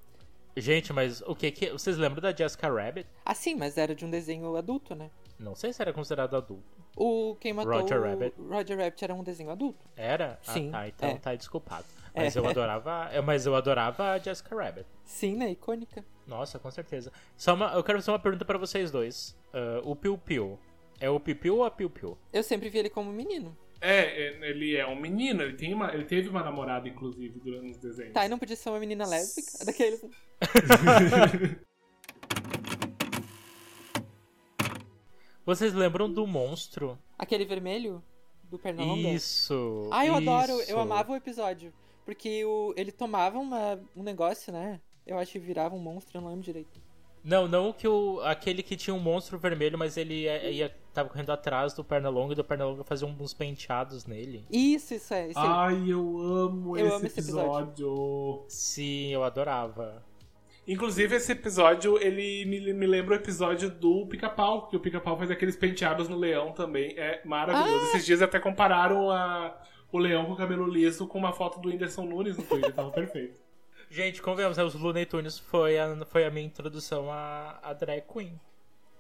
Gente, 0.57 0.93
mas 0.93 1.23
o 1.23 1.35
que 1.35 1.51
que 1.51 1.71
vocês 1.71 1.97
lembram 1.97 2.21
da 2.21 2.35
Jessica 2.35 2.69
Rabbit? 2.71 3.09
Ah, 3.25 3.35
sim, 3.35 3.55
mas 3.55 3.79
era 3.79 3.95
de 3.95 4.05
um 4.05 4.11
desenho 4.11 4.55
adulto, 4.57 4.95
né? 4.95 5.11
Não 5.39 5.55
sei 5.55 5.73
se 5.73 5.81
era 5.81 5.93
considerado 5.93 6.37
adulto. 6.37 6.63
O 6.97 7.37
quem 7.41 7.53
matou 7.55 7.73
Roger 7.81 7.99
o 8.01 8.05
Rabbit. 8.05 8.35
Roger 8.39 8.79
Rabbit 8.79 9.03
era 9.05 9.15
um 9.15 9.23
desenho 9.23 9.51
adulto. 9.51 9.85
Era? 9.97 10.39
Sim, 10.43 10.69
Ah, 10.69 10.81
tá, 10.81 10.89
então 10.89 11.09
é. 11.09 11.15
tá 11.17 11.35
desculpado. 11.35 11.87
Mas 12.15 12.37
É. 12.37 12.39
eu 12.39 12.47
adorava, 12.47 13.09
é, 13.13 13.21
mas 13.23 13.47
eu 13.47 13.57
adorava 13.57 14.13
a 14.13 14.19
Jessica 14.19 14.55
Rabbit. 14.55 14.87
Sim, 15.05 15.37
né? 15.37 15.51
Icônica. 15.51 16.05
Nossa, 16.27 16.59
com 16.59 16.71
certeza. 16.71 17.11
Só 17.37 17.55
uma, 17.55 17.73
eu 17.73 17.83
quero 17.83 17.99
fazer 17.99 18.11
uma 18.11 18.19
pergunta 18.19 18.45
pra 18.45 18.59
vocês 18.59 18.91
dois. 18.91 19.35
Ah, 19.55 19.81
o 19.85 19.97
Piu 19.97 20.19
Piu. 20.19 20.59
É 21.01 21.09
o 21.09 21.19
Piu 21.19 21.35
Piu 21.35 21.57
ou 21.57 21.65
a 21.65 21.71
Piu 21.71 21.89
Piu? 21.91 22.17
Eu 22.33 22.43
sempre 22.43 22.69
vi 22.69 22.79
ele 22.79 22.91
como 22.91 23.11
menino. 23.11 23.57
É, 23.85 24.29
é, 24.29 24.49
ele 24.49 24.77
é 24.77 24.87
um 24.87 24.95
menino, 24.95 25.43
ele, 25.43 25.55
tem 25.55 25.75
uma, 25.75 25.93
ele 25.93 26.05
teve 26.05 26.29
uma 26.29 26.45
namorada, 26.45 26.89
inclusive, 26.89 27.41
durante 27.41 27.73
os 27.73 27.79
desenhos. 27.79 28.13
Tá, 28.13 28.25
e 28.25 28.29
não 28.29 28.39
podia 28.39 28.55
ser 28.55 28.69
uma 28.69 28.79
menina 28.79 29.05
lésbica? 29.05 29.65
Daqueles. 29.65 30.01
Vocês 35.45 35.75
lembram 35.75 36.09
do 36.09 36.25
monstro? 36.29 36.97
Aquele 37.19 37.45
vermelho 37.45 38.01
do 38.45 38.57
Pernalonga? 38.57 39.09
Isso. 39.09 39.89
Ah, 39.91 40.07
eu 40.07 40.15
adoro, 40.15 40.61
isso. 40.61 40.71
eu 40.71 40.79
amava 40.79 41.11
o 41.11 41.17
episódio. 41.17 41.75
Porque 42.05 42.45
o, 42.45 42.73
ele 42.77 42.93
tomava 42.93 43.41
uma, 43.41 43.81
um 43.97 44.05
negócio, 44.05 44.53
né? 44.53 44.81
Eu 45.05 45.19
acho 45.19 45.33
que 45.33 45.41
virava 45.41 45.75
um 45.75 45.81
monstro, 45.81 46.19
eu 46.19 46.23
não 46.23 46.29
lembro 46.29 46.45
direito. 46.45 46.81
Não, 47.25 47.47
não 47.47 47.73
que 47.73 47.87
o 47.87 48.21
aquele 48.25 48.63
que 48.63 48.77
tinha 48.77 48.95
um 48.95 48.99
monstro 48.99 49.39
vermelho, 49.39 49.79
mas 49.79 49.97
ele 49.97 50.23
ia, 50.23 50.51
ia 50.51 50.75
tava 50.93 51.09
correndo 51.09 51.31
atrás 51.31 51.73
do 51.73 51.85
Pernalonga 51.85 52.33
e 52.33 52.37
do 52.37 52.45
Pernalonga 52.45 52.85
fazia 52.85 53.07
uns 53.07 53.33
penteados 53.33 54.07
nele. 54.07 54.45
Isso, 54.51 54.95
isso 54.95 55.15
é. 55.15 55.29
Isso 55.29 55.39
aí. 55.39 55.47
Ai, 55.49 55.93
eu 55.93 56.19
amo 56.19 56.77
Eu 56.77 56.87
esse, 56.87 56.97
amo 56.97 57.07
esse 57.07 57.21
episódio. 57.21 58.45
Sim, 58.49 59.09
eu 59.13 59.25
adorava. 59.25 60.05
Inclusive, 60.67 61.17
esse 61.17 61.33
episódio, 61.33 61.99
ele 61.99 62.45
me, 62.45 62.73
me 62.73 62.87
lembra 62.87 63.15
o 63.15 63.17
episódio 63.17 63.69
do 63.69 64.07
Pica-Pau, 64.07 64.69
que 64.69 64.77
o 64.77 64.81
Pica-Pau 64.81 65.17
faz 65.19 65.31
aqueles 65.31 65.57
penteados 65.57 66.09
no 66.09 66.17
leão 66.17 66.53
também. 66.53 66.95
É 66.97 67.21
maravilhoso. 67.25 67.85
Ah! 67.85 67.89
Esses 67.89 68.07
dias 68.07 68.23
até 68.23 68.39
compararam 68.39 69.11
a, 69.11 69.57
o 69.91 69.99
leão 69.99 70.25
com 70.25 70.33
o 70.33 70.37
cabelo 70.37 70.67
liso 70.67 71.07
com 71.09 71.19
uma 71.19 71.33
foto 71.33 71.59
do 71.59 71.69
Whindersson 71.69 72.05
Nunes 72.05 72.37
no 72.37 72.45
Twitter. 72.45 72.73
Tava 72.73 72.91
perfeito. 72.93 73.41
Gente, 73.93 74.21
convenhamos, 74.23 74.57
né? 74.59 74.65
Os 74.65 74.75
Looney 74.75 75.07
Tunes 75.07 75.39
foi 75.39 75.79
a, 75.79 76.05
foi 76.07 76.25
a 76.25 76.31
minha 76.33 76.47
introdução 76.47 77.13
a, 77.13 77.61
a 77.63 77.73
drag 77.73 78.03
queen. 78.13 78.41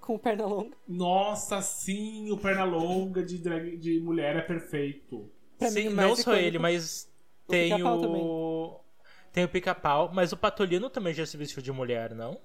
Com 0.01 0.16
o 0.16 0.18
Pernalonga. 0.18 0.76
Nossa, 0.86 1.62
sim, 1.62 2.30
o 2.30 2.36
Pernalonga 2.38 3.22
de, 3.24 3.38
drag, 3.38 3.76
de 3.78 4.01
mulher 4.01 4.36
é 4.36 4.43
perfeito. 4.43 5.30
Pra 5.59 5.70
Sim, 5.70 5.88
mim, 5.88 5.88
não 5.88 6.14
só 6.16 6.34
ele, 6.36 6.59
mas 6.59 7.11
o 7.47 7.51
tem 7.51 7.72
Pica-Pau 7.74 7.99
o. 7.99 8.80
Tem 9.32 9.45
o 9.45 9.49
pica-pau, 9.49 10.11
mas 10.12 10.32
o 10.32 10.36
Patolino 10.36 10.90
também 10.90 11.14
já 11.14 11.24
se 11.26 11.36
vestiu 11.36 11.62
de 11.62 11.72
mulher, 11.72 12.14
não? 12.14 12.40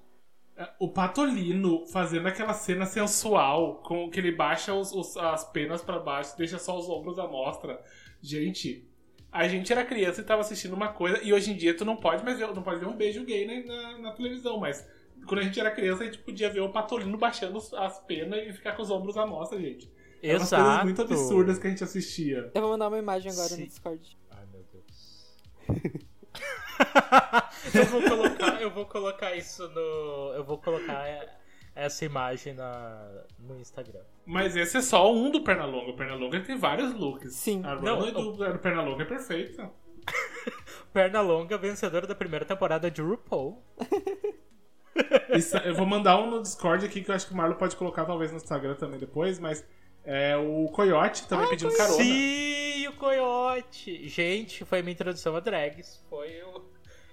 É, 0.55 0.69
O 0.79 0.89
Patolino 0.89 1.85
fazendo 1.87 2.27
aquela 2.27 2.53
cena 2.53 2.85
sensual, 2.85 3.75
com 3.83 4.09
que 4.09 4.19
ele 4.19 4.31
baixa 4.31 4.73
os- 4.73 4.91
os- 4.91 5.15
as 5.17 5.43
penas 5.51 5.81
pra 5.81 5.99
baixo, 5.99 6.37
deixa 6.37 6.57
só 6.59 6.77
os 6.77 6.89
ombros 6.89 7.19
à 7.19 7.27
mostra. 7.27 7.79
Gente, 8.21 8.87
a 9.31 9.47
gente 9.47 9.71
era 9.71 9.83
criança 9.83 10.21
e 10.21 10.23
tava 10.23 10.41
assistindo 10.41 10.73
uma 10.73 10.89
coisa, 10.89 11.21
e 11.23 11.33
hoje 11.33 11.51
em 11.51 11.55
dia 11.55 11.75
tu 11.75 11.85
não 11.85 11.95
pode 11.95 12.23
mais 12.23 12.37
ver, 12.37 12.47
não 12.47 12.63
pode 12.63 12.79
ver 12.79 12.87
um 12.87 12.95
beijo 12.95 13.23
gay 13.23 13.45
né, 13.45 13.63
na, 13.65 13.97
na 13.99 14.11
televisão, 14.11 14.59
mas 14.59 14.87
quando 15.25 15.41
a 15.41 15.43
gente 15.43 15.59
era 15.59 15.71
criança 15.71 16.03
a 16.03 16.05
gente 16.05 16.19
podia 16.19 16.49
ver 16.49 16.61
o 16.61 16.69
Patolino 16.69 17.17
baixando 17.17 17.59
as 17.75 17.99
penas 17.99 18.47
e 18.47 18.53
ficar 18.53 18.73
com 18.73 18.81
os 18.81 18.89
ombros 18.89 19.17
à 19.17 19.25
mostra, 19.25 19.59
gente. 19.59 19.91
Eram 20.23 20.39
umas 20.39 20.49
coisas 20.49 20.67
Exato. 20.67 20.85
muito 20.85 21.01
absurdas 21.01 21.59
que 21.59 21.67
a 21.67 21.69
gente 21.69 21.83
assistia. 21.83 22.51
Eu 22.53 22.61
vou 22.61 22.71
mandar 22.71 22.87
uma 22.87 22.97
imagem 22.97 23.31
agora 23.31 23.49
Sim. 23.49 23.61
no 23.61 23.67
Discord. 23.67 24.17
Ai, 24.31 24.45
meu 24.51 24.65
Deus. 24.71 25.37
eu 27.75 27.85
vou 27.85 28.01
colocar, 28.01 28.61
eu 28.61 28.71
vou 28.71 28.85
colocar 28.85 29.35
isso 29.35 29.67
no, 29.69 30.33
eu 30.35 30.43
vou 30.43 30.57
colocar 30.57 31.07
é, 31.07 31.36
essa 31.77 32.03
imagem 32.05 32.53
na 32.53 33.23
no 33.39 33.59
Instagram. 33.59 34.01
Mas 34.25 34.55
esse 34.55 34.77
é 34.77 34.81
só 34.81 35.13
um 35.13 35.29
do 35.31 35.41
Pernalonga. 35.41 35.91
O 35.91 35.95
Pernalonga 35.95 36.39
tem 36.41 36.57
vários 36.57 36.93
looks. 36.93 37.33
Sim. 37.35 37.61
A 37.63 37.75
Não, 37.75 37.95
Ronald 37.99 38.11
do, 38.13 38.31
do 38.53 38.59
Pernalonga 38.59 39.03
é 39.03 39.05
perfeita. 39.05 39.69
Perna 40.93 41.21
longa, 41.21 41.57
vencedora 41.57 42.07
da 42.07 42.15
primeira 42.15 42.45
temporada 42.45 42.89
de 42.89 43.01
RuPaul. 43.01 43.61
Isso- 45.35 45.57
eu 45.57 45.75
vou 45.75 45.85
mandar 45.85 46.17
um 46.19 46.29
no 46.31 46.41
Discord 46.41 46.85
aqui 46.85 47.03
que 47.03 47.11
eu 47.11 47.15
acho 47.15 47.27
que 47.27 47.33
o 47.33 47.37
Marlon 47.37 47.55
pode 47.55 47.75
colocar 47.75 48.05
talvez 48.05 48.31
no 48.31 48.37
Instagram 48.37 48.75
também 48.75 48.99
depois, 48.99 49.37
mas 49.39 49.65
é 50.03 50.35
o 50.37 50.67
Coyote 50.71 51.27
também 51.27 51.47
pedindo 51.49 51.75
carona. 51.75 51.95
Sim, 52.01 52.87
o 52.87 52.93
coiote. 52.93 54.07
Gente, 54.07 54.63
foi 54.65 54.79
a 54.79 54.81
minha 54.81 54.93
introdução 54.93 55.35
a 55.35 55.39
drags. 55.39 56.03
Foi 56.09 56.41
o 56.43 56.65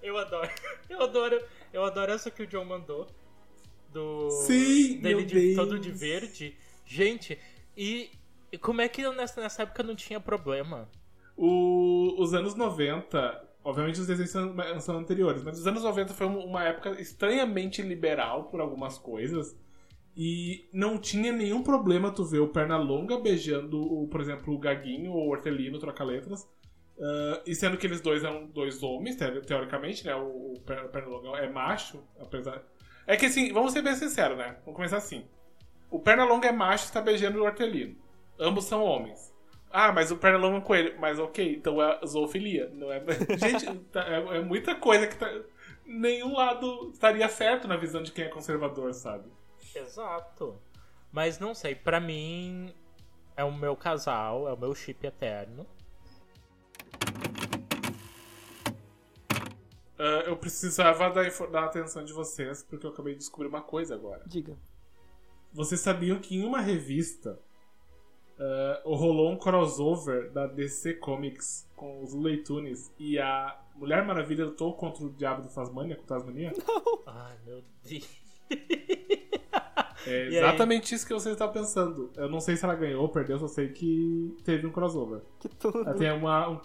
eu 0.02 0.16
adoro. 0.18 0.50
Eu 0.88 1.02
adoro, 1.02 1.42
eu 1.72 1.82
adoro 1.84 2.12
essa 2.12 2.30
que 2.30 2.42
o 2.42 2.46
John 2.46 2.64
mandou 2.66 3.06
do 3.94 4.30
Sim, 4.30 4.98
dele 5.00 5.24
de, 5.24 5.54
todo 5.54 5.78
de 5.78 5.90
verde. 5.90 6.56
Gente, 6.84 7.38
e, 7.76 8.10
e 8.52 8.58
como 8.58 8.80
é 8.80 8.88
que 8.88 9.08
nessa, 9.10 9.40
nessa 9.40 9.62
época 9.62 9.82
não 9.82 9.94
tinha 9.94 10.20
problema? 10.20 10.88
O- 11.36 12.14
os 12.18 12.34
anos 12.34 12.54
90, 12.54 13.42
obviamente 13.64 14.00
os 14.00 14.06
desenhos 14.06 14.30
são, 14.30 14.54
são 14.80 14.98
anteriores, 14.98 15.42
mas 15.42 15.58
os 15.58 15.66
anos 15.66 15.82
90 15.82 16.12
foi 16.12 16.26
um- 16.26 16.44
uma 16.44 16.64
época 16.64 17.00
estranhamente 17.00 17.80
liberal 17.82 18.44
por 18.44 18.60
algumas 18.60 18.98
coisas. 18.98 19.56
E 20.16 20.68
não 20.72 20.96
tinha 20.96 21.32
nenhum 21.32 21.62
problema 21.62 22.10
tu 22.12 22.24
ver 22.24 22.38
o 22.38 22.48
Pernalonga 22.48 23.18
beijando, 23.18 23.80
o, 23.80 24.06
por 24.06 24.20
exemplo, 24.20 24.54
o 24.54 24.58
Gaguinho 24.58 25.10
ou 25.12 25.26
o 25.26 25.30
Hortelino, 25.30 25.78
troca-letras. 25.78 26.46
Ah, 27.00 27.42
e 27.44 27.54
sendo 27.54 27.76
que 27.76 27.84
eles 27.86 28.00
dois 28.00 28.22
eram 28.22 28.46
dois 28.46 28.80
homens, 28.82 29.16
te- 29.16 29.40
teoricamente, 29.40 30.04
né? 30.06 30.14
O, 30.14 30.52
o 30.52 30.60
Per- 30.64 30.88
Pernalonga 30.90 31.38
é 31.38 31.50
macho, 31.50 32.00
apesar. 32.20 32.62
É 33.06 33.16
que 33.16 33.26
assim, 33.26 33.52
vamos 33.52 33.72
ser 33.72 33.82
bem 33.82 33.94
sinceros, 33.94 34.36
né? 34.38 34.56
Vamos 34.64 34.76
começar 34.76 34.96
assim. 34.96 35.26
O 35.90 35.98
Pernalonga 35.98 36.48
é 36.48 36.52
macho 36.52 36.84
e 36.84 36.86
está 36.86 37.00
beijando 37.00 37.40
o 37.40 37.44
Hortelino. 37.44 37.96
Ambos 38.38 38.64
são 38.64 38.82
homens. 38.82 39.32
Ah, 39.70 39.92
mas 39.92 40.10
o 40.10 40.16
Pernalonga 40.16 40.56
é 40.56 40.58
um 40.58 40.62
coelho. 40.62 40.94
Mas 40.98 41.18
ok, 41.18 41.56
então 41.56 41.82
é 41.82 42.00
zoofilia. 42.06 42.70
Não 42.72 42.90
é... 42.90 43.02
Gente, 43.36 43.78
tá- 43.92 44.06
é, 44.08 44.38
é 44.38 44.40
muita 44.40 44.74
coisa 44.74 45.06
que 45.06 45.16
tá... 45.16 45.30
nenhum 45.84 46.34
lado 46.34 46.90
estaria 46.92 47.28
certo 47.28 47.68
na 47.68 47.76
visão 47.76 48.02
de 48.02 48.12
quem 48.12 48.24
é 48.24 48.28
conservador, 48.28 48.92
sabe? 48.94 49.30
Exato. 49.74 50.60
Mas 51.12 51.38
não 51.38 51.54
sei, 51.54 51.74
pra 51.74 52.00
mim 52.00 52.74
é 53.36 53.44
o 53.44 53.52
meu 53.52 53.76
casal, 53.76 54.48
é 54.48 54.52
o 54.52 54.56
meu 54.58 54.74
chip 54.74 55.06
eterno. 55.06 55.66
Ah, 59.98 60.22
eu 60.26 60.36
precisava 60.36 61.08
da, 61.10 61.22
da 61.48 61.64
atenção 61.64 62.04
de 62.04 62.12
vocês, 62.12 62.62
porque 62.62 62.84
eu 62.86 62.90
acabei 62.90 63.12
de 63.14 63.20
descobrir 63.20 63.48
uma 63.48 63.62
coisa 63.62 63.94
agora. 63.94 64.22
Diga. 64.26 64.56
Vocês 65.52 65.80
sabiam 65.80 66.18
que 66.18 66.36
em 66.36 66.44
uma 66.44 66.60
revista 66.60 67.38
ah, 68.38 68.82
rolou 68.84 69.30
um 69.30 69.36
crossover 69.38 70.30
da 70.32 70.46
DC 70.46 70.94
Comics 70.94 71.68
com 71.76 72.02
os 72.02 72.12
Looney 72.12 72.38
Tunes 72.42 72.92
e 72.98 73.18
a 73.18 73.60
Mulher 73.76 74.04
Maravilha 74.04 74.46
lutou 74.46 74.74
contra 74.74 75.04
o 75.04 75.10
Diabo 75.10 75.42
do 75.42 75.48
Tasmania, 75.48 75.96
com 75.96 76.04
Tasmania? 76.04 76.52
Ai, 77.06 77.36
meu 77.46 77.62
Deus. 77.84 78.24
É 80.06 80.26
exatamente 80.26 80.94
isso 80.94 81.06
que 81.06 81.14
você 81.14 81.30
está 81.30 81.48
pensando. 81.48 82.10
Eu 82.16 82.28
não 82.28 82.38
sei 82.40 82.56
se 82.56 82.64
ela 82.64 82.74
ganhou 82.74 83.02
ou 83.02 83.08
perdeu, 83.08 83.38
só 83.38 83.48
sei 83.48 83.68
que 83.70 84.36
teve 84.44 84.66
um 84.66 84.70
crossover. 84.70 85.22
Que 85.40 85.48
tudo. 85.48 85.80
Ela 85.80 85.94
tem 85.94 86.12
uma. 86.12 86.50
um- 86.50 86.60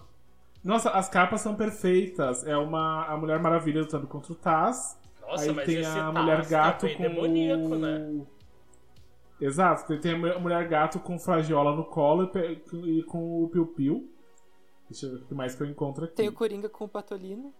Nossa, 0.62 0.90
as 0.90 1.08
capas 1.08 1.40
são 1.40 1.54
perfeitas. 1.56 2.46
É 2.46 2.56
uma 2.56 3.04
a 3.06 3.16
Mulher 3.16 3.40
Maravilha 3.40 3.80
lutando 3.80 4.06
contra 4.06 4.32
o 4.32 4.36
Taz. 4.36 4.98
Nossa, 5.22 5.44
aí 5.44 5.52
mas 5.52 5.64
tem 5.66 5.76
esse 5.80 5.88
a 5.90 5.94
Taz 6.12 6.14
Mulher 6.14 6.42
tá 6.42 6.48
Gato 6.48 6.86
bem 6.86 6.96
com. 6.96 7.02
demoníaco, 7.02 7.62
o- 7.74 7.78
né? 7.78 8.26
Exato, 9.40 9.98
tem- 10.00 10.12
a 10.14 10.38
Mulher- 10.38 10.68
Gato 10.68 10.98
com 11.00 11.18
Flagiola 11.18 11.74
no 11.74 11.84
colo 11.84 12.30
e 12.34 12.98
e 12.98 13.02
com 13.04 13.42
o 13.44 13.48
Piu 13.48 13.66
Piu. 13.66 14.12
Deixa 14.88 15.06
eu 15.06 15.12
ver 15.12 15.16
o 15.22 15.26
que 15.26 15.34
mais 15.34 15.54
que 15.54 15.62
eu 15.62 15.66
encontro 15.66 16.04
aqui. 16.04 16.14
Tem 16.16 16.28
o 16.28 16.32
Coringa 16.32 16.68
com 16.68 16.84
o 16.84 16.88
Patolino. 16.88 17.54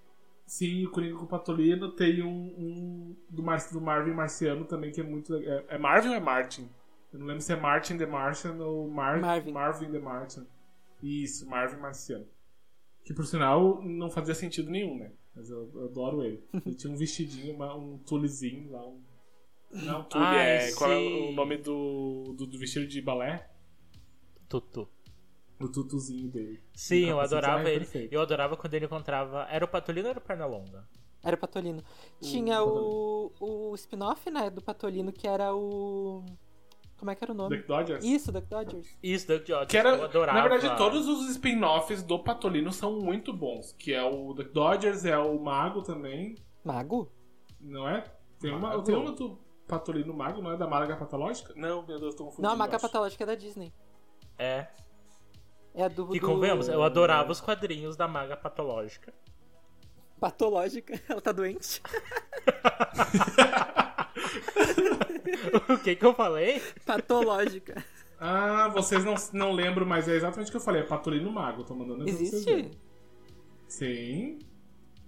Sim, 0.47 0.85
o 0.85 0.91
Coringa 0.91 1.17
com 1.17 1.25
o 1.25 1.29
Patolino. 1.29 1.93
Tem 1.93 2.23
um, 2.23 2.29
um 2.29 3.17
do, 3.31 3.43
Mar 3.43 3.59
do 3.73 3.81
Marvin 3.81 4.11
Marciano 4.13 4.65
também, 4.65 4.91
que 4.91 5.01
é 5.01 5.05
muito. 5.05 5.35
É, 5.37 5.65
é 5.69 5.79
Marvin 5.79 6.09
ou 6.09 6.15
é 6.17 6.21
Martin? 6.21 6.69
Eu 7.13 7.21
não 7.21 7.27
lembro 7.27 7.41
se 7.41 7.53
é 7.53 7.57
Martin 7.57 7.97
the 7.97 8.05
Martian 8.07 8.55
ou 8.57 8.89
Mar 8.91 9.21
Marvin. 9.21 9.53
Marvin 9.53 9.91
the 9.93 9.99
Martian. 10.01 10.45
Isso, 11.03 11.49
Marvin 11.49 11.81
Marciano. 11.81 12.27
Que 13.11 13.15
por 13.15 13.27
sinal 13.27 13.83
não 13.83 14.09
fazia 14.09 14.37
sentido 14.37 14.71
nenhum, 14.71 14.97
né? 14.97 15.11
Mas 15.35 15.51
eu, 15.51 15.69
eu 15.75 15.87
adoro 15.87 16.23
ele. 16.23 16.45
Ele 16.65 16.77
tinha 16.77 16.93
um 16.93 16.97
vestidinho, 16.97 17.57
uma- 17.57 17.75
um 17.75 17.99
tulezinho 17.99 18.71
lá. 18.71 18.87
Um... 18.87 19.03
Não, 19.73 20.05
tule 20.05 20.23
Ai, 20.23 20.69
é. 20.69 20.73
Qual 20.75 20.93
é 20.93 20.95
sim. 20.95 21.29
o 21.29 21.33
nome 21.33 21.57
do, 21.57 22.35
do, 22.39 22.47
do 22.47 22.57
vestido 22.57 22.87
de 22.87 23.03
balé? 23.03 23.51
Tutu. 24.49 24.89
O 25.59 25.69
tutuzinho 25.69 26.31
dele. 26.31 26.63
Sim, 26.73 27.07
eu 27.07 27.19
adorava 27.19 27.65
ah, 27.65 27.69
é 27.69 27.75
ele. 27.75 27.81
perfeito. 27.81 28.13
Eu 28.13 28.21
adorava 28.21 28.57
quando 28.57 28.75
ele 28.75 28.85
encontrava. 28.85 29.45
Era 29.51 29.65
o 29.65 29.69
Patolino 29.69 30.07
ou 30.07 30.11
era 30.11 30.19
o 30.21 30.23
Pernalonga? 30.23 30.89
Era 31.21 31.35
o 31.35 31.39
Patolino. 31.39 31.83
Tinha 32.21 32.63
o, 32.63 33.33
o 33.41 33.75
spin-off, 33.75 34.31
né, 34.31 34.51
do 34.51 34.63
Patolino, 34.63 35.13
que 35.13 35.27
era 35.27 35.53
o... 35.53 36.25
Como 37.01 37.11
é 37.11 37.15
que 37.15 37.25
era 37.25 37.33
o 37.33 37.35
nome? 37.35 37.57
Duck 37.57 37.67
Dodgers? 37.67 38.05
Isso, 38.05 38.31
Duck 38.31 38.47
Dodgers. 38.47 38.99
Isso, 39.03 39.27
Duck 39.27 39.47
Dodgers. 39.47 39.71
Que 39.71 39.79
era, 39.79 39.97
eu 39.97 40.05
adorava. 40.05 40.39
na 40.39 40.47
verdade, 40.47 40.77
todos 40.77 41.09
os 41.09 41.31
spin-offs 41.31 42.03
do 42.03 42.19
Patolino 42.19 42.71
são 42.71 43.01
muito 43.01 43.33
bons. 43.33 43.73
Que 43.73 43.95
é 43.95 44.05
o 44.05 44.35
Duck 44.35 44.53
Dodgers, 44.53 45.07
é 45.07 45.17
o 45.17 45.41
Mago 45.41 45.81
também, 45.81 46.35
Mago? 46.63 47.11
não 47.59 47.89
é? 47.89 48.05
Tem 48.39 48.51
uma, 48.51 48.69
Mago? 48.69 48.83
tem 48.83 48.95
uma 48.95 49.13
do 49.13 49.39
Patolino 49.67 50.13
Mago, 50.13 50.43
não 50.43 50.53
é 50.53 50.59
da 50.59 50.67
Maga 50.67 50.95
Patológica? 50.95 51.55
Não, 51.57 51.87
meu 51.87 51.99
Deus, 51.99 52.15
tô 52.15 52.25
confundindo. 52.25 52.47
Não, 52.47 52.53
a 52.53 52.57
Maga. 52.57 52.79
Patológica 52.79 53.25
é 53.25 53.29
da 53.29 53.35
Disney. 53.35 53.73
É. 54.39 54.67
É 55.73 55.85
a 55.85 55.89
do... 55.89 56.07
Que 56.09 56.21
do... 56.21 56.27
convenhamos, 56.27 56.69
eu 56.69 56.83
adorava 56.83 57.33
os 57.33 57.41
quadrinhos 57.41 57.97
da 57.97 58.07
Maga 58.07 58.37
Patológica. 58.37 59.15
Patológica. 60.21 61.01
Ela 61.09 61.23
tá 61.23 61.33
doente. 61.33 61.81
o 65.69 65.79
que 65.79 65.97
que 65.97 66.05
eu 66.07 66.15
falei? 66.15 66.61
Patológica. 66.87 67.85
Ah, 68.19 68.69
vocês 68.69 69.05
não, 69.05 69.15
não 69.33 69.53
lembram, 69.53 69.87
mas 69.87 70.07
é 70.09 70.15
exatamente 70.15 70.49
o 70.49 70.51
que 70.51 70.57
eu 70.57 70.61
falei. 70.61 70.83
É 70.83 70.85
Patolino 70.85 71.31
Mago, 71.33 71.65
tô 71.65 71.75
mandando 71.75 72.03
aqui 72.03 72.13
pra 72.13 72.21
vocês 72.23 72.45
verem. 72.45 72.61
Existe? 72.67 72.79
Sim. 73.69 74.39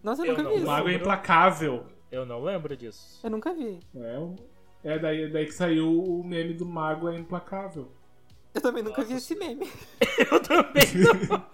Nossa, 0.02 0.22
eu, 0.22 0.26
Eu 0.26 0.30
nunca 0.32 0.42
não 0.44 0.50
vi 0.50 0.56
O 0.56 0.58
isso. 0.58 0.66
Mago 0.66 0.88
é 0.88 0.94
implacável. 0.94 1.86
Eu 2.10 2.24
não 2.26 2.42
lembro 2.42 2.76
disso. 2.76 3.20
Eu 3.22 3.30
nunca 3.30 3.52
vi. 3.54 3.80
É, 3.94 4.18
o- 4.18 4.34
é 4.84 4.98
daí, 4.98 5.30
daí 5.30 5.46
que 5.46 5.52
saiu 5.54 6.02
o 6.02 6.24
meme 6.24 6.54
do 6.54 6.64
Mago 6.66 7.08
é 7.08 7.16
implacável. 7.16 7.90
Eu 8.54 8.60
também 8.60 8.82
nunca 8.82 9.02
vi 9.02 9.14
esse 9.14 9.34
meme. 9.34 9.66
Eu 10.30 10.40
também 10.40 10.84
não. 11.28 11.44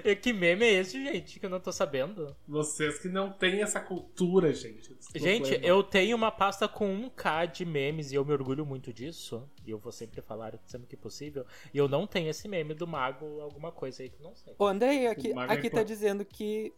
Que 0.22 0.32
meme 0.32 0.64
é 0.64 0.72
esse, 0.72 0.92
gente? 0.92 1.38
Que 1.38 1.46
eu 1.46 1.50
não 1.50 1.60
tô 1.60 1.72
sabendo. 1.72 2.36
Vocês 2.46 2.98
que 2.98 3.08
não 3.08 3.30
têm 3.30 3.62
essa 3.62 3.80
cultura, 3.80 4.52
gente. 4.52 4.96
Gente, 5.14 5.50
problema. 5.50 5.66
eu 5.66 5.82
tenho 5.82 6.16
uma 6.16 6.30
pasta 6.30 6.68
com 6.68 7.10
1k 7.10 7.50
de 7.50 7.64
memes 7.64 8.12
e 8.12 8.14
eu 8.14 8.24
me 8.24 8.32
orgulho 8.32 8.64
muito 8.64 8.92
disso. 8.92 9.48
E 9.66 9.70
eu 9.70 9.78
vou 9.78 9.92
sempre 9.92 10.20
falar 10.20 10.58
sempre 10.66 10.86
que 10.86 10.96
possível. 10.96 11.46
E 11.72 11.78
eu 11.78 11.88
não 11.88 12.06
tenho 12.06 12.28
esse 12.28 12.48
meme 12.48 12.74
do 12.74 12.86
mago, 12.86 13.40
alguma 13.40 13.72
coisa 13.72 14.02
aí 14.02 14.10
que 14.10 14.20
eu 14.20 14.24
não 14.24 14.34
sei. 14.34 14.54
Ô, 14.58 14.66
Andrei, 14.66 15.06
aqui, 15.06 15.32
é 15.32 15.42
aqui 15.52 15.70
tá 15.70 15.78
qual? 15.78 15.84
dizendo 15.84 16.24
que... 16.24 16.72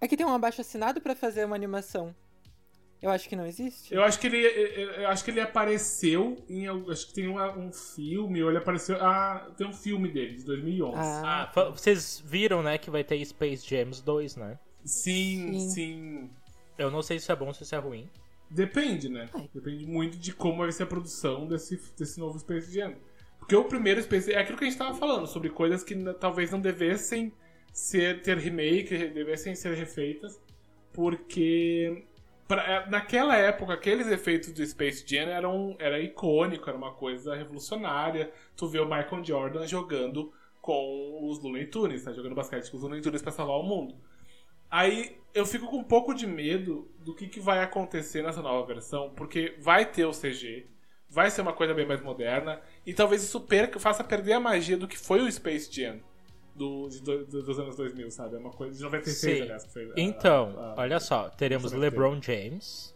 Aqui 0.00 0.16
tem 0.16 0.26
um 0.26 0.34
abaixo 0.34 0.60
assinado 0.60 1.00
pra 1.00 1.14
fazer 1.14 1.44
uma 1.44 1.54
animação. 1.54 2.14
Eu 3.02 3.10
acho 3.10 3.28
que 3.28 3.34
não 3.34 3.44
existe. 3.44 3.92
Eu 3.92 4.02
acho 4.04 4.18
que 4.20 4.28
ele, 4.28 4.36
eu 4.38 4.90
eu 5.02 5.08
acho 5.08 5.24
que 5.24 5.30
ele 5.32 5.40
apareceu 5.40 6.36
em. 6.48 6.68
Acho 6.88 7.08
que 7.08 7.14
tem 7.14 7.26
uma- 7.26 7.50
um 7.58 7.72
filme, 7.72 8.42
ou 8.42 8.48
ele 8.48 8.58
apareceu. 8.58 8.96
Ah, 9.00 9.50
tem 9.56 9.66
um 9.66 9.72
filme 9.72 10.08
dele, 10.08 10.36
de 10.36 10.44
2011. 10.44 10.96
Ah, 10.98 11.50
Ah, 11.54 11.70
vocês 11.70 12.22
viram, 12.24 12.62
né, 12.62 12.78
que 12.78 12.90
vai 12.90 13.02
ter 13.02 13.22
Space 13.24 13.66
Jams 13.68 14.00
2, 14.02 14.36
né? 14.36 14.56
Sim, 14.84 15.52
Sim. 15.52 15.68
sim. 15.70 16.30
Eu 16.78 16.90
não 16.90 17.02
sei 17.02 17.18
se 17.18 17.24
isso 17.24 17.32
é 17.32 17.36
bom 17.36 17.48
ou 17.48 17.54
se 17.54 17.64
isso 17.64 17.74
é 17.74 17.78
ruim. 17.78 18.08
Depende, 18.50 19.08
né? 19.08 19.28
Ai. 19.34 19.48
Depende 19.52 19.84
muito 19.86 20.16
de 20.18 20.32
como 20.32 20.58
vai 20.58 20.70
ser 20.70 20.84
a 20.84 20.86
produção 20.86 21.46
desse, 21.48 21.80
desse 21.98 22.20
novo 22.20 22.38
Space 22.38 22.72
Jam. 22.72 22.94
Porque 23.38 23.56
o 23.56 23.64
primeiro 23.64 24.00
Space 24.02 24.32
é 24.32 24.38
aquilo 24.38 24.56
que 24.58 24.64
a 24.64 24.68
gente 24.68 24.78
tava 24.78 24.94
falando, 24.94 25.26
sobre 25.26 25.50
coisas 25.50 25.82
que 25.82 25.94
talvez 26.20 26.50
não 26.52 26.60
devessem 26.60 27.32
ser, 27.72 28.22
ter 28.22 28.38
remake, 28.38 28.94
re- 28.94 29.08
devessem 29.10 29.54
ser 29.56 29.74
refeitas, 29.74 30.40
porque 30.92 32.04
pra- 32.54 32.64
é, 32.70 32.88
naquela 32.90 33.36
época, 33.36 33.72
aqueles 33.74 34.06
efeitos 34.08 34.52
do 34.52 34.64
Space 34.66 35.04
Jam 35.06 35.28
eram 35.28 35.76
era 35.78 35.98
icônico, 36.00 36.68
era 36.68 36.76
uma 36.76 36.92
coisa 36.92 37.34
revolucionária. 37.34 38.32
Tu 38.56 38.66
vê 38.68 38.78
o 38.80 38.84
Michael 38.84 39.24
Jordan 39.24 39.66
jogando 39.66 40.32
com 40.60 41.28
os 41.28 41.42
Looney 41.42 41.66
Tunes, 41.66 42.04
tá? 42.04 42.12
Jogando 42.12 42.34
basquete 42.34 42.70
com 42.70 42.76
os 42.76 42.82
Looney 42.82 43.00
Tunes 43.00 43.22
pra 43.22 43.32
salvar 43.32 43.56
o 43.58 43.62
mundo. 43.62 43.94
Aí 44.70 45.18
eu 45.34 45.44
fico 45.44 45.66
com 45.66 45.78
um 45.78 45.84
pouco 45.84 46.14
de 46.14 46.26
medo 46.26 46.90
do 47.00 47.14
que, 47.14 47.26
que 47.28 47.40
vai 47.40 47.60
acontecer 47.62 48.22
nessa 48.22 48.40
nova 48.42 48.66
versão, 48.66 49.10
porque 49.16 49.54
vai 49.58 49.84
ter 49.84 50.04
o 50.06 50.12
CG, 50.12 50.66
vai 51.08 51.30
ser 51.30 51.42
uma 51.42 51.52
coisa 51.52 51.74
bem 51.74 51.86
mais 51.86 52.00
moderna, 52.00 52.60
e 52.86 52.94
talvez 52.94 53.22
isso 53.22 53.40
perca, 53.40 53.78
faça 53.78 54.02
perder 54.04 54.32
a 54.34 54.40
magia 54.40 54.76
do 54.76 54.88
que 54.88 54.96
foi 54.98 55.20
o 55.20 55.30
Space 55.30 55.70
Jam 55.70 56.00
do, 56.54 56.88
de 56.88 57.00
do- 57.00 57.24
do- 57.26 57.42
dos 57.42 57.58
anos 57.58 57.76
2000, 57.76 58.10
sabe? 58.10 58.36
É 58.36 58.38
uma 58.38 58.50
coisa 58.50 58.76
de 58.76 58.82
96, 58.82 59.36
Sim. 59.36 59.42
aliás. 59.42 59.64
que 59.64 59.72
foi 59.72 59.84
a- 59.90 59.94
Então, 59.96 60.54
a- 60.58 60.72
a- 60.72 60.74
olha 60.80 61.00
só, 61.00 61.28
teremos. 61.30 61.72
LeBron 61.72 62.20
James, 62.22 62.94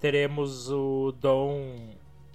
teremos 0.00 0.70
o 0.70 1.12
Dom, 1.12 1.90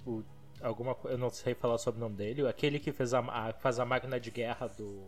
o, 0.06 0.22
alguma, 0.62 0.96
eu 1.04 1.18
não 1.18 1.30
sei 1.30 1.54
falar 1.54 1.78
sobre 1.78 1.98
o 2.00 2.02
nome 2.04 2.16
dele, 2.16 2.46
aquele 2.46 2.78
que 2.78 2.92
fez 2.92 3.12
a, 3.14 3.20
a- 3.20 3.52
faz 3.54 3.78
a 3.78 3.84
máquina 3.84 4.18
de 4.20 4.30
guerra 4.30 4.68
do 4.68 5.02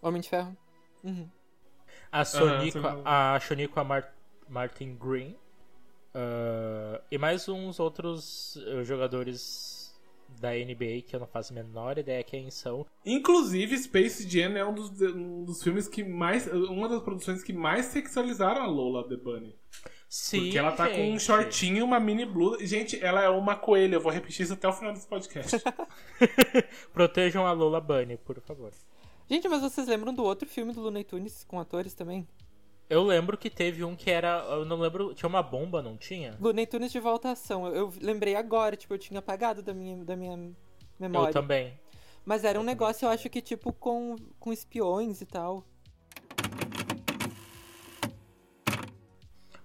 Homem 0.00 0.20
de 0.20 0.28
Ferro. 0.28 0.56
Uhum. 1.04 1.28
a 2.10 2.24
Sonico, 2.24 2.72
sei 2.72 2.80
não. 2.82 3.02
a 3.04 3.38
Shonico 3.40 3.80
a 3.80 3.84
Mar- 3.84 4.14
Martin 4.48 4.94
Green 4.96 5.36
ah, 6.14 7.00
e 7.10 7.16
mais 7.18 7.48
uns 7.48 7.80
outros 7.80 8.56
eh, 8.66 8.84
jogadores 8.84 9.71
da 10.40 10.50
NBA 10.50 11.02
que 11.06 11.14
eu 11.14 11.20
não 11.20 11.26
faço 11.26 11.52
a 11.52 11.56
menor 11.56 11.98
ideia 11.98 12.22
quem 12.22 12.50
são. 12.50 12.86
Inclusive, 13.04 13.76
Space 13.78 14.28
Jam 14.28 14.56
é 14.56 14.64
um 14.64 14.74
dos, 14.74 15.00
um 15.00 15.44
dos 15.44 15.62
filmes 15.62 15.88
que 15.88 16.02
mais. 16.02 16.46
Uma 16.46 16.88
das 16.88 17.02
produções 17.02 17.42
que 17.42 17.52
mais 17.52 17.86
sexualizaram 17.86 18.62
a 18.62 18.66
Lola 18.66 19.08
The 19.08 19.16
Bunny. 19.16 19.54
Sim, 20.08 20.40
Porque 20.40 20.58
ela 20.58 20.72
tá 20.72 20.88
com 20.90 21.00
um 21.00 21.12
gente. 21.12 21.22
shortinho 21.22 21.84
uma 21.84 21.98
mini 21.98 22.26
blusa. 22.26 22.66
Gente, 22.66 23.02
ela 23.02 23.22
é 23.22 23.28
uma 23.30 23.56
coelha. 23.56 23.94
Eu 23.94 24.00
vou 24.00 24.12
repetir 24.12 24.44
isso 24.44 24.52
até 24.52 24.68
o 24.68 24.72
final 24.72 24.92
desse 24.92 25.06
podcast. 25.06 25.56
Protejam 26.92 27.46
a 27.46 27.52
Lola 27.52 27.80
Bunny, 27.80 28.18
por 28.18 28.38
favor. 28.40 28.72
Gente, 29.28 29.48
mas 29.48 29.62
vocês 29.62 29.88
lembram 29.88 30.12
do 30.12 30.22
outro 30.22 30.46
filme 30.46 30.72
do 30.72 30.80
Looney 30.82 31.04
Tunes 31.04 31.44
com 31.44 31.58
atores 31.58 31.94
também? 31.94 32.28
Eu 32.92 33.02
lembro 33.02 33.38
que 33.38 33.48
teve 33.48 33.82
um 33.82 33.96
que 33.96 34.10
era. 34.10 34.44
Eu 34.50 34.66
não 34.66 34.78
lembro. 34.78 35.14
Tinha 35.14 35.26
uma 35.26 35.42
bomba, 35.42 35.80
não 35.80 35.96
tinha? 35.96 36.36
Looney 36.38 36.66
Tunes 36.66 36.92
de 36.92 37.00
volta 37.00 37.30
à 37.30 37.32
ação. 37.32 37.66
Eu, 37.66 37.74
eu 37.74 37.92
lembrei 38.02 38.36
agora, 38.36 38.76
tipo, 38.76 38.92
eu 38.92 38.98
tinha 38.98 39.18
apagado 39.18 39.62
da 39.62 39.72
minha, 39.72 40.04
da 40.04 40.14
minha 40.14 40.54
memória. 41.00 41.30
Eu 41.30 41.32
também. 41.32 41.80
Mas 42.22 42.44
era 42.44 42.58
um 42.58 42.60
Eu 42.60 42.66
também 42.66 42.74
negócio, 42.74 43.06
eu 43.06 43.10
acho 43.10 43.30
que, 43.30 43.40
tipo, 43.40 43.72
com, 43.72 44.16
com 44.38 44.52
espiões 44.52 45.22
e 45.22 45.24
tal. 45.24 45.64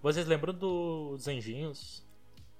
Vocês 0.02 0.26
lembram 0.26 0.54
dos 0.54 1.28
anjinhos? 1.28 2.08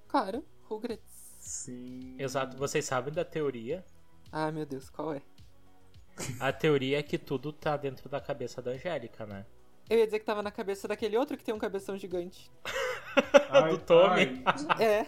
Claro, 0.06 0.44
Rugrats. 0.64 1.38
Sim. 1.40 2.18
Exato, 2.20 2.58
vocês 2.58 2.84
sabem 2.84 3.14
da 3.14 3.24
teoria. 3.24 3.86
Ah, 4.30 4.52
meu 4.52 4.66
Deus, 4.66 4.90
qual 4.90 5.14
é? 5.14 5.22
A 6.42 6.52
teoria 6.52 7.00
é 7.00 7.04
que 7.04 7.18
tudo 7.18 7.54
tá 7.54 7.78
dentro 7.78 8.10
da 8.10 8.20
cabeça 8.20 8.62
da 8.62 8.72
Angélica, 8.72 9.26
né? 9.26 9.46
Eu 9.90 10.00
ia 10.00 10.06
dizer 10.06 10.20
que 10.20 10.26
tava 10.26 10.42
na 10.42 10.52
cabeça 10.52 10.88
daquele 10.88 11.18
outro 11.18 11.38
que 11.38 11.44
tem 11.44 11.56
um 11.56 11.60
cabeção 11.60 11.98
gigante. 11.98 12.52
Ai, 13.50 13.72
do 13.72 13.78
Tommy. 13.78 14.42
ai. 14.46 14.84
É. 14.84 15.06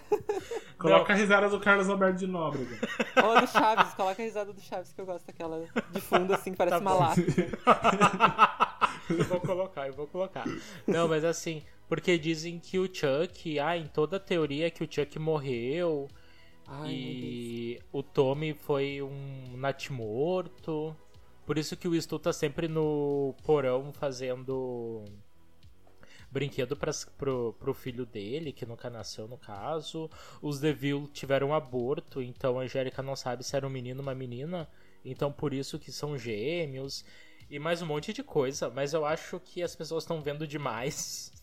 Coloca 0.78 1.12
a 1.12 1.16
risada 1.16 1.50
do 1.50 1.60
Carlos 1.60 1.90
Alberto 1.90 2.20
de 2.20 2.28
Nóbrega. 2.28 2.80
Ou 3.24 3.42
do 3.42 3.48
Chaves, 3.48 3.94
coloca 3.94 4.22
a 4.22 4.26
risada 4.26 4.54
do 4.54 4.62
Chaves 4.62 4.94
que 4.94 5.02
eu 5.02 5.06
gosto 5.06 5.26
daquela 5.28 5.68
de 5.92 6.00
fundo, 6.00 6.34
assim, 6.34 6.52
que 6.52 6.58
parece 6.58 6.78
Tá 6.78 6.82
uma 6.82 6.94
lata. 6.94 7.22
eu 9.10 9.26
vou 9.26 9.42
colocar, 9.42 9.88
eu 9.88 9.94
vou 9.94 10.08
colocar. 10.08 10.46
Não, 10.88 11.08
mas 11.10 11.26
assim, 11.26 11.62
porque 11.90 12.18
dizem 12.18 12.58
que 12.58 12.80
o 12.80 12.86
Chuck, 12.86 13.60
ah, 13.60 13.76
em 13.76 13.88
toda 13.88 14.16
a 14.16 14.20
teoria 14.20 14.72
que 14.72 14.84
o 14.84 14.88
Chuck 14.90 15.20
morreu 15.20 16.08
Ai, 16.66 16.90
e 16.92 17.80
o 17.92 18.04
Tommy 18.04 18.54
foi 18.54 19.02
um 19.02 19.58
natimorto. 19.58 20.96
Por 21.50 21.58
isso 21.58 21.76
que 21.76 21.88
o 21.88 22.00
Stu 22.00 22.20
tá 22.20 22.32
sempre 22.32 22.68
no 22.68 23.34
porão 23.44 23.92
fazendo 23.92 25.04
brinquedo 26.30 26.78
pra, 26.78 26.92
pro, 27.18 27.54
pro 27.54 27.74
filho 27.74 28.06
dele, 28.06 28.54
que 28.54 28.68
nunca 28.68 28.88
nasceu 28.88 29.28
no 29.28 29.36
caso. 29.36 30.12
Os 30.44 30.60
Deville 30.60 31.08
tiveram 31.08 31.48
um 31.48 31.54
aborto, 31.56 32.22
então 32.22 32.60
a 32.60 32.62
Angélica 32.62 33.02
não 33.02 33.16
sabe 33.16 33.44
se 33.44 33.56
era 33.56 33.66
um 33.66 33.70
menino 33.72 34.00
ou 34.00 34.04
uma 34.04 34.14
menina. 34.14 34.70
Então 35.04 35.32
por 35.32 35.52
isso 35.52 35.80
que 35.80 35.92
são 35.92 36.16
gêmeos. 36.16 37.04
E 37.50 37.58
mais 37.58 37.82
um 37.82 37.88
monte 37.88 38.14
de 38.14 38.22
coisa. 38.22 38.70
Mas 38.70 38.94
eu 38.94 39.04
acho 39.04 39.40
que 39.40 39.64
as 39.64 39.76
pessoas 39.76 40.04
estão 40.04 40.22
vendo 40.22 40.46
demais 40.46 41.34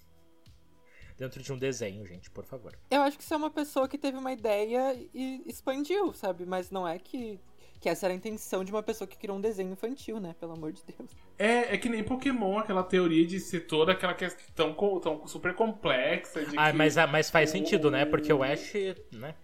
dentro 1.18 1.42
de 1.42 1.52
um 1.52 1.58
desenho, 1.58 2.06
gente, 2.06 2.30
por 2.30 2.44
favor. 2.44 2.78
Eu 2.92 3.02
acho 3.02 3.18
que 3.18 3.24
você 3.24 3.34
é 3.34 3.36
uma 3.36 3.50
pessoa 3.50 3.88
que 3.88 3.98
teve 3.98 4.16
uma 4.16 4.32
ideia 4.32 4.94
e 5.12 5.42
expandiu, 5.46 6.12
sabe? 6.12 6.46
Mas 6.46 6.70
não 6.70 6.86
é 6.86 6.96
que, 6.96 7.40
que 7.80 7.88
essa 7.88 8.06
era 8.06 8.14
a 8.14 8.16
intenção 8.16 8.64
de 8.64 8.70
uma 8.72 8.82
pessoa 8.82 9.06
que 9.06 9.16
criou 9.16 9.36
um 9.36 9.40
desenho 9.40 9.72
infantil, 9.72 10.18
né? 10.20 10.34
Pelo 10.40 10.52
amor 10.52 10.72
de 10.72 10.82
Deus. 10.84 11.10
É, 11.38 11.74
é 11.74 11.78
que 11.78 11.88
nem 11.88 12.02
Pokémon, 12.02 12.58
aquela 12.58 12.82
teoria 12.82 13.26
de 13.26 13.38
ser 13.38 13.60
toda 13.60 13.92
aquela 13.92 14.14
questão 14.14 14.72
co- 14.72 15.00
tão 15.00 15.26
super 15.26 15.54
complexa. 15.54 16.44
De 16.44 16.58
Ah, 16.58 16.70
que 16.70 16.76
mas, 16.76 16.96
mas 17.10 17.30
faz 17.30 17.50
sentido, 17.50 17.90
né? 17.90 18.04
Porque 18.04 18.32
o 18.32 18.42
Ash, 18.42 18.72
né? 19.12 19.34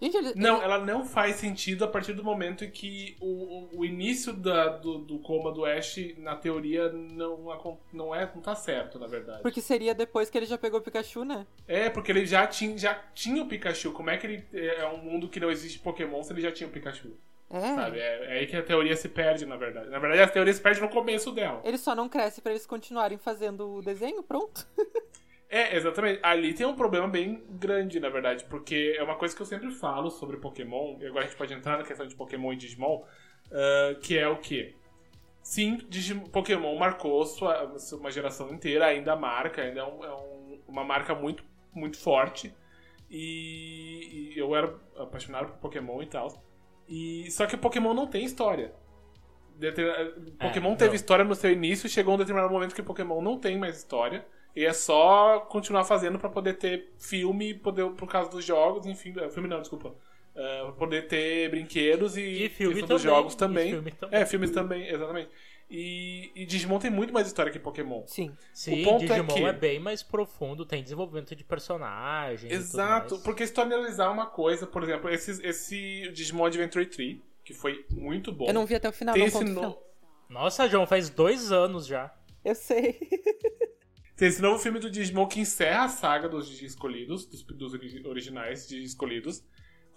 Gente, 0.00 0.16
ele, 0.16 0.32
Não, 0.36 0.56
ele- 0.56 0.64
ela 0.64 0.78
não 0.78 1.04
faz 1.04 1.36
sentido 1.36 1.84
a 1.84 1.88
partir 1.88 2.12
do 2.12 2.22
momento 2.22 2.64
em 2.64 2.70
que 2.70 3.16
o, 3.20 3.26
o, 3.74 3.78
o 3.80 3.84
início 3.84 4.32
da, 4.32 4.68
do, 4.68 4.98
do 4.98 5.18
coma 5.18 5.50
do 5.50 5.64
Ash, 5.64 5.96
na 6.18 6.36
teoria, 6.36 6.92
não, 6.92 7.48
não, 7.92 8.14
é, 8.14 8.30
não 8.32 8.40
tá 8.40 8.54
certo, 8.54 8.96
na 8.96 9.08
verdade. 9.08 9.42
Porque 9.42 9.60
seria 9.60 9.92
depois 9.96 10.30
que 10.30 10.38
ele 10.38 10.46
já 10.46 10.56
pegou 10.56 10.78
o 10.78 10.82
Pikachu, 10.82 11.24
né? 11.24 11.44
É, 11.66 11.90
porque 11.90 12.12
ele 12.12 12.24
já 12.26 12.46
tinha, 12.46 12.78
já 12.78 12.94
tinha 13.12 13.42
o 13.42 13.48
Pikachu. 13.48 13.90
Como 13.90 14.08
é 14.08 14.16
que 14.16 14.24
ele 14.26 14.44
é 14.52 14.86
um 14.86 14.98
mundo 14.98 15.28
que 15.28 15.40
não 15.40 15.50
existe 15.50 15.80
Pokémon 15.80 16.22
se 16.22 16.32
ele 16.32 16.42
já 16.42 16.52
tinha 16.52 16.68
o 16.68 16.72
Pikachu? 16.72 17.10
É. 17.50 17.60
Sabe? 17.74 17.98
É, 17.98 18.24
é 18.24 18.38
aí 18.40 18.46
que 18.46 18.56
a 18.56 18.62
teoria 18.62 18.94
se 18.96 19.08
perde, 19.08 19.46
na 19.46 19.56
verdade. 19.56 19.88
Na 19.88 19.98
verdade, 19.98 20.22
a 20.22 20.28
teoria 20.28 20.52
se 20.52 20.60
perde 20.60 20.80
no 20.80 20.88
começo 20.88 21.32
dela. 21.32 21.60
Ele 21.64 21.78
só 21.78 21.94
não 21.94 22.08
cresce 22.08 22.40
pra 22.42 22.52
eles 22.52 22.66
continuarem 22.66 23.16
fazendo 23.18 23.76
o 23.76 23.82
desenho, 23.82 24.22
pronto. 24.22 24.66
É, 25.50 25.74
exatamente. 25.74 26.20
Ali 26.22 26.52
tem 26.52 26.66
um 26.66 26.76
problema 26.76 27.08
bem 27.08 27.42
grande, 27.48 27.98
na 27.98 28.10
verdade, 28.10 28.44
porque 28.50 28.94
é 28.98 29.02
uma 29.02 29.14
coisa 29.16 29.34
que 29.34 29.40
eu 29.40 29.46
sempre 29.46 29.70
falo 29.70 30.10
sobre 30.10 30.36
Pokémon, 30.36 30.98
e 31.00 31.06
agora 31.06 31.24
a 31.24 31.26
gente 31.26 31.38
pode 31.38 31.54
entrar 31.54 31.78
na 31.78 31.84
questão 31.84 32.06
de 32.06 32.14
Pokémon 32.14 32.52
e 32.52 32.56
Digimon, 32.56 33.02
ah, 33.50 33.94
que 34.02 34.18
é 34.18 34.28
o 34.28 34.36
quê? 34.36 34.74
Sim, 35.42 35.78
Digimon, 35.88 36.24
Pokémon 36.26 36.76
marcou 36.76 37.24
sua, 37.24 37.64
uma 37.92 38.10
geração 38.10 38.52
inteira, 38.52 38.84
ainda 38.84 39.16
marca, 39.16 39.62
ainda 39.62 39.80
é, 39.80 39.84
um- 39.84 40.04
é 40.04 40.14
um- 40.14 40.60
uma 40.68 40.84
marca 40.84 41.14
muito, 41.14 41.42
muito 41.72 41.96
forte. 41.98 42.54
E, 43.10 44.32
e 44.34 44.38
eu 44.38 44.54
era 44.54 44.74
apaixonado 44.98 45.52
por 45.52 45.58
Pokémon 45.60 46.02
e 46.02 46.06
tal. 46.06 46.44
E, 46.88 47.30
só 47.30 47.46
que 47.46 47.54
o 47.54 47.58
Pokémon 47.58 47.94
não 47.94 48.06
tem 48.06 48.24
história. 48.24 48.72
Deter- 49.56 50.14
Pokémon 50.38 50.76
teve 50.76 50.90
não. 50.90 50.94
história 50.96 51.24
no 51.24 51.34
seu 51.34 51.50
início, 51.52 51.88
chegou 51.88 52.14
um 52.14 52.18
determinado 52.18 52.52
momento 52.52 52.74
que 52.74 52.82
Pokémon 52.82 53.20
não 53.20 53.38
tem 53.38 53.58
mais 53.58 53.76
história. 53.78 54.24
E 54.54 54.64
é 54.64 54.72
só 54.72 55.40
continuar 55.40 55.84
fazendo 55.84 56.18
pra 56.18 56.28
poder 56.30 56.54
ter 56.54 56.92
filme, 56.98 57.54
poder, 57.54 57.90
por 57.92 58.08
causa 58.08 58.30
dos 58.30 58.44
jogos, 58.44 58.86
enfim. 58.86 59.14
eh, 59.18 59.28
Filme 59.30 59.48
não, 59.48 59.60
desculpa. 59.60 59.94
Eh, 60.34 60.62
pra 60.64 60.72
poder 60.72 61.08
ter 61.08 61.48
brinquedos 61.50 62.16
e, 62.16 62.44
E 62.44 62.48
filme 62.48 62.76
questão 62.76 62.96
dos 62.96 63.02
também, 63.02 63.16
jogos 63.16 63.34
e 63.34 63.36
também. 63.36 63.70
filme 63.70 63.90
também. 63.92 64.20
É, 64.20 64.26
filmes 64.26 64.50
também, 64.50 64.88
exatamente. 64.88 65.30
E, 65.70 66.30
e 66.34 66.46
Digimon 66.46 66.78
tem 66.78 66.90
muito 66.90 67.12
mais 67.12 67.26
história 67.26 67.52
que 67.52 67.58
Pokémon. 67.58 68.02
Sim. 68.06 68.34
Sim, 68.54 68.82
ponto 68.82 69.04
é 69.04 69.06
Digimon 69.08 69.34
que- 69.34 69.44
é, 69.44 69.52
bem 69.52 69.78
mais 69.78 70.02
profundo, 70.02 70.64
tem 70.64 70.82
desenvolvimento 70.82 71.36
de 71.36 71.44
personagem. 71.44 72.48
e 72.50 72.54
tudo 72.54 72.62
Exato, 72.62 73.14
mais. 73.14 73.22
porque 73.24 73.46
se 73.46 73.52
tu 73.52 73.60
analisar 73.60 74.10
uma 74.10 74.26
coisa, 74.26 74.66
por 74.66 74.82
exemplo, 74.82 75.10
esse, 75.10 75.44
esse 75.46 76.10
Digimon 76.12 76.46
Adventure 76.46 76.86
3, 76.86 77.18
que 77.44 77.52
foi 77.52 77.84
muito 77.90 78.32
bom. 78.32 78.46
Eu 78.46 78.54
não 78.54 78.64
vi 78.64 78.74
até 78.76 78.88
o 78.88 78.92
final, 78.92 79.12
tem 79.14 79.20
não 79.22 79.28
esse 79.28 79.44
no- 79.44 79.54
final. 79.54 79.84
Nossa, 80.30 80.68
João, 80.68 80.86
faz 80.86 81.10
dois 81.10 81.52
anos 81.52 81.86
já. 81.86 82.14
Eu 82.44 82.54
sei. 82.54 82.98
Tem 84.16 84.26
esse 84.28 84.42
novo 84.42 84.58
filme 84.58 84.78
do 84.80 84.90
Digimon 84.90 85.26
que 85.28 85.38
encerra 85.40 85.84
a 85.84 85.88
saga 85.88 86.28
dos 86.28 86.48
Digi 86.48 86.66
escolhidos, 86.66 87.24
dos, 87.26 87.42
dos 87.42 87.72
ori- 87.74 88.02
originais 88.06 88.66
Digi 88.66 88.84
escolhidos. 88.84 89.44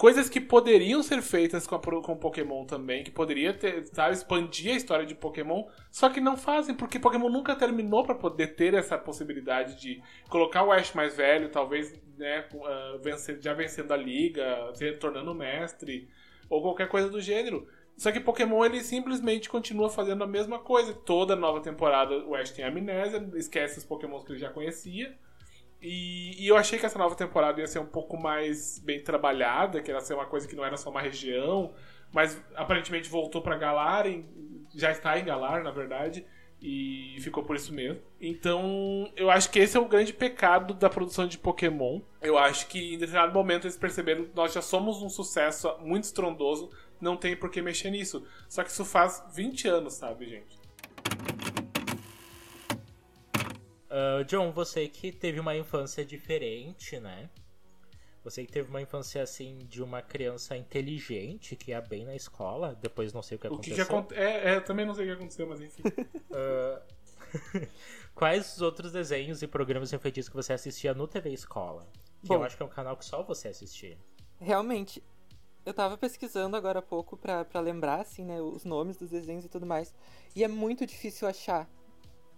Coisas 0.01 0.27
que 0.27 0.41
poderiam 0.41 1.03
ser 1.03 1.21
feitas 1.21 1.67
com, 1.67 1.75
a, 1.75 1.79
com 1.79 2.17
Pokémon 2.17 2.65
também, 2.65 3.03
que 3.03 3.11
poderia 3.11 3.53
ter, 3.53 3.85
sabe, 3.85 4.15
expandir 4.15 4.73
a 4.73 4.75
história 4.75 5.05
de 5.05 5.13
Pokémon, 5.13 5.65
só 5.91 6.09
que 6.09 6.19
não 6.19 6.35
fazem, 6.35 6.73
porque 6.73 6.97
Pokémon 6.97 7.29
nunca 7.29 7.55
terminou 7.55 8.03
pra 8.03 8.15
poder 8.15 8.55
ter 8.55 8.73
essa 8.73 8.97
possibilidade 8.97 9.79
de 9.79 10.01
colocar 10.27 10.63
o 10.63 10.71
Ash 10.71 10.95
mais 10.95 11.15
velho, 11.15 11.49
talvez, 11.49 11.93
né, 12.17 12.47
ah, 12.65 12.97
já 13.39 13.53
vencendo 13.53 13.91
a 13.91 13.95
liga, 13.95 14.71
se 14.73 14.91
tornando 14.93 15.35
mestre, 15.35 16.09
ou 16.49 16.63
qualquer 16.63 16.87
coisa 16.87 17.07
do 17.07 17.21
gênero. 17.21 17.67
Só 17.95 18.11
que 18.11 18.19
Pokémon 18.19 18.65
ele 18.65 18.81
simplesmente 18.81 19.47
continua 19.47 19.87
fazendo 19.87 20.23
a 20.23 20.27
mesma 20.27 20.57
coisa. 20.57 20.95
Toda 20.95 21.35
nova 21.35 21.61
temporada 21.61 22.25
o 22.25 22.33
Ash 22.33 22.49
tem 22.49 22.65
amnésia, 22.65 23.29
esquece 23.35 23.77
os 23.77 23.85
Pokémons 23.85 24.23
que 24.23 24.31
ele 24.31 24.39
já 24.39 24.49
conhecia. 24.49 25.15
E, 25.81 26.35
e 26.43 26.47
eu 26.47 26.55
achei 26.57 26.77
que 26.77 26.85
essa 26.85 26.99
nova 26.99 27.15
temporada 27.15 27.59
ia 27.59 27.67
ser 27.67 27.79
um 27.79 27.85
pouco 27.85 28.15
mais 28.17 28.79
bem 28.79 29.01
trabalhada, 29.03 29.81
que 29.81 29.91
ia 29.91 29.99
ser 30.01 30.13
uma 30.13 30.25
coisa 30.25 30.47
que 30.47 30.55
não 30.55 30.63
era 30.63 30.77
só 30.77 30.89
uma 30.91 31.01
região, 31.01 31.73
mas 32.11 32.39
aparentemente 32.55 33.09
voltou 33.09 33.41
pra 33.41 33.57
Galar, 33.57 34.05
em- 34.05 34.25
já 34.75 34.91
está 34.91 35.17
em 35.17 35.25
Galar, 35.25 35.63
na 35.63 35.71
verdade, 35.71 36.23
e 36.61 37.17
ficou 37.21 37.43
por 37.43 37.55
isso 37.55 37.73
mesmo. 37.73 37.99
Então, 38.21 39.11
eu 39.15 39.31
acho 39.31 39.49
que 39.49 39.57
esse 39.57 39.75
é 39.75 39.79
o 39.79 39.87
grande 39.87 40.13
pecado 40.13 40.75
da 40.75 40.87
produção 40.89 41.25
de 41.27 41.37
Pokémon. 41.39 41.99
Eu 42.21 42.37
acho 42.37 42.67
que 42.67 42.93
em 42.93 42.97
determinado 42.99 43.33
momento 43.33 43.65
eles 43.65 43.75
perceberam 43.77 44.25
que 44.25 44.35
nós 44.35 44.53
já 44.53 44.61
somos 44.61 45.01
um 45.01 45.09
sucesso 45.09 45.75
muito 45.79 46.03
estrondoso, 46.03 46.69
não 47.01 47.17
tem 47.17 47.35
por 47.35 47.49
que 47.49 47.59
mexer 47.63 47.89
nisso. 47.89 48.23
Só 48.47 48.63
que 48.63 48.69
isso 48.69 48.85
faz 48.85 49.23
20 49.33 49.67
anos, 49.67 49.93
sabe, 49.95 50.27
gente? 50.29 51.60
Ah, 53.91 54.23
John, 54.23 54.51
você 54.53 54.87
que 54.87 55.11
teve 55.11 55.37
uma 55.39 55.55
infância 55.55 56.05
diferente, 56.05 56.97
né? 56.97 57.29
Você 58.23 58.45
que 58.45 58.51
teve 58.51 58.69
uma 58.69 58.81
infância 58.81 59.21
assim 59.21 59.57
de 59.67 59.83
uma 59.83 60.01
criança 60.01 60.55
inteligente 60.55 61.55
que 61.57 61.71
ia 61.71 61.81
bem 61.81 62.05
na 62.05 62.15
escola, 62.15 62.73
depois 62.79 63.11
não 63.11 63.21
sei 63.21 63.35
o 63.35 63.39
que 63.39 63.47
O 63.47 63.53
aconteceu. 63.53 63.75
que, 63.75 63.83
que 63.83 63.91
aconteceu? 63.91 64.23
É, 64.23 64.51
é, 64.53 64.55
eu 64.57 64.63
também 64.63 64.85
não 64.85 64.93
sei 64.93 65.05
o 65.05 65.07
que 65.09 65.13
aconteceu, 65.15 65.47
mas 65.47 65.61
enfim. 65.61 65.83
Ah, 66.33 66.81
Quais 68.15 68.53
os 68.55 68.61
outros 68.61 68.91
desenhos 68.93 69.41
e 69.41 69.47
programas 69.47 69.91
infantis 69.91 70.29
que 70.29 70.35
você 70.35 70.53
assistia 70.53 70.93
no 70.93 71.07
TV 71.07 71.31
Escola? 71.31 71.85
Que 72.21 72.27
Bom. 72.29 72.35
eu 72.35 72.43
acho 72.43 72.55
que 72.55 72.63
é 72.63 72.65
um 72.65 72.69
canal 72.69 72.95
que 72.95 73.03
só 73.05 73.23
você 73.23 73.47
assistia. 73.49 73.97
Realmente, 74.39 75.03
eu 75.65 75.73
tava 75.73 75.97
pesquisando 75.97 76.55
agora 76.55 76.79
há 76.79 76.81
pouco 76.81 77.17
pra 77.17 77.45
lembrar, 77.59 78.01
assim, 78.01 78.23
né, 78.25 78.41
os 78.41 78.63
nomes 78.63 78.97
dos 78.97 79.09
desenhos 79.09 79.45
e 79.45 79.49
tudo 79.49 79.65
mais. 79.65 79.93
E 80.35 80.43
é 80.43 80.47
muito 80.47 80.85
difícil 80.85 81.27
achar. 81.27 81.69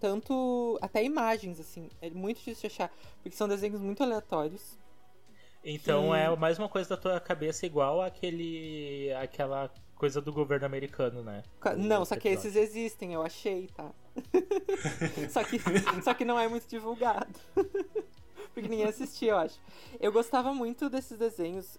Tanto. 0.00 0.78
Até 0.82 1.02
imagens, 1.02 1.58
assim. 1.60 1.88
É 2.00 2.10
muito 2.10 2.38
difícil 2.38 2.68
de 2.68 2.74
achar. 2.74 2.90
Porque 3.22 3.36
são 3.36 3.48
desenhos 3.48 3.80
muito 3.80 4.02
aleatórios. 4.02 4.78
Então 5.64 6.10
Que- 6.10 6.16
é 6.18 6.36
mais 6.36 6.58
uma 6.58 6.68
coisa 6.68 6.90
da 6.90 6.96
tua 6.96 7.18
cabeça 7.20 7.64
igual 7.64 8.02
aquele 8.02 9.10
aquela 9.14 9.70
coisa 9.96 10.20
do 10.20 10.30
governo 10.32 10.66
americano, 10.66 11.22
né? 11.22 11.42
Ca- 11.60 11.72
O 11.72 11.78
Não, 11.78 12.04
só 12.04 12.16
que 12.16 12.28
episódio. 12.28 12.50
esses 12.50 12.62
existem, 12.70 13.14
eu 13.14 13.22
achei, 13.22 13.68
tá? 13.68 13.90
só, 15.30 15.42
que, 15.42 15.58
só 16.02 16.12
que 16.12 16.24
não 16.24 16.38
é 16.38 16.46
muito 16.48 16.66
divulgado. 16.68 17.32
Porque 18.52 18.68
ninguém 18.68 18.84
assistia, 18.84 19.30
eu 19.32 19.36
acho. 19.38 19.58
Eu 19.98 20.12
gostava 20.12 20.52
muito 20.52 20.90
desses 20.90 21.16
desenhos, 21.18 21.78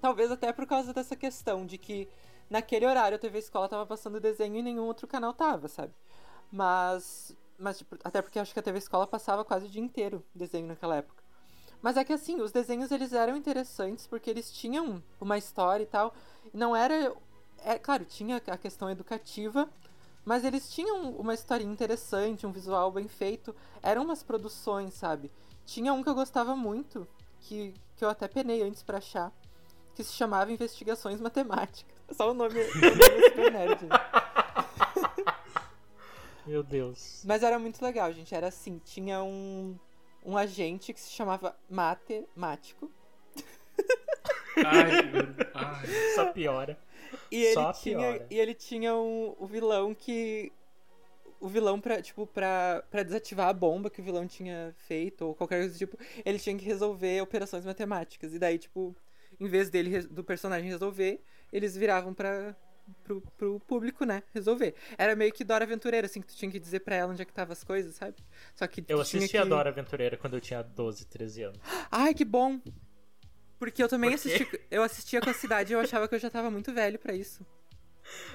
talvez 0.00 0.30
até 0.30 0.52
por 0.52 0.64
causa 0.66 0.94
dessa 0.94 1.16
questão 1.16 1.66
de 1.66 1.76
que 1.78 2.08
naquele 2.48 2.86
horário 2.86 3.16
a 3.16 3.18
TV 3.18 3.38
Escola 3.40 3.68
tava 3.68 3.84
passando 3.84 4.20
desenho 4.20 4.56
e 4.56 4.62
nenhum 4.62 4.84
outro 4.84 5.06
canal 5.08 5.32
tava, 5.34 5.66
sabe? 5.66 5.92
Mas. 6.52 7.36
Mas, 7.58 7.78
tipo, 7.78 7.96
até 8.04 8.20
porque 8.20 8.38
acho 8.38 8.52
que 8.52 8.60
a 8.60 8.62
TV 8.62 8.78
Escola 8.78 9.06
passava 9.06 9.44
quase 9.44 9.66
o 9.66 9.68
dia 9.68 9.82
inteiro 9.82 10.24
desenho 10.34 10.66
naquela 10.66 10.96
época. 10.96 11.22
Mas 11.80 11.96
é 11.96 12.04
que 12.04 12.12
assim, 12.12 12.40
os 12.40 12.52
desenhos 12.52 12.90
eles 12.90 13.12
eram 13.12 13.36
interessantes 13.36 14.06
porque 14.06 14.28
eles 14.28 14.50
tinham 14.50 15.02
uma 15.20 15.38
história 15.38 15.84
e 15.84 15.86
tal. 15.86 16.14
Não 16.52 16.74
era. 16.74 17.14
É, 17.64 17.78
claro, 17.78 18.04
tinha 18.04 18.36
a 18.46 18.56
questão 18.56 18.90
educativa, 18.90 19.68
mas 20.24 20.44
eles 20.44 20.70
tinham 20.70 21.10
uma 21.12 21.34
historinha 21.34 21.72
interessante, 21.72 22.46
um 22.46 22.52
visual 22.52 22.90
bem 22.90 23.08
feito. 23.08 23.54
Eram 23.82 24.02
umas 24.02 24.22
produções, 24.22 24.94
sabe? 24.94 25.30
Tinha 25.64 25.92
um 25.92 26.02
que 26.02 26.08
eu 26.08 26.14
gostava 26.14 26.54
muito, 26.54 27.06
que, 27.40 27.74
que 27.96 28.04
eu 28.04 28.08
até 28.08 28.28
penei 28.28 28.62
antes 28.62 28.82
pra 28.82 28.98
achar, 28.98 29.32
que 29.94 30.04
se 30.04 30.12
chamava 30.12 30.52
Investigações 30.52 31.20
Matemáticas. 31.20 31.94
Só 32.12 32.30
o 32.30 32.34
nome, 32.34 32.60
o 32.60 32.74
nome 32.74 33.02
é 33.02 33.28
super 33.28 33.52
nerd. 33.52 33.82
né? 33.84 33.88
Meu 36.46 36.62
Deus. 36.62 37.22
Mas 37.26 37.42
era 37.42 37.58
muito 37.58 37.84
legal, 37.84 38.12
gente. 38.12 38.34
Era 38.34 38.48
assim, 38.48 38.80
tinha 38.84 39.22
um, 39.22 39.76
um 40.24 40.36
agente 40.36 40.92
que 40.92 41.00
se 41.00 41.10
chamava 41.10 41.56
Matemático. 41.68 42.90
Ai, 44.64 45.02
meu... 45.02 45.22
Ai. 45.54 45.86
Só 46.14 46.32
piora. 46.32 46.78
E 47.30 47.42
ele 47.42 47.54
Só 47.54 47.72
tinha, 47.72 47.98
piora. 47.98 48.26
e 48.30 48.38
ele 48.38 48.54
tinha 48.54 48.94
um, 48.94 49.34
o 49.38 49.46
vilão 49.46 49.94
que. 49.94 50.52
O 51.38 51.48
vilão 51.48 51.78
pra, 51.78 52.00
tipo, 52.00 52.26
pra, 52.26 52.82
pra 52.90 53.02
desativar 53.02 53.48
a 53.48 53.52
bomba 53.52 53.90
que 53.90 54.00
o 54.00 54.04
vilão 54.04 54.26
tinha 54.26 54.74
feito, 54.88 55.26
ou 55.26 55.34
qualquer 55.34 55.58
coisa 55.58 55.74
do 55.74 55.78
tipo, 55.78 55.98
ele 56.24 56.38
tinha 56.38 56.56
que 56.56 56.64
resolver 56.64 57.20
operações 57.20 57.64
matemáticas. 57.66 58.32
E 58.32 58.38
daí, 58.38 58.58
tipo, 58.58 58.96
em 59.38 59.46
vez 59.46 59.68
dele, 59.68 60.00
do 60.02 60.24
personagem 60.24 60.70
resolver, 60.70 61.22
eles 61.52 61.76
viravam 61.76 62.14
pra, 62.14 62.56
pro, 63.04 63.20
pro 63.36 63.60
público, 63.60 64.04
né, 64.04 64.22
resolver. 64.34 64.74
Era 64.98 65.14
meio 65.16 65.32
que 65.32 65.44
Dora 65.44 65.64
Aventureira, 65.64 66.06
assim, 66.06 66.20
que 66.20 66.26
tu 66.28 66.34
tinha 66.36 66.50
que 66.50 66.58
dizer 66.60 66.80
pra 66.80 66.96
ela 66.96 67.12
onde 67.12 67.22
é 67.22 67.24
que 67.24 67.32
tava 67.32 67.52
as 67.52 67.62
coisas, 67.64 67.94
sabe? 67.94 68.16
Só 68.54 68.66
que 68.66 68.84
Eu 68.88 69.00
assisti 69.00 69.36
a 69.38 69.42
que... 69.42 69.48
Dora 69.48 69.70
Aventureira 69.70 70.16
quando 70.16 70.34
eu 70.34 70.40
tinha 70.40 70.62
12, 70.62 71.06
13 71.06 71.42
anos. 71.44 71.58
Ai, 71.90 72.14
que 72.14 72.24
bom! 72.24 72.60
Porque 73.58 73.82
eu 73.82 73.88
também 73.88 74.10
Por 74.10 74.16
assisti. 74.16 74.60
Eu 74.70 74.82
assistia 74.82 75.20
com 75.20 75.30
a 75.30 75.34
cidade 75.34 75.72
e 75.72 75.74
eu 75.74 75.80
achava 75.80 76.06
que 76.06 76.14
eu 76.14 76.18
já 76.18 76.28
tava 76.28 76.50
muito 76.50 76.72
velho 76.74 76.98
pra 76.98 77.14
isso. 77.14 77.44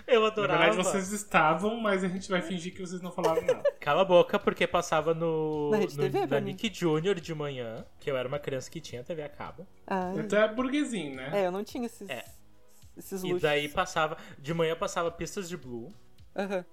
Eu 0.06 0.22
Na 0.22 0.28
adorava. 0.28 0.64
verdade, 0.66 0.84
vocês 0.84 1.12
estavam, 1.14 1.78
mas 1.80 2.04
a 2.04 2.08
gente 2.10 2.28
vai 2.30 2.42
fingir 2.42 2.74
que 2.74 2.82
vocês 2.82 3.02
não 3.02 3.12
falaram 3.12 3.42
nada. 3.44 3.64
Cala 3.80 4.02
a 4.02 4.06
boca, 4.06 4.38
porque 4.38 4.68
passava 4.68 5.14
no, 5.14 5.70
Na 5.72 5.78
no- 5.78 5.88
TV, 5.88 6.26
na. 6.28 6.40
Nick 6.42 6.74
Junior 6.74 7.16
de 7.20 7.34
manhã, 7.34 7.86
que 8.00 8.12
eu 8.12 8.18
era 8.18 8.28
uma 8.28 8.38
criança 8.40 8.70
que 8.70 8.82
tinha 8.82 9.02
TV 9.04 9.22
a 9.24 9.30
cabo. 9.30 9.66
Ah, 9.88 10.12
Então 10.18 10.38
é 10.42 10.54
burguesinho, 10.54 11.16
né? 11.16 11.30
é, 11.34 11.46
eu 11.48 11.52
não 11.52 11.64
tinha 11.64 11.86
esses, 11.86 12.10
É. 12.10 12.26
esses 12.98 13.24
E 13.24 13.34
daí 13.40 13.68
passava. 13.70 14.18
De 14.38 14.54
manhã 14.54 14.76
passava 14.76 15.12
Pistas 15.12 15.48
de 15.50 15.58
Blue. 15.58 15.94
Aham. 16.36 16.66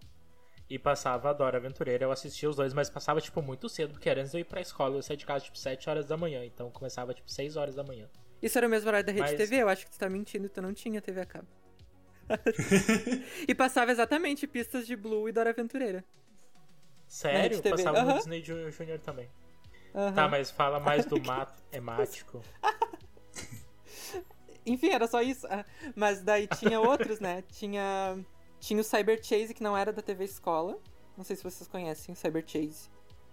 E 0.71 0.79
passava 0.79 1.31
a 1.31 1.33
Dora 1.33 1.57
Aventureira, 1.57 2.05
eu 2.05 2.13
assistia 2.13 2.49
os 2.49 2.57
dois, 2.57 2.75
mas 2.75 2.91
passava, 2.91 3.21
tipo, 3.23 3.41
muito 3.41 3.69
cedo, 3.71 3.93
porque 3.95 4.09
era 4.09 4.21
antes 4.21 4.33
de 4.33 4.37
eu 4.37 4.41
ir 4.43 4.45
pra 4.45 4.61
escola, 4.61 4.97
eu 4.97 5.03
saía 5.03 5.17
de 5.17 5.25
casa, 5.25 5.43
tipo, 5.47 5.57
7 5.57 5.89
horas 5.89 6.05
da 6.05 6.15
manhã, 6.15 6.45
então 6.45 6.71
começava, 6.71 7.15
tipo, 7.15 7.31
6 7.31 7.57
horas 7.57 7.75
da 7.75 7.83
manhã. 7.83 8.07
Isso 8.43 8.59
era 8.59 8.67
o 8.67 8.71
mesmo 8.71 8.87
horário 8.89 9.07
da 9.07 9.11
Rede 9.13 9.29
Mas- 9.29 9.37
TV? 9.37 9.57
Eu 9.63 9.69
acho 9.71 9.87
que 9.87 9.93
tu 9.93 9.99
tá 9.99 10.11
mentindo, 10.11 10.47
tu 10.49 10.61
não 10.61 10.75
tinha 10.75 11.01
TV 11.01 11.23
a 11.23 11.27
cabo. 11.27 11.49
e 13.49 13.55
passava 13.55 13.91
exatamente 13.91 14.47
pistas 14.47 14.87
de 14.87 14.95
Blue 14.95 15.27
e 15.29 15.33
Dora 15.33 15.51
Aventureira. 15.51 16.05
Sério? 17.07 17.63
Passava 17.63 18.03
no 18.03 18.09
aham. 18.11 18.19
Disney 18.19 18.45
Junior, 18.45 18.99
também. 19.03 19.31
Aham. 19.95 20.13
Tá, 20.13 20.29
mas 20.29 20.51
fala 20.51 20.79
mais 20.79 21.07
do 21.07 21.19
mato 21.25 21.63
temático. 21.71 22.43
Enfim, 24.69 24.91
era 24.91 25.07
só 25.07 25.21
isso. 25.23 25.47
Ah, 25.49 25.65
Mas 25.97 26.23
daí 26.23 26.47
tinha 26.47 26.81
outros, 26.81 27.21
né? 27.21 27.43
Tinha, 27.51 28.19
tinha 28.61 28.81
o 28.81 28.85
Cyber 28.85 29.19
Chase, 29.23 29.55
que 29.55 29.63
não 29.63 29.77
era 29.77 29.93
da 29.93 30.03
TV 30.03 30.25
Escola. 30.25 30.79
Não 31.17 31.25
sei 31.25 31.37
se 31.37 31.43
vocês 31.43 31.67
conhecem 31.69 32.13
o 32.13 32.17
Cyber 32.17 32.45
Chase. 32.47 32.89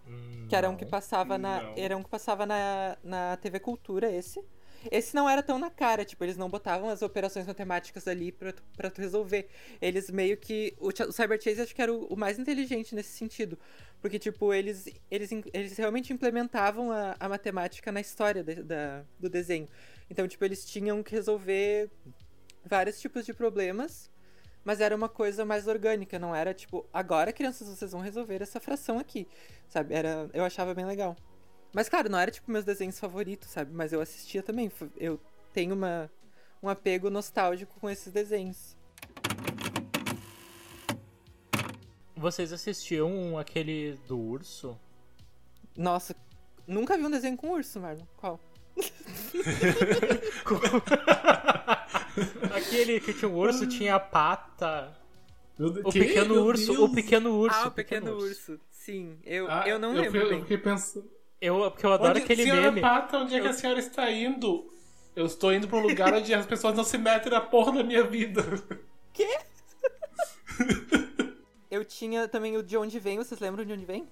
Hum, 0.08 0.46
Que 0.50 0.56
era 0.56 0.68
um 0.68 0.72
não. 0.74 0.78
que 0.78 0.86
passava 0.86 1.38
na. 1.38 1.62
Não. 1.62 1.74
Era 1.78 1.98
um 1.98 2.04
que 2.04 2.10
passava 2.10 2.46
na, 2.46 2.98
na 3.04 3.38
TV 3.38 3.60
Cultura, 3.60 4.12
esse. 4.12 4.44
Esse 4.92 5.16
não 5.16 5.28
era 5.28 5.42
tão 5.42 5.58
na 5.58 5.72
cara, 5.72 6.06
tipo, 6.06 6.24
eles 6.24 6.38
não 6.38 6.48
botavam 6.48 6.90
as 6.90 7.02
operações 7.02 7.48
matemáticas 7.48 8.08
ali 8.08 8.32
pra, 8.32 8.54
tu- 8.54 8.62
pra 8.78 8.92
tu 8.92 9.02
resolver. 9.02 9.50
Eles 9.82 10.12
meio 10.12 10.38
que. 10.38 10.76
O, 10.80 10.90
o 10.90 11.12
Cyber 11.12 11.42
Chase 11.42 11.60
acho 11.62 11.74
que 11.74 11.82
era 11.82 11.92
o, 11.92 12.06
o 12.06 12.16
mais 12.16 12.38
inteligente 12.38 12.94
nesse 12.94 13.18
sentido. 13.18 13.58
Porque, 14.00 14.20
tipo, 14.20 14.54
eles, 14.54 14.86
eles, 15.10 15.32
eles 15.52 15.76
realmente 15.76 16.14
implementavam 16.14 16.92
a, 16.92 17.16
a 17.20 17.28
matemática 17.28 17.92
na 17.92 18.00
história 18.00 18.44
de- 18.44 18.62
da, 18.62 19.04
do 19.20 19.28
desenho. 19.28 19.68
Então, 20.10 20.28
tipo, 20.28 20.44
eles 20.46 20.66
tinham 20.66 21.02
que 21.02 21.12
resolver 21.12 21.90
vários 22.64 23.00
tipos 23.00 23.26
de 23.26 23.34
problemas, 23.34 24.12
mas 24.64 24.82
era 24.82 24.96
uma 24.96 25.10
coisa 25.10 25.46
mais 25.46 25.68
orgânica, 25.68 26.18
não 26.18 26.36
era 26.36 26.54
tipo, 26.54 26.86
agora 26.92 27.32
crianças 27.32 27.68
vocês 27.68 27.92
vão 27.92 28.02
resolver 28.02 28.42
essa 28.42 28.60
fração 28.60 28.98
aqui, 29.00 29.28
sabe? 29.68 29.94
Era, 29.94 30.30
eu 30.34 30.44
achava 30.44 30.74
bem 30.74 30.86
legal. 30.86 31.16
Mas 31.74 31.90
claro, 31.90 32.10
não 32.10 32.20
era 32.20 32.32
tipo 32.32 32.52
meus 32.52 32.66
desenhos 32.66 33.00
favoritos, 33.00 33.50
sabe? 33.50 33.72
Mas 33.74 33.94
eu 33.94 34.02
assistia 34.02 34.42
também, 34.42 34.72
eu 34.98 35.20
tenho 35.54 35.76
uma 35.76 36.10
um 36.66 36.70
apego 36.70 37.10
nostálgico 37.12 37.80
com 37.80 37.90
esses 37.90 38.12
desenhos. 38.12 38.76
Vocês 42.16 42.52
assistiam 42.52 43.38
aquele 43.38 44.00
do 44.08 44.18
urso? 44.18 44.80
Nossa, 45.78 46.16
nunca 46.66 46.98
vi 46.98 47.06
um 47.06 47.12
desenho 47.12 47.38
com 47.38 47.52
urso, 47.52 47.80
Marlon. 47.80 48.06
Qual? 48.18 48.40
aquele 52.54 53.00
que 53.00 53.14
tinha 53.14 53.30
um 53.30 53.36
urso, 53.36 53.68
tinha 53.68 53.96
a 53.96 54.00
pata. 54.00 54.96
O 55.60 55.90
que? 55.92 56.00
pequeno 56.00 56.36
Meu 56.36 56.44
urso, 56.44 56.68
Deus. 56.74 56.80
o 56.80 56.90
pequeno 56.94 57.32
urso. 57.38 57.58
ah, 57.58 57.68
o 57.68 57.72
pequeno, 57.72 58.12
urso. 58.18 58.60
Sim, 58.72 59.18
eu, 59.24 59.50
Ah, 59.50 59.64
eu 59.68 59.80
não 59.80 59.90
eu 59.96 60.02
lembro 60.04 60.12
fiquei- 60.12 60.30
bem. 60.30 60.38
Eu 60.38 60.42
fiquei 60.44 60.58
pensando. 60.58 61.10
Eu, 61.42 61.72
porque 61.72 61.86
eu 61.86 61.94
adoro 61.94 62.12
Onde, 62.12 62.22
aquele 62.24 62.44
senhora 62.44 62.62
meme. 62.64 62.82
Pata, 62.82 63.18
onde 63.20 63.36
é 63.36 63.40
que 63.40 63.46
Eu- 63.48 63.52
a 63.52 63.54
senhora 63.54 63.80
está 63.80 64.10
indo? 64.12 64.72
Eu 65.16 65.26
estou 65.26 65.54
indo 65.54 65.68
para 65.68 65.78
um 65.78 65.82
lugar 65.82 66.14
onde 66.14 66.34
as 66.34 66.46
pessoas 66.46 66.76
não 66.76 66.84
se 66.84 66.98
metem 66.98 67.32
na 67.32 67.40
porra 67.42 67.72
da 67.72 67.84
minha 67.84 68.04
vida. 68.04 68.44
Eu 71.72 71.84
tinha 71.84 72.28
também 72.28 72.56
o 72.58 72.64
De 72.64 72.78
Onde 72.78 73.00
Vem, 73.00 73.18
vocês 73.18 73.40
lembram 73.40 73.66
de 73.66 73.74
onde 73.74 73.86
vem? 73.86 74.08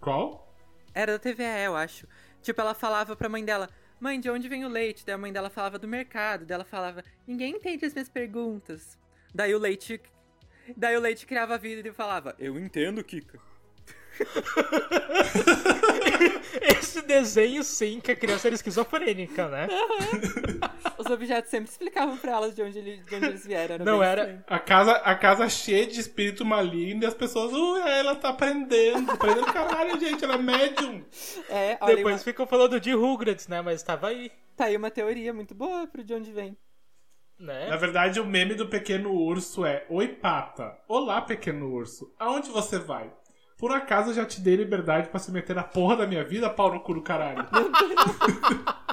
Qual? 0.00 0.52
Era 0.94 1.12
da 1.12 1.18
TVE, 1.18 1.64
eu 1.64 1.74
acho. 1.74 2.06
Tipo, 2.42 2.60
ela 2.60 2.74
falava 2.74 3.16
pra 3.16 3.28
mãe 3.28 3.44
dela, 3.44 3.68
mãe, 4.00 4.20
de 4.20 4.30
onde 4.30 4.48
vem 4.48 4.64
o 4.64 4.68
leite? 4.68 5.04
Daí 5.04 5.14
a 5.14 5.18
mãe 5.18 5.32
dela 5.32 5.50
falava 5.50 5.78
do 5.78 5.88
mercado. 5.88 6.44
Daí 6.44 6.54
ela 6.54 6.64
falava, 6.64 7.04
ninguém 7.26 7.56
entende 7.56 7.84
as 7.84 7.94
minhas 7.94 8.08
perguntas. 8.08 8.98
Daí 9.34 9.54
o 9.54 9.58
leite. 9.58 10.00
Daí 10.76 10.96
o 10.96 11.00
leite 11.00 11.26
criava 11.26 11.56
vida 11.56 11.88
e 11.88 11.92
falava, 11.92 12.34
eu 12.38 12.58
entendo, 12.58 13.02
Kika. 13.04 13.38
Esse 16.60 17.02
desenho, 17.02 17.62
sim, 17.62 18.00
que 18.00 18.10
a 18.12 18.16
criança 18.16 18.48
era 18.48 18.54
esquizofrênica, 18.54 19.48
né? 19.48 19.68
Os 20.98 21.06
objetos 21.06 21.50
sempre 21.50 21.70
explicavam 21.70 22.16
pra 22.16 22.32
elas 22.32 22.54
de 22.54 22.62
onde, 22.62 22.78
ele- 22.78 22.96
de 22.98 23.14
onde 23.14 23.26
eles 23.26 23.46
vieram. 23.46 23.84
Não 23.84 24.02
era- 24.02 24.22
estranho. 24.22 24.44
A 24.46 24.58
casa, 24.58 24.92
a 24.92 25.14
casa 25.14 25.48
cheia 25.48 25.86
de 25.86 26.00
espírito 26.00 26.44
maligno 26.44 27.02
e 27.02 27.06
as 27.06 27.14
pessoas, 27.14 27.52
ui, 27.52 27.80
ela 27.88 28.14
tá 28.16 28.30
aprendendo. 28.30 29.10
Aprendendo 29.10 29.46
caralho, 29.52 29.98
gente, 30.00 30.24
ela 30.24 30.34
é 30.34 30.38
médium. 30.38 31.04
É, 31.48 31.78
olha, 31.80 31.96
Depois 31.96 32.16
uma- 32.16 32.24
ficam 32.24 32.46
falando 32.46 32.80
de 32.80 32.92
Rugrats, 32.92 33.48
né? 33.48 33.60
Mas 33.62 33.82
tava 33.82 34.08
aí, 34.08 34.32
tá 34.56 34.64
aí 34.66 34.76
uma 34.76 34.90
teoria 34.90 35.32
muito 35.32 35.54
boa 35.54 35.86
pro 35.86 36.02
de 36.02 36.14
onde 36.14 36.32
vem. 36.32 36.56
né? 37.38 37.68
Na 37.68 37.76
verdade, 37.76 38.18
o 38.18 38.24
meme 38.24 38.54
do 38.54 38.66
pequeno 38.66 39.12
urso 39.12 39.64
é: 39.64 39.84
Oi, 39.90 40.08
pata. 40.08 40.76
Olá, 40.88 41.20
pequeno 41.20 41.70
urso. 41.70 42.12
Aonde 42.18 42.48
você 42.50 42.78
vai? 42.78 43.12
Por 43.56 43.72
acaso 43.72 44.10
eu 44.10 44.14
já 44.14 44.26
te 44.26 44.40
dei 44.40 44.56
liberdade 44.56 45.08
pra 45.08 45.18
se 45.18 45.30
meter 45.32 45.56
na 45.56 45.64
porra 45.64 45.96
da 45.96 46.06
minha 46.06 46.22
vida, 46.24 46.50
pau 46.50 46.72
no 46.72 46.80
cu 46.80 46.94
do 46.94 47.02
caralho? 47.02 47.46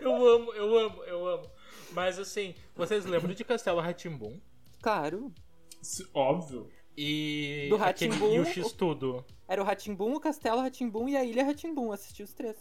Eu 0.00 0.26
amo, 0.26 0.52
eu 0.54 0.78
amo, 0.78 1.04
eu 1.04 1.26
amo. 1.28 1.50
Mas 1.92 2.18
assim, 2.18 2.54
vocês 2.74 3.04
lembram 3.04 3.34
de 3.34 3.44
Castelo 3.44 3.80
Ratimbum? 3.80 4.40
Claro. 4.80 5.32
Se- 5.82 6.08
Óbvio. 6.14 6.68
E. 6.96 7.66
Do 7.68 7.76
Rá-Tim-Bum, 7.76 8.32
E 8.34 8.40
o 8.40 8.44
X-Tudo. 8.44 9.24
Era 9.46 9.62
o 9.62 9.64
Ratimbum, 9.64 10.14
o 10.14 10.20
Castelo 10.20 10.60
Ratimbum 10.62 11.08
e 11.08 11.16
a 11.16 11.24
Ilha 11.24 11.44
Ratimbum. 11.44 11.92
Assisti 11.92 12.22
os 12.22 12.32
três. 12.32 12.56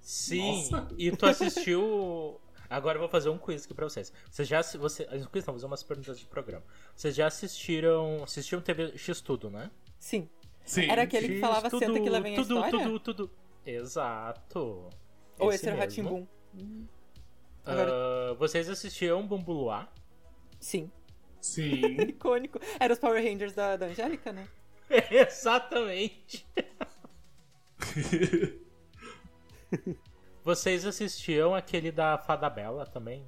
Sim, 0.00 0.70
Nossa. 0.70 0.88
e 0.96 1.10
tu 1.14 1.26
assistiu. 1.26 2.40
Agora 2.70 2.96
eu 2.96 3.00
vou 3.00 3.08
fazer 3.08 3.28
um 3.28 3.38
quiz 3.38 3.64
aqui 3.64 3.74
pra 3.74 3.88
vocês. 3.88 4.12
Vocês 4.30 4.48
já. 4.48 4.62
Você... 4.62 5.06
Um 5.12 5.24
quiz 5.26 5.44
não, 5.44 5.52
vou 5.52 5.54
fazer 5.54 5.66
umas 5.66 5.82
perguntas 5.82 6.18
de 6.18 6.26
programa. 6.26 6.64
Vocês 6.94 7.14
já 7.14 7.26
assistiram. 7.26 8.22
Assistiram 8.24 8.62
TV 8.62 8.96
X-Tudo, 8.96 9.50
né? 9.50 9.70
Sim. 10.06 10.28
Sim. 10.64 10.88
Era 10.88 11.02
aquele 11.02 11.26
que 11.26 11.40
falava 11.40 11.66
X-Tudo, 11.66 11.84
senta 11.84 12.00
que 12.00 12.08
lá 12.08 12.20
vem 12.20 12.34
a 12.34 12.36
tudo, 12.36 12.54
história? 12.54 12.84
Tudo, 12.84 13.00
tudo, 13.00 13.30
Exato. 13.66 14.88
Ou 15.36 15.52
esse 15.52 15.66
era 15.66 15.74
o 15.74 15.78
mesmo. 15.80 16.00
Ratimbum? 16.04 16.26
Ah, 17.64 18.36
vocês 18.38 18.68
assistiam 18.68 19.26
Bumbuluá? 19.26 19.88
Sim. 20.60 20.92
Sim. 21.40 21.80
Icônico. 22.06 22.60
Era 22.78 22.92
os 22.92 23.00
Power 23.00 23.20
Rangers 23.20 23.52
da, 23.52 23.76
da 23.76 23.86
Angélica, 23.86 24.32
né? 24.32 24.46
Exatamente. 25.10 26.46
Vocês 30.44 30.86
assistiam 30.86 31.52
aquele 31.52 31.90
da 31.90 32.16
Fada 32.16 32.48
Bela 32.48 32.86
também? 32.86 33.26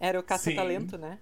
Era 0.00 0.18
o 0.18 0.22
Caça-Talento, 0.24 0.96
Sim. 0.96 1.02
né? 1.02 1.20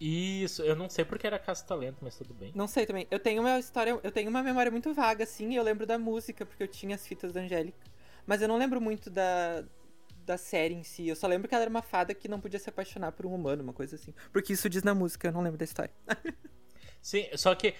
Isso, 0.00 0.62
eu 0.62 0.74
não 0.74 0.90
sei 0.90 1.04
porque 1.04 1.26
era 1.26 1.38
caça-talento, 1.38 1.98
mas 2.02 2.16
tudo 2.16 2.34
bem. 2.34 2.52
Não 2.54 2.66
sei 2.66 2.84
também. 2.84 3.06
Eu 3.10 3.18
tenho 3.18 3.40
uma 3.40 3.58
história, 3.58 3.98
eu 4.02 4.10
tenho 4.10 4.28
uma 4.28 4.42
memória 4.42 4.70
muito 4.70 4.92
vaga, 4.92 5.24
assim, 5.24 5.52
e 5.52 5.56
eu 5.56 5.62
lembro 5.62 5.86
da 5.86 5.98
música, 5.98 6.44
porque 6.44 6.62
eu 6.62 6.68
tinha 6.68 6.94
as 6.94 7.06
fitas 7.06 7.32
da 7.32 7.40
Angélica. 7.40 7.78
Mas 8.26 8.42
eu 8.42 8.48
não 8.48 8.56
lembro 8.56 8.80
muito 8.80 9.08
da, 9.08 9.64
da 10.24 10.36
série 10.36 10.74
em 10.74 10.82
si. 10.82 11.08
Eu 11.08 11.16
só 11.16 11.26
lembro 11.26 11.48
que 11.48 11.54
ela 11.54 11.62
era 11.62 11.70
uma 11.70 11.82
fada 11.82 12.14
que 12.14 12.28
não 12.28 12.40
podia 12.40 12.58
se 12.58 12.68
apaixonar 12.68 13.12
por 13.12 13.26
um 13.26 13.34
humano, 13.34 13.62
uma 13.62 13.72
coisa 13.72 13.96
assim. 13.96 14.14
Porque 14.32 14.52
isso 14.52 14.68
diz 14.68 14.82
na 14.82 14.94
música, 14.94 15.28
eu 15.28 15.32
não 15.32 15.42
lembro 15.42 15.58
da 15.58 15.64
história. 15.64 15.92
Sim, 17.00 17.28
só 17.36 17.54
que 17.54 17.74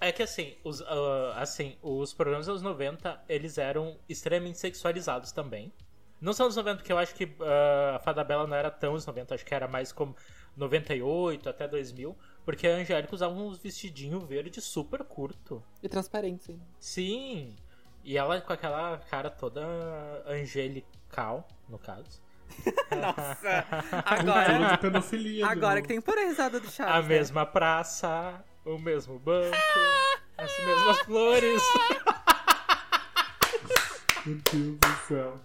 é 0.00 0.10
que 0.10 0.22
assim, 0.22 0.56
os, 0.64 0.80
ah, 0.82 1.34
assim, 1.36 1.76
os 1.82 2.12
programas 2.12 2.46
dos 2.46 2.60
anos 2.60 2.62
90, 2.62 3.24
eles 3.28 3.58
eram 3.58 3.98
extremamente 4.08 4.58
sexualizados 4.58 5.30
também. 5.30 5.72
Não 6.20 6.32
são 6.32 6.48
os 6.48 6.56
90, 6.56 6.78
porque 6.78 6.92
eu 6.92 6.98
acho 6.98 7.14
que 7.14 7.36
ah, 7.40 7.96
a 7.96 7.98
Fada 8.00 8.24
Bela 8.24 8.46
não 8.46 8.56
era 8.56 8.70
tão 8.70 8.94
os 8.94 9.06
90, 9.06 9.34
acho 9.34 9.44
que 9.44 9.54
era 9.54 9.68
mais 9.68 9.92
como 9.92 10.16
98 10.56 11.48
até 11.48 11.66
2000, 11.66 12.16
porque 12.44 12.66
a 12.66 12.76
Angélica 12.76 13.14
usava 13.14 13.34
uns 13.34 13.58
vestidinho 13.58 14.20
verde 14.20 14.60
super 14.60 15.04
curto. 15.04 15.62
E 15.82 15.88
transparência. 15.88 16.56
Sim, 16.78 17.56
e 18.04 18.18
ela 18.18 18.40
com 18.40 18.52
aquela 18.52 18.98
cara 18.98 19.30
toda 19.30 19.62
angelical, 20.26 21.46
no 21.68 21.78
caso. 21.78 22.20
Nossa! 22.90 23.64
Agora, 24.04 25.50
agora 25.50 25.80
que 25.80 25.88
tem 25.88 26.00
que 26.00 26.04
pôr 26.04 26.18
a 26.18 26.22
risada 26.22 26.60
do 26.60 26.70
Chaves. 26.70 26.94
A 26.94 27.02
né? 27.02 27.08
mesma 27.08 27.46
praça, 27.46 28.44
o 28.64 28.78
mesmo 28.78 29.18
banco, 29.18 29.56
as 30.36 30.66
mesmas 30.66 30.98
flores. 31.06 31.62
Meu 34.26 34.40
Deus 34.52 34.78
do 34.78 35.06
céu. 35.08 35.40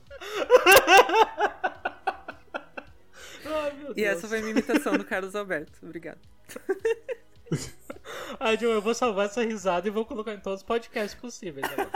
Ai, 3.88 3.90
meu 3.90 3.92
E 3.92 3.96
Deus. 3.96 4.18
essa 4.18 4.28
foi 4.28 4.38
a 4.38 4.42
minha 4.42 4.52
imitação 4.52 4.98
do 4.98 5.06
Carlos 5.06 5.36
Alberto. 5.36 5.80
Obrigado. 5.84 6.20
Ah, 8.40 8.56
John, 8.56 8.68
eu 8.68 8.82
vou 8.82 8.94
salvar 8.94 9.26
essa 9.26 9.44
risada 9.44 9.88
e 9.88 9.92
vou 9.92 10.06
colocar 10.06 10.34
em 10.34 10.40
todos 10.40 10.62
os 10.62 10.66
podcasts 10.66 11.20
possíveis. 11.20 11.66
Agora. 11.70 11.92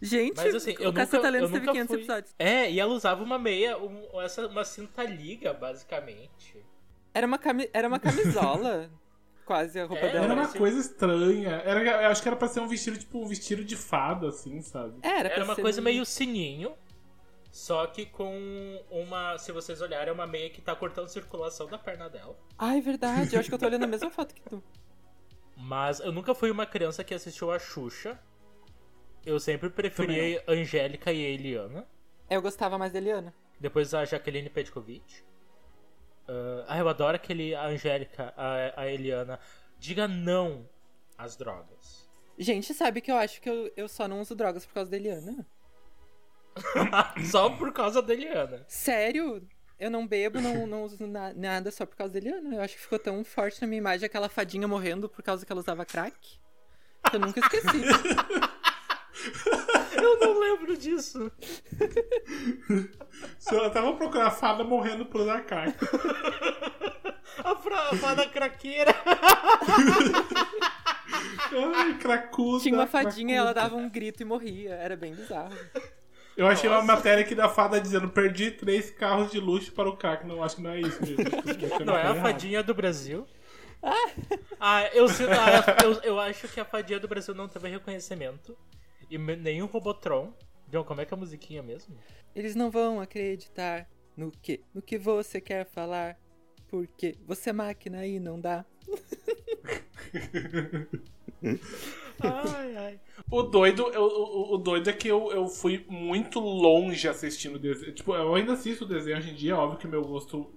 Gente, 0.00 0.36
Mas 0.36 0.54
assim, 0.54 0.74
eu 0.78 0.90
o 0.90 0.92
teve 0.92 1.58
nunca 1.58 1.72
500 1.72 1.86
fui... 1.88 1.96
episódios. 1.98 2.34
É, 2.38 2.70
e 2.70 2.80
ela 2.80 2.92
usava 2.94 3.22
uma 3.22 3.38
meia, 3.38 3.76
um, 3.76 4.20
essa, 4.22 4.46
uma 4.46 4.64
cinta 4.64 5.02
liga, 5.02 5.52
basicamente. 5.52 6.64
Era 7.12 7.26
uma, 7.26 7.38
cami... 7.38 7.68
era 7.72 7.86
uma 7.88 7.98
camisola. 7.98 8.90
quase 9.44 9.80
a 9.80 9.84
roupa 9.84 10.06
É, 10.06 10.12
dela. 10.12 10.24
Era 10.26 10.34
uma 10.34 10.48
coisa 10.48 10.78
estranha. 10.78 11.50
Era, 11.64 12.04
eu 12.04 12.08
acho 12.10 12.22
que 12.22 12.28
era 12.28 12.36
pra 12.36 12.46
ser 12.48 12.60
um 12.60 12.68
vestido, 12.68 12.96
tipo, 12.98 13.18
um 13.20 13.26
vestido 13.26 13.64
de 13.64 13.76
fada, 13.76 14.28
assim, 14.28 14.62
sabe? 14.62 14.94
É, 15.02 15.08
Era, 15.18 15.28
Era 15.28 15.44
uma 15.44 15.56
ser 15.56 15.62
coisa 15.62 15.82
meio 15.82 16.06
sininho, 16.06 16.72
só 17.50 17.86
que 17.86 18.06
com 18.06 18.82
uma, 18.90 19.36
se 19.38 19.50
vocês 19.50 19.80
olharem, 19.80 20.08
é 20.08 20.12
uma 20.12 20.26
meia 20.26 20.50
que 20.50 20.60
tá 20.60 20.74
cortando 20.74 21.08
circulação 21.08 21.66
da 21.66 21.78
perna 21.78 22.08
dela. 22.08 22.36
Ai, 22.58 22.80
verdade. 22.80 23.34
Eu 23.34 23.40
acho 23.40 23.48
que 23.48 23.54
eu 23.54 23.58
tô 23.58 23.66
olhando 23.66 23.84
a 23.84 23.88
mesma 23.88 24.10
foto 24.10 24.34
que 24.34 24.42
tu. 24.42 24.62
Mas 25.56 26.00
eu 26.00 26.12
nunca 26.12 26.34
fui 26.34 26.50
uma 26.50 26.64
criança 26.64 27.04
que 27.04 27.12
assistiu 27.12 27.50
a 27.50 27.58
Xuxa. 27.58 28.18
Eu 29.26 29.38
sempre 29.38 29.68
preferi 29.68 30.42
Angélica 30.48 31.12
e 31.12 31.26
a 31.26 31.28
Eliana. 31.28 31.86
Eu 32.30 32.40
gostava 32.40 32.78
mais 32.78 32.92
da 32.92 32.98
Eliana. 32.98 33.34
Depois 33.58 33.92
a 33.92 34.04
Jaqueline 34.04 34.48
Petkovic. 34.48 35.22
Ah, 36.26 36.64
ah, 36.68 36.78
eu 36.78 36.88
adoro 36.88 37.16
aquele 37.16 37.54
a 37.54 37.66
Angélica, 37.66 38.32
a, 38.36 38.80
a 38.82 38.86
Eliana. 38.86 39.38
Diga 39.78 40.06
não 40.06 40.68
às 41.18 41.36
drogas. 41.36 42.08
Gente, 42.38 42.72
sabe 42.72 43.00
que 43.00 43.10
eu 43.10 43.16
acho 43.16 43.40
que 43.42 43.50
eu, 43.50 43.70
eu 43.76 43.88
só 43.88 44.06
não 44.08 44.20
uso 44.20 44.34
drogas 44.34 44.64
por 44.64 44.72
causa 44.72 44.90
da 44.90 44.96
Eliana? 44.96 45.46
Só 47.30 47.50
por 47.50 47.72
causa 47.72 48.02
da 48.02 48.12
Eliana. 48.12 48.64
Sério? 48.68 49.46
Eu 49.78 49.90
não 49.90 50.06
bebo, 50.06 50.40
não, 50.40 50.66
não 50.66 50.84
uso 50.84 51.06
na- 51.06 51.32
nada 51.32 51.70
só 51.70 51.86
por 51.86 51.96
causa 51.96 52.12
da 52.12 52.18
Eliana. 52.18 52.56
Eu 52.56 52.60
acho 52.60 52.76
que 52.76 52.82
ficou 52.82 52.98
tão 52.98 53.24
forte 53.24 53.60
na 53.62 53.66
minha 53.66 53.78
imagem 53.78 54.04
aquela 54.06 54.28
fadinha 54.28 54.68
morrendo 54.68 55.08
por 55.08 55.22
causa 55.22 55.46
que 55.46 55.50
ela 55.50 55.60
usava 55.60 55.86
crack. 55.86 56.14
Que 57.08 57.16
eu 57.16 57.20
nunca 57.20 57.40
esqueci. 57.40 57.66
Eu 60.02 60.18
não 60.18 60.38
lembro 60.40 60.76
disso. 60.78 61.30
Se 63.38 63.54
eu 63.54 63.70
tava 63.70 63.92
procurando 63.94 64.28
a 64.28 64.30
fada 64.30 64.64
morrendo 64.64 65.04
por 65.04 65.20
usar 65.22 65.42
crack. 65.42 65.76
A 67.44 67.54
fra- 67.56 67.90
a 67.90 67.96
fada 67.96 68.26
craqueira. 68.28 68.94
Ai, 71.74 71.98
cracuda. 71.98 72.62
Tinha 72.62 72.74
uma 72.74 72.86
fadinha 72.86 73.34
e 73.34 73.38
ela 73.38 73.52
dava 73.52 73.76
um 73.76 73.90
grito 73.90 74.22
e 74.22 74.24
morria. 74.24 74.70
Era 74.74 74.96
bem 74.96 75.14
bizarro. 75.14 75.54
Eu 76.40 76.46
achei 76.46 76.70
uma 76.70 76.80
matéria 76.80 77.22
aqui 77.22 77.34
da 77.34 77.50
fada 77.50 77.78
dizendo 77.78 78.08
perdi 78.08 78.50
três 78.50 78.90
carros 78.90 79.30
de 79.30 79.38
luxo 79.38 79.70
para 79.72 79.90
o 79.90 79.94
crack. 79.94 80.26
Não, 80.26 80.42
acho 80.42 80.56
que 80.56 80.62
não 80.62 80.70
é 80.70 80.80
isso 80.80 80.98
mesmo. 81.02 81.22
Não 81.84 81.94
é 81.94 82.06
a 82.06 82.14
fadinha 82.14 82.62
do 82.62 82.72
Brasil? 82.72 83.26
Ah, 84.58 84.88
eu, 84.94 85.06
sinto- 85.06 85.32
ah, 85.32 85.76
eu, 85.84 85.92
eu 86.02 86.18
acho 86.18 86.48
que 86.48 86.58
a 86.58 86.64
fadinha 86.64 86.98
do 86.98 87.06
Brasil 87.06 87.34
não 87.34 87.46
teve 87.46 87.68
reconhecimento. 87.68 88.56
E 89.10 89.18
o 89.62 89.66
Robotron. 89.66 90.32
John, 90.68 90.82
como 90.82 91.02
é 91.02 91.04
que 91.04 91.12
é 91.12 91.16
a 91.16 91.20
musiquinha 91.20 91.62
mesmo? 91.62 91.94
Eles 92.34 92.54
não 92.54 92.70
vão 92.70 93.02
acreditar 93.02 93.86
no 94.16 94.30
que? 94.30 94.64
No 94.72 94.80
que 94.80 94.96
você 94.96 95.42
quer 95.42 95.66
falar. 95.66 96.16
Porque 96.68 97.18
você 97.26 97.50
é 97.50 97.52
máquina 97.52 98.06
e 98.06 98.18
não 98.18 98.40
dá. 98.40 98.64
Ai, 102.22 102.76
ai. 102.76 103.00
O 103.30 103.42
doido, 103.42 103.88
eu- 103.92 104.02
o, 104.02 104.54
o 104.54 104.58
doido 104.58 104.88
é 104.90 104.92
que 104.92 105.08
eu, 105.08 105.30
eu 105.32 105.46
fui 105.46 105.84
muito 105.88 106.40
longe 106.40 107.08
assistindo 107.08 107.58
desenho. 107.58 107.92
Tipo, 107.92 108.14
eu 108.14 108.34
ainda 108.34 108.52
assisto 108.54 108.84
desenho 108.86 109.18
hoje 109.18 109.30
em 109.30 109.34
dia, 109.34 109.56
óbvio 109.56 109.78
que 109.78 109.86
meu 109.86 110.02
gosto 110.02 110.52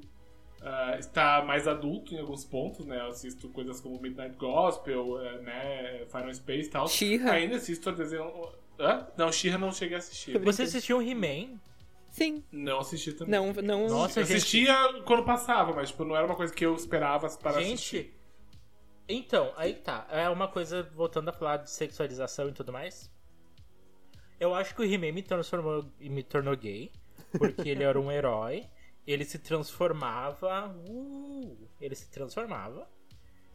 ah, 0.62 0.96
está 0.98 1.44
mais 1.46 1.68
adulto 1.68 2.14
em 2.16 2.20
alguns 2.20 2.46
pontos, 2.46 2.86
né? 2.86 3.00
Eu 3.00 3.08
assisto 3.08 3.50
coisas 3.50 3.82
como 3.82 4.00
Midnight 4.02 4.38
Gospel, 4.38 5.20
eh, 5.20 5.42
né? 5.42 6.06
Final 6.10 6.34
Space 6.34 6.68
e 6.68 6.72
tal. 6.72 6.88
She-Ra. 6.88 7.32
Ainda 7.34 7.58
assisto 7.58 7.92
desenho. 7.92 8.32
Hã? 8.80 9.08
Não, 9.18 9.32
She-Ra 9.32 9.58
não 9.58 9.72
cheguei 9.74 9.96
a 9.96 10.00
assistir. 10.00 10.38
Você 10.40 10.64
assistiu 10.64 10.98
o 10.98 11.02
He-Man? 11.02 11.60
Sim. 12.12 12.44
Não 12.52 12.80
assisti 12.80 13.12
também. 13.12 13.32
Não, 13.32 13.52
não. 13.54 13.88
Nossa, 13.90 14.20
eu 14.20 14.26
gente. 14.26 14.38
assistia 14.38 14.74
quando 15.06 15.24
passava, 15.26 15.74
mas 15.74 15.90
tipo, 15.90 16.06
não 16.06 16.16
era 16.16 16.26
uma 16.26 16.36
coisa 16.36 16.54
que 16.54 16.66
eu 16.66 16.76
esperava 16.76 17.28
para 17.38 17.60
assistir. 17.60 18.14
Então, 19.14 19.54
aí 19.56 19.76
tá. 19.76 20.08
É 20.10 20.28
uma 20.28 20.48
coisa, 20.48 20.82
voltando 20.82 21.30
a 21.30 21.34
falar 21.34 21.58
de 21.58 21.70
sexualização 21.70 22.50
e 22.50 22.52
tudo 22.52 22.74
mais. 22.74 23.12
Eu 24.40 24.56
acho 24.56 24.74
que 24.74 24.82
o 24.82 24.84
He-Man 24.84 25.12
me 25.12 25.22
transformou 25.22 25.86
e 26.00 26.10
me 26.10 26.24
tornou 26.24 26.56
gay. 26.58 26.92
Porque 27.38 27.70
ele 27.70 27.84
era 27.84 28.00
um 28.00 28.12
herói. 28.12 28.68
Ele 29.06 29.24
se 29.24 29.38
transformava. 29.38 30.76
Uh, 30.88 31.68
ele 31.80 31.96
se 31.96 32.10
transformava. 32.10 32.88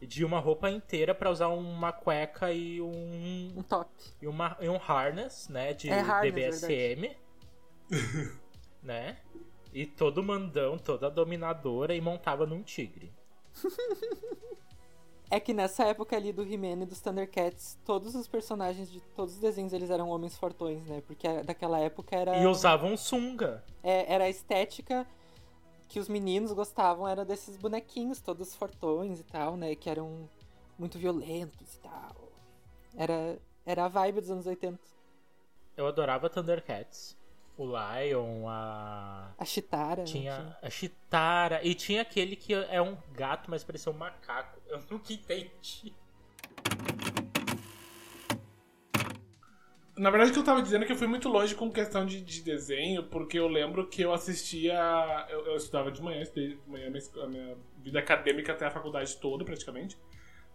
De 0.01 0.23
uma 0.23 0.39
roupa 0.39 0.69
inteira 0.69 1.13
pra 1.13 1.29
usar 1.29 1.49
uma 1.49 1.91
cueca 1.91 2.53
e 2.53 2.79
um. 2.81 3.53
Um 3.57 3.63
top. 3.63 3.91
E, 4.21 4.27
uma, 4.27 4.55
e 4.61 4.69
um 4.69 4.77
harness, 4.77 5.49
né? 5.49 5.73
De 5.73 5.89
É 5.89 5.99
harness, 5.99 6.61
BDSM. 6.61 7.17
né? 8.81 9.17
E 9.73 9.85
todo 9.85 10.23
mandão, 10.23 10.77
toda 10.77 11.11
dominadora 11.11 11.93
e 11.93 11.99
montava 11.99 12.45
num 12.45 12.63
tigre. 12.63 13.13
É 15.31 15.39
que 15.39 15.53
nessa 15.53 15.83
época 15.85 16.15
ali 16.15 16.33
do 16.33 16.41
He-Man 16.41 16.83
e 16.83 16.85
dos 16.85 17.01
Thundercats, 17.01 17.77
todos 17.85 18.15
os 18.15 18.27
personagens 18.27 18.89
de 18.89 18.99
todos 19.15 19.35
os 19.35 19.39
desenhos 19.39 19.73
eles 19.73 19.91
eram 19.91 20.09
homens 20.09 20.35
fortões, 20.35 20.83
né? 20.87 21.01
Porque 21.05 21.27
daquela 21.43 21.79
época 21.79 22.15
era. 22.15 22.37
E 22.37 22.47
usavam 22.47 22.97
sunga. 22.97 23.63
é, 23.83 24.11
era 24.11 24.23
a 24.23 24.29
estética 24.29 25.05
que 25.87 25.99
os 25.99 26.07
meninos 26.07 26.51
gostavam, 26.51 27.07
era 27.07 27.25
desses 27.25 27.57
bonequinhos, 27.57 28.21
todos 28.21 28.55
fortões 28.55 29.19
e 29.19 29.23
tal, 29.23 29.55
né? 29.55 29.75
Que 29.75 29.89
eram 29.89 30.29
muito 30.77 30.97
violentos 30.97 31.75
e 31.75 31.79
tal. 31.79 32.15
Era, 32.95 33.37
era 33.65 33.85
a 33.85 33.87
vibe 33.87 34.21
dos 34.21 34.31
anos 34.31 34.47
80. 34.47 34.79
Eu 35.77 35.87
adorava 35.87 36.29
Thundercats. 36.29 37.15
O 37.59 37.65
Lion, 37.65 38.47
a. 38.47 39.33
A 39.37 39.43
Chitara. 39.43 39.97
né, 39.97 40.05
Tinha 40.05 40.57
a 40.61 40.69
Chitara. 40.69 41.59
E 41.61 41.75
tinha 41.75 42.03
aquele 42.03 42.37
que 42.37 42.53
é 42.53 42.81
um 42.81 42.97
gato, 43.11 43.51
mas 43.51 43.65
parecia 43.65 43.91
um 43.91 43.95
macaco. 43.97 44.61
Eu 44.65 44.79
nunca 44.89 45.11
entendi. 45.11 45.93
Na 49.97 50.09
verdade, 50.09 50.31
o 50.31 50.33
que 50.33 50.39
eu 50.39 50.45
tava 50.45 50.61
dizendo 50.61 50.83
é 50.83 50.85
que 50.85 50.93
eu 50.93 50.97
fui 50.97 51.07
muito 51.07 51.27
longe 51.27 51.53
com 51.53 51.69
questão 51.69 52.05
de, 52.05 52.21
de 52.21 52.41
desenho, 52.41 53.03
porque 53.03 53.37
eu 53.37 53.49
lembro 53.49 53.89
que 53.89 54.01
eu 54.01 54.13
assistia. 54.13 54.79
Eu, 55.29 55.47
eu 55.47 55.55
estudava 55.57 55.91
de 55.91 56.01
manhã, 56.01 56.21
estudei 56.21 56.55
de 56.55 56.69
manhã 56.69 56.87
a 56.87 56.89
minha, 56.89 57.03
a 57.23 57.27
minha 57.27 57.57
vida 57.79 57.99
acadêmica 57.99 58.53
até 58.53 58.67
a 58.67 58.71
faculdade 58.71 59.17
toda, 59.17 59.43
praticamente. 59.43 59.97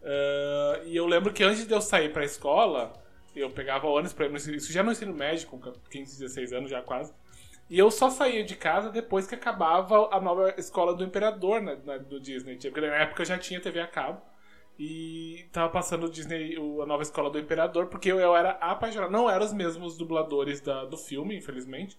Ah, 0.02 0.80
e 0.86 0.96
eu 0.96 1.06
lembro 1.06 1.34
que 1.34 1.44
antes 1.44 1.66
de 1.66 1.74
eu 1.74 1.82
sair 1.82 2.10
pra 2.14 2.24
escola, 2.24 2.94
eu 3.34 3.50
pegava 3.50 3.86
ônibus 3.86 4.12
pra 4.12 4.26
ir 4.26 4.30
no 4.30 4.36
ensino- 4.36 4.56
Isso 4.56 4.72
já 4.72 4.82
no 4.82 4.92
ensino 4.92 5.12
médio, 5.14 5.48
com 5.48 5.58
15, 5.90 6.18
16 6.18 6.52
anos 6.52 6.70
já 6.70 6.82
quase. 6.82 7.12
E 7.70 7.78
eu 7.78 7.90
só 7.90 8.10
saía 8.10 8.44
de 8.44 8.54
casa 8.56 8.90
depois 8.90 9.26
que 9.26 9.34
acabava 9.34 10.08
a 10.14 10.20
nova 10.20 10.54
escola 10.58 10.94
do 10.94 11.04
Imperador 11.04 11.60
né, 11.62 11.78
na- 11.84 11.96
do 11.98 12.20
Disney. 12.20 12.56
Porque 12.58 12.80
na 12.80 12.96
época 12.96 13.24
já 13.24 13.38
tinha 13.38 13.60
TV 13.60 13.80
a 13.80 13.86
cabo. 13.86 14.20
E 14.78 15.46
tava 15.52 15.70
passando 15.70 16.06
o 16.06 16.10
Disney, 16.10 16.56
a 16.56 16.86
nova 16.86 17.02
escola 17.02 17.30
do 17.30 17.38
Imperador, 17.38 17.86
porque 17.86 18.10
eu, 18.10 18.18
eu 18.18 18.34
era 18.36 18.50
apaixonado. 18.52 19.10
Não 19.10 19.30
eram 19.30 19.44
os 19.46 19.52
mesmos 19.52 19.96
dubladores 19.96 20.60
da- 20.60 20.84
do 20.84 20.96
filme, 20.98 21.36
infelizmente. 21.36 21.96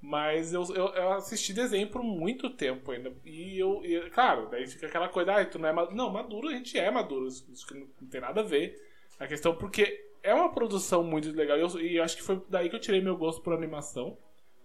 Mas 0.00 0.52
eu, 0.52 0.62
eu, 0.74 0.88
eu 0.88 1.12
assisti 1.14 1.52
desenho 1.52 1.88
por 1.88 2.02
muito 2.02 2.50
tempo 2.50 2.90
ainda. 2.90 3.12
E 3.24 3.58
eu, 3.58 3.80
e, 3.84 4.10
claro, 4.10 4.48
daí 4.50 4.66
fica 4.66 4.86
aquela 4.86 5.08
coisa, 5.08 5.34
ah, 5.34 5.44
tu 5.44 5.58
não 5.58 5.68
é 5.68 5.72
maduro. 5.72 5.96
Não, 5.96 6.10
maduro 6.10 6.48
a 6.48 6.52
gente 6.52 6.78
é 6.78 6.90
maduro. 6.90 7.26
Isso 7.28 7.66
não 7.74 8.08
tem 8.08 8.20
nada 8.20 8.40
a 8.40 8.44
ver. 8.44 8.76
A 9.18 9.26
questão, 9.26 9.54
porque 9.56 10.05
é 10.30 10.34
uma 10.34 10.52
produção 10.52 11.02
muito 11.02 11.30
legal. 11.32 11.56
E 11.56 11.60
eu, 11.60 11.80
e 11.80 11.96
eu 11.96 12.02
acho 12.04 12.16
que 12.16 12.22
foi 12.22 12.40
daí 12.48 12.68
que 12.68 12.76
eu 12.76 12.80
tirei 12.80 13.00
meu 13.00 13.16
gosto 13.16 13.40
por 13.42 13.52
animação. 13.54 14.16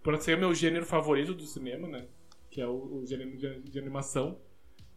Por 0.04 0.20
ser 0.22 0.36
o 0.36 0.40
meu 0.40 0.54
gênero 0.56 0.86
favorito 0.86 1.34
do 1.34 1.46
cinema, 1.46 1.88
né? 1.88 2.08
Que 2.50 2.60
é 2.62 2.68
o, 2.68 3.02
o 3.02 3.06
gênero 3.06 3.38
de, 3.38 3.62
de 3.62 3.80
animação. 3.80 4.40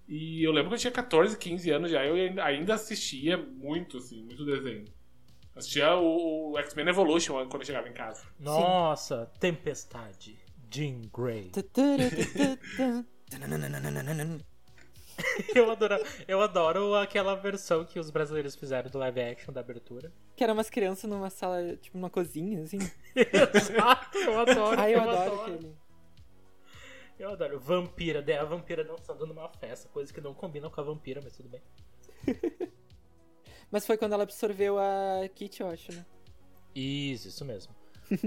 E 0.09 0.43
eu 0.43 0.53
lembro 0.53 0.71
que 0.71 0.75
eu 0.77 0.79
tinha 0.81 0.91
14, 0.93 1.37
15 1.39 1.71
anos 1.71 1.91
já, 1.91 2.05
eu 2.05 2.15
ainda- 2.43 2.75
assistia 2.75 3.37
muito, 3.39 3.99
assim, 3.99 4.23
muito 4.25 4.45
desenho. 4.45 4.85
Assistia 5.55 5.95
o, 5.97 6.53
o 6.53 6.59
X-Men 6.59 6.89
Evolution 6.89 7.35
quando 7.49 7.63
eu 7.63 7.67
chegava 7.67 7.89
em 7.89 7.93
casa. 7.93 8.27
Nossa, 8.41 9.31
Tempestade. 9.39 10.39
Jean 10.71 11.03
Grey. 11.15 11.51
Eu 15.55 15.71
adoro, 15.71 15.97
eu 16.27 16.41
adoro 16.41 16.95
aquela 16.95 17.35
versão 17.35 17.85
que 17.85 17.99
os 17.99 18.11
brasileiros 18.11 18.55
fizeram 18.57 18.91
do 18.91 18.99
live 18.99 19.21
action 19.21 19.53
da 19.53 19.61
abertura. 19.61 20.13
Que 20.35 20.43
eram 20.43 20.55
umas 20.55 20.69
crianças 20.69 21.09
numa 21.09 21.31
sala, 21.31 21.77
tipo, 21.77 21.97
numa 21.97 22.11
cozinha, 22.11 22.63
assim. 22.63 22.79
Exato, 23.15 24.19
eu 24.19 24.41
adoro. 24.41 24.81
Ai, 24.81 24.95
eu 24.95 25.01
adoro 25.01 25.41
aquele. 25.43 25.77
Eu 27.19 27.31
adoro. 27.31 27.61
Vampira, 27.61 28.23
daí 28.23 28.37
a 28.37 28.45
vampira 28.45 28.83
dançando 28.83 29.27
numa 29.27 29.49
festa, 29.49 29.89
coisa 29.89 30.13
que 30.13 30.21
não 30.21 30.35
combina 30.35 30.69
com 30.69 30.81
a 30.81 30.85
vampira, 30.85 31.21
mas 31.23 31.37
tudo 31.37 31.49
bem. 31.49 31.63
Mas 33.71 33.87
foi 33.87 33.97
quando 33.97 34.13
ela 34.13 34.23
absorveu 34.23 34.79
a 34.79 35.29
Kit, 35.35 35.61
eu 35.61 35.69
acho, 35.69 35.91
né? 35.91 36.07
Isso, 36.75 37.27
isso 37.27 37.45
mesmo. 37.45 37.75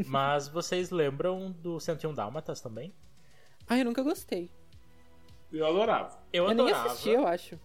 Mas 0.06 0.50
vocês 0.50 0.90
lembram 0.90 1.52
do 1.52 1.80
101 1.80 2.14
Dálmatas 2.14 2.60
também? 2.60 2.94
Ai, 3.66 3.82
eu 3.82 3.86
nunca 3.86 4.04
gostei. 4.04 4.52
Eu 5.52 5.66
adorava. 5.66 6.20
Eu, 6.34 6.46
Eu, 6.46 6.54
nem 6.54 6.66
adorava. 6.66 6.90
assisti, 6.92 7.10
eu 7.10 7.26
acho. 7.28 7.60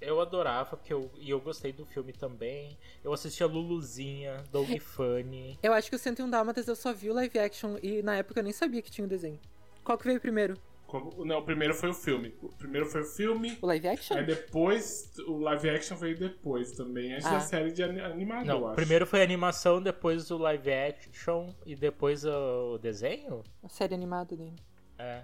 Eu 0.00 0.20
adorava, 0.20 0.76
porque 0.76 0.92
eu, 0.92 1.10
e 1.16 1.30
eu 1.30 1.40
gostei 1.40 1.72
do 1.72 1.84
filme 1.86 2.12
também. 2.12 2.76
Eu 3.04 3.12
assistia 3.12 3.46
Luluzinha, 3.46 4.42
Doug 4.50 4.68
Funny. 4.80 5.58
Eu 5.62 5.72
acho 5.72 5.88
que 5.90 5.94
o 5.96 5.98
101 5.98 6.28
Dálmatas 6.28 6.66
eu 6.66 6.74
só 6.74 6.92
vi 6.92 7.08
o 7.08 7.14
live 7.14 7.38
action 7.38 7.76
e 7.80 8.02
na 8.02 8.16
época 8.16 8.40
eu 8.40 8.44
nem 8.44 8.52
sabia 8.52 8.82
que 8.82 8.90
tinha 8.90 9.04
o 9.04 9.08
desenho. 9.08 9.38
Qual 9.84 9.96
que 9.96 10.04
veio 10.04 10.20
primeiro? 10.20 10.56
Como- 10.88 11.24
Não, 11.24 11.38
o 11.38 11.42
primeiro 11.44 11.72
foi 11.72 11.88
o 11.88 11.94
filme. 11.94 12.34
O 12.42 12.48
primeiro 12.48 12.86
foi 12.86 13.02
o 13.02 13.04
filme. 13.04 13.56
O 13.62 13.66
live 13.66 13.88
action? 13.88 14.16
Aí 14.16 14.26
depois, 14.26 15.12
o 15.26 15.38
live 15.38 15.70
action 15.70 15.96
veio 15.96 16.18
depois 16.18 16.72
também, 16.72 17.14
antes 17.14 17.26
Ah. 17.26 17.34
da 17.34 17.40
série 17.40 17.70
de 17.72 17.82
ani- 17.84 18.00
animada, 18.00 18.50
eu 18.52 18.58
Não, 18.60 18.66
acho. 18.66 18.74
primeiro 18.76 19.06
foi 19.06 19.20
a 19.20 19.24
animação, 19.24 19.80
depois 19.80 20.30
o 20.32 20.36
live 20.36 20.70
action 20.72 21.48
e 21.64 21.76
depois 21.76 22.24
o 22.24 22.76
desenho? 22.78 23.42
A 23.62 23.68
série 23.68 23.94
animada 23.94 24.36
dele. 24.36 24.56
É. 24.98 25.22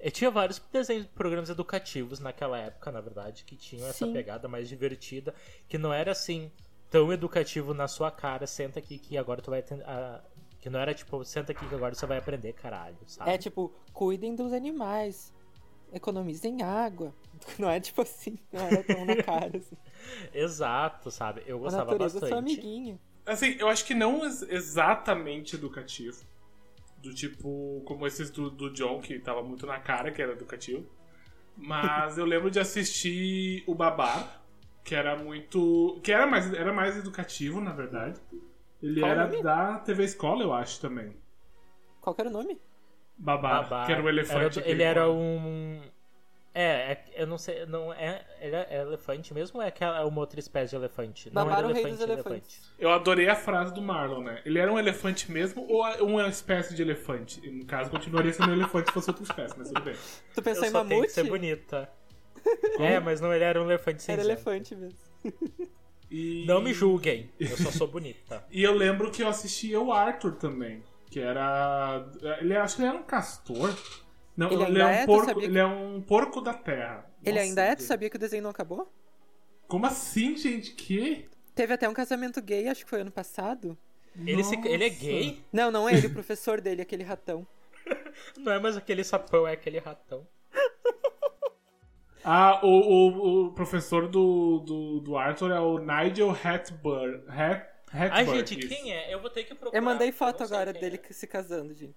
Eu 0.00 0.10
tinha 0.10 0.30
vários 0.30 0.58
desenhos, 0.72 1.06
programas 1.06 1.50
educativos 1.50 2.20
naquela 2.20 2.56
época, 2.58 2.92
na 2.92 3.00
verdade, 3.00 3.44
que 3.44 3.56
tinham 3.56 3.86
essa 3.88 4.06
Sim. 4.06 4.12
pegada 4.12 4.46
mais 4.46 4.68
divertida, 4.68 5.34
que 5.68 5.76
não 5.76 5.92
era 5.92 6.12
assim 6.12 6.50
tão 6.90 7.12
educativo 7.12 7.74
na 7.74 7.88
sua 7.88 8.10
cara, 8.10 8.46
senta 8.46 8.78
aqui 8.78 8.98
que 8.98 9.18
agora 9.18 9.42
tu 9.42 9.50
vai 9.50 9.60
ten- 9.62 9.82
a- 9.84 10.22
que 10.60 10.70
não 10.70 10.78
era 10.80 10.94
tipo, 10.94 11.24
senta 11.24 11.52
aqui 11.52 11.66
que 11.68 11.74
agora 11.74 11.94
você 11.94 12.06
vai 12.06 12.18
aprender, 12.18 12.52
caralho, 12.52 12.96
sabe? 13.06 13.30
É 13.30 13.38
tipo, 13.38 13.72
cuidem 13.92 14.34
dos 14.34 14.52
animais. 14.52 15.32
Economizem 15.92 16.62
água. 16.62 17.14
Não 17.58 17.68
é 17.70 17.80
tipo 17.80 18.02
assim, 18.02 18.38
não 18.52 18.60
era 18.66 18.82
tão 18.82 19.04
na 19.06 19.16
cara 19.22 19.56
assim. 19.56 19.76
Exato, 20.34 21.10
sabe? 21.10 21.42
Eu 21.46 21.56
A 21.56 21.60
gostava 21.60 21.84
natureza 21.92 22.18
é 22.18 22.20
sua 22.20 22.28
bastante. 22.30 22.52
amiguinha. 22.52 23.00
Assim, 23.24 23.56
eu 23.58 23.68
acho 23.68 23.84
que 23.86 23.94
não 23.94 24.24
ex- 24.24 24.42
exatamente 24.42 25.54
educativo. 25.56 26.22
Do 27.02 27.14
tipo, 27.14 27.82
como 27.86 28.06
esses 28.06 28.30
do, 28.30 28.50
do 28.50 28.72
John, 28.72 29.00
que 29.00 29.18
tava 29.18 29.42
muito 29.42 29.66
na 29.66 29.78
cara 29.78 30.10
que 30.10 30.20
era 30.20 30.32
educativo. 30.32 30.84
Mas 31.56 32.18
eu 32.18 32.24
lembro 32.24 32.50
de 32.50 32.58
assistir 32.60 33.62
o 33.66 33.74
Babar, 33.74 34.42
que 34.84 34.94
era 34.94 35.16
muito. 35.16 36.00
que 36.02 36.12
era 36.12 36.26
mais, 36.26 36.52
era 36.52 36.72
mais 36.72 36.96
educativo, 36.96 37.60
na 37.60 37.72
verdade. 37.72 38.20
Ele 38.82 39.00
Qual 39.00 39.10
era 39.10 39.26
nome? 39.26 39.42
da 39.42 39.78
TV 39.78 40.04
Escola, 40.04 40.42
eu 40.42 40.52
acho 40.52 40.80
também. 40.80 41.16
Qual 42.00 42.14
que 42.14 42.20
era 42.20 42.30
o 42.30 42.32
nome? 42.32 42.60
Babar, 43.16 43.62
Babar. 43.64 43.86
que 43.86 43.92
era 43.92 44.02
o 44.02 44.08
elefante. 44.08 44.60
Era- 44.60 44.68
ele 44.68 44.82
era 44.82 45.10
um. 45.10 45.80
É, 46.54 46.92
é- 46.92 47.04
eu 47.14 47.26
não 47.26 47.38
sei, 47.38 47.66
não 47.66 47.92
é. 47.92 48.24
Ele 48.40 48.56
é 48.56 48.80
elefante 48.80 49.32
mesmo 49.32 49.58
ou 49.58 49.62
é 49.64 49.68
aquela 49.68 50.04
uma 50.06 50.20
outra 50.20 50.40
espécie 50.40 50.70
de 50.70 50.76
elefante? 50.76 51.30
não 51.32 51.42
era 51.50 51.66
rei 51.68 51.70
elefante, 51.70 51.90
dos 51.94 52.00
elefante. 52.00 52.28
elefantes. 52.28 52.72
Eu 52.78 52.90
adorei 52.90 53.28
a 53.28 53.36
frase 53.36 53.72
do 53.72 53.80
Marlon, 53.82 54.22
né? 54.22 54.42
Ele 54.44 54.58
era 54.58 54.72
um 54.72 54.78
elefante 54.78 55.30
mesmo 55.30 55.64
ou 55.68 55.84
uma 56.06 56.26
espécie 56.26 56.74
de 56.74 56.82
elefante? 56.82 57.40
No 57.50 57.64
caso, 57.66 57.90
continuaria 57.90 58.32
sendo 58.32 58.50
um 58.50 58.54
elefante 58.54 58.88
se 58.88 58.94
fosse 58.94 59.10
outra 59.10 59.22
espécie, 59.24 59.54
mas 59.58 59.68
tudo 59.68 59.82
bem. 59.82 59.94
Tu 60.34 60.42
pensou 60.42 60.64
Eu 60.64 60.68
em 60.68 60.72
só 60.72 60.78
tenho 60.80 60.88
que 60.88 60.94
mamute? 60.96 61.12
ser 61.12 61.24
bonita. 61.24 61.88
é, 62.80 62.98
mas 62.98 63.20
não, 63.20 63.32
ele 63.32 63.44
era 63.44 63.60
um 63.62 63.64
elefante 63.64 64.10
Era 64.10 64.22
cinzento. 64.22 64.26
elefante 64.50 64.74
mesmo. 64.74 64.98
E... 66.10 66.44
Não 66.46 66.62
me 66.62 66.72
julguem, 66.72 67.30
eu 67.38 67.56
só 67.56 67.70
sou 67.70 67.86
bonita. 67.86 68.42
E 68.50 68.62
eu 68.62 68.72
lembro 68.74 69.10
que 69.10 69.22
eu 69.22 69.28
assistia 69.28 69.78
o 69.80 69.92
Arthur 69.92 70.36
também. 70.36 70.82
Que 71.10 71.20
era. 71.20 72.06
Ele 72.40 72.56
acho 72.56 72.76
que 72.76 72.82
ele 72.82 72.88
era 72.88 72.98
um 72.98 73.02
castor. 73.02 73.74
Não, 74.38 74.46
Ele 74.52 74.62
ele, 74.62 74.80
ainda 74.82 74.92
é 74.92 75.00
é? 75.00 75.02
um 75.02 75.04
Tu 75.04 75.06
porco. 75.06 75.26
sabia 75.26 75.42
que- 75.42 75.48
Ele 75.48 75.58
é 75.58 75.66
um 75.66 76.00
porco 76.00 76.40
da 76.40 76.54
terra. 76.54 77.10
Ele 77.24 77.32
Nossa, 77.38 77.48
ainda 77.48 77.62
é? 77.62 77.74
Tu 77.76 77.82
sabia 77.82 78.08
que 78.08 78.16
o 78.16 78.18
desenho 78.20 78.42
não 78.44 78.50
acabou? 78.50 78.90
Como 79.66 79.84
assim, 79.84 80.36
gente? 80.36 80.72
Que? 80.74 81.28
Teve 81.54 81.74
até 81.74 81.88
um 81.88 81.92
casamento 81.92 82.40
gay, 82.40 82.68
acho 82.68 82.84
que 82.84 82.90
foi 82.90 83.00
ano 83.00 83.10
passado. 83.10 83.76
Ele, 84.24 84.42
se- 84.44 84.54
ele 84.64 84.84
é 84.84 84.88
gay? 84.88 85.44
Não, 85.52 85.70
não 85.72 85.88
é 85.88 85.94
ele, 85.94 86.06
o 86.06 86.12
professor 86.14 86.60
dele, 86.60 86.82
aquele 86.82 87.02
ratão. 87.02 87.46
Não 88.38 88.52
é 88.52 88.58
mais 88.60 88.76
aquele 88.76 89.02
sapão, 89.02 89.46
é 89.46 89.52
aquele 89.52 89.78
ratão. 89.78 90.26
Ah, 92.24 92.60
o, 92.64 92.68
o, 92.68 93.46
o 93.46 93.52
professor 93.52 94.08
do, 94.08 94.58
do, 94.60 95.00
do 95.00 95.16
Arthur 95.16 95.50
é 95.52 95.60
o 95.60 95.78
Nigel 95.78 96.30
Hatburn. 96.30 97.22
Hat, 97.28 97.66
Ai, 97.92 98.08
Hatburn, 98.22 98.38
gente, 98.40 98.58
isso. 98.58 98.68
quem 98.68 98.92
é? 98.92 99.14
Eu 99.14 99.20
vou 99.20 99.30
ter 99.30 99.44
que 99.44 99.54
procurar. 99.54 99.78
Eu 99.78 99.82
mandei 99.82 100.12
foto 100.12 100.42
agora 100.42 100.72
dele 100.72 101.00
é. 101.08 101.12
se 101.12 101.26
casando, 101.26 101.72
gente. 101.74 101.96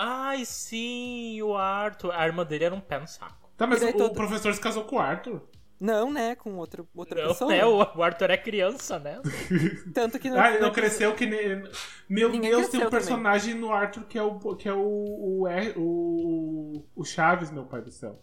Ai, 0.00 0.44
sim, 0.44 1.42
o 1.42 1.56
Arthur. 1.56 2.12
A 2.14 2.24
irmã 2.24 2.44
dele 2.46 2.64
era 2.64 2.74
um 2.74 2.80
pé 2.80 3.00
no 3.00 3.06
saco. 3.08 3.50
Tá, 3.56 3.66
mas 3.66 3.82
o 3.82 3.92
todo- 3.92 4.14
professor 4.14 4.54
se 4.54 4.60
casou 4.60 4.84
com 4.84 4.96
o 4.96 5.00
Arthur. 5.00 5.42
Não, 5.80 6.10
né? 6.12 6.34
Com 6.34 6.56
outro, 6.56 6.88
outra 6.94 7.20
Não, 7.22 7.28
pessoa. 7.28 7.50
né? 7.52 7.64
O 7.64 8.02
Arthur 8.02 8.30
é 8.30 8.36
criança, 8.36 8.98
né? 8.98 9.20
Tanto 9.94 10.18
que 10.18 10.28
Ah, 10.28 10.50
ele 10.50 10.58
não 10.60 10.72
cresceu 10.72 11.14
que 11.14 11.24
nem. 11.26 11.62
Meu 12.08 12.30
Ninguém 12.30 12.50
Deus, 12.50 12.68
tem 12.68 12.84
um 12.84 12.90
personagem 12.90 13.54
no 13.54 13.72
Arthur 13.72 14.04
que 14.04 14.18
é 14.18 14.22
o. 14.22 14.38
que 14.56 14.68
é 14.68 14.72
o. 14.72 14.78
o, 14.80 15.46
o, 15.76 16.84
o 16.96 17.04
Chaves, 17.04 17.50
meu 17.50 17.64
pai 17.64 17.80
do 17.80 17.90
céu. 17.90 18.20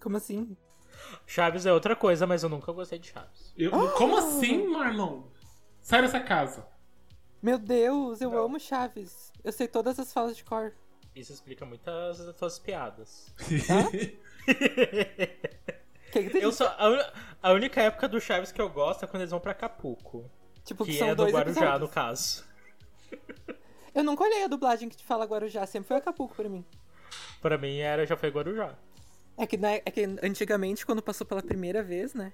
Como 0.00 0.16
assim? 0.16 0.56
Chaves 1.26 1.64
é 1.66 1.72
outra 1.72 1.96
coisa, 1.96 2.26
mas 2.26 2.42
eu 2.42 2.48
nunca 2.48 2.72
gostei 2.72 2.98
de 2.98 3.08
Chaves. 3.08 3.52
Eu- 3.56 3.70
Como 3.92 4.16
assim, 4.18 4.66
Marlon? 4.68 5.22
Sai 5.80 6.02
dessa 6.02 6.20
casa. 6.20 6.66
Meu 7.42 7.58
Deus, 7.58 8.20
eu 8.20 8.36
amo 8.38 8.60
Chaves. 8.60 9.32
Eu 9.42 9.52
sei 9.52 9.66
todas 9.66 9.98
as 9.98 10.12
falas 10.12 10.36
de 10.36 10.44
cor. 10.44 10.72
Isso 11.14 11.32
explica 11.32 11.64
muitas 11.64 12.18
das 12.18 12.36
tuas 12.36 12.58
piadas. 12.58 13.32
Que 16.10 16.28
que? 16.28 16.38
Eu 16.38 16.50
só, 16.50 16.66
a, 16.66 17.12
a 17.40 17.52
única 17.52 17.80
época 17.80 18.08
do 18.08 18.20
Chaves 18.20 18.50
que 18.50 18.60
eu 18.60 18.68
gosto 18.68 19.04
é 19.04 19.06
quando 19.06 19.20
eles 19.22 19.30
vão 19.30 19.38
pra 19.38 19.52
Acapulco. 19.52 20.28
Tipo, 20.64 20.84
que, 20.84 20.90
Que 20.92 20.98
são 20.98 21.08
é 21.08 21.14
do 21.14 21.22
Guarujá, 21.24 21.60
episódios. 21.60 21.80
no 21.80 21.88
caso. 21.88 22.44
Eu 23.94 24.02
nunca 24.04 24.24
olhei 24.24 24.44
a 24.44 24.48
dublagem 24.48 24.88
que 24.88 24.96
te 24.96 25.04
fala 25.04 25.24
Guarujá, 25.24 25.64
sempre 25.66 25.88
foi 25.88 25.96
Acapulco 25.98 26.34
pra 26.34 26.48
mim. 26.48 26.64
Pra 27.40 27.56
mim 27.56 27.78
era, 27.78 28.04
já 28.06 28.16
foi 28.16 28.28
Guarujá. 28.28 28.74
É 29.38 29.46
que, 29.46 29.56
né, 29.56 29.80
é 29.84 29.90
que 29.90 30.02
antigamente, 30.22 30.84
quando 30.84 31.00
passou 31.00 31.26
pela 31.26 31.42
primeira 31.42 31.82
vez, 31.82 32.12
né? 32.12 32.32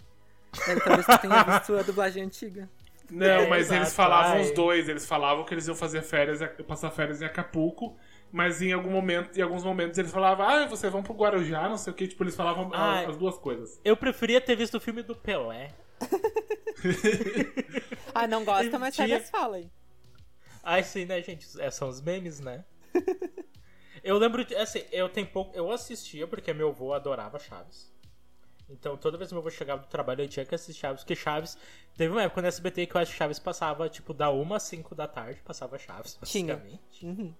é, 0.68 0.80
talvez 0.80 1.06
tu 1.06 1.18
tenha 1.18 1.42
visto 1.42 1.76
a 1.76 1.82
dublagem 1.82 2.22
antiga. 2.22 2.70
Não, 3.10 3.46
mas 3.48 3.66
exato, 3.66 3.80
eles 3.82 3.94
falavam 3.94 4.32
ai. 4.34 4.42
os 4.42 4.50
dois. 4.52 4.88
Eles 4.88 5.06
falavam 5.06 5.44
que 5.44 5.54
eles 5.54 5.66
iam 5.66 5.76
fazer 5.76 6.02
férias, 6.02 6.40
passar 6.66 6.90
férias 6.90 7.22
em 7.22 7.24
Acapulco. 7.24 7.96
Mas 8.32 8.60
em 8.60 8.72
algum 8.72 8.90
momento, 8.90 9.38
em 9.38 9.42
alguns 9.42 9.64
momentos 9.64 9.96
eles 9.98 10.10
falavam, 10.10 10.46
ah, 10.48 10.66
vocês 10.66 10.92
vão 10.92 11.02
pro 11.02 11.14
Guarujá, 11.14 11.68
não 11.68 11.78
sei 11.78 11.92
o 11.92 11.96
que. 11.96 12.08
Tipo, 12.08 12.24
eles 12.24 12.34
falavam 12.36 12.70
a- 12.74 12.96
Ai. 12.98 13.06
as 13.06 13.16
duas 13.16 13.38
coisas. 13.38 13.80
Eu 13.84 13.96
preferia 13.96 14.40
ter 14.40 14.56
visto 14.56 14.76
o 14.76 14.80
filme 14.80 15.02
do 15.02 15.14
Pelé. 15.14 15.70
Ah, 18.14 18.26
não 18.26 18.44
gosta, 18.44 18.78
mas 18.78 18.94
Tinha- 18.94 19.08
sabe 19.08 19.22
as 19.22 19.30
falas 19.30 19.56
aí. 19.56 19.70
Ai, 20.62 20.82
sim, 20.82 21.04
né, 21.04 21.20
gente? 21.22 21.46
É, 21.60 21.70
são 21.70 21.88
os 21.88 22.00
memes, 22.00 22.40
né? 22.40 22.64
eu 24.02 24.16
lembro 24.18 24.44
de. 24.44 24.54
Assim, 24.56 24.82
eu 24.90 25.08
tenho 25.08 25.26
pouco. 25.26 25.56
Eu 25.56 25.70
assistia 25.70 26.26
porque 26.26 26.52
meu 26.52 26.68
avô 26.70 26.92
adorava 26.92 27.38
Chaves. 27.38 27.92
Então 28.68 28.96
toda 28.96 29.16
vez 29.16 29.28
que 29.28 29.34
meu 29.34 29.40
avô 29.40 29.50
chegava 29.50 29.82
do 29.82 29.88
trabalho 29.88 30.22
eu 30.22 30.28
tinha 30.28 30.44
que 30.44 30.54
assistir 30.54 30.80
Chaves, 30.80 31.02
porque 31.02 31.14
Chaves. 31.14 31.56
Teve 31.96 32.12
uma 32.12 32.22
época 32.22 32.42
no 32.42 32.48
SBT 32.48 32.86
que 32.86 32.96
eu 32.96 33.00
acho 33.00 33.12
que 33.12 33.18
Chaves 33.18 33.38
passava, 33.38 33.88
tipo, 33.88 34.12
da 34.12 34.30
1 34.30 34.54
às 34.54 34.62
5 34.64 34.94
da 34.94 35.06
tarde, 35.06 35.40
passava 35.44 35.78
Chaves, 35.78 36.18
Tinha. 36.24 36.56
basicamente. 36.56 37.06
Uhum. 37.06 37.34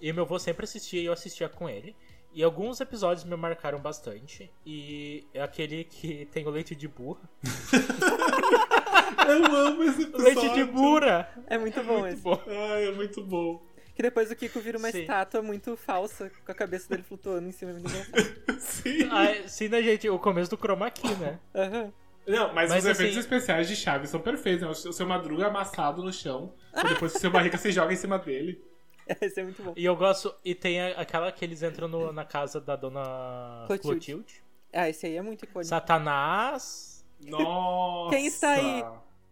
E 0.00 0.12
meu 0.12 0.24
avô 0.24 0.38
sempre 0.38 0.64
assistia 0.64 1.00
e 1.00 1.06
eu 1.06 1.12
assistia 1.12 1.48
com 1.48 1.68
ele. 1.68 1.94
E 2.32 2.42
alguns 2.42 2.80
episódios 2.80 3.24
me 3.24 3.34
marcaram 3.36 3.80
bastante. 3.80 4.50
E 4.64 5.26
é 5.34 5.42
aquele 5.42 5.84
que 5.84 6.26
tem 6.26 6.46
o 6.46 6.50
leite 6.50 6.74
de 6.76 6.86
burra. 6.86 7.20
Eu 9.26 9.44
amo 9.56 9.82
esse 9.82 10.02
episódio. 10.04 10.40
Leite 10.40 10.54
de 10.54 10.64
burra! 10.64 11.28
É 11.46 11.58
muito 11.58 11.82
bom 11.82 12.06
esse. 12.06 12.22
Bom. 12.22 12.40
Ai, 12.46 12.86
é 12.86 12.92
muito 12.92 13.22
bom. 13.24 13.62
Que 13.98 14.02
depois 14.02 14.30
o 14.30 14.36
Kiko 14.36 14.60
vira 14.60 14.78
uma 14.78 14.92
Sim. 14.92 15.00
estátua 15.00 15.42
muito 15.42 15.76
falsa, 15.76 16.30
com 16.46 16.52
a 16.52 16.54
cabeça 16.54 16.88
dele 16.88 17.02
flutuando 17.02 17.48
em 17.48 17.50
cima. 17.50 17.72
é 17.72 17.74
engraçado. 17.74 18.36
Sim. 18.60 19.08
Ah, 19.10 19.48
sim, 19.48 19.66
né, 19.68 19.82
gente? 19.82 20.08
O 20.08 20.20
começo 20.20 20.48
do 20.48 20.56
chroma 20.56 20.88
key, 20.88 21.12
né? 21.16 21.40
Aham. 21.52 21.92
Não, 22.24 22.54
mas, 22.54 22.70
Mas, 22.70 22.84
os 22.84 22.90
efeitos 22.90 23.16
assim- 23.16 23.26
especiais 23.26 23.66
de 23.66 23.74
Chaves 23.74 24.10
são 24.10 24.20
perfeitos. 24.20 24.62
Né? 24.62 24.68
O 24.88 24.92
seu 24.92 25.04
Madruga 25.04 25.48
amassado 25.48 26.00
no 26.00 26.12
chão. 26.12 26.54
e 26.76 26.88
depois 26.90 27.12
o 27.12 27.18
seu 27.18 27.28
barriga 27.28 27.58
se 27.58 27.72
joga 27.72 27.92
em 27.92 27.96
cima 27.96 28.20
dele. 28.20 28.62
Esse 29.20 29.40
é 29.40 29.42
muito 29.42 29.60
bom. 29.64 29.72
E 29.76 29.84
eu 29.84 29.96
gosto. 29.96 30.32
E 30.44 30.54
tem 30.54 30.80
aquela 30.92 31.32
que 31.32 31.44
eles 31.44 31.60
entram 31.64 31.88
no- 31.88 32.12
na 32.12 32.24
casa 32.24 32.60
da 32.60 32.76
dona 32.76 33.64
Clotilde. 33.66 33.88
Clotilde. 34.14 34.42
Ah, 34.72 34.88
esse 34.88 35.06
aí 35.06 35.16
é 35.16 35.22
muito 35.22 35.44
icônico. 35.44 35.68
Satanás. 35.68 37.04
Nossa! 37.26 38.14
Quem 38.14 38.26
está 38.26 38.50
aí? 38.50 38.84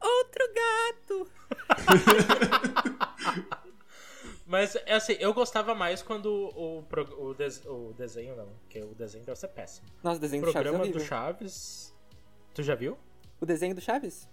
Outro 0.02 0.44
gato! 0.56 1.30
Mas, 4.46 4.76
é 4.86 4.94
assim, 4.94 5.14
eu 5.18 5.34
gostava 5.34 5.74
mais 5.74 6.02
quando 6.02 6.26
o, 6.26 6.84
o, 7.18 7.34
des- 7.34 7.64
o 7.66 7.92
desenho, 7.98 8.36
não, 8.36 8.46
porque 8.60 8.80
o 8.80 8.94
desenho 8.94 9.24
deve 9.24 9.38
ser 9.38 9.48
péssimo. 9.48 9.86
Nossa, 10.04 10.16
o 10.16 10.18
O 10.18 10.20
desenho 10.20 10.42
do 10.44 10.52
Chaves 10.52 10.66
é 10.68 10.70
programa 10.70 10.92
do. 10.92 11.00
Chaves. 11.00 11.96
Tu 12.54 12.62
já 12.62 12.74
viu? 12.76 12.96
O 13.40 13.44
desenho 13.46 13.74
do 13.74 13.80
Chaves? 13.80 14.28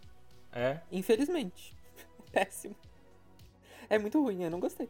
É. 0.51 0.79
Infelizmente. 0.91 1.75
Péssimo. 2.31 2.75
É 3.89 3.97
muito 3.97 4.21
ruim, 4.21 4.43
eu 4.43 4.51
não 4.51 4.59
gostei. 4.59 4.87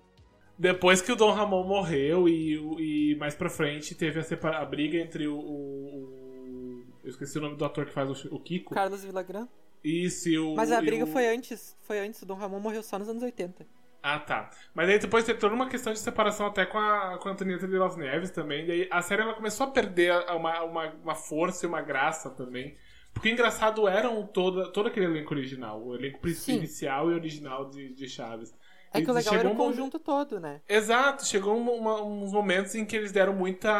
Depois 0.59 1.01
que 1.01 1.11
o 1.11 1.15
Dom 1.15 1.31
Ramon 1.31 1.63
morreu 1.63 2.27
e, 2.29 2.57
o- 2.59 2.79
e 2.79 3.15
mais 3.15 3.33
pra 3.33 3.49
frente 3.49 3.95
teve 3.95 4.19
a, 4.19 4.23
separa- 4.23 4.59
a 4.59 4.65
briga 4.65 4.97
entre 4.97 5.25
o, 5.27 5.37
o- 5.37 6.03
o- 6.03 6.83
Eu 7.03 7.09
esqueci 7.09 7.37
o 7.37 7.41
nome 7.41 7.55
do 7.55 7.63
ator 7.65 7.85
que 7.85 7.91
faz 7.93 8.25
o, 8.25 8.35
o 8.35 8.39
Kiko. 8.39 8.73
Carlos 8.75 9.03
Villagrán. 9.03 9.47
Isso, 9.83 10.29
e 10.29 10.37
o. 10.37 10.53
Mas 10.55 10.71
a 10.71 10.79
briga 10.81 11.05
o- 11.05 11.07
foi 11.07 11.27
antes. 11.33 11.75
Foi 11.81 11.99
antes. 11.99 12.21
O 12.21 12.25
Dom 12.25 12.35
Ramon 12.35 12.59
morreu 12.59 12.83
só 12.83 12.99
nos 12.99 13.07
anos 13.09 13.23
80. 13.23 13.65
Ah, 14.05 14.19
tá. 14.19 14.49
Mas 14.75 14.89
aí 14.89 14.99
depois 14.99 15.23
teve 15.23 15.39
toda 15.39 15.55
uma 15.55 15.69
questão 15.69 15.93
de 15.93 15.99
separação 15.99 16.45
até 16.47 16.65
com 16.65 16.77
a, 16.77 17.17
com 17.19 17.29
a 17.29 17.31
Antonieta 17.31 17.65
de 17.65 17.77
Las 17.77 17.95
Neves 17.95 18.31
também. 18.31 18.67
Daí 18.67 18.85
a 18.91 19.01
série 19.01 19.21
ela 19.21 19.33
começou 19.33 19.65
a 19.67 19.71
perder 19.71 20.13
uma, 20.35 20.61
uma, 20.63 20.87
uma 21.01 21.15
força 21.15 21.65
e 21.65 21.69
uma 21.69 21.81
graça 21.81 22.29
também. 22.29 22.75
Porque 23.13 23.29
engraçado 23.29 23.87
eram 23.87 24.27
todo, 24.27 24.71
todo 24.73 24.87
aquele 24.87 25.05
elenco 25.05 25.33
original. 25.33 25.81
O 25.81 25.95
elenco 25.95 26.27
Sim. 26.29 26.55
inicial 26.57 27.09
e 27.11 27.13
original 27.13 27.69
de, 27.69 27.93
de 27.93 28.09
Chaves. 28.09 28.53
É 28.93 29.01
que 29.01 29.09
o 29.09 29.11
E 29.11 29.15
legal 29.15 29.35
era 29.35 29.47
o 29.47 29.51
um 29.51 29.55
momento- 29.55 29.75
conjunto 29.77 29.99
todo, 29.99 30.39
né? 30.39 30.61
Exato, 30.67 31.25
chegou 31.25 31.55
um- 31.57 31.71
uma- 31.71 32.03
uns 32.03 32.31
momentos 32.33 32.75
em 32.75 32.85
que 32.85 32.95
eles 32.95 33.11
deram 33.11 33.33
muita. 33.33 33.71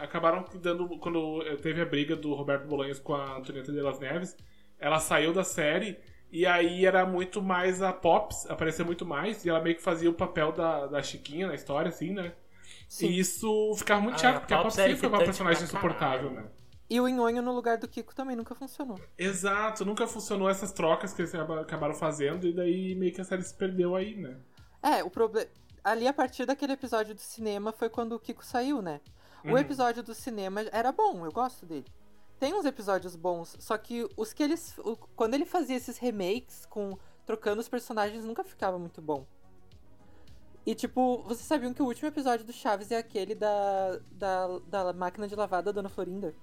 Acabaram 0.00 0.44
dando. 0.62 0.88
Quando 0.98 1.42
teve 1.60 1.80
a 1.82 1.84
briga 1.84 2.14
do 2.16 2.32
Roberto 2.34 2.66
Bolanhos 2.66 2.98
com 2.98 3.14
a 3.14 3.36
Antonieta 3.38 3.72
de 3.72 3.80
Las 3.80 3.98
Neves, 3.98 4.36
ela 4.78 4.98
saiu 5.00 5.32
da 5.32 5.44
série 5.44 5.98
e 6.32 6.46
aí 6.46 6.84
era 6.86 7.04
muito 7.06 7.42
mais 7.42 7.82
a 7.82 7.92
Pops, 7.92 8.48
aparecia 8.50 8.84
muito 8.84 9.04
mais, 9.06 9.44
e 9.44 9.48
ela 9.50 9.60
meio 9.60 9.76
que 9.76 9.82
fazia 9.82 10.08
o 10.10 10.14
papel 10.14 10.52
da, 10.52 10.86
da 10.86 11.02
Chiquinha 11.02 11.46
na 11.48 11.54
história, 11.54 11.88
assim, 11.88 12.12
né? 12.12 12.32
Sim. 12.88 13.06
E 13.08 13.18
isso 13.18 13.74
ficava 13.76 14.00
muito 14.00 14.16
Ah, 14.16 14.18
chato, 14.18 14.38
porque 14.40 14.54
a 14.54 14.58
Pops 14.58 14.74
sempre 14.74 14.96
foi 14.96 15.08
uma 15.08 15.18
personagem 15.18 15.62
insuportável, 15.64 16.30
né? 16.30 16.44
E 16.88 17.00
o 17.00 17.06
Nhonho 17.06 17.40
no 17.40 17.52
lugar 17.54 17.78
do 17.78 17.86
Kiko 17.86 18.12
também 18.14 18.34
nunca 18.34 18.52
funcionou. 18.54 18.98
Exato, 19.16 19.84
nunca 19.84 20.06
funcionou 20.08 20.48
essas 20.50 20.72
trocas 20.72 21.12
que 21.12 21.22
eles 21.22 21.32
acaba- 21.34 21.60
acabaram 21.60 21.94
fazendo, 21.94 22.46
e 22.48 22.52
daí 22.52 22.94
meio 22.96 23.12
que 23.12 23.20
a 23.20 23.24
série 23.24 23.42
se 23.42 23.54
perdeu 23.54 23.94
aí, 23.94 24.16
né? 24.16 24.36
É, 24.82 25.04
o 25.04 25.10
problema. 25.10 25.48
Ali, 25.84 26.06
a 26.08 26.12
partir 26.12 26.44
daquele 26.46 26.72
episódio 26.72 27.14
do 27.14 27.20
cinema, 27.20 27.72
foi 27.72 27.88
quando 27.88 28.12
o 28.14 28.18
Kiko 28.18 28.44
saiu, 28.44 28.82
né? 28.82 29.00
O 29.44 29.48
Uhum. 29.50 29.58
episódio 29.58 30.02
do 30.02 30.14
cinema 30.14 30.62
era 30.72 30.90
bom, 30.92 31.24
eu 31.24 31.32
gosto 31.32 31.64
dele. 31.64 31.86
Tem 32.40 32.54
uns 32.54 32.64
episódios 32.64 33.14
bons, 33.14 33.54
só 33.60 33.76
que 33.78 34.08
os 34.16 34.32
que 34.32 34.42
eles. 34.42 34.76
o- 34.78 34.96
quando 35.14 35.34
ele 35.34 35.44
fazia 35.44 35.76
esses 35.76 35.98
remakes 35.98 36.64
com. 36.66 36.98
trocando 37.26 37.60
os 37.60 37.68
personagens, 37.68 38.24
nunca 38.24 38.42
ficava 38.42 38.78
muito 38.78 39.00
bom. 39.00 39.26
E 40.66 40.74
tipo, 40.74 41.22
vocês 41.24 41.46
sabiam 41.46 41.72
que 41.74 41.82
o 41.82 41.86
último 41.86 42.08
episódio 42.08 42.44
do 42.44 42.52
Chaves 42.52 42.90
é 42.90 42.96
aquele 42.96 43.34
da. 43.34 44.00
da, 44.10 44.58
da 44.66 44.92
máquina 44.94 45.28
de 45.28 45.34
lavar 45.36 45.62
da 45.62 45.70
Dona 45.70 45.88
Florinda? 45.90 46.34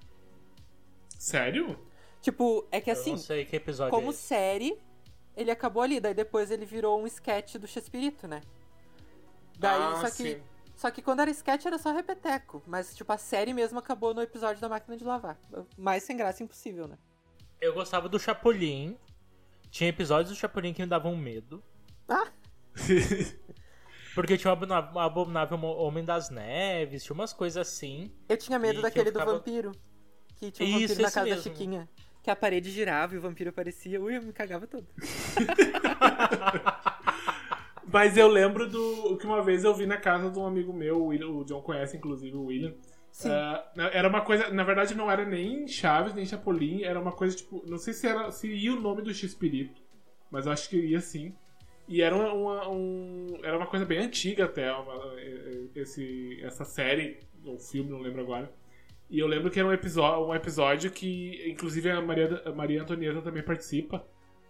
Sério? 1.17 1.77
Tipo, 2.21 2.67
é 2.71 2.79
que 2.79 2.89
Eu 2.89 2.93
assim, 2.93 3.11
não 3.11 3.17
sei 3.17 3.43
que 3.45 3.55
episódio 3.55 3.91
como 3.91 4.09
é 4.11 4.13
série, 4.13 4.79
ele 5.35 5.49
acabou 5.51 5.81
ali, 5.81 5.99
daí 5.99 6.13
depois 6.13 6.51
ele 6.51 6.65
virou 6.65 7.01
um 7.01 7.07
sketch 7.07 7.55
do 7.55 7.67
Chespirito, 7.67 8.27
né? 8.27 8.41
Daí, 9.57 9.81
Ah, 9.81 9.95
só 10.01 10.07
que. 10.07 10.35
sim. 10.35 10.41
Só 10.77 10.91
que 10.91 11.01
quando 11.01 11.21
era 11.21 11.31
sketch 11.31 11.65
era 11.65 11.79
só 11.79 11.91
repeteco. 11.91 12.61
Mas, 12.67 12.95
tipo, 12.95 13.11
a 13.11 13.17
série 13.17 13.51
mesmo 13.51 13.79
acabou 13.79 14.13
no 14.13 14.21
episódio 14.21 14.61
da 14.61 14.69
máquina 14.69 14.95
de 14.95 15.03
lavar. 15.03 15.35
Mais 15.75 16.03
sem 16.03 16.15
graça 16.15 16.43
impossível, 16.43 16.87
né? 16.87 16.99
Eu 17.59 17.73
gostava 17.73 18.07
do 18.07 18.19
Chapolin. 18.19 18.95
Tinha 19.71 19.89
episódios 19.89 20.29
do 20.29 20.39
Chapolin 20.39 20.73
que 20.75 20.81
me 20.83 20.87
davam 20.87 21.17
medo. 21.17 21.63
Ah! 22.07 22.27
Porque 24.13 24.37
tinha 24.37 24.53
o 24.53 24.99
Abominável 24.99 25.59
Homem 25.63 26.05
das 26.05 26.29
Neves, 26.29 27.03
tinha 27.03 27.13
umas 27.15 27.33
coisas 27.33 27.67
assim. 27.67 28.11
Eu 28.29 28.37
tinha 28.37 28.59
medo 28.59 28.75
que 28.75 28.81
daquele 28.83 29.11
ficava- 29.11 29.31
do 29.31 29.37
vampiro. 29.39 29.71
Que 30.35 30.51
tinha 30.51 30.67
um 30.67 30.79
Isso, 30.79 30.93
vampiro 30.93 31.01
na 31.01 31.07
esse 31.07 31.15
casa 31.15 31.29
da 31.29 31.35
mesmo. 31.35 31.41
Chiquinha. 31.51 31.89
Que 32.21 32.29
a 32.29 32.35
parede 32.35 32.69
girava 32.69 33.15
e 33.15 33.17
o 33.17 33.21
vampiro 33.21 33.49
aparecia. 33.49 33.99
Ui, 33.99 34.15
eu 34.15 34.21
me 34.21 34.31
cagava 34.33 34.67
todo. 34.67 34.87
Mas 37.91 38.17
eu 38.17 38.27
lembro 38.27 38.67
do 38.69 39.17
que 39.17 39.25
uma 39.25 39.41
vez 39.41 39.63
eu 39.63 39.73
vi 39.73 39.85
na 39.85 39.97
casa 39.97 40.29
de 40.29 40.37
um 40.37 40.45
amigo 40.45 40.73
meu, 40.73 40.97
o, 41.01 41.05
William, 41.07 41.29
o 41.29 41.43
John 41.45 41.61
conhece 41.61 41.95
inclusive 41.97 42.35
o 42.35 42.45
William. 42.45 42.73
Ah, 43.29 43.71
era 43.93 44.07
uma 44.09 44.21
coisa, 44.21 44.49
na 44.49 44.63
verdade 44.63 44.93
não 44.93 45.09
era 45.09 45.25
nem 45.25 45.67
Chaves, 45.67 46.13
nem 46.13 46.25
Chapolin, 46.25 46.83
era 46.83 46.99
uma 46.99 47.11
coisa 47.11 47.35
tipo, 47.35 47.63
não 47.65 47.77
sei 47.77 47.93
se 47.93 48.05
era 48.07 48.29
se 48.31 48.47
ia 48.53 48.73
o 48.73 48.79
nome 48.79 49.01
do 49.01 49.13
X-Espírito, 49.13 49.81
mas 50.29 50.45
eu 50.45 50.51
acho 50.51 50.69
que 50.69 50.77
ia 50.77 50.99
sim. 51.01 51.33
E 51.87 52.01
era 52.01 52.13
uma, 52.15 52.33
uma- 52.33 52.69
um, 52.69 53.27
era 53.43 53.57
uma 53.57 53.65
coisa 53.67 53.85
bem 53.85 53.99
antiga 53.99 54.45
até, 54.45 54.71
uma- 54.73 55.15
esse, 55.75 56.39
essa 56.43 56.65
série, 56.65 57.19
ou 57.45 57.57
filme, 57.57 57.89
não 57.89 57.99
lembro 57.99 58.21
agora. 58.21 58.51
E 59.09 59.19
eu 59.19 59.27
lembro 59.27 59.49
que 59.49 59.57
era 59.59 59.67
um 59.67 59.71
episódio, 59.73 60.27
um 60.27 60.35
episódio 60.35 60.91
que, 60.91 61.49
inclusive, 61.49 61.89
a 61.89 62.01
Maria, 62.01 62.41
a 62.45 62.51
Maria 62.51 62.81
Antonieta 62.81 63.21
também 63.21 63.41
participa. 63.41 64.05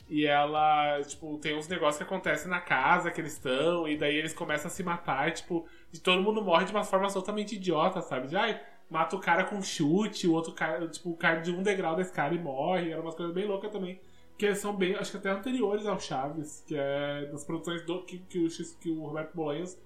E 0.10 0.26
ela, 0.26 1.02
tipo, 1.02 1.38
tem 1.40 1.58
uns 1.58 1.68
negócios 1.68 1.98
que 1.98 2.04
acontecem 2.04 2.50
na 2.50 2.62
casa 2.62 3.12
que 3.12 3.20
eles 3.20 3.34
estão, 3.34 3.88
e 3.88 3.98
daí 3.98 4.16
eles 4.16 4.34
começam 4.34 4.68
a 4.68 4.72
se 4.72 4.82
matar, 4.82 5.32
tipo, 5.34 5.68
e 5.94 6.00
todo 6.00 6.22
mundo 6.22 6.42
morre 6.42 6.66
de 6.66 6.72
uma 6.72 6.84
forma 6.84 7.12
totalmente 7.12 7.56
idiota, 7.56 8.02
sabe? 8.02 8.28
De, 8.28 8.36
ai, 8.38 8.60
mata 8.90 9.16
o 9.16 9.20
cara 9.20 9.44
com 9.44 9.62
chute, 9.62 10.28
o 10.28 10.34
outro 10.34 10.54
cara, 10.54 10.88
tipo, 10.88 11.16
cai 11.16 11.42
de 11.42 11.52
um 11.52 11.62
degrau 11.62 11.96
da 11.96 12.02
escada 12.02 12.34
e 12.34 12.40
morre. 12.40 12.92
Era 12.92 13.02
umas 13.02 13.16
coisas 13.16 13.34
bem 13.34 13.46
loucas 13.46 13.72
também. 13.72 14.00
Que 14.38 14.54
são 14.56 14.76
bem, 14.76 14.96
acho 14.96 15.12
que 15.12 15.18
até 15.18 15.30
anteriores 15.30 15.86
ao 15.86 16.00
Chaves, 16.00 16.64
que 16.68 16.76
é 16.78 17.26
das 17.26 17.44
produções 17.44 17.84
do, 17.86 18.04
que, 18.06 18.20
que, 18.20 18.40
o, 18.40 18.48
que 18.80 18.90
o 18.92 19.06
Roberto 19.06 19.34
Bolanhos, 19.36 19.78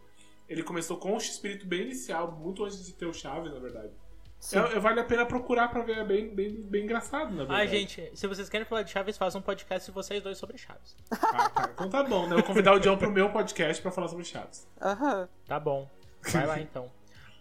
ele 0.48 0.62
começou 0.62 0.98
com 0.98 1.16
o 1.16 1.20
X-Espírito 1.20 1.66
bem 1.66 1.84
inicial, 1.84 2.32
muito 2.34 2.64
antes 2.66 2.86
de 2.86 2.94
ter 2.94 3.06
o 3.06 3.14
Chaves, 3.14 3.52
na 3.52 3.60
verdade. 3.60 3.94
Sim. 4.42 4.58
É, 4.58 4.74
é- 4.74 4.80
vale 4.80 5.00
a 5.00 5.04
pena 5.04 5.24
procurar 5.26 5.68
pra 5.70 5.84
ver, 5.84 6.00
é 6.00 6.04
bem, 6.04 6.34
bem, 6.34 6.50
bem 6.64 6.84
engraçado, 6.84 7.30
na 7.30 7.46
verdade. 7.46 7.62
Ai, 7.62 7.68
gente, 7.68 8.12
se 8.14 8.26
vocês 8.26 8.50
querem 8.50 8.66
falar 8.66 8.82
de 8.82 8.90
Chaves, 8.92 9.16
façam 9.16 9.40
um 9.40 9.44
podcast 9.44 9.88
de 9.90 9.94
vocês 9.94 10.22
dois 10.22 10.38
sobre 10.40 10.58
Chaves. 10.58 10.98
Ah, 11.12 11.50
tá. 11.50 11.70
Então 11.74 11.90
tá 11.90 12.04
bom, 12.04 12.24
né? 12.26 12.34
Eu 12.34 12.38
vou 12.40 12.48
convidar 12.48 12.74
o 12.74 12.80
John 12.80 12.98
pro 12.98 13.12
meu 13.12 13.30
podcast 13.32 13.80
pra 13.82 13.92
falar 13.92 14.08
sobre 14.08 14.26
Chaves. 14.26 14.68
Aham. 14.82 15.30
Tá 15.46 15.60
bom. 15.60 15.88
Vai 16.32 16.46
lá 16.48 16.60
então. 16.60 16.92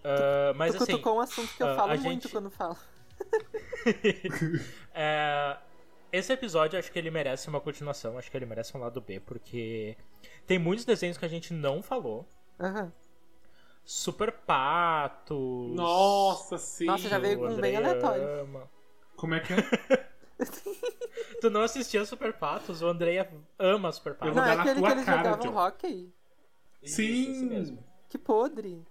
Ah, 0.05 0.53
mas 0.55 0.75
tu 0.75 0.83
assim. 0.83 0.93
cutucou 0.93 1.17
um 1.17 1.21
assunto 1.21 1.55
que 1.57 1.63
eu 1.63 1.69
ah, 1.69 1.77
falo 1.77 1.93
a 1.93 1.97
muito 1.97 2.23
gente- 2.23 2.29
quando 2.29 2.51
falo. 2.51 2.77
É, 4.95 5.57
esse 6.13 6.33
episódio 6.33 6.79
acho 6.79 6.91
que 6.91 6.99
ele 6.99 7.11
merece 7.11 7.49
uma 7.49 7.61
continuação, 7.61 8.19
acho 8.19 8.31
que 8.31 8.37
ele 8.37 8.47
merece 8.47 8.77
um 8.77 8.81
lado 8.81 9.01
B, 9.01 9.21
porque 9.21 9.97
tem 10.47 10.59
muitos 10.59 10.85
desenhos 10.85 11.17
que 11.17 11.25
a 11.25 11.29
gente 11.29 11.53
não 11.53 11.83
falou. 11.83 12.27
Aham. 12.59 12.93
Super 13.85 14.33
Patos. 14.33 15.75
Nossa, 15.75 16.59
sim. 16.59 16.87
Nossa, 16.87 17.09
já 17.09 17.19
veio 17.19 17.39
com 17.39 17.45
um 17.45 17.49
Andrei 17.49 17.73
bem 17.73 17.77
aleatório. 17.77 18.41
ama. 18.43 18.71
Como 19.17 19.35
é 19.35 19.41
que 19.41 19.53
é? 19.53 19.57
Tu 21.41 21.51
não 21.51 21.63
assistia 21.63 22.05
Super 22.05 22.33
Patos? 22.33 22.83
O 22.83 22.87
André 22.87 23.29
ama 23.59 23.93
Super 23.93 24.13
Eu 24.13 24.17
Patos. 24.17 24.35
vou 24.35 24.43
Não, 24.43 24.49
dar 24.49 24.53
é 24.53 24.57
na 24.57 24.63
aquele 24.63 24.75
que 24.77 24.81
tua 24.83 24.93
eles 24.93 25.05
cara, 25.05 25.19
jogavam 25.19 25.53
John. 25.53 25.59
hockey. 25.59 26.15
Isso, 26.83 26.97
Sim. 26.97 27.31
esse 27.33 27.45
mesmo. 27.45 27.85
Que 28.09 28.19
podre. 28.19 28.85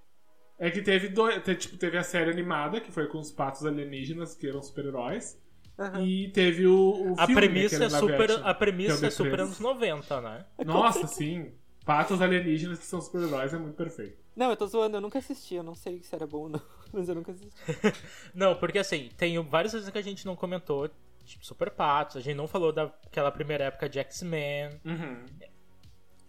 É 0.58 0.70
que 0.70 0.82
teve 0.82 1.10
dois. 1.10 1.42
te- 1.44 1.56
Tipo, 1.56 1.78
teve 1.78 1.98
a 1.98 2.04
série 2.04 2.30
animada, 2.30 2.82
que 2.82 2.92
foi 2.92 3.08
com 3.08 3.20
os 3.20 3.32
patos 3.32 3.66
alienígenas, 3.66 4.36
que 4.36 4.48
eram 4.48 4.62
super-heróis. 4.62 5.42
Aham. 5.78 6.02
E 6.02 6.30
teve 6.32 6.68
o, 6.68 7.12
o 7.12 7.16
A 7.18 7.26
filme, 7.26 7.42
premissa, 7.42 7.80
né, 7.80 7.86
é 7.86 7.90
super, 7.90 8.32
action, 8.32 8.46
a 8.48 8.54
premissa 8.54 8.98
que 9.00 9.06
é 9.06 9.08
é 9.08 9.12
super 9.12 9.40
anos 9.40 9.60
90, 9.60 10.20
né? 10.22 10.46
Nossa, 10.66 11.08
sim. 11.08 11.54
Patos 11.86 12.22
alienígenas 12.22 12.80
que 12.80 12.86
são 12.86 13.02
super-heróis 13.02 13.54
é 13.54 13.58
muito 13.58 13.76
perfeito. 13.76 14.18
Não, 14.36 14.50
eu 14.52 14.56
tô 14.58 14.68
zoando, 14.68 14.98
eu 14.98 15.02
nunca 15.02 15.20
assisti, 15.20 15.56
eu 15.56 15.64
não 15.64 15.76
sei 15.76 16.02
se 16.04 16.14
era 16.14 16.28
bom 16.28 16.44
ou 16.44 16.50
não, 16.50 16.62
mas 16.94 17.10
eu 17.10 17.16
nunca 17.16 17.32
assisti. 17.32 17.52
Não, 18.34 18.56
porque 18.56 18.80
assim, 18.80 19.10
tem 19.18 19.38
várias 19.44 19.72
coisas 19.74 19.90
que 19.90 19.98
a 19.98 20.02
gente 20.02 20.26
não 20.26 20.36
comentou, 20.36 20.90
tipo 21.26 21.46
Super 21.46 21.72
Patos, 21.72 22.16
a 22.18 22.22
gente 22.22 22.36
não 22.38 22.48
falou 22.48 22.72
daquela 22.72 23.32
primeira 23.32 23.66
época 23.66 23.90
de 23.90 24.00
X-Men, 24.00 24.80
Uhum. 24.86 25.26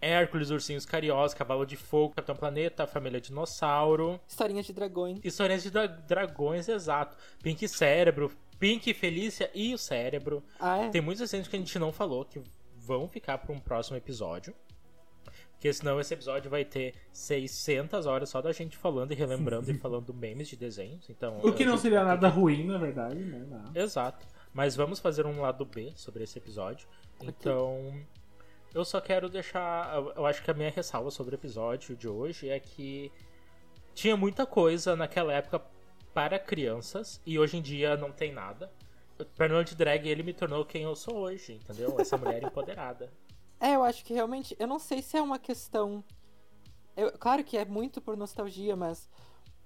Hércules, 0.01 0.49
Ursinhos 0.49 0.85
Carinhosos, 0.85 1.35
Cavalo 1.35 1.63
de 1.65 1.75
Fogo, 1.77 2.15
Capitão 2.15 2.35
Planeta, 2.35 2.87
Família 2.87 3.21
Dinossauro, 3.21 4.19
Historinha 4.27 4.63
de 4.63 4.73
dragões. 4.73 5.19
Histórias 5.23 5.61
de 5.61 5.69
dra- 5.69 5.85
Dragões, 5.85 6.67
exato, 6.67 7.15
Pink 7.43 7.67
Cérebro, 7.67 8.31
Pink 8.59 8.93
Felícia 8.95 9.49
e 9.53 9.73
o 9.73 9.77
Cérebro. 9.77 10.43
Ah, 10.59 10.79
é? 10.79 10.89
Tem 10.89 11.01
muitos 11.01 11.21
desenhos 11.21 11.47
que 11.47 11.55
a 11.55 11.59
gente 11.59 11.77
não 11.77 11.91
falou 11.93 12.25
que 12.25 12.41
vão 12.75 13.07
ficar 13.07 13.37
para 13.37 13.53
um 13.53 13.59
próximo 13.59 13.95
episódio. 13.95 14.55
Porque 15.61 15.71
senão 15.73 15.99
esse 15.99 16.11
episódio 16.11 16.49
vai 16.49 16.65
ter 16.65 16.95
600 17.13 18.07
horas 18.07 18.29
só 18.29 18.41
da 18.41 18.51
gente 18.51 18.75
falando 18.75 19.11
e 19.11 19.15
relembrando 19.15 19.69
e 19.69 19.75
falando 19.77 20.11
memes 20.11 20.47
de 20.47 20.55
desenhos. 20.55 21.07
Então, 21.07 21.37
O 21.43 21.53
que 21.53 21.63
não 21.63 21.77
seria 21.77 22.03
nada 22.03 22.31
que- 22.31 22.35
ruim, 22.35 22.65
na 22.65 22.79
verdade, 22.79 23.19
né? 23.19 23.45
Não. 23.47 23.79
Exato. 23.79 24.25
Mas 24.51 24.75
vamos 24.75 24.99
fazer 24.99 25.27
um 25.27 25.39
lado 25.39 25.63
B 25.63 25.93
sobre 25.95 26.23
esse 26.23 26.35
episódio. 26.39 26.87
Então, 27.21 27.93
eu 28.73 28.83
só 28.83 28.99
quero 28.99 29.29
deixar. 29.29 29.95
eu- 30.15 30.25
acho 30.25 30.43
que 30.43 30.49
a 30.49 30.53
minha 30.55 30.71
ressalva 30.71 31.11
sobre 31.11 31.35
o 31.35 31.37
episódio 31.37 31.95
de 31.95 32.07
hoje 32.07 32.49
é 32.49 32.59
que 32.59 33.11
tinha 33.93 34.17
muita 34.17 34.47
coisa 34.47 34.95
naquela 34.95 35.31
época 35.31 35.61
para 36.11 36.39
crianças 36.39 37.21
e 37.23 37.37
hoje 37.37 37.57
em 37.57 37.61
dia 37.61 37.95
não 37.95 38.11
tem 38.11 38.33
nada. 38.33 38.71
Fernando 39.35 39.75
Drag 39.75 40.09
ele 40.09 40.23
me 40.23 40.33
tornou 40.33 40.65
quem 40.65 40.81
eu 40.81 40.95
sou 40.95 41.17
hoje, 41.17 41.53
entendeu? 41.53 41.95
Essa 41.99 42.17
mulher 42.17 42.41
empoderada. 42.43 43.11
É, 43.61 43.75
eu 43.75 43.83
acho 43.83 44.03
que 44.03 44.13
realmente. 44.13 44.55
Eu 44.59 44.67
não 44.67 44.79
sei 44.79 45.01
se 45.01 45.17
é 45.17 45.21
uma 45.21 45.39
questão. 45.39 46.03
eu- 46.97 47.11
claro 47.17 47.43
que 47.43 47.57
é 47.57 47.65
muito 47.65 48.01
por 48.01 48.17
nostalgia, 48.17 48.75
mas 48.75 49.09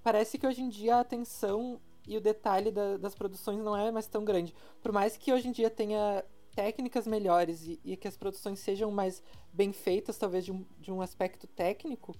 parece 0.03 0.37
que 0.37 0.47
hoje 0.47 0.61
em 0.61 0.69
dia 0.69 0.97
a 0.97 1.01
atenção 1.01 1.81
e 2.07 2.17
o 2.17 2.21
detalhe 2.21 2.71
da- 2.71 2.97
das 2.97 3.15
produções 3.15 3.59
não 3.63 3.75
é 3.77 3.91
mais 3.91 4.07
tão 4.07 4.25
grande. 4.25 4.53
Por 4.81 4.91
mais 4.91 5.17
que 5.17 5.33
hoje 5.33 5.47
em 5.49 5.51
dia 5.51 5.69
tenha 5.69 6.23
técnicas 6.55 7.07
melhores 7.07 7.63
e, 7.63 7.79
e 7.85 7.97
que 7.97 8.07
as 8.07 8.17
produções 8.17 8.59
sejam 8.59 8.91
mais 8.91 9.23
bem 9.53 9.73
feitas, 9.73 10.17
talvez 10.17 10.45
de 10.45 10.51
um, 10.51 10.65
de 10.79 10.91
um 10.91 11.01
aspecto 11.01 11.47
técnico, 11.47 12.15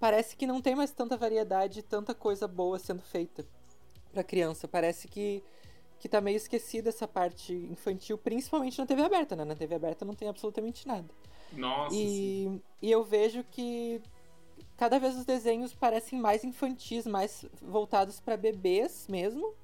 parece 0.00 0.36
que 0.36 0.46
não 0.46 0.60
tem 0.62 0.74
mais 0.76 0.92
tanta 0.92 1.16
variedade 1.16 1.82
tanta 1.82 2.14
coisa 2.14 2.48
boa 2.48 2.78
sendo 2.78 3.02
feita 3.02 3.46
pra 4.12 4.24
criança. 4.24 4.68
Parece 4.68 5.08
que, 5.08 5.42
que 5.98 6.08
tá 6.08 6.20
meio 6.20 6.36
esquecida 6.36 6.88
essa 6.88 7.08
parte 7.08 7.52
infantil, 7.52 8.16
principalmente 8.16 8.78
na 8.78 8.86
TV 8.86 9.02
aberta, 9.02 9.34
né? 9.34 9.44
Na 9.44 9.54
TV 9.54 9.74
aberta 9.74 10.04
não 10.04 10.14
tem 10.14 10.28
absolutamente 10.28 10.86
nada. 10.86 11.08
Nossa. 11.52 11.94
E, 11.94 12.60
e 12.80 12.90
eu 12.90 13.02
vejo 13.04 13.44
que 13.50 14.00
cada 14.76 14.98
vez 14.98 15.16
os 15.16 15.24
desenhos 15.24 15.74
parecem 15.74 16.18
mais 16.18 16.44
infantis, 16.44 17.06
mais 17.06 17.44
voltados 17.60 18.20
para 18.20 18.36
bebês 18.36 19.06
mesmo, 19.08 19.54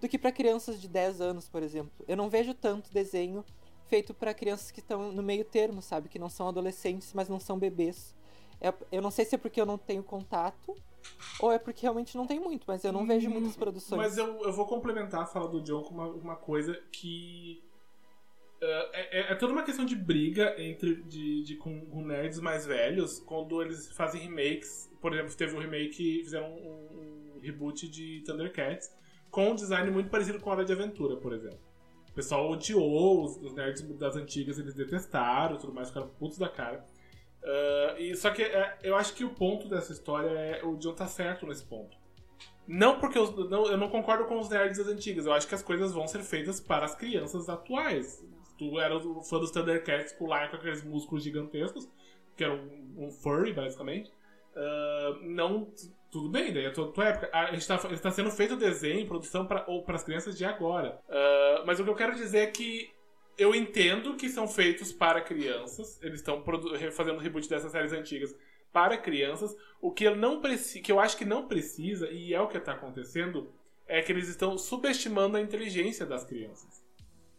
do 0.00 0.08
que 0.08 0.18
para 0.18 0.30
crianças 0.30 0.80
de 0.80 0.88
10 0.88 1.20
anos, 1.20 1.48
por 1.48 1.62
exemplo. 1.62 2.04
Eu 2.06 2.16
não 2.16 2.28
vejo 2.28 2.54
tanto 2.54 2.92
desenho 2.92 3.44
feito 3.86 4.12
para 4.12 4.34
crianças 4.34 4.70
que 4.70 4.80
estão 4.80 5.10
no 5.10 5.22
meio 5.22 5.44
termo, 5.44 5.80
sabe? 5.80 6.08
Que 6.08 6.18
não 6.18 6.28
são 6.28 6.48
adolescentes, 6.48 7.12
mas 7.14 7.28
não 7.28 7.40
são 7.40 7.58
bebês. 7.58 8.14
É- 8.60 8.74
eu 8.92 9.00
não 9.00 9.10
sei 9.10 9.24
se 9.24 9.34
é 9.34 9.38
porque 9.38 9.60
eu 9.60 9.66
não 9.66 9.78
tenho 9.78 10.02
contato 10.02 10.74
ou 11.40 11.52
é 11.52 11.58
porque 11.58 11.82
realmente 11.82 12.16
não 12.16 12.26
tem 12.26 12.40
muito, 12.40 12.64
mas 12.66 12.84
eu 12.84 12.92
não 12.92 13.06
vejo 13.06 13.30
muitas 13.30 13.56
produções. 13.56 14.00
Mas 14.00 14.18
eu, 14.18 14.42
eu 14.42 14.52
vou 14.52 14.66
complementar 14.66 15.22
a 15.22 15.26
fala 15.26 15.48
do 15.48 15.60
John 15.60 15.82
com 15.82 15.94
uma, 15.94 16.06
uma 16.06 16.36
coisa 16.36 16.74
que. 16.90 17.62
uh, 18.60 18.64
é, 18.92 19.20
é- 19.20 19.32
é 19.32 19.34
toda 19.36 19.52
uma 19.52 19.62
questão 19.62 19.84
de 19.84 19.94
briga 19.94 20.54
entre 20.60 20.96
de, 21.02 21.42
de- 21.44 21.56
com, 21.56 21.86
com 21.86 22.02
nerds 22.04 22.40
mais 22.40 22.66
velhos 22.66 23.20
quando 23.20 23.62
eles 23.62 23.90
fazem 23.92 24.20
remakes. 24.22 24.90
Por 25.00 25.12
exemplo, 25.14 25.34
teve 25.36 25.54
um 25.56 25.60
remake, 25.60 26.22
fizeram 26.24 26.50
um, 26.52 27.36
um 27.36 27.40
reboot 27.40 27.88
de 27.88 28.20
Thundercats 28.26 28.90
com 29.30 29.50
um 29.50 29.54
design 29.54 29.90
muito 29.90 30.10
parecido 30.10 30.40
com 30.40 30.50
Hora 30.50 30.64
de 30.64 30.72
Aventura, 30.72 31.16
por 31.16 31.32
exemplo. 31.32 31.60
O 32.10 32.12
pessoal 32.18 32.50
odiou, 32.50 33.24
os, 33.24 33.36
os 33.36 33.54
nerds 33.54 33.82
das 33.96 34.16
antigas 34.16 34.58
eles 34.58 34.74
detestaram 34.74 35.56
tudo 35.56 35.72
mais, 35.72 35.86
ficaram 35.88 36.08
putos 36.08 36.36
da 36.38 36.48
cara. 36.48 36.84
Ah, 37.48 37.94
e, 37.98 38.14
só 38.14 38.30
que 38.30 38.42
é, 38.42 38.76
eu 38.82 38.94
acho 38.94 39.14
que 39.14 39.24
o 39.24 39.30
ponto 39.30 39.66
dessa 39.68 39.90
história 39.92 40.28
é 40.28 40.62
o 40.62 40.76
John 40.76 40.92
tá 40.94 41.06
certo 41.06 41.46
nesse 41.46 41.64
ponto. 41.64 41.96
Não 42.66 43.00
porque 43.00 43.18
os- 43.18 43.34
não, 43.48 43.66
eu 43.66 43.78
não 43.78 43.88
concordo 43.88 44.26
com 44.26 44.38
os 44.38 44.50
nerds 44.50 44.76
das 44.76 44.88
antigas. 44.88 45.24
Eu 45.24 45.32
acho 45.32 45.48
que 45.48 45.54
as 45.54 45.62
coisas 45.62 45.92
vão 45.92 46.06
ser 46.06 46.20
feitas 46.20 46.60
para 46.60 46.84
as 46.84 46.94
crianças 46.94 47.48
atuais. 47.48 48.22
Tu 48.58 48.78
era 48.78 48.94
o 48.96 49.22
fã 49.22 49.38
dos 49.38 49.50
Thundercats 49.50 50.12
pular 50.12 50.50
com 50.50 50.56
aqueles 50.56 50.84
músculos 50.84 51.24
gigantescos, 51.24 51.88
que 52.36 52.44
era 52.44 52.52
um, 52.52 53.06
um 53.06 53.10
furry, 53.10 53.54
basicamente. 53.54 54.12
Ah, 54.54 55.18
não. 55.22 55.72
Tudo 56.10 56.28
bem, 56.30 56.52
daí 56.52 56.64
é 56.66 56.70
tua, 56.70 56.90
tua 56.92 57.06
época. 57.08 57.30
A 57.32 57.52
gente 57.52 57.66
tá, 57.66 57.76
está 57.92 58.10
sendo 58.10 58.30
feito 58.30 58.56
desenho, 58.56 59.06
produção 59.06 59.46
para 59.46 59.64
ou 59.66 59.82
para 59.82 59.96
as 59.96 60.02
crianças 60.02 60.36
de 60.36 60.44
agora. 60.44 60.98
Ah, 61.08 61.62
mas 61.66 61.80
o 61.80 61.84
que 61.84 61.90
eu 61.90 61.94
quero 61.94 62.14
dizer 62.14 62.38
é 62.40 62.46
que 62.46 62.90
eu 63.38 63.54
entendo 63.54 64.16
que 64.16 64.28
são 64.28 64.48
feitos 64.48 64.92
para 64.92 65.20
crianças. 65.20 66.02
Eles 66.02 66.18
estão 66.18 66.44
fazendo 66.92 67.20
reboot 67.20 67.48
dessas 67.48 67.70
séries 67.70 67.92
antigas 67.92 68.36
para 68.72 68.98
crianças. 68.98 69.56
O 69.80 69.92
que 69.92 70.04
eu 70.04 70.16
não 70.16 70.42
que 70.82 70.90
eu 70.90 70.98
acho 70.98 71.16
que 71.16 71.24
não 71.24 71.46
precisa, 71.46 72.10
e 72.10 72.34
é 72.34 72.40
o 72.40 72.48
que 72.48 72.58
está 72.58 72.72
acontecendo, 72.72 73.50
é 73.86 74.02
que 74.02 74.10
eles 74.10 74.28
estão 74.28 74.58
subestimando 74.58 75.36
a 75.36 75.40
inteligência 75.40 76.04
das 76.04 76.24
crianças. 76.24 76.84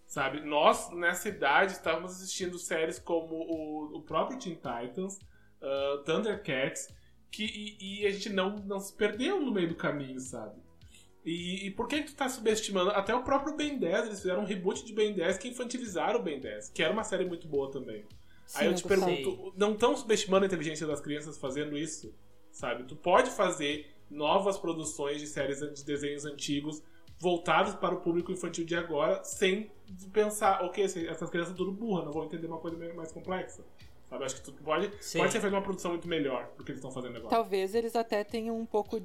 Sabe? 0.08 0.40
Nós, 0.40 0.90
nessa 0.92 1.30
idade, 1.30 1.74
estávamos 1.74 2.14
assistindo 2.14 2.58
séries 2.58 2.98
como 2.98 3.36
o, 3.36 3.98
o 3.98 4.02
próprio 4.02 4.40
Teen 4.40 4.56
Titans, 4.56 5.20
uh, 5.62 6.04
Thundercats, 6.04 6.88
que, 7.30 7.44
e, 7.46 8.02
e 8.02 8.08
a 8.08 8.12
gente 8.12 8.30
não, 8.30 8.56
não 8.56 8.80
se 8.80 8.92
perdeu 8.96 9.40
no 9.40 9.52
meio 9.52 9.68
do 9.68 9.76
caminho, 9.76 10.20
sabe? 10.20 10.60
E, 11.30 11.68
e 11.68 11.72
por 11.72 11.88
que 11.88 12.02
tu 12.02 12.16
tá 12.16 12.28
subestimando? 12.28 12.90
Até 12.90 13.14
o 13.14 13.22
próprio 13.22 13.56
Ben 13.56 13.78
10, 13.78 14.06
eles 14.08 14.20
fizeram 14.20 14.42
um 14.42 14.46
reboot 14.46 14.84
de 14.84 14.92
Ben 14.92 15.14
10 15.14 15.38
que 15.38 15.48
infantilizaram 15.48 16.20
o 16.20 16.24
Ben 16.24 16.40
10, 16.40 16.72
que 16.72 16.82
era 16.82 16.92
uma 16.92 17.04
série 17.04 17.24
muito 17.24 17.48
boa 17.48 17.70
também. 17.70 18.04
Sim, 18.48 18.60
Aí 18.60 18.66
eu 18.66 18.74
te 18.74 18.84
pergunto, 18.84 19.54
não 19.56 19.74
estão 19.74 19.96
subestimando 19.96 20.46
a 20.46 20.48
inteligência 20.48 20.88
das 20.88 21.00
crianças 21.00 21.38
fazendo 21.38 21.78
isso? 21.78 22.12
Sabe? 22.52 22.84
Tu 22.86 22.96
pode 22.96 23.30
fazer 23.30 23.96
novas 24.10 24.58
produções 24.58 25.22
de 25.22 25.28
séries 25.28 25.60
de 25.60 25.86
desenhos 25.86 26.26
antigos 26.26 26.82
voltados 27.20 27.76
para 27.76 27.94
o 27.94 28.00
público 28.00 28.32
infantil 28.32 28.66
de 28.66 28.76
agora, 28.76 29.24
sem 29.24 29.70
pensar, 30.12 30.64
ok, 30.64 30.84
essas 30.84 31.30
crianças 31.30 31.50
são 31.50 31.58
tudo 31.58 31.72
burra, 31.72 32.06
não 32.06 32.12
vão 32.12 32.24
entender 32.24 32.48
uma 32.48 32.58
coisa 32.58 32.76
meio 32.76 32.96
mais 32.96 33.12
complexa. 33.12 33.64
Sabe? 34.10 34.26
Acho 34.26 34.36
que 34.36 34.42
tu 34.42 34.54
pode, 34.54 34.92
Sim. 35.00 35.20
pode 35.20 35.32
ser 35.32 35.42
feita 35.42 35.56
uma 35.56 35.62
produção 35.62 35.92
muito 35.92 36.08
melhor 36.08 36.50
do 36.58 36.64
que 36.64 36.72
eles 36.72 36.80
estão 36.80 36.90
fazendo 36.90 37.18
agora. 37.18 37.30
Talvez 37.30 37.76
eles 37.76 37.96
até 37.96 38.24
tenham 38.24 38.60
um 38.60 38.66
pouco 38.66 39.00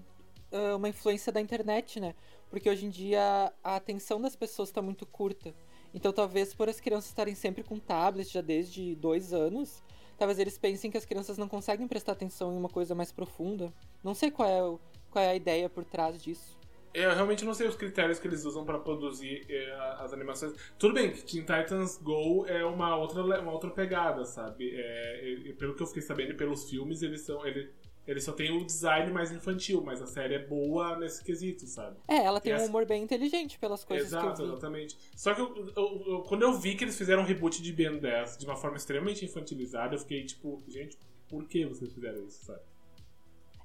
uma 0.76 0.89
influência 0.89 1.32
da 1.32 1.40
internet, 1.40 1.98
né? 2.01 2.14
Porque 2.51 2.68
hoje 2.70 2.86
em 2.86 2.90
dia 2.90 3.52
a 3.62 3.76
atenção 3.76 4.20
das 4.20 4.36
pessoas 4.36 4.68
está 4.68 4.81
muito 4.82 5.05
curta. 5.06 5.55
Então 5.93 6.12
talvez 6.12 6.55
por 6.55 6.68
as 6.68 6.81
crianças 6.81 7.09
estarem 7.10 7.35
sempre 7.35 7.62
com 7.62 7.78
tablet 7.78 8.32
já 8.32 8.40
desde 8.40 8.94
dois 8.97 9.32
anos, 9.32 9.82
talvez 10.18 10.39
eles 10.39 10.59
pensem 10.59 10.90
que 10.90 10.97
as 10.97 11.05
crianças 11.05 11.39
não 11.39 11.48
conseguem 11.48 11.86
prestar 11.89 12.12
atenção 12.12 12.52
em 12.52 12.56
uma 12.56 12.68
coisa 12.68 12.94
mais 12.94 13.12
profunda. 13.12 13.72
Não 14.02 14.14
sei 14.14 14.31
qual 14.31 14.48
é, 14.48 14.62
o- 14.62 14.81
qual 15.10 15.24
é 15.24 15.28
a 15.31 15.35
ideia 15.36 15.68
por 15.68 15.85
trás 15.85 16.20
disso. 16.22 16.59
Eu 16.93 17.12
realmente 17.12 17.44
não 17.44 17.55
sei 17.55 17.66
os 17.66 17.74
critérios 17.74 18.20
que 18.20 18.28
eles 18.28 18.44
usam 18.44 18.64
pra 18.64 18.78
produzir 18.78 19.44
eh, 19.48 19.76
as 19.98 20.12
animações. 20.12 20.55
Tudo 20.78 20.94
bem 20.94 21.10
que 21.10 21.24
Teen 21.24 21.40
Titans 21.40 21.98
Go 22.01 22.47
é 22.47 22.64
uma 22.64 22.97
outra, 22.97 23.20
uma 23.40 23.51
outra 23.51 23.68
pegada, 23.70 24.24
sabe? 24.24 24.70
É, 24.72 25.28
e 25.28 25.52
pelo 25.55 25.74
que 25.74 25.82
eu 25.82 25.89
fiquei 25.89 26.02
sabendo 26.02 26.36
pelos 26.36 26.70
filmes, 26.70 27.02
eles 27.02 27.22
são. 27.22 27.44
Ele, 27.44 27.68
ele 28.06 28.20
só 28.20 28.32
tem 28.32 28.51
o 28.56 28.64
design 28.64 29.10
mais 29.12 29.32
infantil, 29.32 29.82
mas 29.82 30.01
a 30.02 30.06
série 30.06 30.35
é 30.35 30.39
boa 30.39 30.97
nesse 30.98 31.22
quesito, 31.24 31.66
sabe? 31.66 31.97
É, 32.09 32.16
ela 32.16 32.40
tem 32.40 32.52
Essa- 32.52 32.64
um 32.64 32.68
humor 32.68 32.85
bem 32.86 33.02
inteligente 33.02 33.59
pelas 33.59 33.82
coisas 33.85 34.09
Exato, 34.09 34.35
que 34.36 34.43
eu 34.43 34.47
vi. 34.47 34.52
exatamente. 34.52 34.97
Só 35.16 35.35
que 35.35 35.40
eu- 35.40 35.72
eu- 35.76 36.05
eu- 36.06 36.22
quando 36.22 36.43
eu 36.43 36.52
vi 36.59 36.74
que 36.74 36.85
eles 36.85 36.97
fizeram 36.98 37.22
um 37.22 37.26
reboot 37.26 37.62
de 37.62 37.72
Ben 37.72 37.98
10 37.98 38.36
de 38.36 38.44
uma 38.47 38.56
forma 38.56 38.76
extremamente 38.76 39.24
infantilizada, 39.24 39.94
eu 39.94 39.98
fiquei 39.98 40.24
tipo, 40.24 40.62
gente, 40.68 40.98
por 41.28 41.44
que 41.47 41.64
vocês 41.64 41.93
fizeram 41.93 42.24
isso, 42.26 42.44
sabe? 42.44 42.60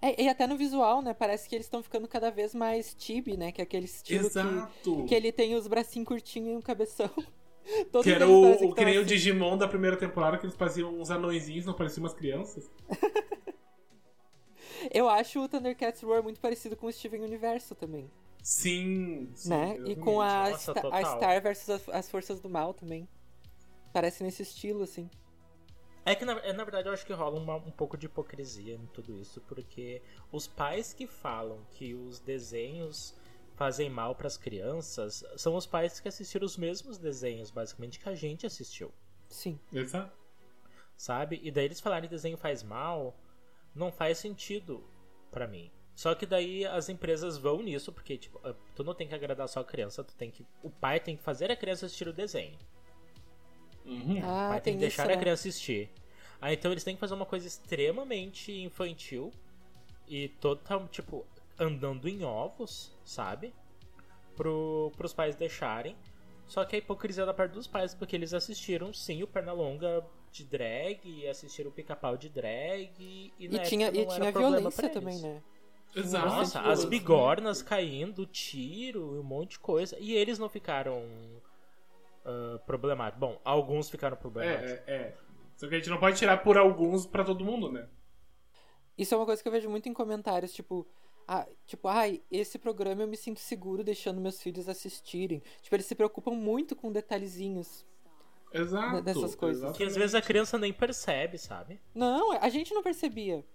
É, 0.02 0.24
e 0.24 0.30
até 0.30 0.48
no 0.48 0.56
visual, 0.56 1.02
né? 1.02 1.14
Parece 1.14 1.50
que 1.50 1.56
eles 1.56 1.66
estão 1.66 1.84
ficando 1.84 2.08
cada 2.08 2.30
vez 2.32 2.56
mais 2.56 2.96
chibi, 2.98 3.36
né? 3.36 3.52
Que 3.52 3.60
é 3.60 3.64
aquele 3.66 3.84
estilo 3.86 4.22
que, 4.22 4.26
Exato! 4.28 5.06
que 5.06 5.14
ele 5.14 5.30
tem 5.32 5.56
os 5.56 5.68
bracinhos 5.68 6.08
curtinhos 6.08 6.54
e 6.54 6.56
um 6.56 6.62
cabeção. 6.62 7.10
Todos 7.92 8.06
Que 8.06 8.12
era 8.14 8.26
o, 8.28 8.50
o 8.54 8.70
que 8.70 8.76
tão 8.76 8.86
nem 8.86 8.98
o 8.98 9.02
assim. 9.02 9.10
Digimon 9.10 9.58
da 9.58 9.68
primeira 9.68 9.98
temporada, 9.98 10.38
que 10.38 10.46
eles 10.46 10.56
pareciam 10.56 10.98
uns 10.98 11.12
anõezinhos, 11.12 11.66
não 11.66 11.74
pareciam 11.74 12.04
umas 12.06 12.14
crianças. 12.14 12.72
Eu 14.92 15.08
acho 15.10 15.40
o 15.44 15.48
Thundercats 15.48 16.02
Roar 16.02 16.24
muito 16.24 16.40
parecido 16.40 16.76
com 16.76 16.88
o 16.88 16.92
Steven 16.92 17.22
Universo 17.22 17.76
também, 17.76 18.10
Sim, 18.42 19.32
sim 19.36 19.50
né? 19.50 19.78
E 19.86 19.96
com 19.96 20.22
a, 20.22 20.50
Nossa, 20.50 20.72
Sta- 20.72 20.90
a. 20.92 21.06
Star 21.18 21.42
versus 21.42 21.70
as, 21.70 21.90
as 21.90 22.10
Forças 22.10 22.40
do 22.40 22.50
Mal 22.50 22.74
também. 22.74 23.08
Parece 23.94 24.24
nesse 24.24 24.42
estilo, 24.44 24.84
assim. 24.84 25.10
É 26.06 26.16
que, 26.16 26.26
na, 26.26 26.34
é, 26.40 26.54
na 26.54 26.64
verdade, 26.64 26.88
eu 26.88 26.94
acho 26.94 27.06
que 27.06 27.14
rola 27.14 27.40
uma- 27.40 27.58
um 27.58 27.72
pouco 27.72 27.98
de 27.98 28.06
hipocrisia 28.08 28.74
em 28.74 28.86
tudo 28.88 29.20
isso, 29.20 29.42
porque 29.42 30.02
os 30.32 30.48
pais 30.48 30.94
que 30.94 31.06
falam 31.06 31.60
que 31.72 31.94
os 31.94 32.20
desenhos 32.20 33.14
fazem 33.56 33.90
mal 33.90 34.16
para 34.16 34.26
as 34.28 34.38
crianças 34.38 35.24
são 35.36 35.56
os 35.56 35.66
pais 35.68 36.00
que 36.00 36.08
assistiram 36.08 36.46
os 36.46 36.56
mesmos 36.58 36.98
desenhos, 36.98 37.52
basicamente, 37.52 38.00
que 38.00 38.08
a 38.08 38.16
gente 38.16 38.46
assistiu, 38.46 38.92
Sim. 39.28 39.60
Exato. 39.72 40.18
sabe? 40.96 41.40
E 41.44 41.52
daí 41.52 41.66
eles 41.66 41.80
falarem 41.82 42.08
que 42.10 42.16
desenho 42.16 42.38
faz 42.38 42.64
mal, 42.64 43.16
não 43.80 43.92
faz 43.92 44.18
sentido 44.18 44.84
pra 45.32 45.48
mim. 45.48 45.72
Só 45.96 46.14
que 46.14 46.26
daí 46.26 46.66
as 46.66 46.88
empresas 46.88 47.38
vão 47.38 47.62
nisso, 47.62 47.92
porque, 47.92 48.18
tipo, 48.18 48.40
ah, 48.44 48.54
tu 48.76 48.84
não 48.84 48.94
tem 48.94 49.08
que 49.08 49.16
agradar 49.16 49.48
só 49.50 49.62
a 49.62 49.66
criança, 49.66 50.04
tu 50.04 50.14
tem 50.16 50.30
que. 50.30 50.46
O 50.62 50.70
pai 50.70 51.00
tem 51.00 51.18
que 51.18 51.24
fazer 51.24 51.52
a 51.52 51.56
criança 51.56 51.86
assistir 51.86 52.08
o 52.08 52.14
desenho. 52.14 52.58
Uhum. 53.86 54.20
Ah, 54.24 54.50
Mas 54.52 54.62
tem 54.62 54.62
tem 54.62 54.74
que 54.76 54.80
deixar 54.82 55.04
isso, 55.04 55.12
a 55.12 55.16
né? 55.16 55.22
criança 55.22 55.48
assistir. 55.48 55.90
Aí 56.40 56.56
então 56.56 56.72
eles 56.72 56.84
têm 56.84 56.96
que 56.96 57.00
fazer 57.00 57.14
uma 57.16 57.26
coisa 57.26 57.48
extremamente 57.48 58.52
infantil 58.52 59.32
e 60.08 60.30
total, 60.30 60.88
tipo, 60.88 61.26
andando 61.58 62.08
em 62.08 62.24
ovos, 62.24 62.98
sabe? 63.04 63.54
Pro, 64.36 64.92
pros 64.96 65.14
pais 65.14 65.36
deixarem. 65.36 65.98
Só 66.48 66.64
que 66.66 66.76
a 66.76 66.80
hipocrisia 66.80 67.26
da 67.26 67.34
parte 67.34 67.52
dos 67.52 67.68
pais, 67.68 67.94
porque 67.94 68.16
eles 68.16 68.34
assistiram 68.34 68.94
sim 68.94 69.22
o 69.22 69.28
Pernalonga 69.28 70.06
de 70.32 70.44
drag, 70.44 71.00
e 71.04 71.28
assistiram 71.28 71.70
o 71.70 71.74
pica-pau 71.74 72.18
de 72.18 72.30
drag, 72.30 72.92
e, 73.00 73.34
E 73.40 73.60
tinha, 73.60 73.90
e 73.90 74.06
não 74.06 74.16
tinha 74.16 74.32
violência 74.32 74.90
também, 74.90 75.20
né? 75.20 75.42
Exato. 75.96 76.28
Nossa, 76.28 76.62
as 76.62 76.86
bigornas 76.86 77.62
caindo, 77.62 78.26
tiro 78.26 79.16
e 79.16 79.20
um 79.20 79.24
monte 79.24 79.52
de 79.52 79.60
coisa. 79.60 79.98
E 80.00 80.14
eles 80.14 80.38
não 80.38 80.48
ficaram 80.48 81.04
ah, 82.26 82.60
problemáticos. 82.66 83.20
Bom, 83.20 83.40
alguns 83.44 83.90
ficaram 83.90 84.16
problemáticos. 84.16 84.72
É, 84.72 84.84
é, 84.88 84.94
é. 84.94 85.18
Só 85.56 85.68
que 85.68 85.76
a 85.76 85.78
gente 85.78 85.90
não 85.90 86.00
pode 86.00 86.18
tirar 86.18 86.38
por 86.44 86.58
alguns 86.58 87.06
pra 87.06 87.24
todo 87.24 87.44
mundo, 87.44 87.72
né? 87.72 87.88
Isso 88.98 89.14
é 89.14 89.18
uma 89.18 89.26
coisa 89.26 89.42
que 89.42 89.48
eu 89.48 89.52
vejo 89.52 89.70
muito 89.70 89.90
em 89.90 89.94
comentários, 89.94 90.54
tipo, 90.54 90.86
ah, 91.28 91.48
tipo, 91.66 91.88
ai, 91.88 92.22
esse 92.30 92.60
programa 92.60 93.04
eu 93.04 93.08
me 93.08 93.18
sinto 93.18 93.40
seguro 93.40 93.84
deixando 93.84 94.22
meus 94.22 94.42
filhos 94.42 94.70
assistirem. 94.70 95.42
Tipo, 95.62 95.76
eles 95.76 95.86
se 95.86 95.96
preocupam 95.96 96.32
muito 96.32 96.76
com 96.76 96.92
detalhezinhs. 96.92 97.86
Exato. 98.54 99.02
Dessas 99.02 99.36
coisas. 99.36 99.64
exatamente. 99.64 99.78
Que 99.78 99.84
às 99.84 99.96
vezes 99.96 100.16
a 100.16 100.22
criança 100.22 100.58
nem 100.58 100.74
percebe, 100.74 101.38
sabe? 101.38 101.80
Não, 101.94 102.32
a 102.32 102.50
gente 102.50 102.74
não 102.74 102.82
percebia. 102.82 103.46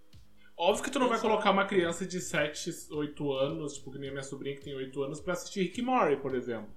Óbvio 0.57 0.85
que 0.85 0.91
tu 0.91 0.99
não 1.01 1.09
vai 1.09 1.21
colocar 1.21 1.51
uma 1.51 1.65
criança 1.65 2.07
de 2.07 2.21
7, 2.21 2.71
8 2.93 3.33
anos, 3.33 3.75
tipo 3.75 3.91
que 3.91 3.99
nem 3.99 4.11
a 4.11 4.13
minha 4.13 4.23
sobrinha 4.23 4.55
que 4.55 4.63
tem 4.63 4.75
8 4.75 5.03
anos, 5.03 5.21
pra 5.21 5.33
assistir 5.33 5.63
Rick 5.63 5.83
Morty, 5.83 6.17
por 6.17 6.35
exemplo. 6.35 6.71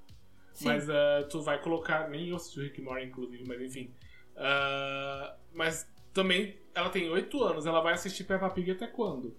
Sim. 0.53 0.65
Mas 0.65 0.89
ah, 0.89 1.27
tu 1.29 1.41
vai 1.43 1.61
colocar. 1.61 2.09
Nem 2.09 2.29
eu 2.29 2.35
assisti 2.35 2.59
o 2.59 2.63
Rick 2.63 2.81
Morty, 2.81 3.05
inclusive, 3.05 3.43
mas 3.47 3.61
enfim. 3.61 3.93
Ah, 4.35 5.35
mas 5.53 5.87
também 6.11 6.57
ela 6.73 6.89
tem 6.89 7.07
8 7.07 7.43
anos, 7.43 7.65
ela 7.67 7.81
vai 7.81 7.93
assistir 7.93 8.23
Peppa 8.23 8.49
Pig 8.49 8.71
até 8.71 8.87
quando? 8.87 9.35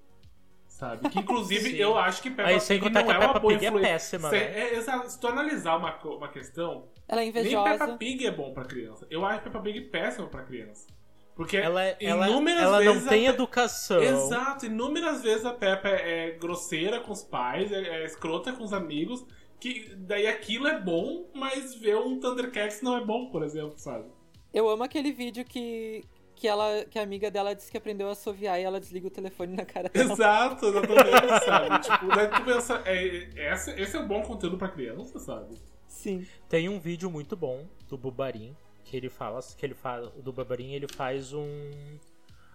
Sabe? 0.78 1.08
Que 1.08 1.18
inclusive 1.18 1.74
eu 1.80 1.98
acho 1.98 2.22
que 2.22 2.30
Peppa 2.30 2.48
Aí 2.50 2.60
sem 2.60 2.78
Pig 2.78 2.86
contar 2.88 3.00
não 3.00 3.06
que 3.08 3.12
a 3.12 3.16
é 3.16 3.26
uma 3.30 3.40
boa 3.40 3.52
Pig 3.58 3.66
é 3.66 3.70
péssima, 3.72 4.30
Se- 4.30 4.36
né? 4.36 4.60
é, 4.60 4.74
exato. 4.76 5.10
Se 5.10 5.18
tu 5.20 5.26
analisar 5.26 5.76
uma, 5.76 5.98
uma 6.04 6.28
questão, 6.28 6.86
Ela 7.08 7.20
é 7.20 7.24
nem 7.24 7.28
invejosa. 7.30 7.70
Peppa 7.78 7.96
Pig 7.98 8.24
é 8.26 8.30
bom 8.30 8.54
pra 8.54 8.64
criança. 8.64 9.04
Eu 9.10 9.26
acho 9.26 9.42
Peppa 9.42 9.58
Pig 9.60 9.80
péssimo 9.90 10.28
pra 10.28 10.42
criança. 10.44 10.86
Porque 11.34 11.56
Ela, 11.56 11.84
é- 11.84 11.96
ela, 12.00 12.28
inúmeras 12.28 12.62
ela 12.62 12.80
não 12.80 12.92
vezes 12.94 13.08
tem 13.08 13.26
a 13.26 13.32
Pe- 13.32 13.36
educação. 13.36 14.00
Exato, 14.00 14.66
inúmeras 14.66 15.22
vezes 15.22 15.44
a 15.44 15.52
Peppa 15.52 15.88
é 15.88 16.30
grosseira 16.32 17.00
com 17.00 17.10
os 17.10 17.24
pais, 17.24 17.72
é, 17.72 18.02
é 18.02 18.04
escrota 18.04 18.52
com 18.52 18.62
os 18.62 18.72
amigos, 18.72 19.26
que 19.60 19.92
daí 19.96 20.28
aquilo 20.28 20.68
é 20.68 20.80
bom, 20.80 21.28
mas 21.34 21.74
ver 21.74 21.96
um 21.96 22.20
Thundercats 22.20 22.82
não 22.82 22.96
é 22.96 23.04
bom, 23.04 23.30
por 23.30 23.42
exemplo, 23.42 23.74
sabe? 23.76 24.04
Eu 24.54 24.68
amo 24.68 24.84
aquele 24.84 25.10
vídeo 25.12 25.44
que, 25.44 26.04
que, 26.38 26.46
ela, 26.46 26.84
que 26.84 26.98
a 26.98 27.02
amiga 27.02 27.30
dela 27.30 27.54
disse 27.54 27.70
que 27.70 27.76
aprendeu 27.76 28.08
a 28.08 28.12
assoviar 28.12 28.60
e 28.60 28.62
ela 28.62 28.78
desliga 28.78 29.08
o 29.08 29.10
telefone 29.10 29.56
na 29.56 29.64
cara 29.64 29.88
dela. 29.88 30.12
Exato, 30.12 30.66
exatamente, 30.66 31.44
sabe? 31.44 31.78
Tipo, 31.82 32.08
daí 32.14 32.28
tu 32.28 32.44
pensa, 32.44 32.82
é, 32.86 33.52
esse, 33.52 33.70
esse 33.72 33.96
é 33.96 34.00
um 34.00 34.06
bom 34.06 34.22
conteúdo 34.22 34.56
pra 34.56 34.68
criança, 34.68 35.18
sabe? 35.18 35.56
Sim. 35.88 36.24
Tem 36.48 36.68
um 36.68 36.78
vídeo 36.78 37.10
muito 37.10 37.36
bom 37.36 37.66
do 37.88 37.98
Bubarim 37.98 38.56
que 38.84 38.96
ele 38.96 39.10
fala 39.10 39.40
que 39.56 39.66
ele 39.66 39.74
fala 39.74 40.10
do 40.10 40.32
Bubarim 40.32 40.72
ele 40.72 40.88
faz 40.88 41.34
um 41.34 41.70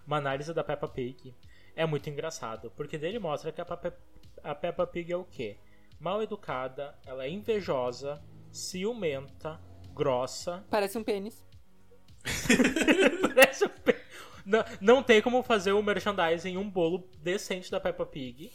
uma 0.06 0.16
análise 0.16 0.52
da 0.52 0.64
Peppa 0.64 0.88
Pig. 0.88 1.34
É 1.76 1.86
muito 1.86 2.08
engraçado, 2.08 2.72
porque 2.76 2.98
dele 2.98 3.18
mostra 3.18 3.52
que 3.52 3.60
a 3.60 3.64
Peppa, 3.64 3.96
a 4.42 4.54
Peppa 4.54 4.86
Pig 4.86 5.12
é 5.12 5.16
o 5.16 5.24
quê? 5.24 5.56
Mal 6.00 6.22
educada, 6.22 6.98
ela 7.06 7.24
é 7.24 7.30
invejosa, 7.30 8.22
ciumenta, 8.50 9.60
grossa. 9.94 10.64
Parece 10.70 10.98
um 10.98 11.04
pênis. 11.04 11.43
Parece 13.34 13.64
um 13.64 13.68
pe- 13.68 14.00
não, 14.44 14.64
não 14.80 15.02
tem 15.02 15.20
como 15.22 15.42
fazer 15.42 15.72
o 15.72 15.82
merchandising 15.82 16.50
em 16.50 16.56
um 16.56 16.68
bolo 16.68 17.08
decente 17.22 17.70
da 17.70 17.80
Peppa 17.80 18.04
Pig. 18.06 18.50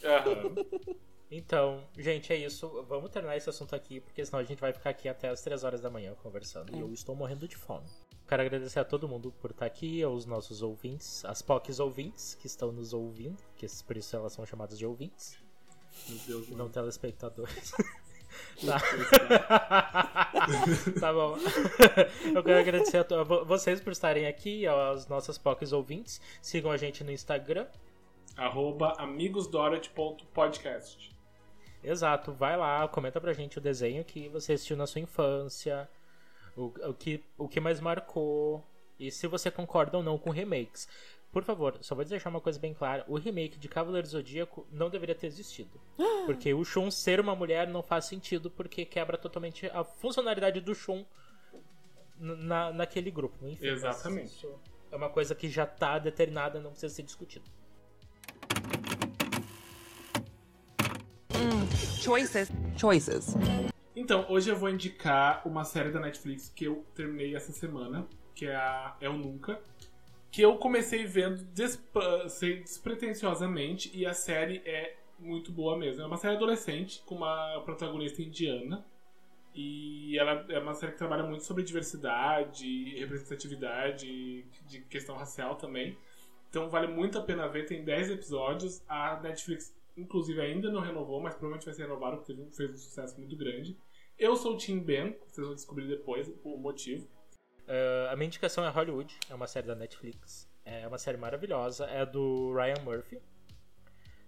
Então, 1.32 1.84
gente, 1.98 2.34
é 2.34 2.36
isso. 2.38 2.84
Vamos 2.88 3.12
terminar 3.12 3.38
esse 3.38 3.50
assunto 3.50 3.76
aqui, 3.76 4.00
porque 4.00 4.26
senão 4.26 4.40
a 4.40 4.44
gente 4.44 4.60
vai 4.60 4.74
ficar 4.74 4.90
aqui 4.90 5.08
até 5.08 5.30
as 5.30 5.42
3 5.42 5.64
horas 5.64 5.82
da 5.82 5.90
manhã 5.90 6.16
conversando. 6.24 6.76
E 6.76 6.80
eu 6.80 6.92
estou 6.92 7.16
morrendo 7.16 7.48
de 7.48 7.56
fome. 7.56 7.86
Quero 8.28 8.42
agradecer 8.44 8.80
a 8.80 8.86
todo 8.86 9.08
mundo 9.08 9.32
por 9.40 9.52
estar 9.52 9.66
aqui, 9.66 10.02
aos 10.04 10.26
nossos 10.26 10.62
ouvintes, 10.62 11.24
as 11.26 11.42
POCs 11.42 11.80
ouvintes 11.80 12.36
que 12.36 12.46
estão 12.48 12.72
nos 12.72 12.94
ouvindo, 12.94 13.38
que 13.56 13.66
por 13.86 13.98
isso 13.98 14.16
elas 14.16 14.34
são 14.34 14.46
chamadas 14.46 14.78
de 14.78 14.86
ouvintes, 14.86 15.38
Meu 16.08 16.18
Deus, 16.28 16.50
não 16.50 16.58
não. 16.58 16.70
telespectadores. 16.70 17.72
tá. 18.66 18.80
tá 21.00 21.14
bom. 21.14 21.38
Eu 22.34 22.44
quero 22.44 22.60
agradecer 22.60 22.98
a 22.98 23.04
to- 23.04 23.24
vo- 23.26 23.46
vocês 23.46 23.80
por 23.82 23.92
estarem 23.92 24.26
aqui, 24.28 24.66
aos 24.68 25.08
nossos 25.08 25.38
POCs 25.38 25.72
ouvintes. 25.74 26.20
Sigam 26.42 26.72
a 26.72 26.78
gente 26.78 27.04
no 27.04 27.12
Instagram. 27.12 27.68
Arroba 28.38 28.94
amigosdorot.podcast. 28.98 31.16
Exato, 31.84 32.34
vai 32.34 32.58
lá, 32.58 32.88
comenta 32.88 33.20
pra 33.22 33.34
gente 33.34 33.58
o 33.58 33.62
desenho 33.62 34.04
que 34.04 34.28
você 34.30 34.54
assistiu 34.54 34.76
na 34.76 34.86
sua 34.86 35.00
infância, 35.02 35.90
o, 36.56 36.66
o, 36.90 36.94
que, 36.94 37.24
o 37.38 37.48
que 37.48 37.60
mais 37.62 37.80
marcou, 37.80 38.62
e 39.00 39.10
se 39.10 39.26
você 39.28 39.50
concorda 39.50 39.96
ou 39.98 40.04
não 40.04 40.18
com 40.18 40.30
remakes. 40.30 40.88
Por 41.32 41.44
favor, 41.44 41.78
só 41.82 41.94
vou 41.94 42.04
deixar 42.04 42.30
uma 42.30 42.42
coisa 42.42 42.60
bem 42.60 42.74
clara: 42.74 43.06
o 43.08 43.18
remake 43.18 43.60
de 43.60 43.68
Cavaleiro 43.68 44.08
do 44.08 44.12
Zodíaco 44.12 44.68
não 44.72 44.90
deveria 44.90 45.14
ter 45.14 45.28
existido. 45.28 45.80
Porque 46.26 46.54
o 46.54 46.64
Shun 46.64 46.90
ser 46.90 47.20
uma 47.20 47.36
mulher 47.36 47.68
não 47.68 47.84
faz 47.84 48.06
sentido, 48.06 48.50
porque 48.50 48.86
quebra 48.86 49.18
totalmente 49.18 49.68
a 49.68 49.84
funcionalidade 49.84 50.60
do 50.62 50.76
Shun 50.76 51.06
na, 52.20 52.72
naquele 52.72 53.10
grupo. 53.10 53.48
Enfim, 53.48 53.68
Exatamente. 53.68 54.28
isso 54.28 54.60
É 54.92 54.96
uma 54.96 55.10
coisa 55.10 55.34
que 55.34 55.50
já 55.50 55.66
tá 55.66 55.98
determinada, 55.98 56.60
não 56.60 56.72
precisa 56.72 56.94
ser 56.94 57.04
discutida. 57.04 57.46
Choices. 62.02 62.52
Choices. 62.78 63.36
Então, 63.96 64.26
hoje 64.30 64.50
eu 64.50 64.56
vou 64.56 64.70
indicar 64.70 65.46
uma 65.46 65.64
série 65.64 65.92
da 65.92 66.00
Netflix 66.00 66.50
que 66.50 66.66
eu 66.66 66.86
terminei 66.96 67.36
essa 67.36 67.52
semana, 67.52 68.08
que 68.34 68.46
é 68.46 68.56
a 68.56 68.96
É 69.02 69.10
o 69.10 69.14
Nunca, 69.14 69.62
que 70.32 70.42
eu 70.42 70.58
comecei 70.58 71.06
vendo 71.06 71.44
despa- 71.46 72.30
sem- 72.30 72.62
despretensiosamente 72.62 73.92
e 73.96 74.06
a 74.06 74.14
série 74.14 74.62
é 74.66 74.96
muito 75.18 75.52
boa 75.52 75.78
mesmo. 75.78 76.02
É 76.02 76.06
uma 76.06 76.18
série 76.18 76.36
adolescente 76.36 77.02
com 77.06 77.16
uma 77.16 77.62
protagonista 77.66 78.22
indiana 78.22 78.86
e 79.54 80.18
ela 80.18 80.46
é 80.50 80.60
uma 80.60 80.74
série 80.74 80.92
que 80.94 80.98
trabalha 80.98 81.24
muito 81.24 81.44
sobre 81.44 81.64
diversidade, 81.64 82.96
representatividade, 83.00 84.44
de 84.68 84.82
questão 84.90 85.16
racial 85.18 85.56
também. 85.56 85.98
Então 86.50 86.70
vale 86.70 86.88
muito 86.88 87.18
a 87.18 87.22
pena 87.22 87.48
ver, 87.48 87.66
tem 87.66 87.84
10 87.84 88.10
episódios. 88.12 88.82
A 88.88 89.20
Netflix, 89.22 89.76
inclusive, 89.98 90.40
ainda 90.42 90.72
não 90.72 90.82
renovou, 90.82 91.20
mas 91.22 91.34
provavelmente 91.34 91.66
vai 91.66 91.74
ser 91.74 91.84
renovado 91.84 92.18
porque 92.18 92.36
fez 92.56 92.72
um 92.72 92.78
sucesso 92.78 93.18
muito 93.20 93.36
grande. 93.36 93.78
Eu 94.18 94.36
sou 94.36 94.54
o 94.54 94.58
Tim 94.58 94.80
Ben, 94.80 95.16
vocês 95.28 95.46
vão 95.46 95.56
descobrir 95.56 95.88
depois 95.88 96.32
o 96.44 96.58
motivo. 96.58 97.08
Uh, 97.70 98.10
a 98.12 98.16
minha 98.16 98.26
indicação 98.26 98.66
é 98.66 98.70
Hollywood, 98.70 99.16
é 99.30 99.36
uma 99.36 99.46
série 99.46 99.68
da 99.68 99.76
Netflix. 99.76 100.50
É 100.66 100.88
uma 100.88 100.98
série 100.98 101.18
maravilhosa, 101.18 101.86
é 101.86 102.04
do 102.04 102.52
Ryan 102.52 102.82
Murphy. 102.84 103.22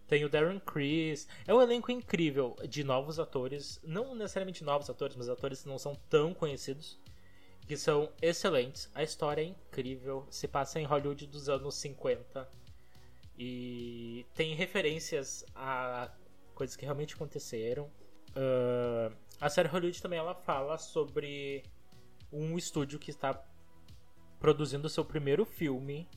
Tem 0.08 0.24
o 0.24 0.30
Darren 0.30 0.60
Criss. 0.60 1.28
É 1.48 1.54
um 1.54 1.60
elenco 1.60 1.92
incrível 1.92 2.56
de 2.70 2.84
novos 2.84 3.20
atores, 3.20 3.80
não 3.84 4.14
necessariamente 4.14 4.64
novos 4.64 4.90
atores, 4.90 5.16
mas 5.16 5.28
atores 5.28 5.64
que 5.64 5.68
não 5.68 5.80
são 5.80 5.96
tão 6.08 6.36
conhecidos, 6.36 7.00
que 7.68 7.76
são 7.76 8.12
excelentes. 8.22 8.92
A 8.94 9.02
história 9.02 9.42
é 9.42 9.46
incrível, 9.46 10.28
se 10.30 10.48
passa 10.48 10.80
em 10.80 10.84
Hollywood 10.86 11.26
dos 11.26 11.50
anos 11.50 11.76
50 11.76 12.48
e 13.38 14.26
tem 14.36 14.54
referências 14.54 15.44
a 15.56 16.12
coisas 16.54 16.76
que 16.76 16.86
realmente 16.86 17.16
aconteceram. 17.16 17.86
Uh, 18.36 19.16
a 19.40 19.50
série 19.50 19.68
Hollywood 19.68 20.00
também 20.00 20.20
ela 20.20 20.36
fala 20.36 20.78
sobre 20.78 21.64
um 22.32 22.58
estúdio 22.58 23.00
que 23.00 23.12
está 23.12 23.44
produzindo 24.40 24.90
seu 24.90 25.06
primeiro 25.06 25.46
filme 25.46 26.08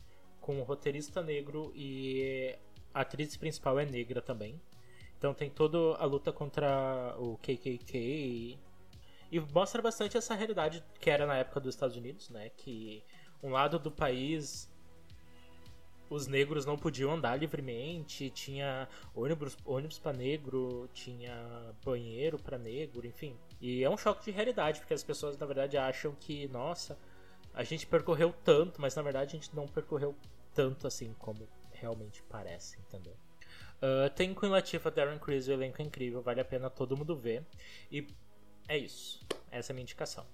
com 0.40 0.58
um 0.58 0.62
roteirista 0.62 1.22
negro 1.22 1.72
e 1.74 2.56
a 2.92 3.00
atriz 3.00 3.36
principal 3.36 3.78
é 3.78 3.84
negra 3.84 4.22
também. 4.22 4.60
Então 5.18 5.32
tem 5.32 5.50
toda 5.50 5.96
a 5.96 6.04
luta 6.04 6.32
contra 6.32 7.16
o 7.18 7.36
KKK 7.38 8.58
e 9.32 9.40
mostra 9.52 9.80
bastante 9.82 10.16
essa 10.16 10.34
realidade 10.34 10.84
que 11.00 11.10
era 11.10 11.26
na 11.26 11.36
época 11.36 11.60
dos 11.60 11.74
Estados 11.74 11.96
Unidos, 11.96 12.28
né? 12.30 12.50
Que 12.50 13.02
um 13.42 13.50
lado 13.50 13.78
do 13.78 13.90
país 13.90 14.70
os 16.10 16.26
negros 16.26 16.66
não 16.66 16.76
podiam 16.76 17.10
andar 17.10 17.36
livremente, 17.36 18.30
tinha 18.30 18.88
ônibus, 19.14 19.56
ônibus 19.64 19.98
para 19.98 20.12
negro, 20.12 20.88
tinha 20.92 21.74
banheiro 21.84 22.38
para 22.38 22.58
negro, 22.58 23.06
enfim. 23.06 23.36
E 23.66 23.82
é 23.82 23.88
um 23.88 23.96
choque 23.96 24.26
de 24.26 24.30
realidade, 24.30 24.78
porque 24.78 24.92
as 24.92 25.02
pessoas 25.02 25.38
na 25.38 25.46
verdade 25.46 25.78
acham 25.78 26.14
que, 26.14 26.46
nossa, 26.48 26.98
a 27.54 27.64
gente 27.64 27.86
percorreu 27.86 28.30
tanto, 28.44 28.78
mas 28.78 28.94
na 28.94 29.00
verdade 29.00 29.34
a 29.34 29.40
gente 29.40 29.56
não 29.56 29.66
percorreu 29.66 30.14
tanto 30.52 30.86
assim 30.86 31.14
como 31.18 31.48
realmente 31.72 32.22
parece, 32.24 32.78
entendeu? 32.78 33.14
Uh, 33.76 34.10
tem 34.14 34.34
Queen 34.34 34.52
Latifah, 34.52 34.90
Darren 34.90 35.18
Criss, 35.18 35.48
o 35.48 35.52
elenco 35.54 35.80
é 35.80 35.84
incrível, 35.86 36.20
vale 36.20 36.42
a 36.42 36.44
pena 36.44 36.68
todo 36.68 36.94
mundo 36.94 37.16
ver. 37.16 37.42
E 37.90 38.06
é 38.68 38.76
isso. 38.76 39.26
Essa 39.50 39.72
é 39.72 39.72
a 39.72 39.74
minha 39.74 39.84
indicação. 39.84 40.26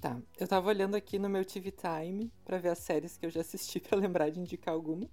Tá, 0.00 0.18
eu 0.40 0.48
tava 0.48 0.70
olhando 0.70 0.94
aqui 0.94 1.18
no 1.18 1.28
meu 1.28 1.44
TV 1.44 1.70
Time 1.70 2.32
pra 2.46 2.56
ver 2.56 2.70
as 2.70 2.78
séries 2.78 3.18
que 3.18 3.26
eu 3.26 3.30
já 3.30 3.42
assisti 3.42 3.78
pra 3.78 3.98
lembrar 3.98 4.30
de 4.30 4.40
indicar 4.40 4.72
alguma. 4.72 5.06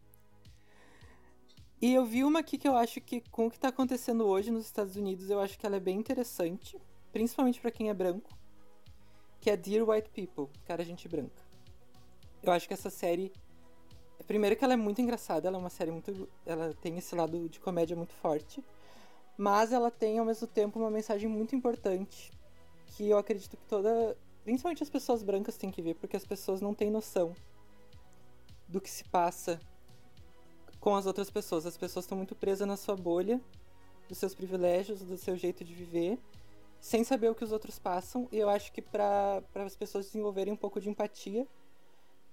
E 1.81 1.93
eu 1.93 2.05
vi 2.05 2.23
uma 2.23 2.39
aqui 2.39 2.57
que 2.57 2.65
eu 2.65 2.77
acho 2.77 3.01
que 3.01 3.19
com 3.29 3.47
o 3.47 3.51
que 3.51 3.59
tá 3.59 3.67
acontecendo 3.67 4.25
hoje 4.25 4.49
nos 4.49 4.63
Estados 4.63 4.95
Unidos, 4.95 5.29
eu 5.29 5.41
acho 5.41 5.59
que 5.59 5.65
ela 5.65 5.75
é 5.75 5.81
bem 5.81 5.97
interessante, 5.97 6.79
principalmente 7.13 7.61
pra 7.61 7.71
quem 7.71 7.89
é 7.89 7.93
branco, 7.93 8.29
que 9.39 9.49
é 9.49 9.55
Dear 9.55 9.87
White 9.87 10.09
People, 10.09 10.53
Cara 10.65 10.83
Gente 10.83 11.07
Branca. 11.07 11.41
Eu 12.41 12.51
acho 12.51 12.67
que 12.67 12.73
essa 12.73 12.89
série 12.89 13.31
primeiro 14.27 14.55
que 14.55 14.63
ela 14.63 14.73
é 14.73 14.77
muito 14.77 15.01
engraçada, 15.01 15.47
ela 15.47 15.57
é 15.57 15.59
uma 15.59 15.69
série 15.69 15.91
muito 15.91 16.29
ela 16.45 16.73
tem 16.81 16.97
esse 16.97 17.13
lado 17.13 17.49
de 17.49 17.59
comédia 17.59 17.95
muito 17.95 18.13
forte, 18.13 18.63
mas 19.37 19.71
ela 19.71 19.91
tem 19.91 20.17
ao 20.17 20.25
mesmo 20.25 20.47
tempo 20.47 20.79
uma 20.79 20.89
mensagem 20.89 21.29
muito 21.29 21.55
importante 21.55 22.31
que 22.87 23.09
eu 23.09 23.17
acredito 23.17 23.57
que 23.57 23.65
toda 23.65 24.17
principalmente 24.43 24.83
as 24.83 24.89
pessoas 24.89 25.23
brancas 25.23 25.57
têm 25.57 25.71
que 25.71 25.81
ver, 25.81 25.95
porque 25.95 26.17
as 26.17 26.25
pessoas 26.25 26.61
não 26.61 26.73
têm 26.73 26.89
noção 26.91 27.33
do 28.67 28.81
que 28.81 28.89
se 28.89 29.03
passa 29.05 29.59
com 30.79 30.95
as 30.95 31.05
outras 31.05 31.29
pessoas. 31.29 31.65
As 31.65 31.77
pessoas 31.77 32.05
estão 32.05 32.17
muito 32.17 32.35
presas 32.35 32.67
na 32.67 32.75
sua 32.75 32.95
bolha, 32.95 33.39
dos 34.09 34.17
seus 34.17 34.35
privilégios, 34.35 35.01
do 35.01 35.17
seu 35.17 35.37
jeito 35.37 35.63
de 35.63 35.73
viver, 35.73 36.19
sem 36.83 37.01
saber 37.01 37.29
o 37.29 37.35
que 37.35 37.45
os 37.45 37.53
outros 37.53 37.79
passam. 37.79 38.27
E 38.29 38.37
eu 38.37 38.49
acho 38.49 38.69
que 38.73 38.81
para 38.81 39.41
as 39.55 39.73
pessoas 39.73 40.07
desenvolverem 40.07 40.53
um 40.53 40.57
pouco 40.57 40.81
de 40.81 40.89
empatia, 40.89 41.47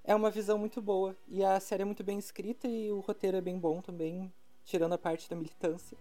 é 0.03 0.13
uma 0.13 0.29
visão 0.29 0.59
muito 0.59 0.83
boa. 0.83 1.17
E 1.29 1.45
a 1.45 1.61
série 1.61 1.83
é 1.83 1.85
muito 1.85 2.03
bem 2.03 2.19
escrita 2.19 2.67
e 2.67 2.91
o 2.91 2.99
roteiro 2.99 3.37
é 3.37 3.41
bem 3.41 3.57
bom 3.57 3.81
também, 3.81 4.31
tirando 4.65 4.93
a 4.93 4.99
parte 4.99 5.31
da 5.31 5.37
militância. 5.37 5.97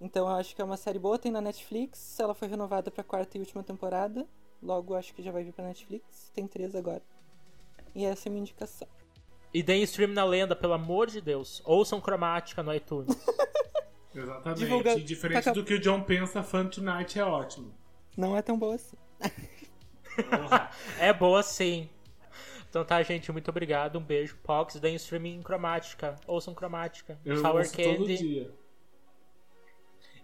Então 0.00 0.26
eu 0.26 0.34
acho 0.34 0.56
que 0.56 0.60
é 0.60 0.64
uma 0.64 0.76
série 0.76 0.98
boa, 0.98 1.20
tem 1.20 1.30
na 1.30 1.40
Netflix, 1.40 2.18
ela 2.18 2.34
foi 2.34 2.48
renovada 2.48 2.90
para 2.90 3.02
a 3.02 3.04
quarta 3.04 3.38
e 3.38 3.40
última 3.40 3.62
temporada. 3.62 4.26
Logo 4.60 4.96
acho 4.96 5.14
que 5.14 5.22
já 5.22 5.30
vai 5.30 5.44
vir 5.44 5.52
pra 5.52 5.64
Netflix. 5.64 6.32
Tem 6.34 6.48
três 6.48 6.74
agora. 6.74 7.02
E 7.94 8.04
essa 8.04 8.26
é 8.26 8.28
a 8.28 8.32
minha 8.32 8.42
indicação. 8.42 8.88
E 9.54 9.62
deem 9.62 9.84
stream 9.84 10.10
na 10.10 10.24
lenda, 10.24 10.56
pelo 10.56 10.72
amor 10.72 11.06
de 11.06 11.20
Deus. 11.20 11.62
Ouçam 11.64 12.00
cromática 12.00 12.60
no 12.60 12.74
iTunes. 12.74 13.16
Exatamente. 14.14 14.58
Divulga- 14.58 15.00
Diferente 15.00 15.44
Tá- 15.44 15.52
do 15.52 15.64
que 15.64 15.74
o 15.74 15.78
John 15.78 16.02
pensa, 16.02 16.42
Fun 16.42 16.66
Tonight 16.68 17.18
é 17.18 17.24
ótimo. 17.24 17.72
Não 18.16 18.36
é 18.36 18.42
tão 18.42 18.58
boa 18.58 18.74
assim. 18.74 18.96
É 20.98 21.12
boa 21.12 21.42
sim. 21.42 21.88
Então 22.68 22.84
tá, 22.84 23.02
gente, 23.02 23.30
muito 23.32 23.48
obrigado. 23.48 23.98
Um 23.98 24.02
beijo. 24.02 24.36
Pox, 24.42 24.74
deem 24.80 24.96
streaming 24.96 25.42
cromática. 25.42 26.16
Ouçam 26.26 26.52
cromática. 26.54 27.18
Eu 27.24 27.36
Sour 27.38 27.58
ouço 27.58 27.76
todo 27.76 27.98
Candy. 27.98 28.16
dia. 28.18 28.50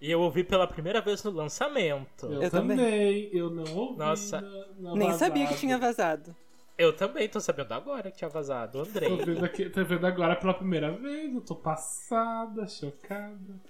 E 0.01 0.11
eu 0.11 0.20
ouvi 0.20 0.44
pela 0.44 0.66
primeira 0.66 1.01
vez 1.01 1.23
no 1.24 1.31
lançamento. 1.31 2.27
Eu, 2.27 2.43
Eu 2.43 2.51
também. 2.51 2.77
também. 2.77 3.31
Eu 3.32 3.51
não 3.51 3.65
ouvi. 3.74 3.98
Nossa. 3.98 4.40
na- 4.40 4.90
na 4.90 4.94
Nem 4.97 5.12
sabia 5.15 5.47
que 5.47 5.56
tinha 5.56 5.78
vazado. 5.78 6.35
Eu 6.77 6.93
também 6.94 7.28
tô 7.28 7.40
sabendo 7.40 7.73
agora 7.73 8.11
que 8.11 8.16
tinha 8.19 8.28
vazado. 8.28 8.81
Andrei. 8.81 9.09
Tô 9.16 9.24
vendo, 9.24 9.44
aqui, 9.44 9.70
tô 9.70 9.85
vendo 9.85 10.05
agora 10.06 10.35
pela 10.36 10.52
primeira 10.52 10.90
vez. 10.90 11.32
Eu 11.32 11.40
tô 11.40 11.55
passada, 11.55 12.66
chocada. 12.66 13.61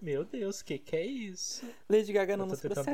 Meu 0.00 0.24
Deus, 0.24 0.62
que 0.62 0.78
que 0.78 0.96
é 0.96 1.04
isso? 1.04 1.66
Lady 1.88 2.12
Gaga 2.12 2.36
não 2.36 2.46
nos 2.46 2.60
tentando... 2.60 2.86